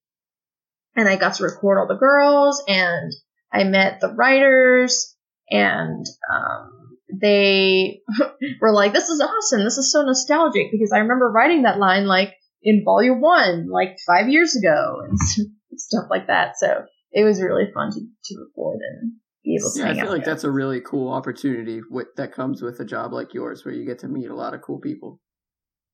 and 0.95 1.07
I 1.07 1.18
got 1.18 1.36
to 1.36 1.44
record 1.44 1.78
all 1.78 1.88
the 1.88 1.99
girls, 1.99 2.64
and 2.68 3.11
I 3.52 3.64
met 3.64 3.99
the 3.99 4.14
writers, 4.14 5.16
and 5.52 6.06
um, 6.32 6.98
they 7.22 8.02
were 8.62 8.72
like, 8.74 8.94
"This 8.94 9.10
is 9.10 9.22
awesome. 9.22 9.64
This 9.64 9.78
is 9.78 9.92
so 9.92 10.02
nostalgic." 10.04 10.72
Because 10.72 10.92
I 10.94 11.00
remember 11.00 11.32
writing 11.32 11.64
that 11.64 11.80
line 11.80 12.06
like 12.06 12.34
in 12.62 12.84
Volume 12.86 13.22
One, 13.22 13.70
like 13.70 13.98
five 14.06 14.30
years 14.30 14.56
ago, 14.56 15.02
and 15.08 15.18
stuff 15.76 16.06
like 16.10 16.28
that. 16.28 16.58
So 16.58 16.86
it 17.12 17.24
was 17.24 17.42
really 17.42 17.66
fun 17.74 17.92
to, 17.92 18.00
to 18.00 18.40
record 18.40 18.80
and 18.82 19.14
be 19.44 19.56
able 19.56 19.72
to 19.74 19.80
Yeah, 19.80 19.90
I 19.90 19.94
feel 19.96 20.12
like 20.12 20.26
there. 20.26 20.34
that's 20.34 20.44
a 20.44 20.52
really 20.52 20.82
cool 20.82 21.12
opportunity 21.12 21.82
with, 21.90 22.08
that 22.18 22.34
comes 22.34 22.62
with 22.62 22.80
a 22.80 22.86
job 22.86 23.14
like 23.14 23.34
yours, 23.34 23.66
where 23.66 23.74
you 23.74 23.86
get 23.86 24.00
to 24.00 24.08
meet 24.08 24.30
a 24.30 24.36
lot 24.36 24.54
of 24.54 24.62
cool 24.62 24.80
people. 24.80 25.20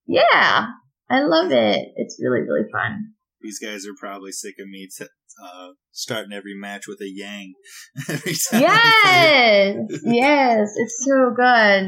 Yeah, 0.07 0.67
I 1.09 1.21
love 1.21 1.51
it. 1.51 1.87
It's 1.95 2.19
really 2.21 2.41
really 2.41 2.69
fun. 2.71 3.13
These 3.45 3.59
guys 3.59 3.85
are 3.85 3.93
probably 3.99 4.31
sick 4.31 4.55
of 4.59 4.67
me 4.67 4.87
t- 4.97 5.05
uh, 5.05 5.67
starting 5.91 6.33
every 6.33 6.55
match 6.55 6.87
with 6.87 6.99
a 7.01 7.09
yang. 7.09 7.53
every 8.09 8.33
Yes, 8.51 9.77
yes, 10.03 10.69
it's 10.75 10.97
so 11.07 11.31
good. 11.35 11.83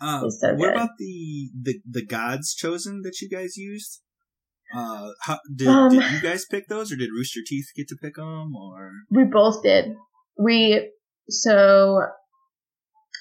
Um, 0.00 0.24
It's 0.24 0.40
so 0.40 0.48
what 0.54 0.58
good. 0.58 0.74
about 0.76 0.90
the, 0.98 1.50
the 1.62 1.74
the 1.98 2.04
gods 2.06 2.54
chosen 2.54 3.02
that 3.02 3.20
you 3.20 3.28
guys 3.28 3.56
used? 3.56 4.00
Uh, 4.74 5.08
how, 5.22 5.38
did, 5.54 5.68
Um, 5.68 5.90
did 5.90 6.10
you 6.12 6.20
guys 6.20 6.44
pick 6.50 6.68
those, 6.68 6.90
or 6.92 6.96
did 6.96 7.10
Rooster 7.10 7.40
Teeth 7.46 7.66
get 7.76 7.88
to 7.88 7.96
pick 8.02 8.16
them? 8.16 8.54
Or 8.56 8.90
We 9.10 9.24
both 9.24 9.62
did. 9.62 9.94
We 10.38 10.90
so 11.28 12.00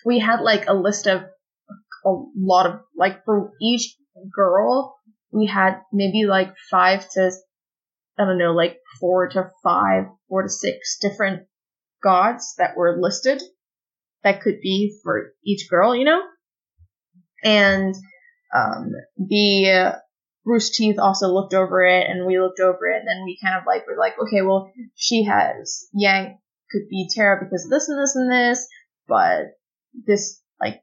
we 0.06 0.20
had 0.20 0.42
like 0.42 0.68
a 0.68 0.74
list 0.74 1.08
of 1.08 1.22
a 2.06 2.12
lot 2.38 2.66
of 2.70 2.80
like 2.98 3.24
for 3.26 3.52
each 3.62 3.96
girl 4.36 4.96
we 5.32 5.48
had 5.48 5.82
maybe 5.92 6.26
like 6.26 6.54
five 6.70 7.08
to 7.16 7.32
I 8.18 8.26
don't 8.26 8.38
know 8.38 8.54
like 8.54 8.78
four 9.00 9.30
to 9.30 9.50
five, 9.64 10.06
four 10.30 10.44
to 10.44 10.50
six 10.50 10.98
different 11.02 11.48
gods 12.04 12.56
that 12.58 12.76
were 12.76 12.98
listed 13.00 13.42
that 14.24 14.42
could 14.42 14.60
be 14.62 14.98
for 15.04 15.34
each 15.46 15.70
girl, 15.70 15.96
you 15.96 16.06
know. 16.06 16.22
And 17.44 17.94
um, 18.56 18.92
the 19.18 19.70
uh, 19.70 19.92
Rooster 20.46 20.76
Teeth 20.78 21.00
also 21.00 21.28
looked 21.28 21.54
over 21.54 21.84
it, 21.86 22.10
and 22.10 22.26
we 22.26 22.40
looked 22.40 22.60
over 22.60 22.88
it, 22.88 23.00
and 23.00 23.08
then 23.08 23.26
we 23.26 23.38
kind 23.44 23.56
of 23.60 23.64
like 23.68 23.86
were 23.86 23.98
like, 23.98 24.14
okay, 24.20 24.42
well, 24.42 24.72
she 24.96 25.24
has 25.24 25.88
Yang 25.94 26.38
could 26.72 26.88
be 26.90 27.10
Terra 27.14 27.44
because 27.44 27.66
of 27.66 27.72
this 27.72 27.90
and 27.90 28.02
this 28.02 28.16
and 28.16 28.32
this, 28.32 28.68
but 29.08 29.58
this 30.08 30.42
like 30.60 30.82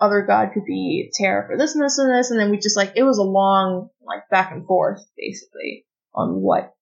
other 0.00 0.22
god 0.22 0.50
could 0.52 0.64
be 0.64 1.10
Terra 1.14 1.46
for 1.46 1.56
this 1.56 1.74
and 1.74 1.84
this 1.84 1.98
and 1.98 2.12
this, 2.12 2.30
and 2.30 2.40
then 2.40 2.50
we 2.50 2.58
just 2.58 2.76
like 2.76 2.92
it 2.96 3.04
was 3.04 3.18
a 3.18 3.22
long 3.22 3.88
like 4.02 4.28
back 4.30 4.50
and 4.52 4.66
forth 4.66 5.00
basically 5.16 5.86
on 6.14 6.40
what 6.40 6.74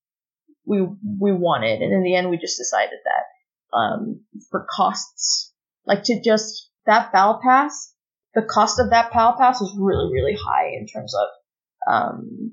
we 0.66 0.82
we 0.82 1.32
wanted, 1.32 1.80
and 1.80 1.92
in 1.92 2.02
the 2.02 2.14
end 2.14 2.30
we 2.30 2.38
just 2.38 2.58
decided 2.58 2.98
that 3.04 3.76
um 3.76 4.20
for 4.50 4.66
costs 4.74 5.52
like 5.86 6.04
to 6.04 6.20
just 6.22 6.70
that 6.86 7.12
battle 7.12 7.40
pass, 7.42 7.94
the 8.34 8.42
cost 8.42 8.78
of 8.78 8.90
that 8.90 9.12
battle 9.12 9.34
pass 9.38 9.60
was 9.60 9.76
really 9.78 10.12
really 10.12 10.36
high 10.36 10.68
in 10.78 10.86
terms 10.86 11.14
of 11.14 11.92
um 11.92 12.52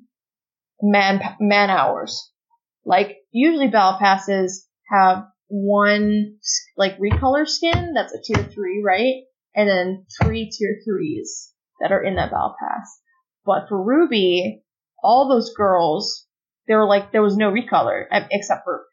man 0.82 1.22
man 1.40 1.70
hours. 1.70 2.32
Like 2.86 3.18
usually 3.32 3.68
battle 3.68 4.00
passes 4.00 4.68
have 4.90 5.26
one 5.48 6.38
like 6.78 6.98
recolor 7.00 7.48
skin 7.48 7.94
that's 7.94 8.14
a 8.14 8.22
tier 8.22 8.44
three, 8.44 8.82
right? 8.84 9.24
And 9.56 9.70
then 9.70 10.06
three 10.22 10.50
tier 10.52 10.78
threes 10.86 11.52
that 11.80 11.92
are 11.92 12.04
in 12.04 12.16
that 12.16 12.32
battle 12.32 12.56
pass. 12.60 13.00
But 13.46 13.68
for 13.70 13.78
RWBY, 13.78 14.62
all 15.04 15.30
those 15.30 15.54
girls, 15.56 16.26
they 16.68 16.76
were 16.76 16.88
like 16.88 17.12
there 17.12 17.22
was 17.22 17.38
no 17.38 17.52
recolor 17.52 18.06
except 18.32 18.64
for 18.64 18.86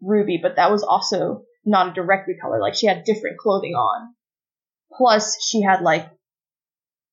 Ruby, 0.00 0.38
but 0.40 0.56
that 0.56 0.70
was 0.70 0.82
also 0.82 1.42
not 1.64 1.88
a 1.88 1.94
direct 1.94 2.28
recolor. 2.28 2.60
Like 2.60 2.74
she 2.74 2.86
had 2.86 3.04
different 3.04 3.38
clothing 3.38 3.74
on. 3.74 4.14
Plus 4.92 5.36
she 5.44 5.62
had 5.62 5.82
like 5.82 6.08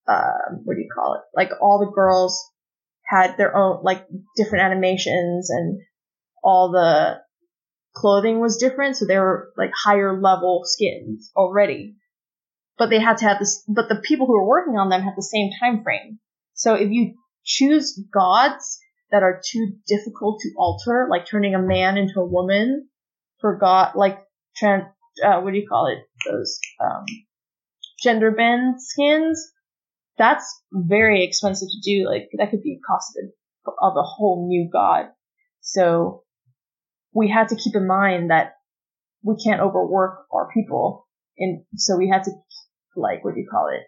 um 0.07 0.61
what 0.63 0.75
do 0.75 0.81
you 0.81 0.89
call 0.93 1.15
it? 1.15 1.21
Like 1.35 1.49
all 1.61 1.79
the 1.79 1.91
girls 1.91 2.49
had 3.03 3.37
their 3.37 3.55
own 3.55 3.83
like 3.83 4.05
different 4.37 4.63
animations 4.63 5.49
and 5.49 5.81
all 6.43 6.71
the 6.71 7.21
clothing 7.95 8.39
was 8.39 8.57
different, 8.57 8.95
so 8.95 9.05
they 9.05 9.17
were 9.17 9.51
like 9.57 9.71
higher 9.83 10.19
level 10.19 10.61
skins 10.65 11.31
already. 11.35 11.95
But 12.77 12.89
they 12.89 12.99
had 12.99 13.17
to 13.17 13.25
have 13.25 13.39
this 13.39 13.63
but 13.67 13.89
the 13.89 14.01
people 14.03 14.27
who 14.27 14.33
were 14.33 14.47
working 14.47 14.77
on 14.77 14.89
them 14.89 15.01
had 15.01 15.13
the 15.15 15.23
same 15.23 15.51
time 15.59 15.83
frame. 15.83 16.19
So 16.53 16.75
if 16.75 16.91
you 16.91 17.15
choose 17.43 17.99
gods 18.13 18.79
that 19.13 19.23
are 19.23 19.39
too 19.49 19.73
difficult 19.87 20.41
to 20.41 20.49
alter, 20.57 21.07
like 21.09 21.25
turning 21.25 21.55
a 21.55 21.61
man 21.61 21.97
into 21.97 22.19
a 22.19 22.25
woman 22.25 22.89
for 23.39 23.57
god 23.57 23.93
like 23.95 24.19
tran 24.59 24.87
uh, 25.23 25.39
what 25.41 25.53
do 25.53 25.59
you 25.59 25.67
call 25.67 25.87
it? 25.87 25.99
Those 26.29 26.59
um 26.83 27.05
gender 28.01 28.31
bend 28.31 28.81
skins. 28.81 29.51
That's 30.17 30.61
very 30.71 31.23
expensive 31.23 31.67
to 31.69 31.81
do. 31.83 32.07
Like 32.07 32.29
that 32.37 32.49
could 32.49 32.63
be 32.63 32.79
cost 32.85 33.17
of 33.67 33.93
a 33.95 34.01
whole 34.01 34.47
new 34.47 34.69
god. 34.71 35.09
So 35.61 36.23
we 37.13 37.29
had 37.29 37.49
to 37.49 37.55
keep 37.55 37.75
in 37.75 37.87
mind 37.87 38.31
that 38.31 38.55
we 39.23 39.35
can't 39.43 39.61
overwork 39.61 40.25
our 40.33 40.49
people, 40.51 41.07
and 41.37 41.63
so 41.75 41.97
we 41.97 42.09
had 42.09 42.23
to 42.23 42.31
like 42.95 43.23
what 43.23 43.35
do 43.35 43.41
you 43.41 43.47
call 43.49 43.67
it? 43.67 43.83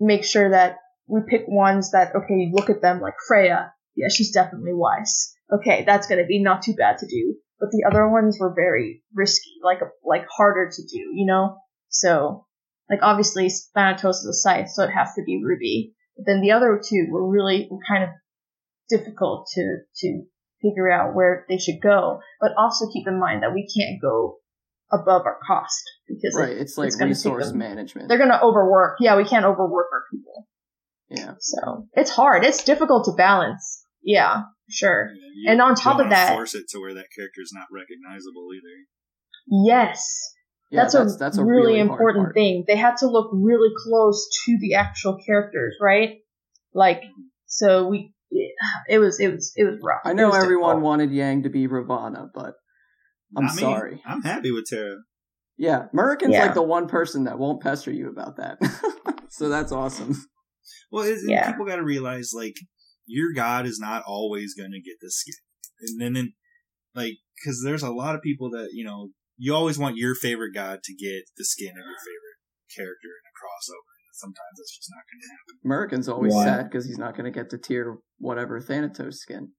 Make 0.00 0.24
sure 0.24 0.50
that 0.50 0.78
we 1.06 1.20
pick 1.28 1.44
ones 1.46 1.92
that 1.92 2.14
okay, 2.14 2.34
you 2.34 2.52
look 2.52 2.70
at 2.70 2.82
them 2.82 3.00
like 3.00 3.14
Freya. 3.26 3.72
Yeah, 3.98 4.08
she's 4.10 4.32
definitely 4.32 4.72
Weiss. 4.74 5.34
Okay, 5.52 5.84
that's 5.84 6.06
gonna 6.06 6.26
be 6.26 6.42
not 6.42 6.62
too 6.62 6.74
bad 6.74 6.98
to 6.98 7.06
do. 7.06 7.34
But 7.60 7.70
the 7.72 7.84
other 7.90 8.08
ones 8.08 8.36
were 8.38 8.54
very 8.54 9.02
risky, 9.14 9.50
like 9.64 9.80
like 10.04 10.26
harder 10.30 10.70
to 10.70 10.82
do, 10.82 10.98
you 11.14 11.26
know. 11.26 11.56
So, 11.88 12.46
like 12.88 13.00
obviously 13.02 13.50
Thanatos 13.74 14.18
is 14.20 14.26
a 14.26 14.32
scythe, 14.34 14.68
so 14.70 14.84
it 14.84 14.90
has 14.90 15.12
to 15.14 15.22
be 15.24 15.42
Ruby. 15.44 15.94
But 16.16 16.26
then 16.26 16.40
the 16.40 16.52
other 16.52 16.80
two 16.82 17.06
were 17.10 17.28
really 17.28 17.68
kind 17.88 18.04
of 18.04 18.10
difficult 18.88 19.48
to 19.54 19.78
to 19.96 20.22
figure 20.62 20.90
out 20.90 21.14
where 21.14 21.44
they 21.48 21.58
should 21.58 21.80
go. 21.82 22.20
But 22.40 22.52
also 22.56 22.86
keep 22.92 23.06
in 23.08 23.18
mind 23.18 23.42
that 23.42 23.54
we 23.54 23.66
can't 23.76 24.00
go 24.00 24.36
above 24.90 25.26
our 25.26 25.38
cost 25.46 25.82
because 26.06 26.34
Right, 26.38 26.50
it- 26.50 26.58
it's 26.58 26.78
like 26.78 26.92
gonna 26.92 27.10
resource 27.10 27.52
management. 27.52 28.08
They're 28.08 28.18
gonna 28.18 28.40
overwork. 28.42 28.98
Yeah, 29.00 29.16
we 29.16 29.24
can't 29.24 29.44
overwork 29.44 29.88
our 29.92 30.02
people. 30.10 30.46
Yeah. 31.10 31.34
So 31.40 31.86
it's 31.94 32.10
hard. 32.10 32.44
It's 32.44 32.64
difficult 32.64 33.04
to 33.06 33.12
balance. 33.12 33.84
Yeah, 34.08 34.44
sure. 34.70 35.10
You 35.34 35.50
And 35.50 35.60
on 35.60 35.74
top 35.74 36.00
of 36.00 36.08
that- 36.08 36.32
force 36.34 36.54
it 36.54 36.64
to 36.70 36.80
where 36.80 36.94
that 36.94 37.08
character 37.14 37.42
is 37.42 37.52
not 37.54 37.66
recognizable 37.70 38.48
either. 38.54 39.66
Yes. 39.66 40.02
Yeah, 40.70 40.82
that's, 40.82 40.94
that's 40.94 41.14
a, 41.14 41.18
that's 41.18 41.38
a 41.38 41.44
really, 41.44 41.74
really 41.74 41.80
important 41.80 42.26
part. 42.26 42.34
thing. 42.34 42.64
They 42.66 42.76
had 42.76 42.96
to 42.98 43.06
look 43.06 43.28
really 43.34 43.68
close 43.84 44.26
to 44.46 44.56
the 44.60 44.74
actual 44.76 45.18
characters, 45.24 45.76
right? 45.80 46.20
Like, 46.72 47.00
mm-hmm. 47.00 47.22
so 47.46 47.86
we, 47.88 48.14
it 48.88 48.98
was, 48.98 49.20
it 49.20 49.28
was, 49.32 49.52
it 49.56 49.64
was 49.64 49.78
rough. 49.82 50.00
I 50.06 50.14
know 50.14 50.30
everyone 50.30 50.76
difficult. 50.76 50.82
wanted 50.84 51.10
Yang 51.12 51.42
to 51.42 51.48
be 51.50 51.66
Ravana, 51.66 52.30
but 52.34 52.54
I'm 53.36 53.44
I 53.44 53.48
mean, 53.48 53.56
sorry. 53.58 54.02
I'm 54.06 54.22
happy 54.22 54.50
with 54.52 54.64
Terra. 54.70 54.96
Yeah, 55.58 55.86
Murican's 55.94 56.32
Yeah. 56.32 56.46
like 56.46 56.54
the 56.54 56.62
one 56.62 56.88
person 56.88 57.24
that 57.24 57.38
won't 57.38 57.60
pester 57.62 57.90
you 57.90 58.08
about 58.08 58.36
that. 58.36 58.58
so 59.28 59.50
that's 59.50 59.72
awesome. 59.72 60.14
Well, 60.90 61.04
it's, 61.04 61.24
Yeah. 61.26 61.50
people 61.50 61.66
got 61.66 61.76
to 61.76 61.82
realize 61.84 62.32
like 62.34 62.56
your 63.08 63.32
god 63.32 63.66
is 63.66 63.78
not 63.80 64.02
always 64.06 64.54
going 64.54 64.70
to 64.72 64.80
get 64.80 64.96
the 65.00 65.10
skin, 65.10 65.34
and 65.80 66.00
then, 66.00 66.12
then 66.12 66.32
like 66.94 67.14
because 67.36 67.62
there's 67.64 67.82
a 67.82 67.90
lot 67.92 68.14
of 68.14 68.22
people 68.22 68.50
that 68.50 68.68
you 68.72 68.84
know 68.84 69.10
you 69.36 69.54
always 69.54 69.78
want 69.78 69.96
your 69.96 70.14
favorite 70.14 70.52
god 70.54 70.80
to 70.84 70.94
get 70.94 71.24
the 71.36 71.44
skin 71.44 71.70
of 71.70 71.76
your 71.76 71.98
favorite 71.98 72.38
character 72.74 73.08
in 73.08 73.24
a 73.26 73.34
crossover. 73.34 73.94
and 74.06 74.14
Sometimes 74.14 74.54
that's 74.58 74.76
just 74.76 74.90
not 74.90 75.04
going 75.08 75.20
to 75.22 75.28
happen. 75.30 75.54
Murikin's 75.64 76.08
always 76.08 76.34
Yeah. 76.34 76.44
sad 76.44 76.70
because 76.70 76.86
he's 76.86 76.98
not 76.98 77.16
going 77.16 77.24
to 77.24 77.36
get 77.36 77.50
the 77.50 77.58
tier 77.58 77.98
whatever 78.18 78.60
Thanatos 78.60 79.20
skin. 79.20 79.52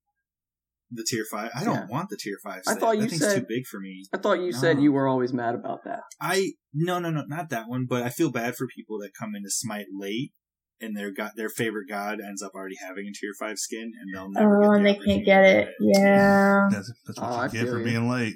The 0.92 1.06
tier 1.08 1.24
five, 1.32 1.52
I 1.56 1.64
don't 1.64 1.76
Yeah. 1.76 1.86
want 1.86 2.10
the 2.10 2.18
tier 2.18 2.38
five. 2.44 2.64
I 2.68 2.72
set. 2.74 2.80
thought 2.80 2.96
that 2.96 3.04
you 3.04 3.08
thing's 3.10 3.22
said- 3.22 3.40
too 3.42 3.46
big 3.48 3.66
for 3.68 3.80
me. 3.80 4.04
I 4.12 4.18
thought 4.18 4.42
you 4.42 4.52
said 4.52 4.82
you 4.82 4.92
were 4.92 5.08
always 5.08 5.32
mad 5.32 5.54
about 5.56 5.84
that. 5.86 6.02
I 6.20 6.54
no 6.74 7.00
no 7.00 7.10
no 7.12 7.24
not 7.28 7.50
that 7.50 7.70
one, 7.70 7.86
but 7.88 8.02
I 8.04 8.10
feel 8.10 8.32
bad 8.32 8.56
for 8.56 8.68
people 8.68 8.98
that 9.00 9.12
come 9.18 9.36
into 9.36 9.50
Smite 9.52 9.86
late 9.96 10.34
and 10.82 10.96
their 10.96 11.12
god 11.12 11.32
their 11.36 11.50
favorite 11.50 11.88
god 11.90 12.20
ends 12.22 12.42
up 12.42 12.54
already 12.56 12.76
having 12.82 13.06
a 13.08 13.12
tier 13.14 13.34
five 13.40 13.58
skin 13.58 13.92
and 14.00 14.14
they'll 14.16 14.30
never. 14.32 14.58
Oh, 14.64 14.70
get 14.72 14.78
and 14.78 14.86
the 14.86 14.94
they 14.94 15.06
can't 15.06 15.26
get 15.26 15.42
to 15.42 15.60
it. 15.62 15.70
Yeah. 15.80 16.68
That's, 16.72 16.92
that's 17.06 17.20
what 17.20 17.30
Oh, 17.32 17.36
I 17.36 17.46
you 17.46 17.52
get 17.52 17.68
for 17.68 17.80
you. 17.80 17.86
being 17.86 18.10
late. 18.10 18.36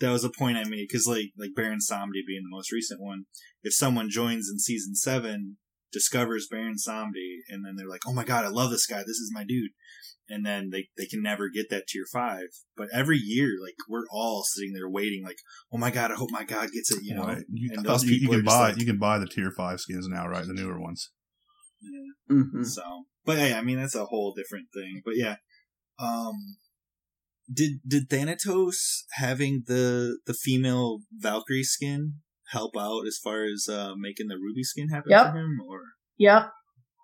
That 0.00 0.10
was 0.10 0.24
a 0.24 0.30
point 0.30 0.56
I 0.56 0.64
made 0.64 0.86
because 0.88 1.06
like 1.06 1.32
like 1.36 1.50
Baron 1.56 1.80
Samedi 1.80 2.22
being 2.26 2.42
the 2.44 2.56
most 2.56 2.70
recent 2.72 3.00
one, 3.00 3.24
if 3.62 3.74
someone 3.74 4.08
joins 4.10 4.48
in 4.50 4.58
season 4.58 4.94
seven, 4.94 5.56
discovers 5.92 6.46
Baron 6.50 6.76
Samedi, 6.76 7.38
and 7.48 7.64
then 7.64 7.74
they're 7.76 7.88
like, 7.88 8.02
oh 8.06 8.12
my 8.12 8.24
god, 8.24 8.44
I 8.44 8.48
love 8.48 8.70
this 8.70 8.86
guy, 8.86 8.98
this 8.98 9.18
is 9.18 9.32
my 9.34 9.44
dude. 9.46 9.70
And 10.30 10.44
then 10.44 10.68
they, 10.70 10.88
they 10.98 11.06
can 11.06 11.22
never 11.22 11.48
get 11.48 11.70
that 11.70 11.86
tier 11.88 12.04
five. 12.12 12.48
But 12.76 12.88
every 12.92 13.16
year, 13.16 13.48
like, 13.62 13.76
we're 13.88 14.04
all 14.12 14.42
sitting 14.44 14.74
there 14.74 14.86
waiting, 14.86 15.22
like, 15.24 15.38
oh 15.72 15.78
my 15.78 15.90
god, 15.90 16.12
I 16.12 16.16
hope 16.16 16.28
my 16.30 16.44
god 16.44 16.70
gets 16.70 16.92
it, 16.92 16.98
you 17.02 17.14
know? 17.14 17.24
Right. 17.24 17.44
You, 17.50 17.70
and 17.74 17.82
those 17.82 18.02
thought 18.02 18.10
you, 18.10 18.16
you 18.18 18.28
can 18.28 18.44
buy 18.44 18.68
like- 18.68 18.78
you 18.78 18.84
can 18.84 18.98
buy 18.98 19.18
the 19.18 19.26
tier 19.26 19.50
five 19.50 19.80
skins 19.80 20.06
now, 20.06 20.28
right? 20.28 20.46
The 20.46 20.52
newer 20.52 20.78
ones. 20.78 21.10
Yeah. 21.80 22.36
hmm 22.36 22.62
So, 22.62 22.82
but 23.24 23.38
hey, 23.38 23.54
I 23.54 23.62
mean 23.62 23.78
that's 23.78 23.94
a 23.94 24.04
whole 24.06 24.34
different 24.36 24.68
thing. 24.74 25.02
But 25.04 25.16
yeah, 25.16 25.36
um, 25.98 26.34
did 27.52 27.80
did 27.86 28.08
Thanatos 28.10 29.04
having 29.12 29.64
the 29.66 30.18
the 30.26 30.34
female 30.34 31.00
Valkyrie 31.12 31.62
skin 31.62 32.14
help 32.50 32.72
out 32.78 33.06
as 33.06 33.18
far 33.22 33.44
as 33.44 33.66
uh, 33.70 33.92
making 33.96 34.28
the 34.28 34.36
Ruby 34.36 34.62
skin 34.62 34.88
happen 34.88 35.10
Yep. 35.10 35.32
for 35.32 35.38
him? 35.38 35.58
Or 35.68 35.80
Yep. 36.18 36.50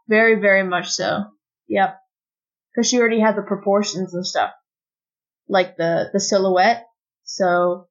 Very, 0.09 0.41
very 0.41 0.63
much 0.63 0.91
so. 0.91 1.25
Yep. 1.69 1.99
Because 2.75 2.89
she 2.89 2.99
already 2.99 3.21
had 3.21 3.37
the 3.37 3.43
proportions 3.43 4.15
and 4.15 4.27
stuff. 4.27 4.51
Like 5.49 5.77
the, 5.77 6.11
the 6.13 6.21
silhouette. 6.21 6.85
So 7.25 7.89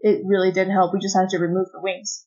it 0.00 0.22
really 0.26 0.52
did 0.52 0.68
help. 0.68 0.92
We 0.92 1.00
just 1.00 1.16
had 1.16 1.28
to 1.30 1.38
remove 1.38 1.66
the 1.72 1.80
wings. 1.80 2.26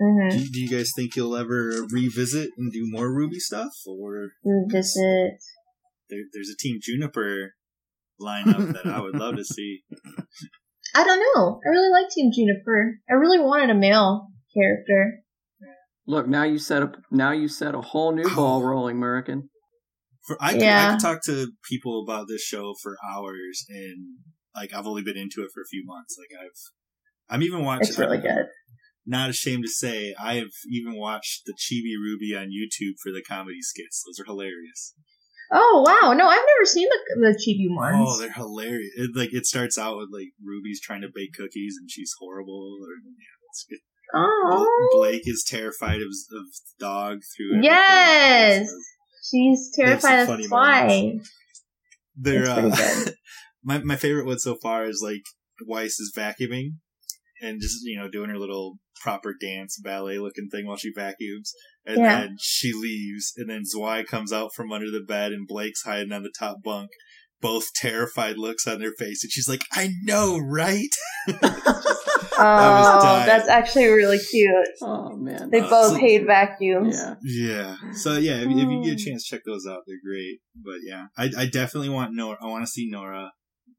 Mm-hmm. 0.00 0.38
do, 0.38 0.44
do 0.50 0.60
you 0.60 0.68
guys 0.68 0.90
think 0.96 1.14
you'll 1.16 1.36
ever 1.36 1.84
revisit 1.90 2.50
and 2.56 2.72
do 2.72 2.80
more 2.84 3.10
RWBY 3.10 3.36
stuff? 3.36 3.72
Or 3.86 4.30
Revisit. 4.44 5.34
there, 6.08 6.20
there's 6.32 6.48
a 6.48 6.56
Team 6.58 6.78
Juniper 6.82 7.52
lineup 8.20 8.72
that 8.72 8.86
I 8.86 9.00
would 9.00 9.16
love 9.16 9.36
to 9.36 9.44
see. 9.56 9.80
I 10.94 11.04
don't 11.04 11.18
know. 11.34 11.60
I 11.64 11.68
really 11.68 11.90
like 11.92 12.10
Team 12.10 12.30
Juniper. 12.34 12.94
I 13.10 13.14
really 13.14 13.38
wanted 13.38 13.70
a 13.70 13.74
male 13.74 14.28
character. 14.54 15.20
Look, 16.06 16.26
now 16.26 16.42
you 16.44 16.58
set 16.58 16.82
up. 16.82 16.96
Now 17.10 17.32
you 17.32 17.46
set 17.46 17.74
a 17.74 17.80
whole 17.80 18.12
new 18.12 18.28
ball 18.34 18.62
rolling, 18.64 18.96
Murikin. 18.96 19.42
For 20.26 20.36
I 20.40 20.52
could, 20.54 20.62
I 20.62 20.64
Yeah. 20.64 20.90
could 20.92 21.00
talk 21.00 21.22
to 21.26 21.52
people 21.68 22.02
about 22.02 22.26
this 22.28 22.42
show 22.42 22.74
for 22.82 22.96
hours, 23.08 23.64
and 23.68 24.16
like 24.54 24.74
I've 24.74 24.86
only 24.86 25.02
been 25.02 25.16
into 25.16 25.42
it 25.42 25.50
for 25.54 25.60
a 25.60 25.66
few 25.70 25.84
months. 25.84 26.16
Like 26.18 26.40
I've, 26.42 27.34
I'm 27.34 27.42
even 27.42 27.64
watching. 27.64 27.88
It's 27.88 27.98
really 27.98 28.16
I'm 28.18 28.22
good. 28.22 28.46
Not 29.10 29.28
ashamed 29.28 29.64
to 29.64 29.70
say, 29.70 30.14
I 30.22 30.34
have 30.36 30.52
even 30.70 30.94
watched 30.96 31.42
the 31.44 31.52
Chibi 31.52 31.94
RWBY 31.98 32.40
on 32.40 32.50
YouTube 32.50 32.94
for 33.02 33.10
the 33.10 33.22
comedy 33.26 33.60
skits. 33.60 34.04
Those 34.06 34.20
are 34.20 34.24
hilarious. 34.30 34.94
Oh 35.52 35.84
wow! 35.84 36.12
No, 36.12 36.28
I've 36.28 36.38
never 36.46 36.64
seen 36.64 36.86
the 36.88 37.26
the 37.26 37.34
chibi 37.36 37.66
ones. 37.74 37.96
Oh, 37.98 38.20
they're 38.20 38.30
hilarious. 38.30 38.92
It, 38.96 39.10
like 39.16 39.34
it 39.34 39.46
starts 39.46 39.76
out 39.76 39.96
with 39.96 40.10
like 40.12 40.28
Ruby's 40.40 40.80
trying 40.80 41.00
to 41.00 41.08
bake 41.12 41.32
cookies 41.36 41.74
and 41.80 41.90
she's 41.90 42.12
horrible. 42.20 42.78
Or, 42.80 42.86
yeah, 43.04 43.48
it's 43.50 43.66
good. 43.68 43.80
oh, 44.14 44.88
Blake 44.92 45.22
is 45.26 45.44
terrified 45.44 45.96
of, 46.02 46.12
of 46.38 46.44
dog 46.78 47.18
through. 47.36 47.48
everything. 47.56 47.64
Yes! 47.64 48.68
So 48.68 48.76
she's 49.28 49.72
They 49.76 49.90
have 49.90 50.00
some 50.00 50.10
terrified 50.10 50.40
of 50.40 50.46
flies. 50.46 51.02
moments. 51.02 51.32
They're 52.14 52.48
uh, 52.48 53.10
my 53.64 53.78
my 53.78 53.96
favorite 53.96 54.26
one 54.26 54.38
so 54.38 54.54
far 54.54 54.84
is 54.84 55.00
like 55.04 55.22
Weiss 55.66 55.98
is 55.98 56.12
vacuuming 56.16 56.74
and 57.40 57.60
just 57.60 57.78
you 57.84 57.98
know 57.98 58.08
doing 58.08 58.30
her 58.30 58.38
little 58.38 58.78
proper 59.02 59.34
dance 59.40 59.78
ballet 59.82 60.18
looking 60.18 60.48
thing 60.50 60.66
while 60.66 60.76
she 60.76 60.92
vacuums, 60.94 61.52
and 61.86 61.98
Yeah. 61.98 62.20
then 62.20 62.36
she 62.40 62.72
leaves, 62.72 63.32
and 63.36 63.48
then 63.48 63.62
Zwei 63.64 64.02
comes 64.04 64.32
out 64.32 64.50
from 64.54 64.72
under 64.72 64.90
the 64.90 65.02
bed, 65.06 65.32
and 65.32 65.46
Blake's 65.46 65.82
hiding 65.82 66.12
on 66.12 66.22
the 66.22 66.32
top 66.38 66.58
bunk. 66.62 66.90
Both 67.40 67.72
terrified 67.74 68.36
looks 68.36 68.66
on 68.66 68.80
their 68.80 68.92
face, 68.98 69.24
and 69.24 69.32
she's 69.32 69.48
like, 69.48 69.62
"I 69.72 69.90
know, 70.04 70.38
right?" 70.38 70.90
Oh, 72.42 73.22
that's 73.26 73.48
actually 73.48 73.86
really 73.86 74.18
cute. 74.18 74.50
Oh 74.82 75.14
man, 75.16 75.50
They 75.50 75.60
Uh, 75.60 75.68
both 75.68 75.92
so- 75.92 75.98
hate 75.98 76.24
vacuums. 76.26 76.96
yeah. 76.96 77.14
Yeah. 77.22 77.76
So 77.92 78.16
yeah, 78.16 78.36
if, 78.38 78.44
if 78.44 78.48
you 78.50 78.82
get 78.82 78.92
a 78.92 79.02
Hmm. 79.02 79.10
chance, 79.10 79.24
check 79.26 79.40
those 79.44 79.66
out. 79.68 79.82
They're 79.86 79.96
great. 80.02 80.38
But 80.56 80.76
yeah, 80.86 81.06
I, 81.18 81.30
I 81.42 81.46
definitely 81.46 81.90
want 81.90 82.14
Nora. 82.14 82.38
I 82.40 82.46
want 82.46 82.64
to 82.64 82.70
see 82.70 82.88
Nora. 82.90 83.32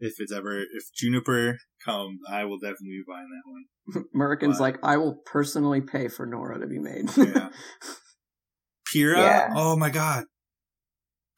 If 0.03 0.15
it's 0.18 0.34
ever 0.34 0.60
if 0.61 0.84
Juniper 0.95 1.57
comes, 1.86 2.19
I 2.30 2.44
will 2.45 2.57
definitely 2.57 2.88
be 2.90 3.03
buying 3.07 3.28
that 3.30 3.52
one. 3.99 4.06
Murikin's 4.14 4.60
Wow. 4.60 4.65
like, 4.65 4.78
I 4.84 4.98
will 4.98 5.15
personally 5.26 5.80
pay 5.82 6.07
for 6.07 6.26
Nora 6.26 6.60
to 6.60 6.68
be 6.68 6.80
made. 6.80 7.10
Yeah. 7.15 7.49
Pyrrha. 8.91 9.22
Yeah. 9.22 9.49
Oh 9.56 9.78
my 9.78 9.90
god. 9.91 10.26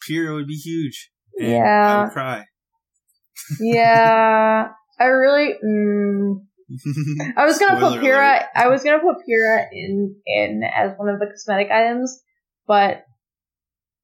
Pyrrha 0.08 0.34
would 0.34 0.48
be 0.48 0.56
huge. 0.56 1.12
And 1.40 1.48
I 1.48 1.52
Yeah. 1.52 2.04
would 2.06 2.12
cry. 2.14 2.46
Yeah. 3.60 4.70
I 5.00 5.04
really. 5.06 5.54
Mm, 5.66 6.36
I 7.38 7.46
was 7.46 7.60
gonna 7.60 7.78
Spoiler 7.78 7.98
put 8.00 8.02
Pyrrha. 8.02 8.28
alert. 8.30 8.44
I 8.56 8.68
was 8.68 8.84
gonna 8.84 9.00
put 9.00 9.26
Pyrrha 9.26 9.66
in 9.72 10.16
in 10.26 10.64
as 10.64 10.92
one 10.98 11.10
of 11.10 11.20
the 11.20 11.28
cosmetic 11.28 11.70
items, 11.72 12.22
but 12.68 13.04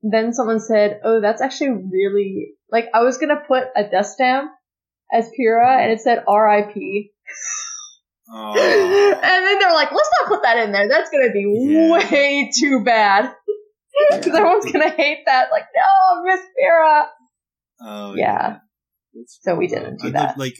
then 0.01 0.33
someone 0.33 0.59
said, 0.59 0.99
"Oh, 1.03 1.21
that's 1.21 1.41
actually 1.41 1.71
really 1.91 2.53
like." 2.71 2.85
I 2.93 3.01
was 3.03 3.17
gonna 3.17 3.41
put 3.47 3.65
a 3.75 3.83
death 3.89 4.07
stamp 4.07 4.51
as 5.11 5.29
Pyrrha, 5.35 5.81
and 5.81 5.91
it 5.91 6.01
said 6.01 6.23
R.I.P. 6.27 7.11
Aw. 8.31 8.53
and 8.53 9.45
then 9.45 9.59
they're 9.59 9.73
like, 9.73 9.91
"Let's 9.91 10.09
not 10.21 10.29
put 10.29 10.43
that 10.43 10.57
in 10.57 10.71
there. 10.71 10.87
That's 10.87 11.09
gonna 11.09 11.31
be 11.31 11.45
Yeah. 11.67 11.91
way 11.91 12.51
too 12.59 12.83
bad." 12.83 13.33
Because 14.11 14.27
Yeah. 14.27 14.37
everyone's 14.37 14.71
gonna 14.71 14.89
hate 14.91 15.23
that. 15.25 15.49
Like, 15.51 15.65
no, 15.75 16.23
Miss 16.23 16.39
Pyrrha. 16.57 17.09
Oh 17.81 18.13
Yeah. 18.15 18.59
That's- 19.13 19.39
So 19.41 19.55
we 19.55 19.67
didn't 19.67 19.99
do 19.99 20.07
I'd 20.07 20.13
that. 20.13 20.27
love, 20.29 20.37
like 20.37 20.55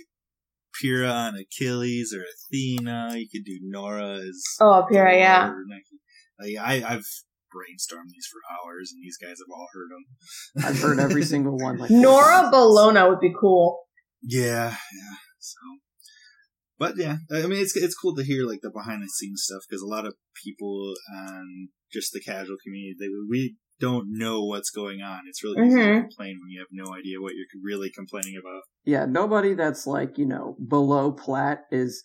Pyrrha 0.81 1.07
on 1.07 1.35
Achilles 1.35 2.13
or 2.13 2.23
Athena. 2.23 3.11
You 3.15 3.27
could 3.31 3.45
do 3.45 3.59
Nora 3.61 4.17
as 4.27 4.43
Oh, 4.59 4.85
Pyrrha, 4.91 5.15
yeah. 5.15 5.47
Thor, 5.47 5.63
Like 6.39 6.57
I, 6.59 6.93
I've 6.95 7.05
brainstormed 7.53 8.09
these 8.13 8.27
for 8.31 8.39
hours, 8.53 8.91
and 8.93 9.03
these 9.03 9.17
guys 9.17 9.37
have 9.39 9.51
all 9.51 9.67
heard 9.73 9.89
them. 9.91 10.65
I've 10.65 10.79
heard 10.81 10.99
every 10.99 11.23
single 11.23 11.57
one. 11.57 11.77
Like 11.77 11.91
Nora 12.05 12.41
times. 12.41 12.53
Bellona 12.53 13.09
would 13.09 13.19
be 13.19 13.33
cool. 13.39 13.81
Yeah, 14.21 14.69
yeah. 14.69 15.15
So, 15.39 15.59
But 16.77 16.93
yeah, 16.97 17.17
I 17.33 17.47
mean, 17.47 17.61
it's 17.61 17.75
it's 17.75 17.95
cool 17.95 18.15
to 18.15 18.23
hear 18.23 18.45
like 18.45 18.59
the 18.61 18.69
behind 18.71 19.01
the 19.03 19.07
scenes 19.09 19.43
stuff 19.45 19.63
because 19.69 19.81
a 19.81 19.87
lot 19.87 20.05
of 20.05 20.15
people 20.43 20.93
and 21.09 21.69
just 21.91 22.13
the 22.13 22.19
casual 22.21 22.57
community 22.63 22.95
they 22.99 23.07
we 23.29 23.55
don't 23.79 24.07
know 24.09 24.43
what's 24.43 24.69
going 24.69 25.01
on. 25.01 25.21
It's 25.27 25.41
really 25.43 25.65
easy 25.67 25.77
to 25.77 25.83
Mhm. 25.85 26.01
complain 26.01 26.39
when 26.41 26.49
you 26.51 26.59
have 26.59 26.67
no 26.71 26.93
idea 26.93 27.21
what 27.21 27.33
you're 27.35 27.45
really 27.63 27.89
complaining 27.89 28.35
about. 28.37 28.63
Yeah, 28.83 29.05
nobody 29.05 29.53
that's 29.53 29.87
like, 29.87 30.17
you 30.17 30.25
know, 30.25 30.57
below 30.67 31.13
plat 31.13 31.59
is 31.71 32.03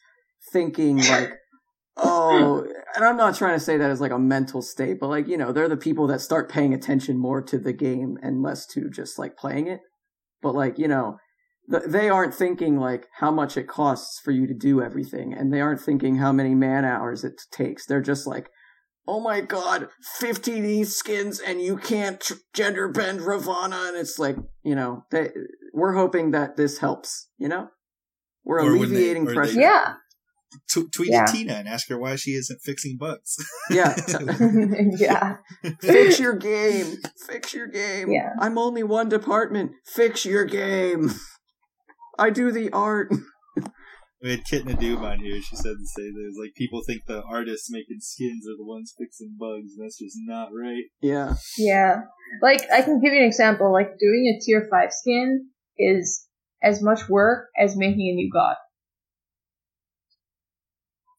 thinking 0.52 0.96
like, 1.14 1.30
oh, 1.96 2.66
and 2.96 3.04
I'm 3.04 3.16
not 3.16 3.34
trying 3.36 3.58
to 3.58 3.64
say 3.64 3.76
that 3.76 3.90
as 3.90 4.00
like 4.00 4.12
a 4.12 4.18
mental 4.18 4.62
state, 4.62 4.98
but 5.00 5.08
like, 5.08 5.28
you 5.28 5.36
know, 5.36 5.52
they're 5.52 5.68
the 5.68 5.76
people 5.76 6.06
that 6.08 6.20
start 6.20 6.50
paying 6.50 6.74
attention 6.74 7.18
more 7.18 7.42
to 7.42 7.58
the 7.58 7.72
game 7.72 8.16
and 8.22 8.42
less 8.42 8.66
to 8.68 8.88
just 8.90 9.18
like 9.18 9.36
playing 9.36 9.66
it. 9.68 9.80
But 10.42 10.54
like, 10.54 10.78
you 10.78 10.88
know, 10.88 11.18
th- 11.70 11.84
they 11.86 12.08
aren't 12.08 12.34
thinking 12.34 12.78
like 12.78 13.06
how 13.20 13.30
much 13.30 13.56
it 13.56 13.68
costs 13.68 14.20
for 14.22 14.30
you 14.30 14.46
to 14.46 14.54
do 14.54 14.82
everything 14.82 15.32
and 15.32 15.52
they 15.52 15.60
aren't 15.60 15.80
thinking 15.80 16.16
how 16.16 16.32
many 16.32 16.54
man 16.54 16.84
hours 16.84 17.24
it 17.24 17.40
takes. 17.50 17.86
They're 17.86 18.00
just 18.02 18.26
like, 18.26 18.50
oh 19.06 19.20
my 19.20 19.40
god, 19.40 19.88
15 20.18 20.64
E 20.64 20.84
skins 20.84 21.38
and 21.38 21.60
you 21.60 21.76
can't 21.76 22.20
tr- 22.20 22.34
gender 22.54 22.88
bend 22.88 23.20
Ravana. 23.22 23.76
And 23.88 23.96
it's 23.96 24.18
like, 24.18 24.36
you 24.62 24.74
know, 24.74 25.04
they, 25.10 25.30
we're 25.72 25.94
hoping 25.94 26.30
that 26.30 26.56
this 26.56 26.78
helps, 26.78 27.28
you 27.38 27.48
know? 27.48 27.68
We're 28.44 28.60
Or 28.60 28.64
when 28.64 28.72
they- 28.90 28.96
alleviating 28.96 29.24
they- 29.26 29.34
pressure. 29.34 29.60
Yeah. 29.60 29.94
T- 30.68 30.88
tweet 30.94 31.10
Yeah. 31.10 31.22
at 31.22 31.28
Tina 31.28 31.54
and 31.54 31.68
ask 31.68 31.88
her 31.88 31.98
why 31.98 32.16
she 32.16 32.32
isn't 32.32 32.60
fixing 32.62 32.96
bugs. 32.98 33.36
Yeah. 33.70 33.94
yeah. 34.98 35.36
Fix 35.80 36.18
your 36.18 36.36
game. 36.36 36.96
Fix 37.26 37.54
your 37.54 37.66
game. 37.66 38.10
Yeah. 38.10 38.30
I'm 38.40 38.58
only 38.58 38.82
one 38.82 39.08
department. 39.08 39.72
Fix 39.86 40.24
your 40.24 40.44
game. 40.44 41.10
I 42.18 42.30
do 42.30 42.50
the 42.52 42.70
art. 42.72 43.12
we 44.22 44.30
had 44.30 44.44
Kit 44.44 44.64
Nadoob 44.64 45.02
on 45.02 45.20
here. 45.20 45.40
She 45.42 45.56
said 45.56 45.74
to 45.78 45.86
say 45.86 46.02
there's 46.02 46.36
like 46.40 46.54
people 46.56 46.82
think 46.86 47.02
the 47.06 47.22
artists 47.22 47.70
making 47.70 47.98
skins 48.00 48.46
are 48.46 48.56
the 48.56 48.64
ones 48.64 48.94
fixing 48.98 49.36
bugs, 49.38 49.74
and 49.76 49.84
that's 49.84 49.98
just 49.98 50.16
not 50.26 50.48
right. 50.54 50.84
Yeah. 51.02 51.34
Yeah. 51.58 52.02
Like, 52.42 52.62
I 52.72 52.82
can 52.82 53.00
give 53.00 53.12
you 53.12 53.20
an 53.20 53.26
example. 53.26 53.72
Like, 53.72 53.98
doing 53.98 54.34
a 54.34 54.40
tier 54.44 54.66
5 54.70 54.92
skin 54.92 55.46
is 55.78 56.26
as 56.62 56.82
much 56.82 57.08
work 57.08 57.48
as 57.58 57.76
making 57.76 58.00
a 58.00 58.14
new 58.14 58.30
god. 58.32 58.56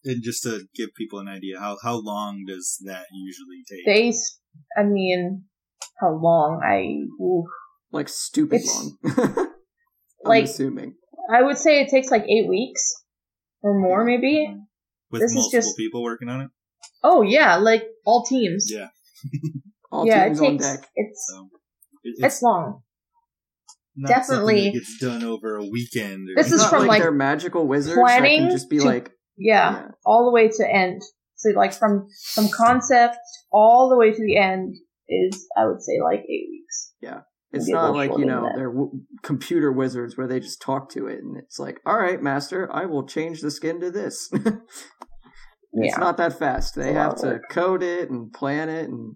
And 0.05 0.21
just 0.23 0.43
to 0.43 0.65
give 0.75 0.89
people 0.95 1.19
an 1.19 1.27
idea, 1.27 1.59
how 1.59 1.77
how 1.83 1.95
long 2.01 2.43
does 2.47 2.77
that 2.85 3.05
usually 3.11 3.63
take? 3.69 3.85
They, 3.85 4.09
s- 4.09 4.39
I 4.77 4.83
mean, 4.83 5.45
how 5.99 6.11
long? 6.15 6.61
I, 6.63 7.03
oof. 7.23 7.45
Like 7.91 8.07
stupid 8.09 8.61
It's- 8.61 8.73
long. 8.73 8.97
I'm 10.25 10.29
Like- 10.29 10.43
assuming. 10.45 10.95
I 11.33 11.41
would 11.41 11.57
say 11.57 11.81
it 11.81 11.89
takes 11.89 12.11
like 12.11 12.23
eight 12.23 12.47
weeks 12.47 12.93
or 13.63 13.79
more, 13.79 14.05
maybe. 14.05 14.55
With 15.11 15.21
this 15.21 15.31
is 15.31 15.49
just- 15.51 15.75
people 15.77 16.03
working 16.03 16.29
on 16.29 16.41
it. 16.41 16.49
Oh 17.03 17.21
yeah, 17.23 17.55
like 17.57 17.83
all 18.05 18.23
teams. 18.25 18.69
Yeah. 18.71 18.89
All 19.91 20.05
yeah, 20.05 20.25
it 20.25 20.29
teams 20.29 20.41
on 20.41 20.51
takes. 20.57 20.65
deck. 20.77 20.89
It's 20.95 21.25
So 21.31 21.49
it- 22.03 22.15
it's 22.25 22.41
long. 22.41 22.81
not 23.95 24.09
definitely- 24.09 24.69
it's 24.73 24.99
done 24.99 25.23
over 25.23 25.55
a 25.55 25.63
weekend. 25.65 26.27
Or 26.29 26.35
This 26.43 26.51
is 26.51 26.59
not 26.59 26.69
from, 26.69 26.79
like, 26.81 26.87
like, 26.89 27.01
their 27.01 27.11
magical 27.13 27.65
wizards 27.65 27.95
that 27.95 28.21
can 28.23 28.49
just 28.51 28.69
be 28.69 28.79
to- 28.79 28.83
like, 28.85 29.11
Yeah, 29.37 29.71
yeah. 29.73 29.87
all 30.05 30.25
the 30.25 30.31
way 30.31 30.47
to 30.49 30.67
end. 30.67 31.01
So 31.35 31.49
like 31.55 31.73
from 31.73 32.07
from 32.33 32.47
concept 32.55 33.17
all 33.51 33.89
the 33.89 33.97
way 33.97 34.11
to 34.11 34.23
the 34.25 34.37
end 34.37 34.75
is 35.07 35.47
I 35.57 35.65
would 35.67 35.81
say 35.81 35.99
like 36.03 36.19
eight 36.21 36.47
weeks. 36.49 36.93
Yeah, 37.01 37.19
it's 37.51 37.65
Maybe 37.67 37.73
not 37.73 37.93
like, 37.95 38.11
you 38.17 38.25
know, 38.25 38.49
they're 38.55 38.71
w- 38.71 39.01
computer 39.21 39.71
wizards 39.71 40.17
where 40.17 40.27
they 40.27 40.39
just 40.39 40.61
talk 40.61 40.89
to 40.91 41.07
it 41.07 41.19
and 41.19 41.37
it's 41.37 41.59
like, 41.59 41.79
all 41.85 41.97
right, 41.97 42.21
master, 42.21 42.69
I 42.73 42.85
will 42.85 43.05
change 43.05 43.41
the 43.41 43.51
skin 43.51 43.79
to 43.81 43.91
this. 43.91 44.29
it's 44.33 44.85
Yeah. 45.73 45.97
not 45.97 46.17
that 46.17 46.39
fast. 46.39 46.75
They 46.75 46.89
It's 46.89 46.91
a 46.91 46.93
lot 46.99 47.03
have 47.11 47.15
to 47.21 47.27
work. 47.27 47.49
code 47.51 47.83
it 47.83 48.09
and 48.09 48.31
plan 48.31 48.69
it 48.69 48.89
and 48.89 49.15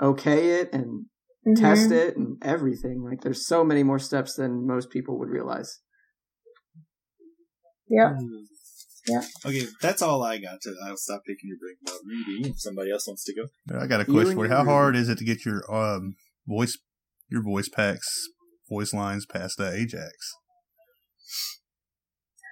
okay 0.00 0.60
it 0.60 0.72
and 0.72 1.06
Mhm. 1.46 1.60
test 1.60 1.92
it 1.92 2.16
and 2.16 2.36
everything. 2.42 3.02
Like, 3.04 3.20
there's 3.20 3.46
so 3.46 3.62
many 3.64 3.82
more 3.82 3.98
steps 4.00 4.34
than 4.34 4.66
most 4.66 4.90
people 4.90 5.18
would 5.18 5.28
realize. 5.28 5.80
Yep. 7.88 8.16
Yeah. 9.08 9.22
Okay, 9.44 9.66
that's 9.80 10.02
all 10.02 10.22
I 10.22 10.38
got. 10.38 10.60
To 10.62 10.74
I'll 10.84 10.96
stop 10.96 11.22
picking 11.26 11.48
your 11.48 11.58
brain 11.58 11.76
about 11.82 12.00
RWBY. 12.00 12.50
If 12.50 12.60
somebody 12.60 12.90
else 12.92 13.06
wants 13.06 13.24
to 13.24 13.34
go, 13.34 13.78
I 13.78 13.86
got 13.86 14.00
a 14.00 14.04
question 14.04 14.30
and 14.30 14.34
for 14.34 14.44
you. 14.46 14.50
How 14.50 14.58
Ruby. 14.60 14.70
hard 14.70 14.96
is 14.96 15.08
it 15.08 15.18
to 15.18 15.24
get 15.24 15.44
your 15.44 15.62
um 15.72 16.16
voice 16.46 16.78
your 17.28 17.42
voice 17.42 17.68
packs 17.68 18.08
voice 18.68 18.92
lines 18.92 19.26
past 19.26 19.60
uh, 19.60 19.70
Ajax? 19.70 20.12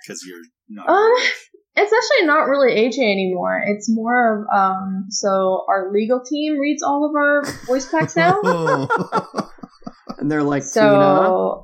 because 0.06 0.24
you're 0.26 0.42
not. 0.68 0.88
Um, 0.88 1.12
it's 1.78 1.92
actually 1.92 2.26
not 2.26 2.48
really 2.48 2.74
AJ 2.74 2.98
anymore. 2.98 3.62
It's 3.66 3.88
more 3.90 4.40
of 4.40 4.56
um. 4.56 5.06
So 5.10 5.64
our 5.68 5.92
legal 5.92 6.22
team 6.24 6.58
reads 6.58 6.82
all 6.82 7.08
of 7.08 7.14
our 7.14 7.44
voice 7.66 7.90
packs 7.90 8.16
now. 8.16 8.40
And 10.18 10.30
they're 10.30 10.42
like, 10.42 10.62
So, 10.62 10.80
Tina. 10.80 10.90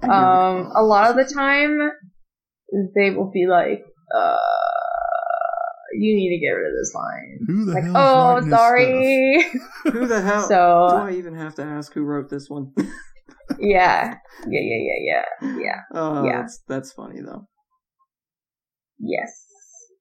and 0.03 0.13
you're 0.13 0.65
like, 0.65 0.67
um, 0.67 0.73
a 0.77 0.83
lot 0.85 1.11
of 1.11 1.17
the 1.17 1.33
time, 1.33 1.79
they 2.95 3.11
will 3.11 3.31
be 3.31 3.47
like, 3.49 3.83
uh, 4.15 4.37
you 5.95 6.17
need 6.17 6.31
to 6.37 6.41
get 6.41 6.51
rid 6.51 6.73
of 6.73 6.79
this 6.79 6.95
line. 6.95 7.39
Who 7.47 7.65
the 7.67 7.73
Like, 7.73 7.85
hell's 7.85 8.47
oh, 8.47 8.51
sorry. 8.51 9.45
Who 9.85 10.07
the 10.07 10.21
hell? 10.21 10.43
So- 10.49 10.89
do 10.91 10.97
uh, 10.97 11.05
I 11.09 11.13
even 11.13 11.35
have 11.35 11.55
to 11.57 11.63
ask 11.63 11.93
who 11.93 12.03
wrote 12.03 12.29
this 12.31 12.49
one? 12.49 12.73
yeah. 13.59 14.15
Yeah, 14.47 14.61
yeah, 14.61 14.77
yeah, 14.81 15.23
yeah. 15.43 15.57
Yeah. 15.59 15.81
Oh, 15.95 16.25
Yeah. 16.25 16.41
that's, 16.43 16.63
that's 16.69 16.93
funny 16.93 17.21
though. 17.21 17.47
Yes. 18.99 19.47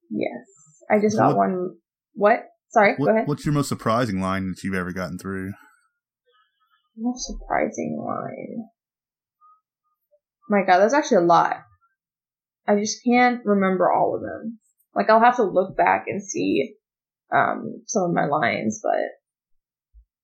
Yes. 0.09 0.45
I 0.89 0.99
just 0.99 1.15
So 1.15 1.23
got 1.23 1.37
one. 1.37 1.75
What? 2.13 2.43
Sorry, 2.69 2.95
What- 2.97 3.07
go 3.07 3.11
ahead. 3.15 3.27
What's 3.27 3.45
your 3.45 3.53
most 3.53 3.69
surprising 3.69 4.21
line 4.21 4.47
that 4.49 4.63
you've 4.63 4.75
ever 4.75 4.91
gotten 4.91 5.17
through? 5.17 5.51
Most 6.97 7.25
surprising 7.27 7.97
line. 8.05 8.65
My 10.49 10.63
god, 10.65 10.79
that's 10.79 10.93
actually 10.93 11.17
a 11.23 11.27
lot. 11.27 11.57
I 12.67 12.75
just 12.75 12.99
can't 13.05 13.41
remember 13.45 13.91
all 13.91 14.15
of 14.15 14.21
them. 14.21 14.59
Like, 14.95 15.09
I'll 15.09 15.21
have 15.21 15.37
to 15.37 15.43
look 15.43 15.77
back 15.77 16.05
and 16.07 16.21
see 16.23 16.75
um, 17.33 17.81
some 17.87 18.03
of 18.03 18.13
my 18.13 18.25
lines, 18.25 18.81
but 18.83 18.99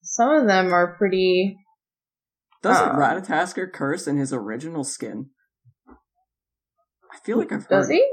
some 0.02 0.30
of 0.30 0.48
them 0.48 0.74
are 0.74 0.96
pretty. 0.98 1.58
Doesn't 2.62 2.90
Um, 2.90 2.96
Ratatoskr 2.98 3.72
curse 3.72 4.08
in 4.08 4.18
his 4.18 4.34
original 4.34 4.84
skin? 4.84 5.30
I 5.90 7.18
feel 7.24 7.38
like 7.38 7.52
I've 7.52 7.66
heard. 7.66 7.70
Does 7.82 7.90
he? 7.90 8.06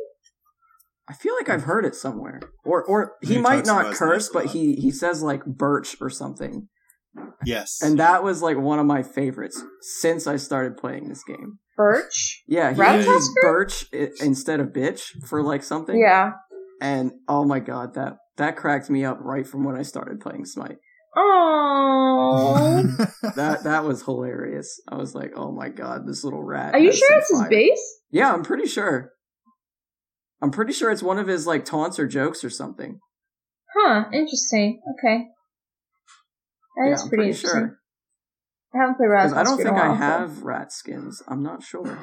I 1.08 1.12
feel 1.12 1.34
like 1.34 1.48
I've 1.48 1.64
heard 1.64 1.84
it 1.84 1.94
somewhere, 1.94 2.40
or 2.64 2.82
or 2.84 3.12
he 3.20 3.34
He 3.34 3.40
might 3.40 3.66
not 3.66 3.94
curse, 3.94 4.30
but 4.30 4.46
he 4.46 4.76
he 4.76 4.90
says 4.90 5.22
like 5.22 5.44
birch 5.44 5.96
or 6.00 6.08
something, 6.08 6.68
Yes, 7.44 7.82
and 7.82 7.98
that 7.98 8.22
was 8.22 8.40
like 8.40 8.56
one 8.56 8.78
of 8.78 8.86
my 8.86 9.02
favorites 9.02 9.62
since 9.80 10.26
I 10.26 10.36
started 10.36 10.78
playing 10.78 11.08
this 11.08 11.22
game. 11.22 11.58
Birch? 11.76 12.42
Yeah, 12.46 12.72
he 12.72 13.04
uses 13.04 13.30
birch 13.42 13.84
instead 14.20 14.60
of 14.60 14.68
bitch 14.68 15.02
for 15.26 15.42
like 15.42 15.62
something. 15.62 15.98
Yeah. 15.98 16.32
And 16.80 17.12
oh 17.28 17.44
my 17.44 17.60
god, 17.60 17.94
that 17.94 18.16
that 18.36 18.56
cracked 18.56 18.90
me 18.90 19.04
up 19.04 19.18
right 19.20 19.46
from 19.46 19.64
when 19.64 19.76
I 19.76 19.82
started 19.82 20.20
playing 20.20 20.44
Smite. 20.44 20.78
Oh. 21.16 22.82
That 23.36 23.64
that 23.64 23.84
was 23.84 24.02
hilarious. 24.04 24.80
I 24.88 24.96
was 24.96 25.14
like, 25.14 25.32
oh 25.34 25.50
my 25.50 25.68
god, 25.68 26.06
this 26.06 26.22
little 26.24 26.42
rat. 26.42 26.74
Are 26.74 26.78
you 26.78 26.92
sure 26.92 27.08
some 27.08 27.18
it's 27.18 27.30
his 27.30 27.48
base? 27.48 28.00
Yeah, 28.10 28.32
I'm 28.32 28.42
pretty 28.44 28.66
sure. 28.66 29.10
I'm 30.42 30.50
pretty 30.50 30.72
sure 30.72 30.90
it's 30.90 31.02
one 31.02 31.18
of 31.18 31.26
his 31.26 31.46
like 31.46 31.64
taunts 31.64 31.98
or 31.98 32.06
jokes 32.06 32.44
or 32.44 32.50
something. 32.50 33.00
Huh, 33.74 34.04
interesting. 34.12 34.80
Okay. 34.92 35.24
That 36.76 36.92
is 36.92 37.00
yeah, 37.00 37.02
I'm 37.04 37.08
pretty, 37.08 37.08
pretty 37.08 37.30
interesting. 37.30 37.50
sure. 37.60 37.78
I 38.74 38.78
haven't 38.78 38.96
played 38.96 39.08
Ratatoskr 39.08 39.22
Because 39.24 39.32
I 39.32 39.42
don't 39.42 39.56
think 39.56 39.68
I 39.70 39.72
while, 39.72 39.94
so- 39.94 39.98
have 39.98 40.42
rat 40.42 40.72
skins. 40.72 41.22
I'm 41.26 41.42
not 41.42 41.62
sure. 41.62 41.98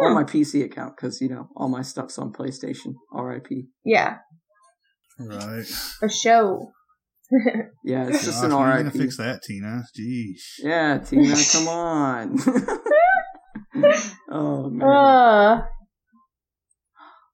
Hmm. 0.00 0.06
On 0.06 0.14
my 0.14 0.24
PC 0.24 0.64
account, 0.64 0.94
because 0.96 1.20
you 1.20 1.28
know 1.28 1.48
all 1.56 1.68
my 1.68 1.82
stuff's 1.82 2.18
on 2.18 2.32
PlayStation. 2.32 2.94
R.I.P. 3.12 3.66
Yeah, 3.84 4.18
right. 5.18 5.64
A 6.02 6.08
show. 6.08 6.72
Yeah, 7.84 8.08
it's 8.08 8.24
just 8.24 8.42
Gosh, 8.42 8.50
an 8.50 8.56
when 8.58 8.66
are 8.68 8.76
you 8.78 8.84
gonna 8.84 8.90
fix 8.90 9.16
that, 9.18 9.42
Tina? 9.42 9.84
Jeez. 9.98 10.40
Yeah, 10.58 10.98
Tina, 10.98 11.34
come 11.52 11.68
on. 11.68 12.36
oh 14.30 14.68
man, 14.70 14.88
Uh, 14.88 15.62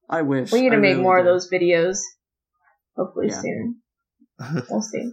I 0.09 0.21
wish. 0.21 0.51
we 0.51 0.61
need 0.61 0.69
to 0.69 0.75
I 0.75 0.79
make 0.79 0.91
really 0.91 1.01
more 1.01 1.17
of 1.19 1.25
those 1.25 1.49
videos. 1.51 1.97
Hopefully 2.95 3.27
Yeah. 3.29 3.41
soon. 3.41 3.75
We'll 4.69 4.81
see. 4.81 5.09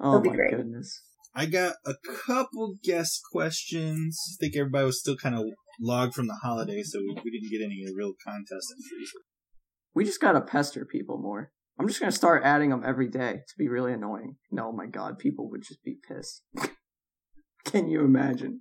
Oh 0.00 0.12
That'd 0.12 0.22
be 0.24 0.28
my 0.30 0.34
great. 0.36 0.50
goodness. 0.56 1.02
I 1.34 1.46
got 1.46 1.74
a 1.86 1.94
couple 2.26 2.74
guest 2.82 3.20
questions. 3.32 4.18
I 4.32 4.34
think 4.40 4.56
everybody 4.56 4.86
was 4.86 4.98
still 5.00 5.16
kind 5.16 5.36
of 5.36 5.44
logged 5.80 6.14
from 6.14 6.26
the 6.26 6.38
holiday, 6.42 6.82
so 6.82 6.98
we, 7.00 7.14
we 7.24 7.30
didn't 7.30 7.50
get 7.50 7.64
any 7.64 7.84
real 7.96 8.12
contest 8.26 8.72
entries. 8.76 9.10
We 9.94 10.04
just 10.04 10.20
gotta 10.20 10.40
pester 10.40 10.84
people 10.84 11.18
more. 11.18 11.52
I'm 11.78 11.88
just 11.88 11.98
gonna 12.00 12.12
start 12.12 12.42
adding 12.44 12.70
them 12.70 12.82
every 12.84 13.08
day 13.08 13.32
to 13.32 13.54
be 13.58 13.68
really 13.68 13.92
annoying. 13.92 14.36
No, 14.50 14.72
my 14.72 14.86
god, 14.86 15.18
people 15.18 15.50
would 15.50 15.62
just 15.62 15.82
be 15.82 15.96
pissed. 16.06 16.42
Can 17.64 17.88
you 17.88 18.00
imagine? 18.04 18.60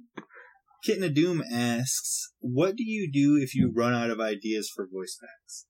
Kitten 0.83 1.03
of 1.03 1.13
Doom 1.13 1.43
asks, 1.51 2.31
"What 2.39 2.75
do 2.77 2.83
you 2.83 3.11
do 3.11 3.37
if 3.41 3.53
you 3.53 3.71
run 3.75 3.93
out 3.93 4.09
of 4.09 4.19
ideas 4.21 4.71
for 4.73 4.87
voice 4.91 5.17
packs?" 5.19 5.65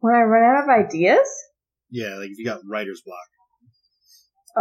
When 0.00 0.14
I 0.14 0.22
run 0.22 0.56
out 0.56 0.64
of 0.64 0.68
ideas, 0.86 1.26
Yeah, 1.90 2.16
like 2.16 2.30
if 2.30 2.38
you 2.38 2.44
got 2.44 2.60
writer's 2.68 3.02
block. 3.04 3.28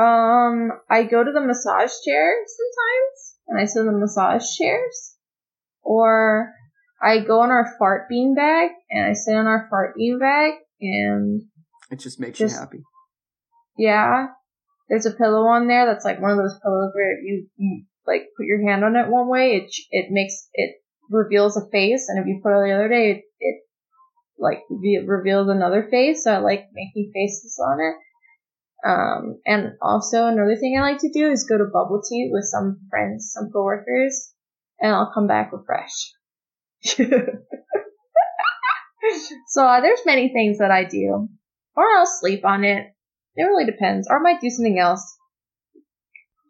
um, 0.01 0.71
I 0.89 1.03
go 1.03 1.23
to 1.23 1.31
the 1.31 1.41
massage 1.41 1.91
chair 2.05 2.35
sometimes, 2.47 3.34
and 3.47 3.59
I 3.59 3.65
sit 3.65 3.81
in 3.81 3.85
the 3.87 3.91
massage 3.93 4.43
chairs, 4.57 5.15
or 5.81 6.51
I 7.01 7.19
go 7.19 7.41
on 7.41 7.51
our 7.51 7.75
fart 7.77 8.07
bean 8.09 8.35
bag 8.35 8.71
and 8.89 9.05
I 9.05 9.13
sit 9.13 9.35
on 9.35 9.45
our 9.47 9.67
fart 9.69 9.95
bean 9.95 10.19
bag, 10.19 10.53
and 10.81 11.41
It 11.91 11.99
just 11.99 12.19
makes 12.19 12.39
Just- 12.39 12.55
you 12.55 12.59
happy. 12.59 12.83
yeah, 13.77 14.27
there's 14.89 15.05
a 15.05 15.11
pillow 15.11 15.45
on 15.47 15.67
there 15.67 15.85
that's 15.85 16.05
like 16.05 16.21
one 16.21 16.31
of 16.31 16.37
those 16.37 16.59
pillows 16.61 16.91
where 16.93 17.17
if 17.17 17.23
you, 17.23 17.47
you 17.57 17.85
like 18.07 18.27
put 18.37 18.45
your 18.45 18.67
hand 18.67 18.83
on 18.83 18.95
it 18.95 19.09
one 19.09 19.27
way, 19.27 19.55
it 19.55 19.71
it 19.91 20.07
makes 20.11 20.47
it 20.53 20.75
reveals 21.09 21.57
a 21.57 21.67
face, 21.69 22.07
and 22.09 22.19
if 22.19 22.25
you 22.27 22.39
put 22.41 22.53
it 22.57 22.67
the 22.67 22.73
other 22.73 22.89
day, 22.89 23.11
it, 23.11 23.23
it 23.39 23.61
like 24.37 24.59
reveals 25.07 25.49
another 25.49 25.87
face. 25.89 26.23
So 26.23 26.31
I 26.31 26.37
like 26.37 26.65
making 26.73 27.11
faces 27.13 27.59
on 27.63 27.79
it. 27.79 27.95
Um, 28.85 29.39
and 29.45 29.73
also 29.81 30.27
another 30.27 30.55
thing 30.55 30.77
I 30.77 30.81
like 30.83 30.99
to 30.99 31.11
do 31.11 31.31
is 31.31 31.47
go 31.49 31.57
to 31.57 31.65
bubble 31.65 32.01
tea 32.07 32.29
with 32.31 32.45
some 32.45 32.81
friends, 32.89 33.31
some 33.33 33.49
coworkers, 33.51 34.31
and 34.79 34.93
I'll 34.93 35.11
come 35.13 35.27
back 35.27 35.51
refreshed. 35.51 36.13
so 39.47 39.65
uh, 39.65 39.81
there's 39.81 40.01
many 40.05 40.31
things 40.31 40.59
that 40.59 40.69
I 40.69 40.83
do, 40.83 41.27
or 41.75 41.83
I'll 41.97 42.05
sleep 42.05 42.45
on 42.45 42.63
it. 42.63 42.85
It 43.35 43.43
really 43.43 43.65
depends, 43.65 44.07
or 44.07 44.19
I 44.19 44.21
might 44.21 44.39
do 44.39 44.49
something 44.49 44.77
else. 44.77 45.03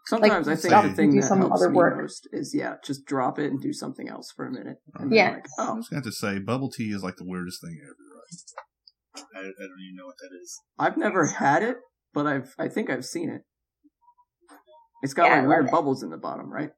Sometimes 0.08 0.48
I 0.48 0.56
think 0.56 0.84
the 0.84 0.94
thing 0.94 1.12
do 1.12 1.22
that 1.22 1.28
some 1.28 1.40
helps 1.40 1.62
other 1.62 1.72
me 1.72 1.78
work. 1.78 1.98
most 1.98 2.28
is 2.32 2.54
yeah, 2.54 2.76
just 2.84 3.06
drop 3.06 3.40
it 3.40 3.52
and 3.52 3.60
do 3.60 3.74
something 3.74 4.08
else 4.08 4.32
for 4.36 4.46
a 4.46 4.52
minute. 4.52 4.78
And 4.96 5.10
then 5.12 5.18
Yeah. 5.18 5.30
like, 5.32 5.46
I 5.58 5.70
oh, 5.70 5.76
was 5.76 5.90
going 5.90 6.04
to 6.04 6.12
say, 6.12 6.38
bubble 6.38 6.70
tea 6.70 6.92
is 6.92 7.02
like 7.02 7.16
the 7.16 7.26
weirdest 7.26 7.62
thing 7.62 7.80
ever. 7.84 7.96
I, 9.36 9.40
I 9.40 9.44
don't 9.44 9.82
even 9.82 9.96
know 9.96 10.06
what 10.06 10.18
that 10.18 10.30
is. 10.40 10.62
I've 10.78 10.98
never 10.98 11.26
had 11.26 11.64
it, 11.64 11.78
but 12.16 12.26
I've 12.26 12.56
I 12.58 12.68
think 12.70 12.90
I've 12.90 13.06
seen 13.06 13.30
it. 13.30 13.42
It's 15.04 15.14
got 15.14 15.26
Yeah, 15.28 15.40
like 15.42 15.48
weird 15.48 15.66
it. 15.66 15.72
bubbles 15.72 16.02
in 16.02 16.10
the 16.10 16.18
bottom, 16.18 16.52
right? 16.52 16.72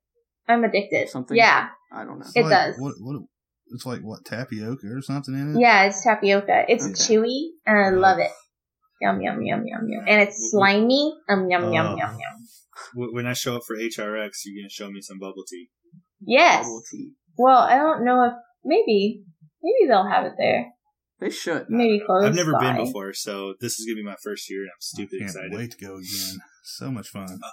I'm 0.49 0.63
addicted. 0.63 1.07
Something. 1.09 1.37
Yeah, 1.37 1.69
I 1.93 2.03
don't 2.03 2.19
know. 2.19 2.25
It's 2.25 2.35
It 2.35 2.41
like, 2.43 2.51
does. 2.51 2.75
What, 2.79 2.93
what, 2.99 3.21
it's 3.67 3.85
like, 3.85 4.01
what, 4.01 4.25
tapioca 4.25 4.87
or 4.87 5.01
something 5.01 5.33
in 5.35 5.55
it? 5.55 5.59
yeah, 5.61 5.83
it's 5.85 6.03
tapioca. 6.03 6.65
It's 6.67 6.83
Okay. 6.85 6.93
chewy, 7.15 7.49
and 7.65 7.77
I 7.77 7.89
love 7.89 8.17
it. 8.19 8.31
Yum 9.01 9.21
yum 9.21 9.41
yum 9.43 9.63
yum 9.65 9.87
yum, 9.87 10.03
and 10.07 10.21
it's 10.21 10.49
slimy. 10.51 11.13
Um 11.29 11.49
yum 11.49 11.71
yum 11.71 11.85
Oh. 11.87 11.95
yum 11.97 12.17
yum. 12.17 13.11
When 13.13 13.27
I 13.27 13.33
show 13.33 13.55
up 13.57 13.63
for 13.67 13.75
HRX, 13.75 14.31
you're 14.45 14.63
gonna 14.63 14.69
show 14.69 14.89
me 14.89 15.01
some 15.01 15.19
bubble 15.19 15.43
tea. 15.49 15.69
Yes. 16.25 16.63
Bubble 16.63 16.81
tea. 16.91 17.11
Well, 17.37 17.59
I 17.59 17.77
don't 17.77 18.03
know 18.05 18.23
if 18.25 18.33
maybe 18.65 19.23
maybe 19.61 19.87
they'll 19.87 20.09
have 20.09 20.25
it 20.25 20.33
there. 20.39 20.71
They 21.19 21.29
should. 21.31 21.65
Maybe 21.69 22.01
close. 22.05 22.25
I've 22.25 22.35
never 22.35 22.53
by. 22.53 22.73
been 22.73 22.85
before, 22.85 23.13
so 23.13 23.55
this 23.59 23.79
is 23.79 23.85
gonna 23.85 23.95
be 23.95 24.03
my 24.03 24.17
first 24.23 24.49
year, 24.49 24.61
and 24.61 24.69
I'm 24.69 24.81
stupid 24.81 25.21
excited. 25.21 25.33
Can't 25.33 25.45
excited. 25.45 25.57
wait 25.57 25.71
to 25.71 25.85
go 25.85 25.95
again. 25.95 26.39
So 26.63 26.91
much 26.91 27.09
fun. 27.09 27.39
Uh, 27.43 27.49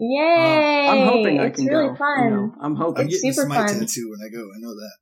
Yay! 0.00 0.88
I'm 0.88 1.06
hoping 1.06 1.38
I 1.38 1.46
it's 1.46 1.56
can 1.56 1.66
really 1.66 1.88
go. 1.88 1.96
fun. 1.96 2.24
You 2.24 2.30
know, 2.30 2.54
I'm 2.60 2.76
hoping. 2.76 3.02
I'm 3.02 3.08
getting 3.08 3.32
super 3.32 3.46
my 3.46 3.56
fun. 3.56 3.80
tattoo 3.80 4.10
when 4.10 4.26
I 4.26 4.30
go. 4.30 4.42
I 4.42 4.58
know 4.58 4.74
that. 4.74 4.96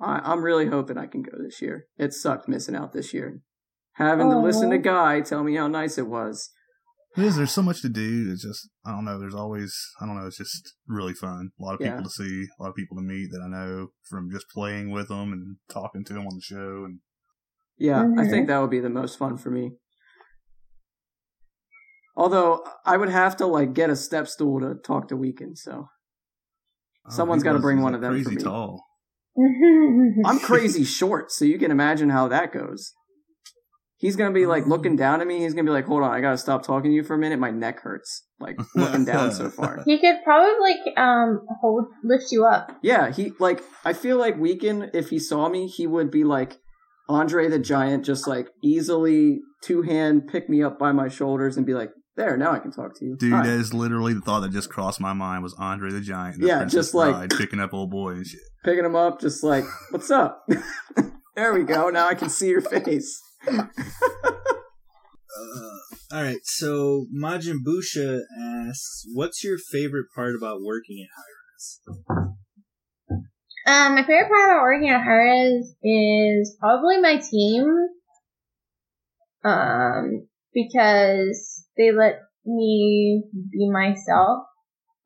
I, 0.00 0.32
I'm 0.32 0.42
really 0.42 0.66
hoping 0.66 0.98
I 0.98 1.06
can 1.06 1.22
go 1.22 1.32
this 1.38 1.60
year. 1.62 1.86
It 1.98 2.12
sucked 2.12 2.48
missing 2.48 2.74
out 2.74 2.92
this 2.92 3.12
year. 3.12 3.40
Having 3.94 4.30
to 4.30 4.36
oh, 4.36 4.42
listen 4.42 4.70
to 4.70 4.78
Guy 4.78 5.20
tell 5.20 5.44
me 5.44 5.56
how 5.56 5.68
nice 5.68 5.98
it 5.98 6.06
was. 6.06 6.50
It 7.16 7.24
is. 7.24 7.36
There's 7.36 7.52
so 7.52 7.62
much 7.62 7.82
to 7.82 7.88
do. 7.90 8.30
It's 8.32 8.42
just, 8.42 8.70
I 8.86 8.90
don't 8.92 9.04
know. 9.04 9.18
There's 9.18 9.34
always, 9.34 9.74
I 10.00 10.06
don't 10.06 10.16
know. 10.18 10.26
It's 10.26 10.38
just 10.38 10.74
really 10.86 11.12
fun. 11.12 11.50
A 11.60 11.62
lot 11.62 11.74
of 11.74 11.80
people 11.80 11.96
Yeah. 11.98 12.02
to 12.02 12.08
see, 12.08 12.46
a 12.58 12.62
lot 12.62 12.70
of 12.70 12.74
people 12.74 12.96
to 12.96 13.02
meet 13.02 13.28
that 13.32 13.42
I 13.44 13.48
know 13.48 13.88
from 14.08 14.30
just 14.32 14.46
playing 14.48 14.90
with 14.90 15.08
them 15.08 15.32
and 15.32 15.56
talking 15.70 16.04
to 16.04 16.12
them 16.14 16.26
on 16.26 16.34
the 16.36 16.40
show. 16.40 16.84
And 16.86 17.00
Yeah, 17.76 18.06
I 18.18 18.26
think 18.26 18.46
that 18.48 18.58
would 18.58 18.70
be 18.70 18.80
the 18.80 18.88
most 18.88 19.18
fun 19.18 19.36
for 19.36 19.50
me. 19.50 19.72
Although 22.16 22.64
I 22.84 22.96
would 22.96 23.08
have 23.08 23.36
to 23.38 23.46
like 23.46 23.72
get 23.74 23.90
a 23.90 23.96
step 23.96 24.28
stool 24.28 24.60
to 24.60 24.74
talk 24.74 25.08
to 25.08 25.16
Weekend, 25.16 25.58
so 25.58 25.88
oh, 27.06 27.10
Someone's 27.10 27.42
he 27.42 27.44
gotta 27.44 27.58
bring 27.58 27.80
one 27.80 27.92
like, 27.92 27.96
of 27.96 28.00
them 28.02 28.22
for 28.22 28.28
Crazy 28.30 28.36
me. 28.36 28.42
tall. 28.42 28.84
I'm 30.26 30.38
crazy 30.40 30.84
short, 30.84 31.32
so 31.32 31.46
you 31.46 31.58
can 31.58 31.70
imagine 31.70 32.10
how 32.10 32.28
that 32.28 32.52
goes. 32.52 32.92
He's 34.02 34.16
gonna 34.16 34.32
be 34.34 34.46
like 34.46 34.66
looking 34.66 34.96
down 34.96 35.20
at 35.20 35.28
me. 35.28 35.38
He's 35.38 35.54
gonna 35.54 35.64
be 35.64 35.70
like, 35.70 35.86
"Hold 35.86 36.02
on, 36.02 36.10
I 36.10 36.20
gotta 36.20 36.36
stop 36.36 36.64
talking 36.64 36.90
to 36.90 36.94
you 36.94 37.04
for 37.04 37.14
a 37.14 37.18
minute. 37.18 37.38
My 37.38 37.52
neck 37.52 37.78
hurts, 37.82 38.24
like 38.40 38.58
looking 38.74 39.04
down 39.04 39.30
so 39.30 39.48
far." 39.48 39.80
he 39.86 40.00
could 40.00 40.16
probably 40.24 40.52
like 40.60 40.98
um 40.98 41.40
hold 41.60 41.84
lift 42.02 42.32
you 42.32 42.44
up. 42.44 42.72
Yeah, 42.82 43.12
he 43.12 43.32
like. 43.38 43.62
I 43.84 43.92
feel 43.92 44.18
like 44.18 44.36
Weekend, 44.38 44.90
if 44.92 45.10
he 45.10 45.20
saw 45.20 45.48
me, 45.48 45.68
he 45.68 45.86
would 45.86 46.10
be 46.10 46.24
like 46.24 46.58
Andre 47.08 47.48
the 47.48 47.60
Giant, 47.60 48.04
just 48.04 48.26
like 48.26 48.48
easily 48.60 49.38
two 49.62 49.82
hand 49.82 50.26
pick 50.26 50.48
me 50.50 50.64
up 50.64 50.80
by 50.80 50.90
my 50.90 51.06
shoulders 51.06 51.56
and 51.56 51.64
be 51.64 51.74
like, 51.74 51.90
"There, 52.16 52.36
now 52.36 52.50
I 52.50 52.58
can 52.58 52.72
talk 52.72 52.98
to 52.98 53.04
you." 53.04 53.16
Dude, 53.16 53.32
Hi." 53.32 53.46
that 53.46 53.52
is 53.56 53.72
literally 53.72 54.14
the 54.14 54.20
thought 54.20 54.40
that 54.40 54.50
just 54.50 54.68
crossed 54.68 55.00
my 55.00 55.12
mind 55.12 55.44
was 55.44 55.54
Andre 55.60 55.92
the 55.92 56.00
Giant. 56.00 56.40
the 56.40 56.48
Yeah, 56.48 56.58
Princess 56.58 56.74
just 56.86 56.94
like- 56.94 57.14
Bride 57.14 57.30
picking 57.38 57.60
up 57.60 57.72
old 57.72 57.92
boy 57.92 58.14
and 58.14 58.26
shit. 58.26 58.40
picking 58.64 58.84
him 58.84 58.96
up, 58.96 59.20
just 59.20 59.44
like, 59.44 59.62
"What's 59.90 60.10
up?" 60.10 60.44
there 61.36 61.54
we 61.54 61.62
go. 61.62 61.88
Now 61.90 62.08
I 62.08 62.14
can 62.14 62.28
see 62.28 62.48
your 62.48 62.60
face. 62.62 63.20
Uh, 65.34 65.78
all 66.12 66.22
right, 66.22 66.44
so 66.44 67.06
Majin 67.14 67.58
Busha 67.66 68.20
asks, 68.38 69.04
"What's 69.14 69.42
your 69.42 69.56
favorite 69.58 70.06
part 70.14 70.34
about 70.36 70.60
working 70.62 71.02
at 71.02 71.08
Hi-Rez?" 71.16 71.80
Um, 73.66 73.94
my 73.94 74.02
favorite 74.02 74.28
part 74.28 74.50
about 74.50 74.62
working 74.62 74.90
at 74.90 75.02
Hi-Rez 75.02 75.74
is 75.82 76.56
probably 76.60 77.00
my 77.00 77.16
team. 77.16 77.64
Um, 79.44 80.28
because 80.52 81.64
they 81.76 81.92
let 81.92 82.20
me 82.44 83.24
be 83.50 83.70
myself. 83.70 84.44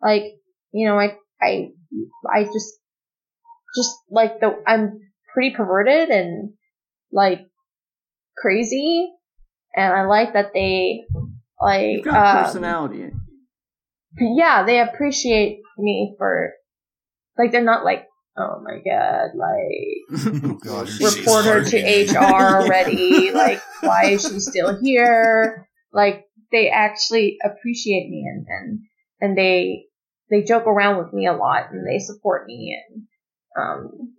Like, 0.02 0.24
you 0.72 0.88
know, 0.88 0.98
I, 0.98 1.16
I, 1.40 1.68
I 2.34 2.44
just, 2.44 2.78
just 3.76 3.96
like 4.10 4.40
the, 4.40 4.62
I'm 4.66 5.00
pretty 5.32 5.54
perverted 5.54 6.08
and 6.10 6.52
like 7.12 7.46
crazy. 8.38 9.12
And 9.74 9.92
I 9.92 10.06
like 10.06 10.32
that 10.32 10.52
they, 10.54 11.04
like, 11.60 11.96
You've 11.96 12.04
got 12.04 12.36
um, 12.36 12.44
personality. 12.44 13.10
yeah, 14.18 14.64
they 14.64 14.80
appreciate 14.80 15.60
me 15.78 16.14
for, 16.18 16.52
like, 17.36 17.52
they're 17.52 17.62
not 17.62 17.84
like, 17.84 18.06
oh 18.38 18.62
my 18.64 18.78
god, 18.84 19.30
like, 19.34 20.42
Oh, 20.44 20.54
God, 20.62 20.88
you're 20.98 21.10
report 21.10 21.44
her 21.44 21.64
to. 21.64 22.04
HR 22.12 22.62
already. 22.62 23.30
like, 23.34 23.60
why 23.80 24.06
is 24.06 24.22
she 24.22 24.40
still 24.40 24.78
here? 24.82 25.68
Like, 25.92 26.24
they 26.52 26.70
actually 26.70 27.36
appreciate 27.44 28.08
me 28.08 28.24
and, 28.26 28.46
and, 28.48 28.80
and 29.20 29.36
they, 29.38 29.84
they 30.30 30.42
joke 30.42 30.66
around 30.66 30.98
with 31.04 31.12
me 31.12 31.26
a 31.26 31.32
lot 31.34 31.70
and 31.72 31.86
they 31.86 31.98
support 31.98 32.46
me 32.46 32.76
and, 32.90 33.02
um, 33.58 34.14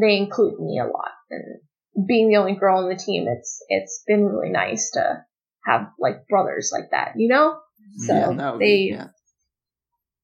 they 0.00 0.16
include 0.16 0.58
me 0.60 0.78
a 0.80 0.86
lot. 0.86 1.12
And 1.30 1.60
being 2.06 2.28
the 2.28 2.36
only 2.36 2.54
girl 2.54 2.78
on 2.82 2.88
the 2.88 2.96
team, 2.96 3.26
it's, 3.28 3.62
it's 3.68 4.02
been 4.06 4.24
really 4.24 4.50
nice 4.50 4.90
to 4.92 5.24
have 5.66 5.88
like 5.98 6.26
brothers 6.28 6.70
like 6.72 6.90
that, 6.90 7.12
you 7.16 7.28
know? 7.28 7.58
So 8.06 8.14
yeah, 8.14 8.32
that 8.32 8.58
they, 8.58 8.64
be, 8.66 8.90
yeah. 8.96 9.06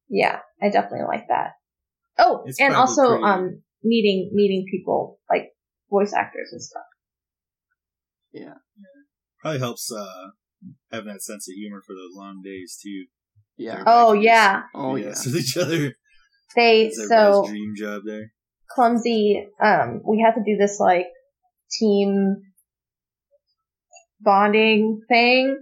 yeah, 0.09 0.39
I 0.63 0.71
definitely 0.71 1.07
like 1.07 1.29
that. 1.29 1.53
Oh, 2.19 2.43
It's 2.47 2.61
and 2.61 2.75
also 2.75 3.09
pretty- 3.09 3.25
um 3.25 3.63
meeting 3.83 4.31
meeting 4.35 4.67
people 4.71 5.19
like 5.31 5.51
voice 5.91 6.13
actors 6.13 6.49
and 6.53 6.61
stuff. 6.63 6.83
Yeah, 8.33 8.55
probably 9.41 9.59
helps 9.61 9.91
uh, 9.93 10.31
having 10.93 11.13
that 11.13 11.23
sense 11.23 11.49
of 11.49 11.55
humor 11.55 11.83
for 11.87 11.95
those 11.95 12.15
long 12.15 12.43
days 12.45 12.79
too. 12.83 13.07
Yeah. 13.57 13.83
Oh 13.87 14.13
yeah, 14.13 14.63
Oh 14.75 14.97
yeah. 14.97 15.09
with 15.25 15.37
each 15.37 15.57
other. 15.57 15.95
they 16.57 16.91
so 16.91 17.45
dream 17.47 17.75
job 17.77 18.03
there. 18.05 18.33
clumsy. 18.71 19.49
Um, 19.63 20.01
we 20.07 20.21
had 20.25 20.35
to 20.35 20.43
do 20.45 20.57
this 20.57 20.79
like 20.81 21.07
team 21.79 22.43
bonding 24.21 25.03
thing, 25.09 25.57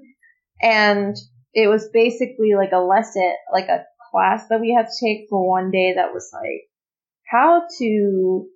and 0.60 1.16
it 1.54 1.68
was 1.68 1.88
basically 1.92 2.54
like 2.56 2.72
a 2.72 2.78
lesson, 2.78 3.34
like 3.52 3.68
a 3.68 3.84
class 4.10 4.48
that 4.48 4.60
we 4.60 4.74
had 4.76 4.86
to 4.86 5.06
take 5.06 5.26
for 5.28 5.46
one 5.46 5.70
day 5.70 5.94
that 5.96 6.12
was 6.12 6.30
like 6.32 6.68
how 7.30 7.62
to 7.78 8.46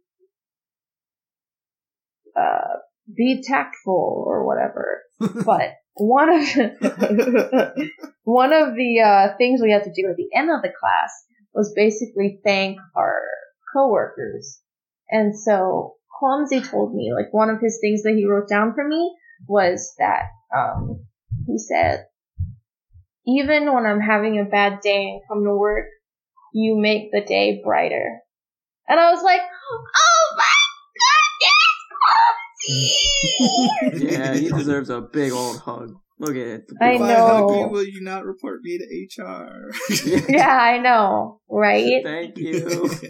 uh, 2.36 2.78
be 3.14 3.42
tactful 3.42 4.24
or 4.26 4.46
whatever. 4.46 5.02
but 5.44 5.74
one 5.94 6.30
of 6.30 6.42
one 8.24 8.52
of 8.52 8.74
the 8.74 9.00
uh, 9.04 9.36
things 9.36 9.60
we 9.60 9.72
had 9.72 9.84
to 9.84 9.92
do 9.94 10.08
at 10.08 10.16
the 10.16 10.30
end 10.34 10.50
of 10.50 10.62
the 10.62 10.72
class 10.78 11.12
was 11.54 11.72
basically 11.76 12.40
thank 12.44 12.78
our 12.96 13.20
coworkers. 13.74 14.60
And 15.10 15.38
so 15.38 15.96
Clumsy 16.22 16.60
told 16.60 16.94
me, 16.94 17.12
like 17.12 17.32
one 17.32 17.50
of 17.50 17.58
his 17.60 17.78
things 17.80 18.02
that 18.04 18.14
he 18.14 18.24
wrote 18.24 18.48
down 18.48 18.74
for 18.74 18.86
me 18.86 19.12
was 19.48 19.92
that 19.98 20.26
um, 20.56 21.04
he 21.48 21.58
said, 21.58 22.06
even 23.26 23.72
when 23.72 23.86
I'm 23.86 24.00
having 24.00 24.38
a 24.38 24.48
bad 24.48 24.80
day 24.82 25.02
and 25.02 25.22
come 25.28 25.42
to 25.44 25.56
work, 25.56 25.86
you 26.54 26.78
make 26.78 27.10
the 27.10 27.22
day 27.22 27.60
brighter. 27.64 28.20
And 28.88 29.00
I 29.00 29.10
was 29.10 29.24
like, 29.24 29.40
oh 29.40 30.36
my 30.38 30.44
goodness, 32.70 33.88
Quincy! 33.90 34.06
Yeah, 34.06 34.34
he 34.36 34.48
deserves 34.48 34.90
a 34.90 35.00
big 35.00 35.32
old 35.32 35.58
hug. 35.58 35.96
Look 36.20 36.36
at 36.36 36.36
it. 36.36 36.64
I 36.80 36.94
If 36.94 37.02
I 37.02 37.14
hug 37.14 37.50
know. 37.50 37.58
you, 37.58 37.68
will 37.68 37.84
you 37.84 38.00
not 38.00 38.24
report 38.24 38.60
me 38.62 38.78
to 38.78 39.22
HR? 39.22 39.72
yeah, 40.28 40.56
I 40.56 40.78
know, 40.78 41.40
right? 41.50 42.00
Thank 42.04 42.38
you. 42.38 42.88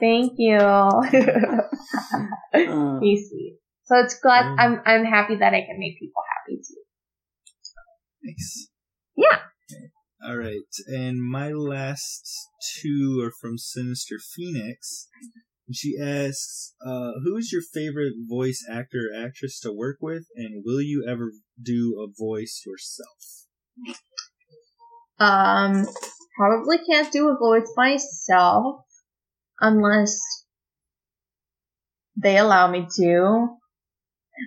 Thank 0.00 0.32
you. 0.38 0.58
Uh, 2.54 3.00
He's 3.00 3.28
sweet. 3.28 3.58
So 3.84 3.96
it's 3.98 4.18
glad 4.20 4.44
Mm. 4.46 4.56
I'm 4.58 4.80
I'm 4.86 5.04
happy 5.04 5.36
that 5.36 5.52
I 5.54 5.62
can 5.62 5.78
make 5.78 5.98
people 5.98 6.22
happy 6.36 6.56
too. 6.62 6.82
Nice. 8.22 8.68
Yeah. 9.16 9.38
All 10.24 10.36
right, 10.36 10.70
and 10.86 11.20
my 11.20 11.50
last 11.50 12.48
two 12.80 13.20
are 13.22 13.32
from 13.40 13.58
Sinister 13.58 14.16
Phoenix. 14.18 15.08
And 15.66 15.74
she 15.76 15.98
asks, 16.00 16.74
uh, 16.84 17.12
"Who 17.24 17.36
is 17.36 17.52
your 17.52 17.62
favorite 17.62 18.14
voice 18.28 18.64
actor 18.70 19.10
or 19.12 19.26
actress 19.26 19.58
to 19.60 19.72
work 19.72 19.98
with, 20.00 20.26
and 20.36 20.62
will 20.64 20.80
you 20.80 21.04
ever 21.08 21.32
do 21.60 22.00
a 22.00 22.06
voice 22.08 22.62
yourself?" 22.64 23.46
Um, 25.18 25.86
probably 26.38 26.78
can't 26.88 27.12
do 27.12 27.28
a 27.28 27.36
voice 27.38 27.72
myself 27.76 28.83
unless 29.60 30.18
they 32.16 32.36
allow 32.38 32.70
me 32.70 32.86
to. 32.98 33.48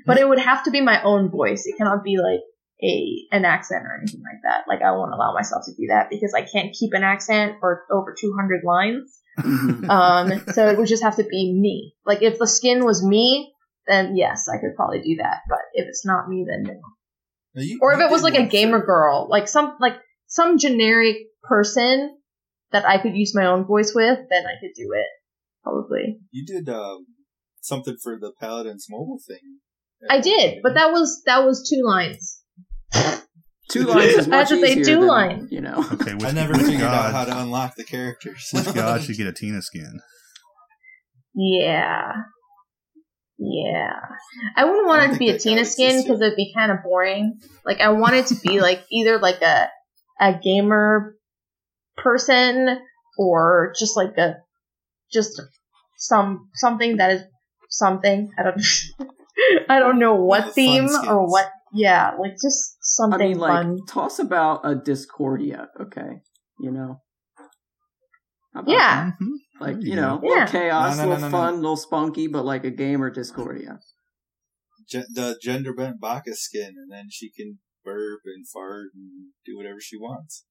But 0.06 0.18
it 0.18 0.28
would 0.28 0.40
have 0.40 0.64
to 0.66 0.72
be 0.72 0.82
my 0.82 1.02
own 1.04 1.30
voice. 1.30 1.66
It 1.66 1.78
cannot 1.78 2.04
be 2.04 2.18
like 2.18 2.42
a 2.84 3.36
an 3.36 3.46
accent 3.46 3.86
or 3.86 3.98
anything 3.98 4.22
like 4.22 4.42
that. 4.44 4.66
Like 4.68 4.82
I 4.82 4.92
won't 4.92 5.14
allow 5.14 5.34
myself 5.34 5.64
to 5.66 5.72
do 5.72 5.88
that 5.90 6.10
because 6.10 6.34
I 6.36 6.42
can't 6.42 6.76
keep 6.78 6.94
an 6.94 7.04
accent 7.04 7.56
for 7.60 7.84
over 7.92 8.14
200 8.20 8.62
lines. 8.64 9.20
Um, 9.90 10.32
so 10.52 10.68
it 10.68 10.78
would 10.80 10.88
just 10.88 11.04
have 11.04 11.18
to 11.18 11.24
be 11.24 11.54
me. 11.54 11.94
Like 12.06 12.22
if 12.24 12.40
the 12.40 12.48
skin 12.48 12.84
was 12.84 13.06
me, 13.06 13.54
then 13.88 14.18
yes, 14.18 14.48
I 14.52 14.58
could 14.60 14.76
probably 14.76 15.02
do 15.02 15.16
that. 15.22 15.42
But 15.48 15.60
if 15.74 15.88
it's 15.88 16.06
not 16.06 16.28
me, 16.28 16.46
then 16.50 16.64
no. 16.64 17.62
You- 17.62 17.80
Or 17.82 17.94
if 17.94 18.00
it 18.00 18.10
was 18.10 18.24
like 18.24 18.34
a 18.38 18.48
gamer 18.48 18.80
for- 18.80 18.86
girl, 18.88 19.28
like 19.30 19.48
some 19.48 19.78
like 19.80 19.94
some 20.26 20.58
generic 20.58 21.18
person 21.44 22.17
that 22.72 22.86
I 22.86 23.02
could 23.02 23.16
use 23.16 23.34
my 23.36 23.46
own 23.46 23.66
voice 23.66 23.94
with, 23.94 24.20
then 24.30 24.46
I 24.46 24.60
could 24.60 24.74
do 24.76 24.90
it. 24.94 25.08
Probably. 25.64 26.20
You 26.32 26.46
did 26.46 26.70
um, 26.70 27.08
something 27.62 27.98
for 28.02 28.18
the 28.20 28.32
Paladins 28.40 28.88
mobile 28.90 29.20
thing. 29.26 29.60
I 30.10 30.22
did, 30.22 30.60
but 30.62 30.76
that 30.76 30.92
was 30.92 31.24
that 31.26 31.44
was 31.44 31.68
two 31.68 31.82
lines. 31.84 32.42
Two 33.70 33.84
lines 33.84 34.14
is 34.14 34.28
I 34.28 34.30
much 34.30 34.50
had 34.50 34.56
to 34.56 34.62
say 34.62 34.72
easier 34.74 34.84
two 34.86 35.00
than, 35.00 35.08
lines. 35.08 35.52
You 35.52 35.62
know. 35.62 35.86
Okay, 35.94 36.14
which, 36.14 36.24
I 36.24 36.32
never 36.32 36.54
figured 36.54 36.82
god, 36.82 37.06
out 37.06 37.12
how 37.14 37.26
to 37.26 37.42
unlock 37.42 37.76
the 37.76 37.84
characters. 37.84 38.50
Which 38.54 38.66
god 38.74 39.04
should 39.04 39.18
get 39.18 39.28
a 39.28 39.34
Tina 39.34 39.62
skin? 39.62 40.00
Yeah. 41.34 42.12
Yeah. 43.38 43.94
I 44.56 44.66
wouldn't 44.66 44.88
want 44.88 45.02
I 45.02 45.06
it 45.10 45.14
to 45.14 45.20
be 45.20 45.30
a 45.30 45.38
Tina 45.38 45.66
skin 45.66 46.02
because 46.02 46.22
it'd 46.22 46.36
be 46.36 46.54
kind 46.56 46.72
of 46.72 46.84
boring. 46.84 47.40
Like 47.66 47.82
I 47.82 47.90
want 47.90 48.16
it 48.16 48.28
to 48.28 48.36
be 48.36 48.60
like 48.62 48.84
either 48.92 49.20
like 49.20 49.42
a 49.42 49.70
a 50.20 50.40
gamer 50.44 51.17
person 51.98 52.80
or 53.18 53.74
just 53.78 53.98
like 53.98 54.18
a 54.18 54.36
just 55.12 55.42
some 55.98 56.50
something 56.54 56.98
that 56.98 57.12
is 57.12 57.22
something. 57.70 58.32
I 58.38 58.44
don't 58.44 58.62
I 59.70 59.80
don't 59.80 60.00
know 60.00 60.16
what 60.16 60.54
theme 60.54 60.90
or 61.08 61.30
what 61.30 61.50
yeah, 61.74 62.12
like 62.20 62.34
just 62.42 62.78
something 62.82 63.22
I 63.22 63.28
something 63.28 63.30
mean, 63.32 63.40
like, 63.40 63.64
fun. 63.64 63.78
toss 63.88 64.20
about 64.20 64.62
a 64.64 64.76
Discordia, 64.76 65.70
okay? 65.80 66.22
You 66.60 66.72
know? 66.72 67.02
Yeah. 68.66 69.12
Mhm. 69.22 69.28
Like, 69.60 69.78
you 69.82 69.90
you 69.92 69.96
know, 69.96 70.18
go. 70.18 70.28
little 70.28 70.48
chaos, 70.48 70.98
No, 70.98 71.04
no, 71.04 71.10
no, 71.10 71.16
little 71.16 71.30
no, 71.30 71.38
no. 71.38 71.44
fun, 71.46 71.56
little 71.58 71.78
spunky, 71.78 72.28
but 72.28 72.46
like 72.46 72.64
a 72.64 72.72
gamer 72.72 73.10
Discordia. 73.10 73.80
Ge- 74.90 75.10
the 75.14 75.38
gender 75.42 75.74
bent 75.74 76.00
Baka 76.00 76.34
skin, 76.36 76.76
and 76.78 76.92
then 76.92 77.08
she 77.10 77.30
can 77.30 77.60
burp 77.84 78.22
and 78.26 78.48
fart 78.48 78.88
and 78.96 79.32
do 79.46 79.58
whatever 79.58 79.80
she 79.82 79.98
wants. 79.98 80.46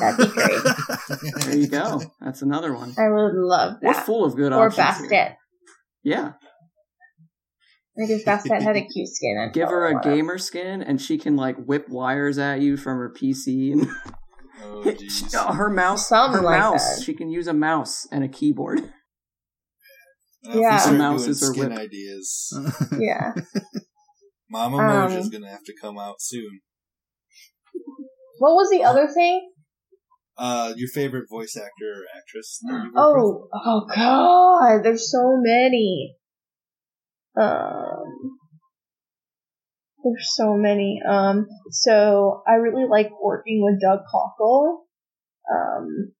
That'd 0.00 0.26
be 0.26 0.32
great. 0.32 0.60
There 1.44 1.56
you 1.56 1.68
go. 1.68 2.00
That's 2.20 2.42
another 2.42 2.72
one. 2.74 2.94
I 2.98 3.08
would 3.10 3.34
love 3.34 3.74
that. 3.80 3.86
We're 3.86 3.94
full 3.94 4.24
of 4.24 4.34
good 4.36 4.52
Or 4.52 4.66
options. 4.66 4.98
here. 4.98 5.08
Bastet. 5.10 5.36
Yeah. 6.02 6.32
Like 7.96 8.10
if 8.10 8.24
Bastet 8.24 8.62
had 8.62 8.76
a 8.76 8.84
cute 8.84 9.08
skin, 9.08 9.38
I'd 9.40 9.52
Give 9.52 9.68
her 9.68 9.86
a 9.88 9.92
want 9.94 10.06
it. 10.06 10.14
gamer 10.16 10.38
skin 10.38 10.82
and 10.82 11.00
she 11.00 11.16
can 11.18 11.36
like 11.36 11.56
whip 11.56 11.88
wires 11.88 12.38
at 12.38 12.60
you 12.60 12.76
from 12.76 12.98
her 12.98 13.10
PC 13.12 13.72
and 13.72 13.86
Oh, 14.62 14.82
She- 14.84 14.90
jeez. 15.08 15.34
oh, 15.38 15.52
her 15.52 15.68
mouse 15.70 16.08
Something 16.08 16.38
her 16.40 16.44
like 16.44 16.58
mouse. 16.60 16.96
that. 16.98 17.04
She 17.04 17.14
can 17.14 17.28
use 17.30 17.46
a 17.46 17.52
mouse 17.54 18.06
and 18.10 18.24
a 18.24 18.28
keyboard. 18.28 18.80
Now, 20.42 20.50
if 20.50 20.54
we 20.56 20.60
Yeah. 20.62 20.78
start 20.78 20.96
Mouses 20.96 21.40
doing 21.40 21.50
are 21.50 21.54
skin 21.54 21.70
whip. 21.70 21.78
ideas. 21.78 22.58
Yeah. 22.98 23.34
Mama 24.50 24.76
Um, 24.78 25.10
Moja's 25.10 25.28
gonna 25.30 25.48
have 25.50 25.64
to 25.64 25.74
come 25.80 25.98
out 25.98 26.16
soon. 26.20 26.60
What 28.38 28.54
was 28.54 28.70
the 28.70 28.84
other 28.84 29.08
thing? 29.08 29.50
Uh, 30.36 30.72
your 30.76 30.88
favorite 30.88 31.26
voice 31.30 31.56
actor 31.56 31.92
or 31.92 32.04
actress? 32.16 32.60
Oh, 32.96 33.48
oh 33.54 33.86
god, 33.94 34.82
there's 34.82 35.10
so 35.10 35.36
many. 35.40 36.16
Um, 37.36 38.38
there's 40.02 40.28
so 40.34 40.54
many. 40.56 41.00
Um, 41.08 41.46
so 41.70 42.42
I 42.46 42.54
really 42.54 42.86
like 42.88 43.10
working 43.22 43.62
with 43.62 43.80
Doug 43.80 44.00
Cockle. 44.10 44.86
Um, 45.50 46.12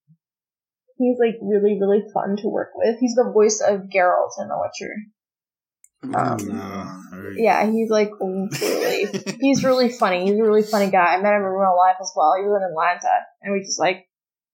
he's 0.97 1.17
like 1.19 1.35
really, 1.41 1.77
really 1.79 2.03
fun 2.13 2.37
to 2.37 2.47
work 2.47 2.69
with. 2.75 2.97
He's 2.99 3.15
the 3.15 3.31
voice 3.33 3.61
of 3.61 3.89
Geralt 3.93 4.39
in 4.39 4.47
The 4.47 4.57
Witcher. 4.57 4.93
Um, 6.13 6.37
with? 6.37 6.49
Uh, 6.49 6.95
yeah, 7.35 7.65
he's 7.69 7.89
like 7.89 8.11
really, 8.19 9.07
he's 9.39 9.63
really 9.63 9.89
funny. 9.89 10.25
He's 10.25 10.39
a 10.39 10.43
really 10.43 10.63
funny 10.63 10.89
guy. 10.91 11.15
I 11.15 11.21
met 11.21 11.33
him 11.33 11.41
in 11.41 11.47
real 11.47 11.75
life 11.77 11.97
as 11.99 12.11
well. 12.15 12.33
He 12.37 12.43
was 12.43 12.61
in 12.61 12.69
Atlanta, 12.71 13.25
and 13.41 13.53
we 13.53 13.61
just 13.61 13.79
like, 13.79 14.05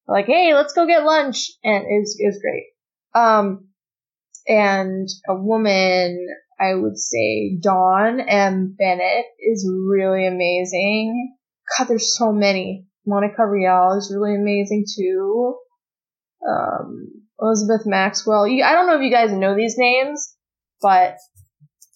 like, 0.08 0.26
hey, 0.26 0.54
let's 0.54 0.74
go 0.74 0.86
get 0.88 1.04
lunch, 1.04 1.52
and 1.64 1.84
it 1.84 2.00
was, 2.00 2.16
it 2.20 2.26
was 2.26 2.42
great. 2.42 2.64
Um, 3.14 3.68
and 4.48 5.08
a 5.28 5.36
woman, 5.36 6.28
I 6.60 6.76
would 6.76 6.98
say 6.98 7.58
Dawn 7.62 8.20
M. 8.22 8.76
Bennett 8.78 9.26
is 9.40 9.70
really 9.70 10.28
amazing. 10.28 11.36
God, 11.78 11.88
there's 11.88 12.18
so 12.18 12.32
many. 12.32 12.86
Monica 13.06 13.46
Rial 13.46 13.98
is 13.98 14.14
really 14.16 14.36
amazing 14.36 14.86
too. 14.96 15.56
Um, 16.48 17.08
Elizabeth 17.40 17.86
Maxwell. 17.86 18.48
You, 18.48 18.64
I 18.64 18.74
don't 18.74 18.88
know 18.88 18.96
if 18.96 19.02
you 19.02 19.12
guys 19.12 19.32
know 19.32 19.56
these 19.56 19.76
names, 19.78 20.36
but 20.82 21.16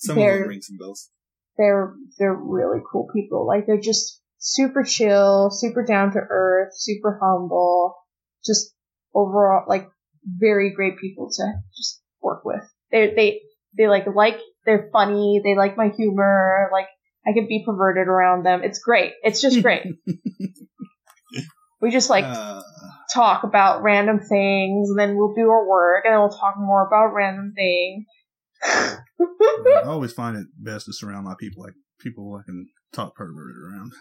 Some 0.05 0.15
They're- 0.17 0.39
them 0.39 0.49
ring 0.49 0.61
some 0.61 0.77
bells. 0.77 1.09
they're 1.57 1.93
they're 2.17 2.33
really 2.35 2.79
cool 2.91 3.07
people. 3.13 3.47
Like 3.47 3.65
they're 3.65 3.79
just 3.79 4.21
super 4.37 4.83
chill, 4.83 5.49
super 5.51 5.83
down 5.83 6.11
to 6.13 6.19
earth, 6.19 6.69
super 6.75 7.19
humble, 7.21 7.95
just 8.45 8.73
overall 9.13 9.65
like 9.67 9.89
very 10.25 10.73
great 10.73 10.97
people 10.99 11.29
to 11.29 11.53
just 11.75 12.01
work 12.21 12.43
with. 12.45 12.63
They 12.91 13.13
they 13.15 13.41
they 13.77 13.87
like 13.87 14.05
like 14.13 14.37
they're 14.65 14.89
funny. 14.91 15.41
They 15.43 15.55
like 15.55 15.77
my 15.77 15.89
humor. 15.89 16.69
Like 16.71 16.87
I 17.27 17.33
can 17.33 17.47
be 17.47 17.63
perverted 17.65 18.07
around 18.07 18.43
them. 18.45 18.63
It's 18.63 18.79
great. 18.79 19.13
It's 19.23 19.41
just 19.41 19.61
great. 19.61 19.85
we 21.81 21.91
just 21.91 22.09
like 22.09 22.23
uh, 22.25 22.61
talk 23.13 23.43
about 23.43 23.83
random 23.83 24.19
things, 24.19 24.89
and 24.89 24.99
then 24.99 25.15
we'll 25.15 25.33
do 25.33 25.49
our 25.49 25.67
work, 25.67 26.05
and 26.05 26.13
then 26.13 26.19
we'll 26.19 26.29
talk 26.37 26.55
more 26.57 26.85
about 26.85 27.13
random 27.13 27.53
things. 27.55 28.05
I 28.65 29.81
always 29.85 30.13
find 30.13 30.37
it 30.37 30.47
best 30.57 30.85
to 30.85 30.93
surround 30.93 31.25
my 31.25 31.35
people 31.39 31.63
like 31.63 31.73
people 31.99 32.39
I 32.39 32.43
can 32.45 32.67
talk 32.93 33.15
perverted 33.15 33.57
around. 33.57 33.93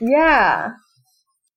Yeah. 0.00 0.70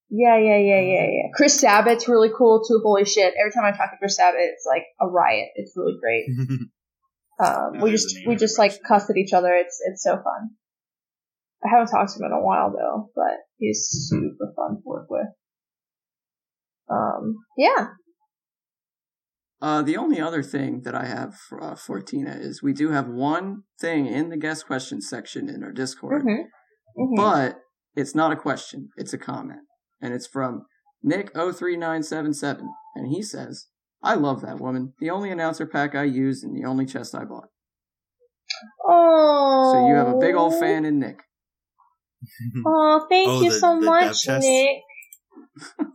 Yeah, 0.10 0.38
yeah, 0.38 0.58
yeah, 0.58 0.82
yeah, 0.82 1.08
yeah. 1.08 1.30
Chris 1.34 1.60
Sabat's 1.60 2.08
really 2.08 2.30
cool 2.36 2.64
too. 2.68 2.80
Holy 2.84 3.06
shit. 3.06 3.34
Every 3.40 3.52
time 3.52 3.66
I 3.66 3.72
talk 3.76 3.92
to 3.92 3.98
Chris 3.98 4.18
Sabat, 4.18 4.40
it's 4.40 4.66
like 4.66 4.84
a 5.02 5.08
riot. 5.08 5.50
It's 5.56 5.74
really 5.76 5.98
great. 6.00 6.26
Um, 7.38 7.82
we 7.82 7.92
just, 7.92 8.16
we 8.26 8.38
just 8.38 8.58
like 8.58 8.82
cuss 8.88 9.10
at 9.10 9.18
each 9.18 9.34
other. 9.34 9.54
It's, 9.54 9.82
it's 9.86 10.02
so 10.04 10.16
fun. 10.16 10.52
I 11.66 11.70
haven't 11.70 11.88
talked 11.88 12.14
to 12.14 12.20
him 12.20 12.28
in 12.28 12.32
a 12.32 12.42
while 12.42 12.72
though, 12.72 13.10
but 13.14 13.44
he's 13.58 13.88
super 13.92 14.54
fun 14.56 14.78
to 14.78 14.82
work 14.86 15.08
with. 15.10 15.28
Um, 16.90 17.36
yeah. 17.58 17.88
Uh, 19.66 19.82
the 19.82 19.98
only 19.98 20.22
other 20.22 20.44
thing 20.44 20.82
that 20.84 20.94
I 20.94 21.06
have 21.06 21.34
for, 21.34 21.60
uh, 21.64 21.74
for 21.76 22.00
Tina 22.00 22.34
is 22.40 22.62
we 22.62 22.72
do 22.72 22.92
have 22.92 23.08
one 23.08 23.64
thing 23.82 24.06
in 24.06 24.30
the 24.30 24.38
guest 24.38 24.68
questions 24.68 25.10
section 25.10 25.50
in 25.50 25.64
our 25.64 25.72
Discord, 25.72 26.22
hmm 26.22 26.44
hmm 26.96 27.16
but 27.16 27.62
it's 27.96 28.14
not 28.14 28.32
a 28.32 28.36
question; 28.36 28.90
it's 28.96 29.12
a 29.12 29.18
comment, 29.18 29.62
and 30.00 30.14
it's 30.14 30.28
from 30.28 30.68
Nick 31.02 31.34
03977, 31.34 32.70
and 32.96 33.08
he 33.08 33.24
says, 33.24 33.66
"I 34.04 34.14
love 34.14 34.42
that 34.42 34.60
woman. 34.60 34.94
The 35.00 35.10
only 35.10 35.32
announcer 35.32 35.66
pack 35.66 35.96
I 35.96 36.04
used, 36.04 36.44
and 36.44 36.56
the 36.56 36.68
only 36.70 36.86
chest 36.86 37.16
I 37.16 37.26
bought." 37.26 37.50
Oh. 38.88 39.72
So 39.72 39.88
you 39.88 39.96
have 39.96 40.10
a 40.16 40.20
big 40.20 40.36
old 40.36 40.54
fan 40.60 40.86
in 40.86 41.00
Nick. 41.00 41.24
Oh, 42.68 43.08
thank 43.10 43.30
Oh, 43.32 43.42
you 43.42 43.50
the- 43.50 43.60
so 43.60 43.80
the 43.80 43.86
much. 43.88 44.28
Nick. 44.28 44.82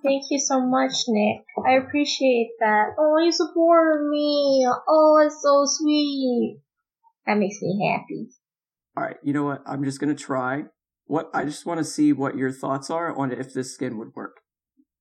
Thank 0.03 0.25
you 0.31 0.39
so 0.39 0.61
much, 0.61 0.93
Nick. 1.09 1.45
I 1.67 1.75
appreciate 1.75 2.51
that. 2.61 2.91
Oh, 2.99 3.19
you 3.23 3.33
support 3.33 4.09
me. 4.09 4.67
Oh, 4.89 5.23
it's 5.25 5.43
so 5.43 5.65
sweet. 5.67 6.61
That 7.27 7.39
makes 7.39 7.61
me 7.61 7.93
happy. 7.93 8.29
All 8.97 9.05
right, 9.05 9.17
you 9.23 9.33
know 9.33 9.45
what? 9.45 9.63
I'm 9.67 9.85
just 9.85 10.01
gonna 10.01 10.15
try. 10.15 10.65
What 11.07 11.31
I 11.35 11.45
just 11.45 11.67
want 11.67 11.79
to 11.79 11.85
see 11.85 12.13
what 12.13 12.37
your 12.37 12.53
thoughts 12.53 12.91
are 12.91 13.17
on 13.17 13.33
if 13.33 13.53
this 13.53 13.75
skin 13.75 13.99
would 13.99 14.15
work. 14.15 14.41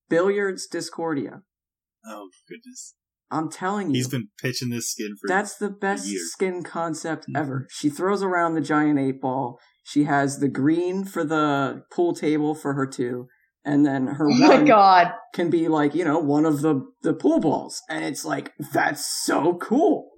Billiards 0.09 0.67
Discordia. 0.67 1.41
Oh 2.05 2.29
goodness, 2.47 2.95
I'm 3.31 3.51
telling 3.51 3.89
you, 3.89 3.95
he's 3.95 4.07
been 4.07 4.29
pitching 4.41 4.69
this 4.69 4.89
skin 4.89 5.15
for 5.19 5.27
that's 5.27 5.57
the 5.57 5.69
best 5.69 6.07
year. 6.07 6.19
skin 6.23 6.63
concept 6.63 7.23
mm-hmm. 7.23 7.37
ever. 7.37 7.67
She 7.69 7.89
throws 7.89 8.23
around 8.23 8.55
the 8.55 8.61
giant 8.61 8.99
eight 8.99 9.21
ball. 9.21 9.59
She 9.83 10.03
has 10.05 10.39
the 10.39 10.47
green 10.47 11.03
for 11.03 11.23
the 11.23 11.83
pool 11.91 12.13
table 12.13 12.53
for 12.55 12.73
her 12.73 12.85
two, 12.85 13.27
and 13.65 13.85
then 13.85 14.07
her 14.07 14.27
Oh 14.29 14.33
my 14.33 14.63
god. 14.63 15.11
can 15.33 15.49
be 15.49 15.67
like 15.67 15.93
you 15.95 16.05
know 16.05 16.19
one 16.19 16.45
of 16.45 16.61
the 16.61 16.81
the 17.01 17.13
pool 17.13 17.39
balls, 17.39 17.81
and 17.89 18.03
it's 18.03 18.25
like 18.25 18.53
that's 18.73 19.05
so 19.23 19.55
cool. 19.55 20.09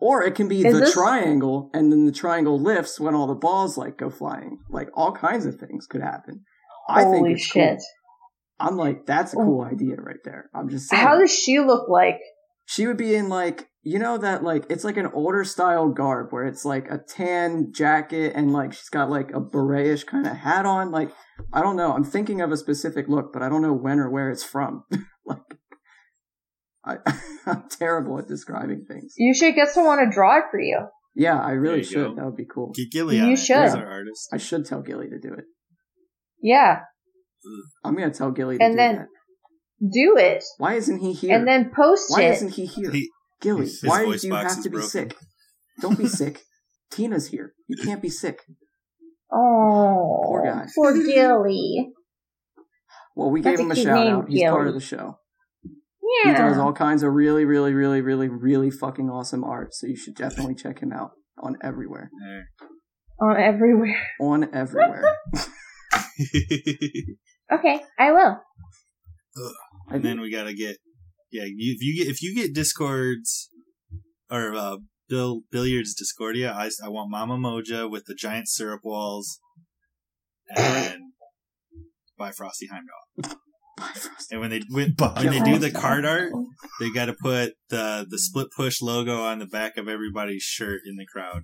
Or 0.00 0.22
it 0.22 0.36
can 0.36 0.46
be 0.46 0.64
Is 0.64 0.72
the 0.72 0.80
this- 0.80 0.94
triangle, 0.94 1.70
and 1.74 1.90
then 1.90 2.06
the 2.06 2.12
triangle 2.12 2.60
lifts 2.60 3.00
when 3.00 3.14
all 3.14 3.26
the 3.26 3.34
balls 3.34 3.76
like 3.76 3.98
go 3.98 4.10
flying. 4.10 4.58
Like 4.70 4.88
all 4.94 5.12
kinds 5.12 5.44
of 5.44 5.56
things 5.56 5.86
could 5.86 6.02
happen. 6.02 6.44
I 6.88 7.02
think 7.02 7.16
Holy 7.16 7.32
it's 7.32 7.42
shit. 7.42 7.78
cool. 7.78 7.84
I'm 8.60 8.76
like, 8.76 9.06
that's 9.06 9.34
a 9.34 9.38
oh. 9.38 9.44
cool 9.44 9.62
idea 9.62 9.96
right 9.96 10.22
there. 10.24 10.50
I'm 10.54 10.68
just 10.68 10.88
saying. 10.88 11.02
How 11.02 11.18
does 11.18 11.32
she 11.32 11.58
look 11.60 11.88
like? 11.88 12.18
She 12.68 12.86
would 12.86 12.98
be 12.98 13.14
in 13.14 13.30
like 13.30 13.66
you 13.82 13.98
know 13.98 14.18
that 14.18 14.44
like 14.44 14.66
it's 14.68 14.84
like 14.84 14.98
an 14.98 15.06
older 15.14 15.42
style 15.42 15.88
garb 15.88 16.30
where 16.30 16.44
it's 16.44 16.66
like 16.66 16.90
a 16.90 16.98
tan 16.98 17.72
jacket 17.72 18.34
and 18.36 18.52
like 18.52 18.74
she's 18.74 18.90
got 18.90 19.08
like 19.08 19.30
a 19.30 19.40
beretish 19.40 20.04
kind 20.04 20.26
of 20.26 20.36
hat 20.36 20.66
on. 20.66 20.90
Like 20.90 21.10
I 21.50 21.62
don't 21.62 21.76
know. 21.76 21.94
I'm 21.94 22.04
thinking 22.04 22.42
of 22.42 22.52
a 22.52 22.58
specific 22.58 23.08
look, 23.08 23.32
but 23.32 23.42
I 23.42 23.48
don't 23.48 23.62
know 23.62 23.72
when 23.72 23.98
or 23.98 24.10
where 24.10 24.28
it's 24.28 24.44
from. 24.44 24.84
like 25.24 25.38
I, 26.84 26.98
I'm 27.46 27.64
terrible 27.70 28.18
at 28.18 28.28
describing 28.28 28.84
things. 28.86 29.14
You 29.16 29.32
should 29.32 29.54
get 29.54 29.68
someone 29.68 29.98
to 30.04 30.10
draw 30.10 30.36
it 30.40 30.44
for 30.50 30.60
you. 30.60 30.80
Yeah, 31.14 31.40
I 31.40 31.52
really 31.52 31.82
should. 31.82 32.08
go. 32.10 32.14
That 32.16 32.24
would 32.26 32.36
be 32.36 32.44
cool. 32.44 32.72
Get 32.74 32.90
Gilly 32.90 33.16
You 33.16 33.22
on 33.22 33.36
should. 33.36 33.62
He's 33.62 33.74
our 33.74 33.90
artist. 33.90 34.28
I 34.30 34.36
should 34.36 34.66
tell 34.66 34.82
Gilly 34.82 35.08
to 35.08 35.18
do 35.18 35.32
it. 35.32 35.44
Yeah. 36.42 36.80
I'm 37.82 37.94
gonna 37.94 38.12
tell 38.12 38.30
Gilly 38.30 38.58
to 38.58 38.64
And 38.64 38.74
do 38.74 38.76
then 38.76 38.96
that. 38.96 39.06
Do 39.80 40.16
it. 40.18 40.44
Why 40.58 40.74
isn't 40.74 40.98
he 40.98 41.12
here? 41.12 41.36
And 41.36 41.46
then 41.46 41.70
post 41.74 42.10
Why 42.10 42.22
it. 42.22 42.32
isn't 42.34 42.54
he 42.54 42.66
here? 42.66 42.90
He- 42.90 43.10
Gilly, 43.40 43.62
his 43.66 43.82
why 43.84 44.04
do 44.04 44.26
you 44.26 44.34
have 44.34 44.46
is 44.46 44.56
to 44.56 44.62
be 44.68 44.74
broken. 44.74 44.88
sick? 44.90 45.16
Don't 45.80 45.96
be 45.96 46.08
sick. 46.08 46.42
Tina's 46.90 47.28
here. 47.28 47.52
You 47.68 47.76
can't 47.76 48.02
be 48.02 48.08
sick. 48.08 48.40
Oh, 49.32 50.22
Poor 50.24 50.42
guy. 50.44 50.66
Poor 50.74 50.92
Gilly. 50.94 51.92
Well, 53.14 53.30
we 53.30 53.40
That's 53.40 53.58
gave 53.58 53.60
a 53.60 53.62
him 53.66 53.70
a 53.70 53.74
cute 53.74 53.86
shout 53.86 54.04
name, 54.04 54.14
out. 54.16 54.28
He's 54.28 54.42
part 54.50 54.66
of 54.66 54.74
the 54.74 54.80
show. 54.80 55.18
Yeah. 56.24 56.32
He 56.32 56.38
does 56.38 56.58
all 56.58 56.72
kinds 56.72 57.02
of 57.04 57.12
really, 57.12 57.44
really, 57.44 57.74
really, 57.74 58.00
really, 58.00 58.28
really 58.28 58.70
fucking 58.70 59.08
awesome 59.10 59.44
art. 59.44 59.74
So 59.74 59.86
you 59.86 59.96
should 59.96 60.14
definitely 60.16 60.54
check 60.56 60.80
him 60.80 60.92
out 60.92 61.12
on 61.40 61.56
everywhere. 61.62 62.10
There. 62.24 62.48
On 63.20 63.36
everywhere. 63.40 64.00
On 64.20 64.48
everywhere. 64.54 65.16
Okay, 67.50 67.80
I 67.98 68.12
will. 68.12 68.36
I 69.36 69.50
and 69.90 70.02
then 70.02 70.20
we 70.20 70.30
gotta 70.30 70.54
get 70.54 70.76
yeah. 71.30 71.42
If 71.44 71.82
you 71.82 71.96
get 71.96 72.10
if 72.10 72.22
you 72.22 72.34
get 72.34 72.54
Discords 72.54 73.50
or 74.30 74.54
uh, 74.54 74.76
Bill 75.08 75.42
Billiards 75.50 75.94
Discordia, 75.94 76.52
I, 76.52 76.70
I 76.84 76.88
want 76.88 77.10
Mama 77.10 77.36
Moja 77.36 77.90
with 77.90 78.04
the 78.06 78.14
giant 78.14 78.48
syrup 78.48 78.80
walls 78.84 79.38
and 80.56 81.12
by 82.18 82.30
Frosty 82.30 82.66
Heimdall. 82.66 83.38
And 84.30 84.40
when 84.40 84.50
they 84.50 84.62
when, 84.70 84.94
when 84.98 85.30
they 85.30 85.40
do 85.40 85.58
the 85.58 85.70
card 85.70 86.04
art, 86.04 86.32
they 86.80 86.90
got 86.90 87.06
to 87.06 87.14
put 87.14 87.52
the 87.68 88.06
the 88.08 88.18
split 88.18 88.48
push 88.56 88.82
logo 88.82 89.22
on 89.22 89.38
the 89.38 89.46
back 89.46 89.76
of 89.76 89.86
everybody's 89.88 90.42
shirt 90.42 90.80
in 90.84 90.96
the 90.96 91.06
crowd. 91.06 91.42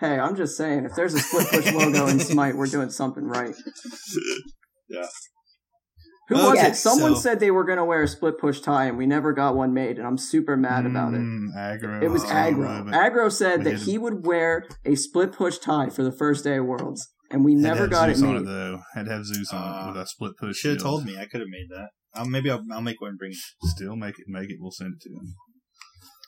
hey, 0.00 0.18
I'm 0.18 0.34
just 0.34 0.56
saying, 0.56 0.86
if 0.86 0.94
there's 0.94 1.12
a 1.12 1.18
split 1.18 1.48
push 1.48 1.72
logo 1.72 2.06
in 2.06 2.20
Smite, 2.20 2.56
we're 2.56 2.66
doing 2.66 2.90
something 2.90 3.24
right. 3.24 3.54
Yeah. 4.90 5.04
Who 6.28 6.34
was 6.36 6.62
it? 6.62 6.76
Someone 6.76 7.14
so- 7.14 7.20
said 7.20 7.40
they 7.40 7.50
were 7.50 7.64
going 7.64 7.78
to 7.78 7.84
wear 7.84 8.02
a 8.02 8.08
split 8.08 8.38
push 8.38 8.60
tie, 8.60 8.86
and 8.86 8.98
we 8.98 9.06
never 9.06 9.32
got 9.32 9.56
one 9.56 9.72
made, 9.72 9.98
and 9.98 10.06
I'm 10.06 10.18
super 10.18 10.56
mad 10.56 10.84
about 10.86 11.14
it. 11.14 11.20
Mm, 11.20 11.48
aggro. 11.56 12.02
It 12.02 12.08
was 12.10 12.24
Aggro. 12.24 12.90
Aggro 12.90 13.32
said 13.32 13.64
that 13.64 13.78
he 13.82 13.96
would 13.98 14.26
wear 14.26 14.66
a 14.84 14.94
split 14.94 15.32
push 15.32 15.58
tie 15.58 15.88
for 15.88 16.02
the 16.02 16.12
first 16.12 16.44
day 16.44 16.58
of 16.58 16.66
Worlds, 16.66 17.08
and 17.30 17.44
we 17.44 17.54
never 17.54 17.82
have 17.82 17.90
got 17.90 18.10
it 18.10 18.16
Zeus 18.16 18.28
on 18.28 18.36
it 18.36 18.44
though. 18.44 18.80
Had 18.94 19.06
to 19.06 19.12
have 19.12 19.24
Zeus 19.24 19.52
on 19.52 19.62
Uh, 19.62 19.84
it 19.84 19.92
with 19.92 20.02
a 20.02 20.06
split 20.06 20.32
push. 20.38 20.56
Should 20.56 20.72
have 20.72 20.82
told 20.82 21.04
me. 21.06 21.16
I 21.16 21.24
could 21.26 21.40
have 21.40 21.48
made 21.48 21.68
that. 21.70 21.88
I'll, 22.14 22.26
maybe 22.26 22.50
I'll, 22.50 22.62
I'll 22.72 22.80
make 22.82 23.00
one 23.00 23.10
and 23.10 23.18
bring 23.18 23.32
it. 23.32 23.38
Still 23.68 23.96
make 23.96 24.18
it. 24.18 24.24
Make 24.28 24.50
it. 24.50 24.56
We'll 24.60 24.70
send 24.70 24.94
it 24.94 25.00
to 25.02 25.10
him. 25.10 25.34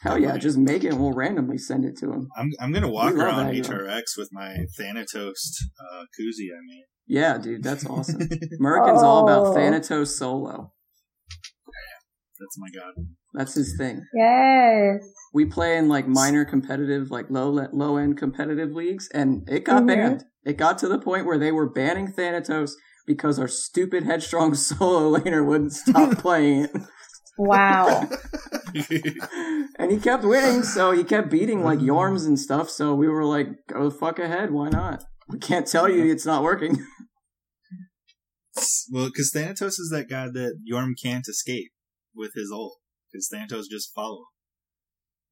Hell 0.03 0.19
yeah, 0.19 0.39
just 0.39 0.57
make 0.57 0.83
it 0.83 0.93
and 0.93 1.01
we'll 1.01 1.13
randomly 1.13 1.59
send 1.59 1.85
it 1.85 1.95
to 1.99 2.11
him. 2.11 2.29
I'm 2.35 2.51
I'm 2.59 2.73
gonna 2.73 2.89
walk 2.91 3.13
We 3.13 3.21
around 3.21 3.53
Aggro. 3.53 3.67
HRX 3.85 4.17
with 4.17 4.31
my 4.33 4.57
Thanatos 4.79 5.59
uh, 5.79 6.05
koozie 6.19 6.49
I 6.57 6.61
made. 6.67 6.85
Yeah, 7.13 7.39
dude, 7.39 7.65
that's 7.65 7.85
awesome. 7.87 8.21
Merkin's 8.61 9.03
all 9.03 9.25
about 9.25 9.49
Oh. 9.49 9.53
Thanatos 9.55 10.17
solo. 10.17 10.73
That's 12.39 12.57
my 12.57 12.69
god. 12.73 12.93
That's 13.35 13.55
his 13.55 13.77
thing. 13.77 14.03
Yes. 14.15 15.03
We 15.35 15.45
play 15.45 15.77
in 15.77 15.89
like 15.89 16.07
minor 16.07 16.45
competitive, 16.45 17.11
like 17.11 17.27
low 17.29 17.51
low 17.73 17.97
end 17.97 18.17
competitive 18.17 18.71
leagues, 18.71 19.09
and 19.13 19.43
it 19.49 19.65
got 19.65 19.83
Mhm. 19.83 19.87
banned. 19.89 20.25
It 20.45 20.57
got 20.57 20.79
to 20.79 20.89
the 20.89 20.99
point 21.01 21.27
where 21.27 21.37
they 21.37 21.51
were 21.51 21.69
banning 21.69 22.13
Thanatos 22.13 22.77
because 23.09 23.41
our 23.41 23.49
stupid 23.49 24.05
headstrong 24.05 24.55
solo 24.69 25.19
laner 25.19 25.45
wouldn't 25.45 25.73
stop 25.73 26.17
playing 26.19 26.65
it. 26.67 26.71
Wow. 27.37 28.09
and 29.79 29.91
he 29.91 29.99
kept 29.99 30.23
winning, 30.25 30.63
so 30.63 30.93
he 30.93 31.03
kept 31.03 31.29
beating 31.29 31.65
like 31.65 31.81
Yorms 31.81 32.25
and 32.27 32.39
stuff. 32.39 32.71
So 32.71 32.95
we 32.95 33.09
were 33.09 33.25
like, 33.25 33.49
"Go 33.69 33.89
the 33.89 33.95
fuck 33.95 34.19
ahead, 34.21 34.53
why 34.53 34.69
not?" 34.69 35.03
We 35.29 35.39
can't 35.39 35.67
tell 35.67 35.89
you 35.89 36.05
it's 36.11 36.27
not 36.27 36.43
working. 36.43 36.85
Well, 38.91 39.07
because 39.07 39.31
Thanatos 39.33 39.79
is 39.79 39.91
that 39.91 40.09
guy 40.09 40.27
that 40.29 40.59
Yorm 40.71 40.93
can't 41.01 41.27
escape 41.29 41.73
with 42.15 42.33
his 42.35 42.51
ult. 42.53 42.79
Because 43.13 43.29
Thanatos 43.29 43.69
just 43.69 43.93
follow 43.95 44.19
him. 44.21 44.25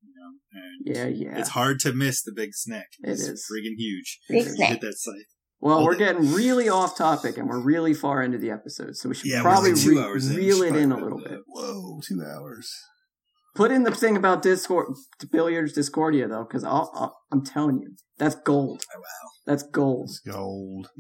You 0.03 0.13
know, 0.17 0.61
and 0.61 0.97
yeah, 1.17 1.27
yeah. 1.33 1.39
it's 1.39 1.51
hard 1.51 1.81
to 1.81 1.93
miss 1.93 2.23
the 2.23 2.33
big 2.35 2.51
snack. 2.53 2.87
It 3.03 3.11
It's 3.11 3.25
friggin' 3.29 3.77
huge. 3.77 4.21
Big 4.29 4.39
It 4.43 4.47
is. 4.47 4.55
snack. 4.57 4.69
Hit 4.71 4.81
that 4.83 4.95
scythe. 4.99 5.15
Well, 5.61 5.77
Hold 5.77 5.87
we're 5.87 5.95
it. 5.95 5.99
getting 5.99 6.33
really 6.33 6.69
off 6.69 6.97
topic, 6.97 7.37
and 7.37 7.49
we're 7.49 7.61
really 7.61 7.95
far 7.95 8.23
into 8.23 8.39
the 8.39 8.51
episode, 8.51 8.97
so 8.97 9.09
we 9.09 9.15
should 9.17 9.27
Yeah, 9.31 9.43
probably 9.43 9.75
like 9.75 9.87
re- 9.87 9.99
hours 9.99 10.31
in. 10.31 10.37
Reel 10.37 10.63
it 10.63 10.77
in 10.77 10.93
a 10.93 10.97
little 10.97 11.19
bit. 11.19 11.41
Whoa, 11.49 12.01
two 12.07 12.23
hours. 12.23 12.73
Put 13.57 13.73
in 13.73 13.83
the 13.83 13.91
thing 13.93 14.17
about 14.17 14.41
Discord, 14.43 14.95
billiards 15.33 15.73
Discordia 15.73 16.29
though, 16.29 16.45
because 16.45 16.63
I'll, 16.63 16.93
I'll, 16.95 17.19
I'm 17.33 17.45
telling 17.45 17.81
you, 17.81 17.97
that's 18.19 18.35
gold. 18.37 18.85
Oh, 18.95 18.99
wow. 18.99 19.31
That's 19.47 19.63
gold. 19.63 20.11
It's 20.11 20.21
gold. 20.21 20.89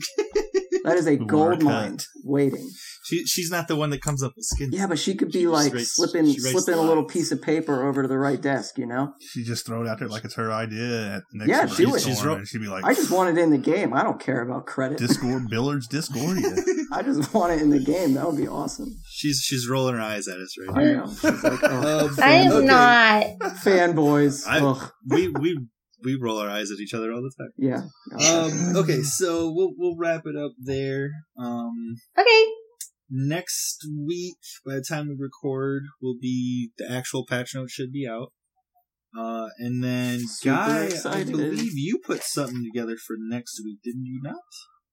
That 0.84 0.96
is 0.96 1.06
a 1.08 1.16
The 1.16 1.24
gold 1.24 1.62
water 1.62 1.64
mine 1.64 1.98
waiting. 2.24 2.66
She, 3.04 3.24
she's 3.26 3.50
not 3.50 3.68
the 3.68 3.76
one 3.76 3.90
that 3.90 4.00
comes 4.00 4.22
up 4.22 4.32
with 4.36 4.44
skins. 4.46 4.72
Yeah, 4.74 4.86
but 4.86 4.98
she 4.98 5.14
could 5.14 5.28
be 5.32 5.40
She 5.40 5.46
like 5.46 5.74
writes- 5.74 5.94
slipping, 5.96 6.26
slipping 6.32 6.74
a 6.74 6.82
little 6.82 7.04
piece 7.04 7.30
of 7.30 7.42
paper 7.42 7.86
over 7.86 8.00
to 8.02 8.08
the 8.08 8.16
right 8.16 8.40
desk. 8.40 8.78
You 8.78 8.86
know, 8.86 9.12
She 9.20 9.44
just 9.44 9.66
throw 9.66 9.82
it 9.82 9.88
out 9.88 9.98
there 9.98 10.08
like 10.08 10.24
it's 10.24 10.36
her 10.36 10.50
idea 10.50 11.16
at 11.16 11.22
the 11.32 11.38
next 11.44 11.48
Yeah, 11.50 11.66
do 11.86 11.94
it. 11.94 12.00
She's 12.00 12.24
ro- 12.24 12.42
she'd 12.44 12.60
be 12.62 12.68
like, 12.68 12.84
I 12.84 12.94
just 12.94 13.10
want 13.10 13.36
it 13.36 13.42
in 13.42 13.50
the 13.50 13.58
game. 13.58 13.92
I 13.92 14.02
don't 14.02 14.20
care 14.20 14.40
about 14.40 14.64
credit. 14.66 14.96
Discord 14.98 15.42
Billards 15.50 15.88
Discordia. 15.88 16.54
I 16.92 17.02
just 17.02 17.34
want 17.34 17.52
it 17.52 17.60
in 17.60 17.68
the 17.70 17.80
game. 17.80 18.14
That 18.14 18.26
would 18.26 18.38
be 18.38 18.48
awesome. 18.48 18.88
She's 19.10 19.40
she's 19.44 19.68
rolling 19.68 19.94
her 19.96 20.00
eyes 20.00 20.26
at 20.28 20.38
us 20.38 20.54
right 20.58 20.74
now. 20.74 20.80
I 20.80 20.84
now. 20.84 21.04
know. 21.04 21.10
She's 21.12 21.44
like, 21.44 21.60
oh, 21.64 22.06
Um, 22.08 22.16
I 22.22 22.30
am 22.30 22.52
okay. 22.52 22.66
not. 22.66 23.52
fanboys. 23.56 24.44
I- 24.46 24.88
We 25.10 25.28
we 25.28 25.66
we 26.04 26.16
roll 26.20 26.38
our 26.38 26.48
eyes 26.48 26.70
at 26.70 26.78
each 26.80 26.94
other 26.94 27.12
all 27.12 27.22
the 27.22 27.32
time. 27.38 27.52
Yeah. 27.56 27.82
Um, 28.28 28.76
okay, 28.76 29.02
so 29.02 29.50
we'll 29.52 29.72
we'll 29.76 29.96
wrap 29.96 30.22
it 30.26 30.36
up 30.36 30.52
there. 30.62 31.10
Um, 31.38 31.96
Okay. 32.18 32.44
next 33.10 33.86
week, 34.06 34.38
by 34.64 34.74
the 34.74 34.84
time 34.88 35.08
we 35.08 35.16
record, 35.18 35.82
will 36.00 36.16
be 36.20 36.70
the 36.78 36.90
actual 36.90 37.24
patch 37.26 37.54
note 37.54 37.70
should 37.70 37.92
be 37.92 38.06
out. 38.06 38.32
Uh, 39.18 39.48
and 39.58 39.82
then 39.82 40.20
Super 40.28 40.54
Guy, 40.54 40.84
excited. 40.84 41.28
I 41.28 41.30
believe 41.30 41.72
you 41.74 41.98
put 42.04 42.22
something 42.22 42.62
together 42.72 42.96
for 43.06 43.16
next 43.18 43.60
week, 43.64 43.78
didn't 43.82 44.04
you 44.06 44.20
not? 44.22 44.36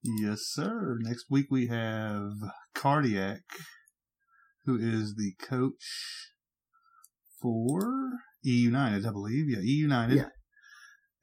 yes, 0.02 0.40
sir. 0.42 0.96
Next 1.00 1.26
week 1.30 1.46
we 1.50 1.66
have 1.66 2.30
Cardiac, 2.74 3.42
who 4.64 4.76
is 4.78 5.14
the 5.16 5.32
coach 5.44 6.30
for 7.42 7.80
E 8.44 8.50
United, 8.50 9.04
I 9.06 9.10
believe. 9.10 9.46
Yeah, 9.48 9.58
E 9.60 9.70
United. 9.72 10.16
Yeah. 10.16 10.28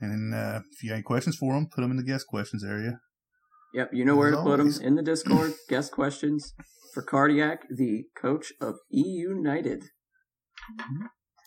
And 0.04 0.34
uh, 0.36 0.60
if 0.72 0.84
you 0.84 0.90
got 0.90 0.96
any 0.96 1.04
questions 1.04 1.38
for 1.38 1.54
them, 1.54 1.68
put 1.74 1.82
them 1.82 1.92
in 1.92 1.98
the 1.98 2.04
guest 2.04 2.28
questions 2.28 2.64
area. 2.64 3.00
Yep. 3.74 3.92
You 3.94 4.04
know 4.06 4.16
where 4.16 4.30
As 4.30 4.36
to 4.38 4.44
put 4.44 4.58
them 4.58 4.72
in 4.82 4.96
the 4.96 5.02
Discord. 5.02 5.54
Guest 5.70 5.92
questions 5.94 6.54
for 6.94 7.02
Cardiac, 7.02 7.62
the 7.76 8.04
coach 8.16 8.52
of 8.62 8.76
E 8.92 9.02
United. 9.02 9.84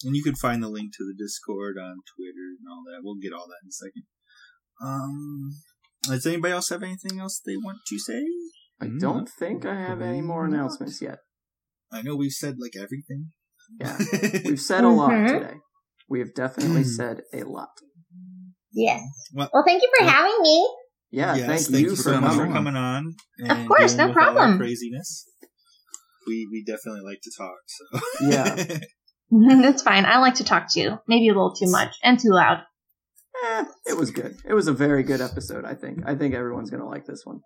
And 0.05 0.17
you 0.17 0.23
can 0.23 0.35
find 0.35 0.63
the 0.63 0.69
link 0.69 0.93
to 0.97 1.05
the 1.05 1.15
Discord 1.23 1.77
on 1.79 1.97
Twitter 2.17 2.47
and 2.59 2.67
all 2.71 2.83
that. 2.87 3.01
We'll 3.05 3.17
get 3.23 3.33
all 3.33 3.47
that 3.47 3.63
in 3.63 3.69
a 3.69 3.73
second. 3.73 4.05
Um, 4.83 5.51
Does 6.05 6.27
anybody 6.27 6.53
else 6.53 6.69
have 6.71 6.83
anything 6.83 7.21
else 7.21 7.41
they 7.45 7.57
want 7.57 7.79
to 7.87 7.99
say? 7.99 8.25
I 8.81 8.89
don't 9.01 9.29
think 9.39 9.65
I 9.65 9.75
have 9.75 10.03
any 10.03 10.21
more 10.21 10.45
announcements 10.45 11.01
yet. 11.01 11.19
I 11.93 12.03
know 12.03 12.17
we've 12.17 12.33
said 12.33 12.57
like 12.59 12.75
everything. 12.77 13.33
Yeah, 13.81 13.97
we've 14.45 14.61
said 14.61 14.85
a 14.85 14.89
lot 14.89 15.11
Mhm. 15.13 15.27
today. 15.29 15.55
We 16.09 16.19
have 16.21 16.35
definitely 16.35 16.85
said 16.85 17.23
a 17.33 17.45
lot. 17.45 17.71
Yes. 18.73 19.03
Well- 19.33 19.51
Well, 19.53 19.65
thank 19.67 19.83
you 19.83 19.91
for 19.97 20.05
Yeah. 20.05 20.11
having 20.11 20.43
me. 20.43 20.71
Yeah, 21.11 21.35
yes, 21.37 21.47
thank, 21.47 21.61
thank 21.63 21.85
you 21.85 21.91
you 21.91 21.97
for 21.97 22.03
so 22.03 22.21
much 22.21 22.33
for 22.33 22.39
coming. 22.47 22.53
coming 22.53 22.77
on. 22.77 23.15
Of 23.49 23.67
course, 23.69 23.95
no 23.95 24.09
with 24.09 24.17
all 24.17 24.23
our 24.23 24.33
problem. 24.35 24.59
Craziness. 24.59 25.27
We 26.27 26.49
we 26.51 26.65
definitely 26.67 27.03
like 27.03 27.21
to 27.23 27.31
talk. 27.39 27.57
So 27.67 28.27
Yeah. 28.27 28.79
That's 29.63 29.83
fine. 29.83 30.05
I 30.05 30.19
like 30.19 30.35
to 30.35 30.45
talk 30.45 30.71
too. 30.73 30.97
Maybe 31.09 31.29
a 31.29 31.33
little 31.33 31.55
too 31.55 31.71
much 31.71 31.95
and 32.03 32.19
too 32.19 32.31
loud. 32.31 32.59
Eh, 33.45 33.65
it 33.87 33.97
was 33.97 34.11
good. 34.11 34.37
It 34.49 34.55
was 34.55 34.67
a 34.67 34.73
very 34.73 35.03
good 35.05 35.21
episode. 35.21 35.65
I 35.65 35.75
think. 35.75 36.01
I 36.07 36.15
think 36.17 36.35
everyone's 36.35 36.71
gonna 36.71 36.89
like 36.89 37.07
this 37.07 37.23
one. 37.25 37.41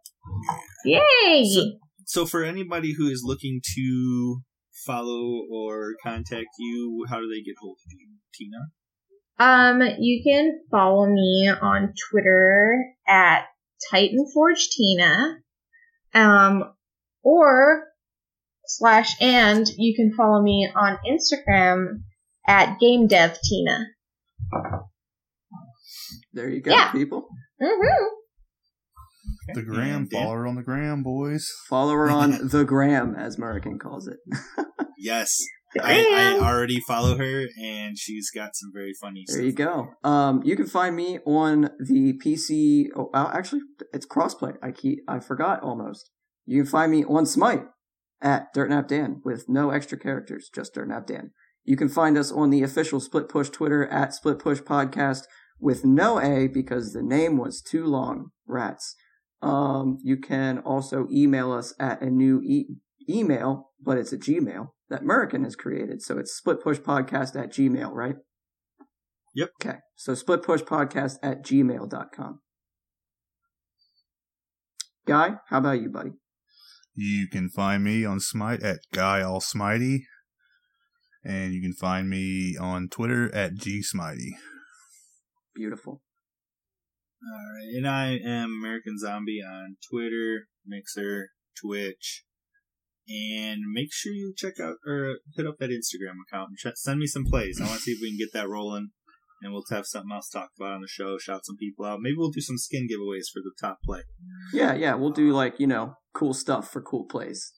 Yay! 0.85 1.45
So- 1.55 1.73
so 2.07 2.27
for 2.27 2.43
anybody 2.43 2.95
who 2.97 3.07
is 3.09 3.23
looking 3.25 3.61
to 3.77 4.41
follow 4.85 5.43
or 5.53 5.95
contact 6.03 6.49
you, 6.59 7.05
how 7.09 7.21
do 7.21 7.29
they 7.29 7.41
get 7.43 7.55
hold 7.61 7.77
of 7.87 7.93
you, 7.93 8.17
Tina? 8.35 8.59
Um, 9.41 9.81
you 9.99 10.23
can 10.23 10.61
follow 10.71 11.07
me 11.07 11.51
on 11.61 11.95
Twitter 12.11 12.85
at 13.09 13.47
TitanForgeTina. 13.93 15.37
Um, 16.12 16.65
or 17.23 17.85
slash 18.67 19.15
and 19.21 19.67
you 19.79 19.95
can 19.97 20.12
follow 20.17 20.43
me 20.43 20.69
on 20.75 20.99
Instagram 21.09 22.03
at 22.47 22.79
GameDevTina. 22.81 23.85
There 26.33 26.49
you 26.49 26.61
go, 26.61 26.71
Yeah. 26.73 26.93
people. 26.93 27.29
Mm-hmm. 27.62 28.05
The 29.55 29.62
gram, 29.62 29.97
And 30.03 30.11
Dan? 30.11 30.23
follow 30.25 30.35
her 30.37 30.47
on 30.47 30.55
the 30.57 30.62
gram, 30.62 31.03
boys. 31.03 31.49
Follow 31.69 31.93
her 31.95 32.11
on 32.11 32.49
the 32.49 32.65
gram, 32.65 33.15
as 33.17 33.37
American 33.37 33.79
calls 33.79 34.07
it. 34.09 34.19
Yes, 35.03 35.35
I, 35.81 36.39
I 36.41 36.45
already 36.45 36.81
follow 36.81 37.17
her, 37.17 37.47
and 37.61 37.97
she's 37.97 38.31
got 38.31 38.57
some 38.57 38.71
very 38.73 38.93
funny. 39.01 39.25
There 39.27 39.37
stuff. 39.37 39.47
you 39.47 39.53
go. 39.53 39.89
Um, 40.03 40.43
you 40.45 40.57
can 40.57 40.67
find 40.67 40.97
me 40.97 41.19
on 41.25 41.71
the 41.79 42.19
PC. 42.25 42.89
Oh, 42.97 43.11
uh, 43.15 43.31
actually, 43.33 43.61
it's 43.93 44.07
crossplay. 44.07 44.57
I 44.63 44.73
keep, 44.73 45.01
I 45.07 45.21
forgot 45.21 45.63
almost. 45.63 46.11
You 46.47 46.63
can 46.63 46.71
find 46.71 46.91
me 46.91 47.05
on 47.05 47.27
Smite 47.27 47.65
at 48.21 48.53
DirtNapDan 48.55 49.21
with 49.25 49.49
no 49.49 49.71
extra 49.71 49.99
characters, 49.99 50.51
just 50.53 50.75
DirtNapDan. 50.75 51.31
You 51.65 51.77
can 51.77 51.89
find 51.89 52.19
us 52.19 52.33
on 52.33 52.51
the 52.51 52.63
official 52.63 53.01
Split 53.01 53.29
Push 53.29 53.51
Twitter 53.51 53.87
at 53.87 54.15
Split 54.15 54.39
Push 54.39 54.61
Podcast 54.61 55.25
with 55.61 55.85
no 55.85 56.21
A 56.21 56.49
because 56.49 56.93
the 56.93 57.03
name 57.03 57.37
was 57.37 57.61
too 57.61 57.85
long. 57.85 58.31
Rats. 58.47 58.97
Um, 59.43 59.99
you 60.03 60.17
can 60.17 60.59
also 60.59 61.07
email 61.11 61.53
us 61.53 61.75
at 61.79 62.03
a 62.03 62.11
new 62.11 62.41
e- 62.43 62.77
email, 63.09 63.70
but 63.81 63.98
it's 63.98 64.12
a 64.12 64.18
Gmail 64.18 64.68
that 64.89 65.02
American 65.02 65.44
has 65.44 65.56
created. 65.56 66.02
So 66.02 66.18
it's 66.18 66.40
splitpushpodcast 66.40 67.40
at 67.40 67.52
Gmail, 67.52 67.93
right? 67.93 68.16
Yep. 69.35 69.51
Okay, 69.60 69.78
so 69.97 70.12
splitpushpodcast 70.12 71.18
at 71.22 71.44
gmail.com. 71.44 72.40
Guy, 75.06 75.35
how 75.48 75.59
about 75.59 75.81
you, 75.81 75.89
buddy? 75.89 76.10
You 76.94 77.28
can 77.28 77.48
find 77.48 77.85
me 77.85 78.05
on 78.05 78.20
Smite 78.20 78.62
at 78.62 78.81
Guy 78.93 79.20
Alsmighty. 79.20 80.01
And 81.22 81.52
you 81.52 81.60
can 81.60 81.74
find 81.74 82.09
me 82.09 82.56
on 82.59 82.89
Twitter 82.89 83.32
at 83.35 83.55
G 83.55 83.82
Smitey. 83.82 84.32
Beautiful. 85.55 86.02
All 87.22 87.55
right, 87.55 87.77
and 87.77 87.86
I 87.86 88.18
am 88.24 88.59
American 88.62 88.98
Zombie 88.98 89.43
on 89.47 89.77
Twitter, 89.90 90.48
Mixer, 90.66 91.28
Twitch, 91.55 92.24
and 93.11 93.61
make 93.73 93.89
sure 93.93 94.12
you 94.12 94.32
check 94.37 94.55
out 94.61 94.77
or 94.87 95.16
hit 95.37 95.47
up 95.47 95.57
that 95.59 95.70
Instagram 95.70 96.15
account 96.28 96.51
and 96.51 96.59
ch- 96.59 96.77
send 96.77 96.99
me 97.01 97.07
some 97.07 97.24
plays. 97.24 97.61
I 97.61 97.65
want 97.65 97.77
to 97.78 97.82
see 97.82 97.93
if 97.93 97.99
we 98.01 98.11
can 98.11 98.19
get 98.19 98.32
that 98.32 98.49
rolling, 98.49 98.91
and 99.43 99.53
we'll 99.53 99.65
have 99.70 99.87
something 99.87 100.11
else 100.15 100.28
to 100.31 100.39
talk 100.39 100.51
about 100.59 100.73
on 100.74 100.81
the 100.82 100.89
show. 100.89 101.19
Shout 101.19 101.45
some 101.45 101.57
people 101.57 101.85
out. 101.85 101.99
Maybe 102.01 102.15
we'll 102.16 102.31
do 102.31 102.41
some 102.41 102.59
skin 102.59 102.87
giveaways 102.91 103.24
for 103.32 103.41
the 103.43 103.53
top 103.61 103.78
play. 103.85 104.03
Yeah, 104.53 104.74
yeah, 104.74 104.95
we'll 104.95 105.11
do 105.11 105.32
like, 105.32 105.59
you 105.59 105.66
know, 105.66 105.95
cool 106.15 106.35
stuff 106.35 106.70
for 106.70 106.81
cool 106.81 107.05
plays. 107.07 107.53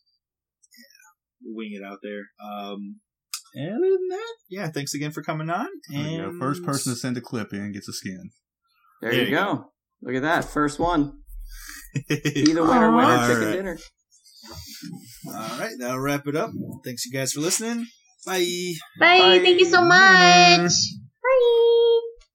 We'll 1.44 1.56
wing 1.56 1.72
it 1.74 1.84
out 1.84 1.98
there. 2.02 2.22
Um, 2.42 3.00
and 3.54 3.68
other 3.76 3.90
than 3.90 4.08
that, 4.08 4.34
yeah, 4.48 4.68
thanks 4.70 4.94
again 4.94 5.10
for 5.10 5.22
coming 5.22 5.50
on. 5.50 5.66
There 5.90 6.00
you 6.08 6.18
go. 6.18 6.28
And 6.30 6.38
First 6.40 6.64
person 6.64 6.92
to 6.92 6.98
send 6.98 7.16
a 7.16 7.20
clip 7.20 7.52
in 7.52 7.72
gets 7.72 7.88
a 7.88 7.92
skin. 7.92 8.30
There, 9.02 9.10
There 9.10 9.20
you 9.24 9.28
you 9.30 9.34
go. 9.36 9.72
Look 10.00 10.14
at 10.14 10.22
that. 10.22 10.44
First 10.44 10.78
one. 10.78 11.18
Either 12.08 12.62
winner, 12.62 12.90
winner, 12.96 13.02
Aw. 13.02 13.26
chicken 13.26 13.42
All 13.42 13.48
right. 13.48 13.52
dinner. 13.56 13.78
All 15.26 15.58
right, 15.58 15.74
that'll 15.78 16.00
wrap 16.00 16.26
it 16.26 16.36
up. 16.36 16.50
Thanks 16.84 17.06
you 17.06 17.12
guys 17.12 17.32
for 17.32 17.40
listening. 17.40 17.86
Bye. 18.26 18.74
Bye. 18.98 19.18
Bye. 19.18 19.38
Thank 19.40 19.60
you 19.60 19.66
so 19.66 19.82
much. 19.82 20.58
Bye. 20.58 20.68